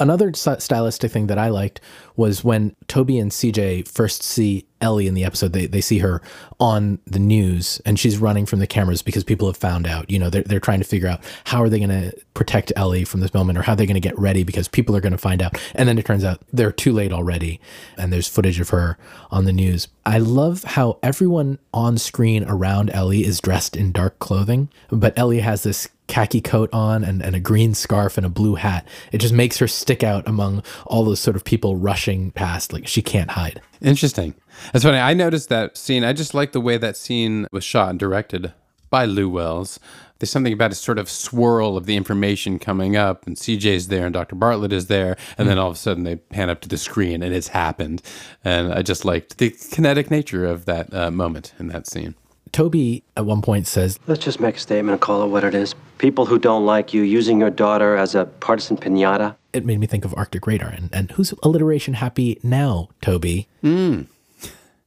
Another 0.00 0.32
stylistic 0.32 1.10
thing 1.10 1.26
that 1.26 1.38
I 1.38 1.48
liked 1.48 1.80
was 2.16 2.44
when 2.44 2.76
Toby 2.86 3.18
and 3.18 3.32
CJ 3.32 3.88
first 3.88 4.22
see 4.22 4.66
Ellie 4.80 5.08
in 5.08 5.14
the 5.14 5.24
episode. 5.24 5.52
They, 5.52 5.66
they 5.66 5.80
see 5.80 5.98
her 5.98 6.22
on 6.60 7.00
the 7.04 7.18
news 7.18 7.80
and 7.84 7.98
she's 7.98 8.18
running 8.18 8.46
from 8.46 8.60
the 8.60 8.66
cameras 8.66 9.02
because 9.02 9.24
people 9.24 9.48
have 9.48 9.56
found 9.56 9.86
out. 9.86 10.08
You 10.08 10.20
know, 10.20 10.30
they're, 10.30 10.44
they're 10.44 10.60
trying 10.60 10.78
to 10.78 10.84
figure 10.84 11.08
out 11.08 11.20
how 11.44 11.62
are 11.62 11.68
they 11.68 11.78
going 11.78 11.88
to 11.90 12.16
protect 12.34 12.72
Ellie 12.76 13.04
from 13.04 13.20
this 13.20 13.34
moment 13.34 13.58
or 13.58 13.62
how 13.62 13.74
they're 13.74 13.78
they 13.78 13.86
going 13.86 14.00
to 14.00 14.08
get 14.08 14.18
ready 14.18 14.44
because 14.44 14.68
people 14.68 14.94
are 14.96 15.00
going 15.00 15.12
to 15.12 15.18
find 15.18 15.42
out. 15.42 15.60
And 15.74 15.88
then 15.88 15.98
it 15.98 16.06
turns 16.06 16.24
out 16.24 16.42
they're 16.52 16.72
too 16.72 16.92
late 16.92 17.12
already 17.12 17.60
and 17.96 18.12
there's 18.12 18.28
footage 18.28 18.60
of 18.60 18.68
her 18.70 18.98
on 19.30 19.44
the 19.46 19.52
news. 19.52 19.88
I 20.06 20.18
love 20.18 20.64
how 20.64 20.98
everyone 21.02 21.58
on 21.74 21.98
screen 21.98 22.44
around 22.44 22.90
Ellie 22.90 23.24
is 23.24 23.40
dressed 23.40 23.76
in 23.76 23.92
dark 23.92 24.18
clothing, 24.18 24.68
but 24.90 25.18
Ellie 25.18 25.40
has 25.40 25.64
this 25.64 25.88
khaki 26.08 26.40
coat 26.40 26.68
on 26.72 27.04
and, 27.04 27.22
and 27.22 27.36
a 27.36 27.40
green 27.40 27.74
scarf 27.74 28.16
and 28.16 28.26
a 28.26 28.30
blue 28.30 28.56
hat. 28.56 28.88
It 29.12 29.18
just 29.18 29.34
makes 29.34 29.58
her 29.58 29.68
stick 29.68 30.02
out 30.02 30.26
among 30.26 30.64
all 30.86 31.04
those 31.04 31.20
sort 31.20 31.36
of 31.36 31.44
people 31.44 31.76
rushing 31.76 32.32
past. 32.32 32.72
Like 32.72 32.88
she 32.88 33.02
can't 33.02 33.30
hide. 33.30 33.60
Interesting. 33.80 34.34
That's 34.72 34.84
funny. 34.84 34.98
I 34.98 35.14
noticed 35.14 35.48
that 35.50 35.76
scene. 35.76 36.02
I 36.02 36.12
just 36.12 36.34
like 36.34 36.52
the 36.52 36.60
way 36.60 36.78
that 36.78 36.96
scene 36.96 37.46
was 37.52 37.62
shot 37.62 37.90
and 37.90 37.98
directed 37.98 38.52
by 38.90 39.04
Lou 39.04 39.28
Wells. 39.28 39.78
There's 40.18 40.30
something 40.30 40.52
about 40.52 40.72
a 40.72 40.74
sort 40.74 40.98
of 40.98 41.08
swirl 41.08 41.76
of 41.76 41.86
the 41.86 41.96
information 41.96 42.58
coming 42.58 42.96
up, 42.96 43.24
and 43.26 43.36
CJ's 43.36 43.86
there, 43.86 44.04
and 44.04 44.12
Dr. 44.12 44.34
Bartlet 44.34 44.72
is 44.72 44.88
there, 44.88 45.16
and 45.36 45.48
then 45.48 45.58
all 45.58 45.68
of 45.68 45.74
a 45.74 45.78
sudden 45.78 46.02
they 46.02 46.16
pan 46.16 46.50
up 46.50 46.60
to 46.62 46.68
the 46.68 46.76
screen, 46.76 47.22
and 47.22 47.32
it's 47.32 47.48
happened. 47.48 48.02
And 48.44 48.72
I 48.72 48.82
just 48.82 49.04
liked 49.04 49.38
the 49.38 49.50
kinetic 49.50 50.10
nature 50.10 50.44
of 50.44 50.64
that 50.64 50.92
uh, 50.92 51.10
moment 51.12 51.54
in 51.60 51.68
that 51.68 51.86
scene. 51.86 52.16
Toby 52.52 53.02
at 53.16 53.26
one 53.26 53.42
point 53.42 53.66
says, 53.66 53.98
Let's 54.06 54.24
just 54.24 54.40
make 54.40 54.56
a 54.56 54.60
statement 54.60 54.92
and 54.92 55.00
call 55.00 55.22
it 55.22 55.28
what 55.28 55.44
it 55.44 55.54
is. 55.54 55.74
People 55.98 56.26
who 56.26 56.38
don't 56.38 56.64
like 56.64 56.94
you 56.94 57.02
using 57.02 57.40
your 57.40 57.50
daughter 57.50 57.96
as 57.96 58.14
a 58.14 58.26
partisan 58.26 58.76
pinata. 58.76 59.36
It 59.52 59.64
made 59.64 59.80
me 59.80 59.86
think 59.86 60.04
of 60.04 60.14
Arctic 60.16 60.46
Radar. 60.46 60.68
And, 60.68 60.90
and 60.92 61.10
who's 61.12 61.34
alliteration 61.42 61.94
happy 61.94 62.38
now, 62.42 62.88
Toby? 63.00 63.48
Mm. 63.62 64.06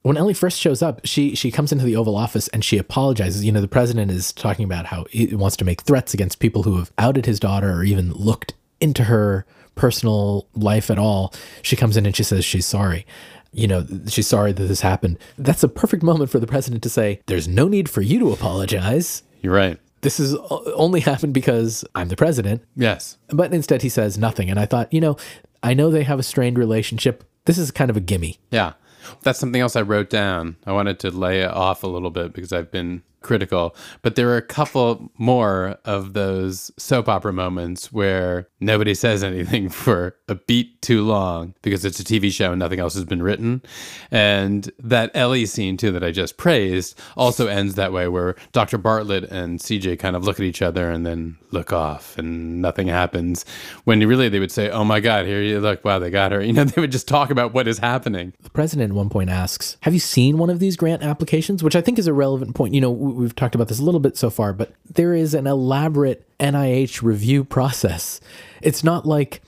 When 0.04 0.18
Ellie 0.18 0.34
first 0.34 0.60
shows 0.60 0.82
up, 0.82 1.02
she 1.04 1.36
she 1.36 1.52
comes 1.52 1.72
into 1.72 1.86
the 1.86 1.96
Oval 1.96 2.16
Office 2.16 2.48
and 2.50 2.66
she 2.66 2.78
apologizes. 2.78 3.46
You 3.46 3.52
know, 3.52 3.62
the 3.62 3.68
president 3.68 4.10
is 4.10 4.34
talking 4.34 4.66
about 4.66 4.88
how 4.88 5.06
he 5.12 5.36
wants 5.36 5.58
to 5.58 5.66
make 5.66 5.82
threats 5.82 6.14
against 6.14 6.40
people 6.40 6.64
who 6.64 6.78
have 6.78 6.92
outed 6.98 7.26
his 7.26 7.40
daughter 7.40 7.72
or 7.72 7.84
even 7.84 8.12
looked 8.14 8.56
into 8.80 9.04
her 9.06 9.46
personal 9.76 10.48
life 10.56 10.90
at 10.90 10.98
all. 10.98 11.34
She 11.62 11.76
comes 11.76 11.98
in 11.98 12.06
and 12.06 12.16
she 12.16 12.24
says 12.24 12.44
she's 12.44 12.66
sorry. 12.66 13.06
You 13.54 13.68
know, 13.68 13.86
she's 14.08 14.28
sorry 14.28 14.54
that 14.54 14.64
this 14.64 14.82
happened. 14.82 15.20
That's 15.38 15.64
a 15.64 15.68
perfect 15.68 16.04
moment 16.04 16.30
for 16.30 16.40
the 16.40 16.48
president 16.48 16.84
to 16.84 16.90
say, 16.90 17.20
"There's 17.28 17.48
no 17.48 17.68
need 17.68 17.90
for 17.90 18.02
you 18.02 18.20
to 18.20 18.32
apologize." 18.32 19.24
You're 19.42 19.54
right. 19.54 19.78
This 20.02 20.18
has 20.18 20.36
only 20.76 21.00
happened 21.00 21.34
because 21.34 21.86
I'm 21.94 22.08
the 22.08 22.16
president. 22.16 22.64
Yes. 22.76 23.18
But 23.30 23.54
instead, 23.54 23.82
he 23.82 23.90
says 23.90 24.18
nothing. 24.18 24.50
And 24.50 24.60
I 24.60 24.66
thought, 24.66 24.92
you 24.92 25.00
know, 25.00 25.18
I 25.62 25.74
know 25.74 25.92
they 25.92 26.04
have 26.04 26.18
a 26.18 26.24
strained 26.24 26.58
relationship. 26.58 27.24
This 27.46 27.58
is 27.58 27.72
kind 27.72 27.90
of 27.92 27.98
a 27.98 28.02
gimme. 28.02 28.40
Yeah. 28.50 28.74
That's 29.22 29.40
something 29.40 29.62
else 29.62 29.76
I 29.76 29.82
wrote 29.82 30.10
down. 30.10 30.58
I 30.66 30.72
wanted 30.72 31.00
to 31.00 31.12
lay 31.12 31.42
it 31.42 31.52
off 31.52 31.84
a 31.84 31.88
little 31.88 32.10
bit 32.10 32.34
because 32.34 32.54
I've 32.54 32.72
been 32.72 33.04
critical, 33.22 33.76
but 34.02 34.16
there 34.16 34.30
are 34.30 34.38
a 34.38 34.42
couple 34.42 35.12
more 35.18 35.78
of 35.86 36.14
those 36.14 36.72
soap 36.78 37.08
opera 37.08 37.32
moments 37.32 37.92
where 37.92 38.48
nobody 38.60 38.94
says 38.94 39.24
anything 39.32 39.70
for 39.70 40.16
a 40.28 40.36
beat 40.36 40.82
too 40.82 41.04
long 41.04 41.54
because 41.62 41.86
it's 41.86 42.00
a 42.00 42.04
TV 42.04 42.32
show 42.32 42.52
and 42.52 42.60
nothing 42.60 42.80
else 42.80 42.94
has 42.94 43.06
been 43.06 43.24
written. 43.24 43.62
And 44.10 44.72
that 44.80 45.12
Ellie 45.14 45.46
scene, 45.46 45.78
too, 45.78 45.92
that 45.92 46.04
I 46.04 46.12
just 46.12 46.38
praised, 46.38 47.00
also 47.16 47.48
ends 47.48 47.76
that 47.76 47.94
way 47.94 48.08
where 48.08 48.36
Dr. 48.52 48.78
Bartlet 48.78 49.30
and 49.32 49.60
CJ 49.60 50.00
kind 50.00 50.16
of 50.16 50.24
look 50.24 50.40
at 50.40 50.46
each 50.46 50.62
other 50.62 50.90
and 50.90 51.06
then 51.06 51.38
look 51.52 51.74
off 51.74 52.18
and 52.18 52.62
nothing 52.62 52.88
happens. 52.88 53.46
When 53.84 54.00
really 54.08 54.30
they 54.30 54.40
would 54.40 54.52
say, 54.52 54.70
Oh 54.70 54.84
my 54.84 55.00
God, 55.00 55.26
here 55.26 55.42
you 55.42 55.60
look, 55.60 55.84
wow, 55.84 56.00
they 56.00 56.10
got 56.10 56.32
her. 56.32 56.42
You 56.52 56.56
know, 56.56 56.66
they 56.66 56.82
would 56.82 56.92
just 56.92 57.08
talk 57.08 57.30
about 57.30 57.54
what 57.54 57.66
is 57.66 57.78
happening. 57.78 58.34
The 58.42 58.50
president 58.50 58.92
at 58.92 58.96
one 58.96 59.10
point 59.10 59.30
asks, 59.30 59.78
Have 59.82 59.94
you 59.94 60.02
seen 60.02 60.38
one 60.38 60.50
of 60.50 60.60
these 60.60 60.76
grant 60.76 61.02
applications? 61.02 61.64
Which 61.64 61.78
I 61.78 61.82
think 61.82 61.98
is 61.98 62.08
a 62.08 62.14
relevant 62.14 62.56
point. 62.56 62.74
You 62.74 62.82
know, 62.82 62.92
we've 63.12 63.36
talked 63.36 63.56
about 63.56 63.68
this 63.68 63.80
a 63.80 63.84
little 63.84 64.00
bit 64.00 64.18
so 64.18 64.30
far, 64.30 64.54
but 64.54 64.74
there 64.90 65.14
is 65.14 65.34
an 65.34 65.48
elaborate 65.48 66.28
NIH 66.40 67.02
review 67.02 67.44
process. 67.44 68.20
It's 68.62 68.84
not 68.84 69.06
like, 69.06 69.42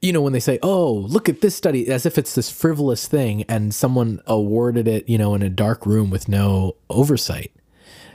you 0.00 0.12
know, 0.12 0.20
when 0.20 0.32
they 0.32 0.40
say, 0.40 0.58
oh, 0.62 0.92
look 0.92 1.28
at 1.28 1.40
this 1.40 1.54
study, 1.54 1.88
as 1.88 2.06
if 2.06 2.18
it's 2.18 2.34
this 2.34 2.50
frivolous 2.50 3.06
thing 3.06 3.44
and 3.44 3.74
someone 3.74 4.20
awarded 4.26 4.88
it, 4.88 5.08
you 5.08 5.18
know, 5.18 5.34
in 5.34 5.42
a 5.42 5.50
dark 5.50 5.86
room 5.86 6.10
with 6.10 6.28
no 6.28 6.76
oversight. 6.88 7.52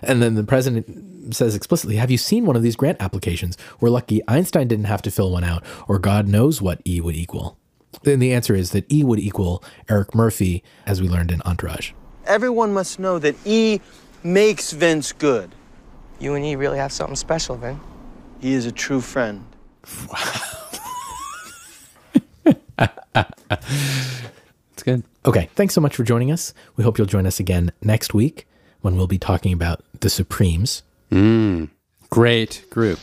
And 0.02 0.22
then 0.22 0.36
the 0.36 0.44
president 0.44 1.34
says 1.34 1.56
explicitly, 1.56 1.95
Have 1.95 2.11
you 2.11 2.18
seen 2.18 2.45
one 2.45 2.56
of 2.56 2.64
these 2.64 2.76
grant 2.76 3.02
applications? 3.02 3.57
We're 3.80 3.90
lucky 3.90 4.22
Einstein 4.27 4.68
didn't 4.68 4.86
have 4.86 5.02
to 5.03 5.11
fill 5.11 5.32
one 5.32 5.44
out, 5.44 5.64
or 5.88 5.99
God 5.99 6.27
knows 6.27 6.61
what 6.61 6.82
E 6.86 7.02
would 7.02 7.15
equal. 7.15 7.57
Then 8.03 8.19
the 8.19 8.34
answer 8.34 8.53
is 8.53 8.72
that 8.72 8.91
E 8.91 9.03
would 9.03 9.19
equal 9.19 9.64
Eric 9.90 10.14
Murphy, 10.14 10.64
as 10.86 11.02
we 11.02 11.10
learned 11.10 11.32
in 11.32 11.41
Entourage. 11.44 11.91
Everyone 12.26 12.73
must 12.73 12.99
know 12.99 13.19
that 13.19 13.36
E 13.45 13.80
makes 14.26 14.72
Vince 14.72 15.14
good. 15.14 15.53
You 16.19 16.34
and 16.34 16.43
he 16.43 16.56
really 16.56 16.77
have 16.77 16.91
something 16.91 17.15
special, 17.15 17.56
Vin. 17.56 17.80
He 18.41 18.53
is 18.53 18.65
a 18.65 18.72
true 18.72 19.02
friend. 19.02 19.45
It's 24.73 24.84
good. 24.84 25.03
Okay, 25.26 25.49
thanks 25.56 25.73
so 25.73 25.80
much 25.80 25.95
for 25.95 26.03
joining 26.03 26.31
us. 26.31 26.53
We 26.76 26.84
hope 26.84 26.97
you'll 26.97 27.07
join 27.07 27.26
us 27.26 27.39
again 27.39 27.72
next 27.81 28.14
week 28.14 28.45
when 28.81 28.97
we'll 28.97 29.07
be 29.07 29.18
talking 29.18 29.53
about 29.53 29.81
the 30.02 30.10
Supremes. 30.10 30.84
Mm, 31.11 31.69
great 32.10 32.65
group. 32.69 32.99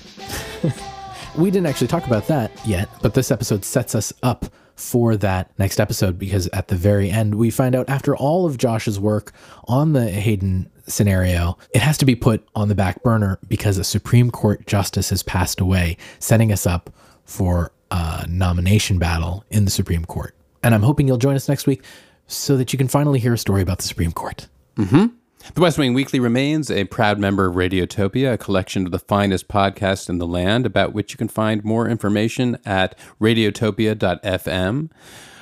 we 1.39 1.51
didn't 1.51 1.66
actually 1.66 1.86
talk 1.86 2.07
about 2.07 2.27
that 2.27 2.51
yet, 2.66 2.90
but 3.01 3.15
this 3.15 3.31
episode 3.31 3.65
sets 3.65 3.94
us 3.94 4.12
up 4.23 4.53
for 4.77 5.16
that 5.16 5.51
next 5.59 5.81
episode 5.81 6.19
because 6.19 6.47
at 6.49 6.69
the 6.69 6.77
very 6.77 7.11
end, 7.11 7.36
we 7.36 7.49
find 7.49 7.74
out 7.74 7.89
after 7.89 8.15
all 8.15 8.44
of 8.44 8.59
Josh's 8.59 9.01
work 9.01 9.32
on 9.65 9.94
the 9.94 10.11
Hayden 10.11 10.70
scenario, 10.86 11.59
it 11.74 11.80
has 11.80 11.98
to 11.98 12.04
be 12.04 12.14
put 12.14 12.46
on 12.54 12.68
the 12.68 12.74
back 12.74 13.02
burner 13.02 13.38
because 13.48 13.78
a 13.78 13.84
Supreme 13.84 14.30
Court 14.30 14.66
justice 14.66 15.10
has 15.10 15.22
passed 15.22 15.60
away, 15.60 15.96
setting 16.18 16.52
us 16.52 16.66
up 16.66 16.90
for 17.24 17.72
a 17.90 18.26
nomination 18.28 18.98
battle 18.98 19.44
in 19.50 19.64
the 19.64 19.70
Supreme 19.70 20.04
Court. 20.04 20.34
And 20.62 20.74
I'm 20.74 20.82
hoping 20.82 21.06
you'll 21.06 21.18
join 21.18 21.36
us 21.36 21.48
next 21.48 21.66
week 21.66 21.84
so 22.26 22.56
that 22.56 22.72
you 22.72 22.78
can 22.78 22.88
finally 22.88 23.18
hear 23.18 23.34
a 23.34 23.38
story 23.38 23.62
about 23.62 23.78
the 23.78 23.84
Supreme 23.84 24.12
Court. 24.12 24.48
Mm-hmm. 24.76 25.06
The 25.54 25.60
West 25.60 25.76
Wing 25.76 25.92
Weekly 25.92 26.20
remains 26.20 26.70
a 26.70 26.84
proud 26.84 27.18
member 27.18 27.46
of 27.46 27.56
Radiotopia, 27.56 28.34
a 28.34 28.38
collection 28.38 28.86
of 28.86 28.92
the 28.92 28.98
finest 29.00 29.48
podcasts 29.48 30.09
in 30.09 30.18
the 30.18 30.26
land, 30.26 30.64
about 30.64 30.92
which 30.92 31.12
you 31.12 31.16
can 31.16 31.28
find 31.28 31.64
more 31.64 31.88
information 31.88 32.59
at 32.64 32.96
radiotopia.fm. 33.20 34.90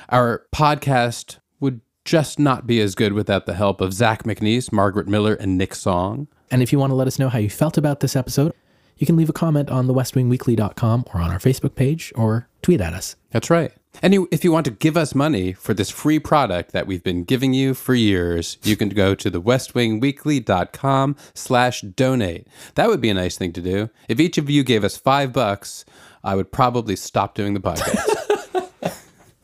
Our 0.09 0.45
podcast 0.53 1.37
would 1.59 1.81
just 2.11 2.37
not 2.37 2.67
be 2.67 2.81
as 2.81 2.93
good 2.93 3.13
without 3.13 3.45
the 3.45 3.53
help 3.53 3.79
of 3.79 3.93
Zach 3.93 4.23
McNeice, 4.23 4.69
Margaret 4.69 5.07
Miller, 5.07 5.33
and 5.33 5.57
Nick 5.57 5.73
Song. 5.73 6.27
And 6.51 6.61
if 6.61 6.73
you 6.73 6.77
want 6.77 6.91
to 6.91 6.95
let 6.95 7.07
us 7.07 7.17
know 7.17 7.29
how 7.29 7.39
you 7.39 7.49
felt 7.49 7.77
about 7.77 8.01
this 8.01 8.17
episode, 8.17 8.51
you 8.97 9.07
can 9.07 9.15
leave 9.15 9.29
a 9.29 9.33
comment 9.33 9.69
on 9.69 9.87
thewestwingweekly.com 9.87 11.05
or 11.13 11.21
on 11.21 11.31
our 11.31 11.39
Facebook 11.39 11.73
page 11.73 12.11
or 12.13 12.49
tweet 12.61 12.81
at 12.81 12.91
us. 12.93 13.15
That's 13.29 13.49
right. 13.49 13.71
And 14.01 14.13
you, 14.13 14.27
if 14.29 14.43
you 14.43 14.51
want 14.51 14.65
to 14.65 14.71
give 14.71 14.97
us 14.97 15.15
money 15.15 15.53
for 15.53 15.73
this 15.73 15.89
free 15.89 16.19
product 16.19 16.73
that 16.73 16.85
we've 16.85 17.01
been 17.01 17.23
giving 17.23 17.53
you 17.53 17.73
for 17.73 17.95
years, 17.95 18.57
you 18.61 18.75
can 18.75 18.89
go 18.89 19.15
to 19.15 19.29
the 19.29 19.41
westwingweekly.com 19.41 21.15
slash 21.33 21.79
donate. 21.79 22.45
That 22.75 22.89
would 22.89 22.99
be 22.99 23.09
a 23.09 23.13
nice 23.13 23.37
thing 23.37 23.53
to 23.53 23.61
do. 23.61 23.89
If 24.09 24.19
each 24.19 24.37
of 24.37 24.49
you 24.49 24.65
gave 24.65 24.83
us 24.83 24.97
five 24.97 25.31
bucks, 25.31 25.85
I 26.25 26.35
would 26.35 26.51
probably 26.51 26.97
stop 26.97 27.35
doing 27.35 27.53
the 27.53 27.61
podcast. 27.61 28.17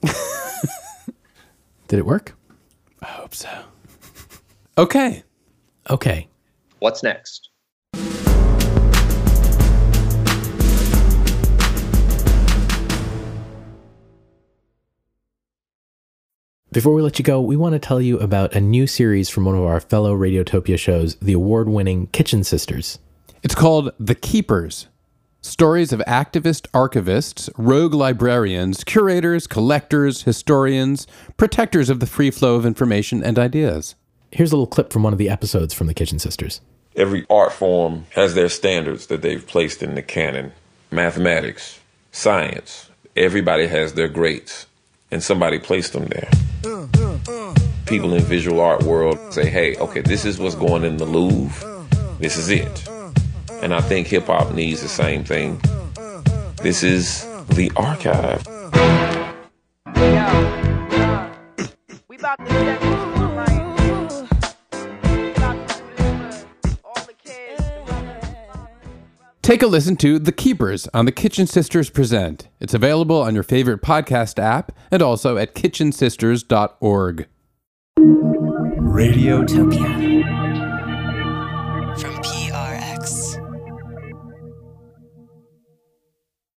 Did 1.88 2.00
it 2.00 2.06
work? 2.06 2.34
I 3.02 3.08
hope 3.08 3.34
so. 3.34 3.50
Okay. 4.78 5.24
Okay. 5.90 6.28
What's 6.80 7.04
next? 7.04 7.50
Before 16.72 16.94
we 16.94 17.02
let 17.02 17.18
you 17.18 17.24
go, 17.24 17.42
we 17.42 17.56
want 17.56 17.74
to 17.74 17.80
tell 17.80 18.00
you 18.00 18.20
about 18.20 18.54
a 18.54 18.62
new 18.62 18.86
series 18.86 19.30
from 19.30 19.46
one 19.46 19.56
of 19.56 19.64
our 19.64 19.80
fellow 19.80 20.16
Radiotopia 20.16 20.78
shows, 20.78 21.16
the 21.16 21.34
award 21.34 21.70
winning 21.70 22.08
Kitchen 22.08 22.44
Sisters. 22.44 23.00
It's 23.42 23.56
called 23.56 23.92
The 24.00 24.14
Keepers 24.14 24.88
Stories 25.48 25.94
of 25.94 26.02
activist 26.02 26.68
archivists, 26.72 27.50
rogue 27.58 27.94
librarians, 27.94 28.84
curators, 28.84 29.48
collectors, 29.48 30.24
historians, 30.24 31.08
protectors 31.38 31.90
of 31.90 32.02
the 32.02 32.06
free 32.06 32.30
flow 32.30 32.56
of 32.56 32.66
information 32.66 33.24
and 33.24 33.40
ideas. 33.40 33.96
Here's 34.30 34.52
a 34.52 34.58
little 34.58 34.68
clip 34.68 34.92
from 34.92 35.04
one 35.04 35.14
of 35.14 35.20
the 35.20 35.30
episodes 35.30 35.74
from 35.74 35.88
the 35.88 35.94
Kitchen 35.94 36.20
Sisters. 36.20 36.60
Every 36.98 37.26
art 37.30 37.54
form 37.54 38.08
has 38.10 38.36
their 38.36 38.50
standards 38.50 39.08
that 39.08 39.22
they've 39.22 39.48
placed 39.48 39.82
in 39.82 39.96
the 39.96 40.02
canon 40.02 40.52
mathematics, 40.92 41.80
science. 42.12 42.90
Everybody 43.16 43.68
has 43.68 43.94
their 43.94 44.10
greats, 44.10 44.68
and 45.12 45.24
somebody 45.24 45.60
placed 45.60 45.94
them 45.94 46.08
there. 46.08 46.30
People 47.86 48.14
in 48.14 48.22
visual 48.24 48.60
art 48.60 48.84
world 48.84 49.18
say, 49.34 49.50
hey, 49.50 49.78
okay, 49.78 50.02
this 50.02 50.26
is 50.26 50.40
what's 50.40 50.56
going 50.56 50.84
in 50.84 50.98
the 50.98 51.06
Louvre. 51.06 51.88
This 52.20 52.38
is 52.38 52.50
it. 52.50 52.90
And 53.68 53.76
I 53.76 53.82
think 53.82 54.08
hip 54.08 54.28
hop 54.28 54.54
needs 54.54 54.82
the 54.82 54.88
same 54.88 55.26
thing. 55.26 55.60
This 56.64 56.84
is 56.84 57.26
the 57.50 57.70
archive. 57.76 58.42
Take 69.42 69.62
a 69.62 69.68
listen 69.68 69.98
to 69.98 70.18
The 70.18 70.32
Keepers 70.32 70.88
on 70.94 71.04
the 71.04 71.12
Kitchen 71.12 71.46
Sisters 71.46 71.90
Present. 71.90 72.48
It's 72.62 72.74
available 72.74 73.22
on 73.22 73.34
your 73.34 73.44
favorite 73.44 73.82
podcast 73.82 74.40
app 74.40 74.72
and 74.90 75.02
also 75.02 75.36
at 75.36 75.56
kitchensisters.org. 75.56 77.28
Radiotopia. 78.00 80.37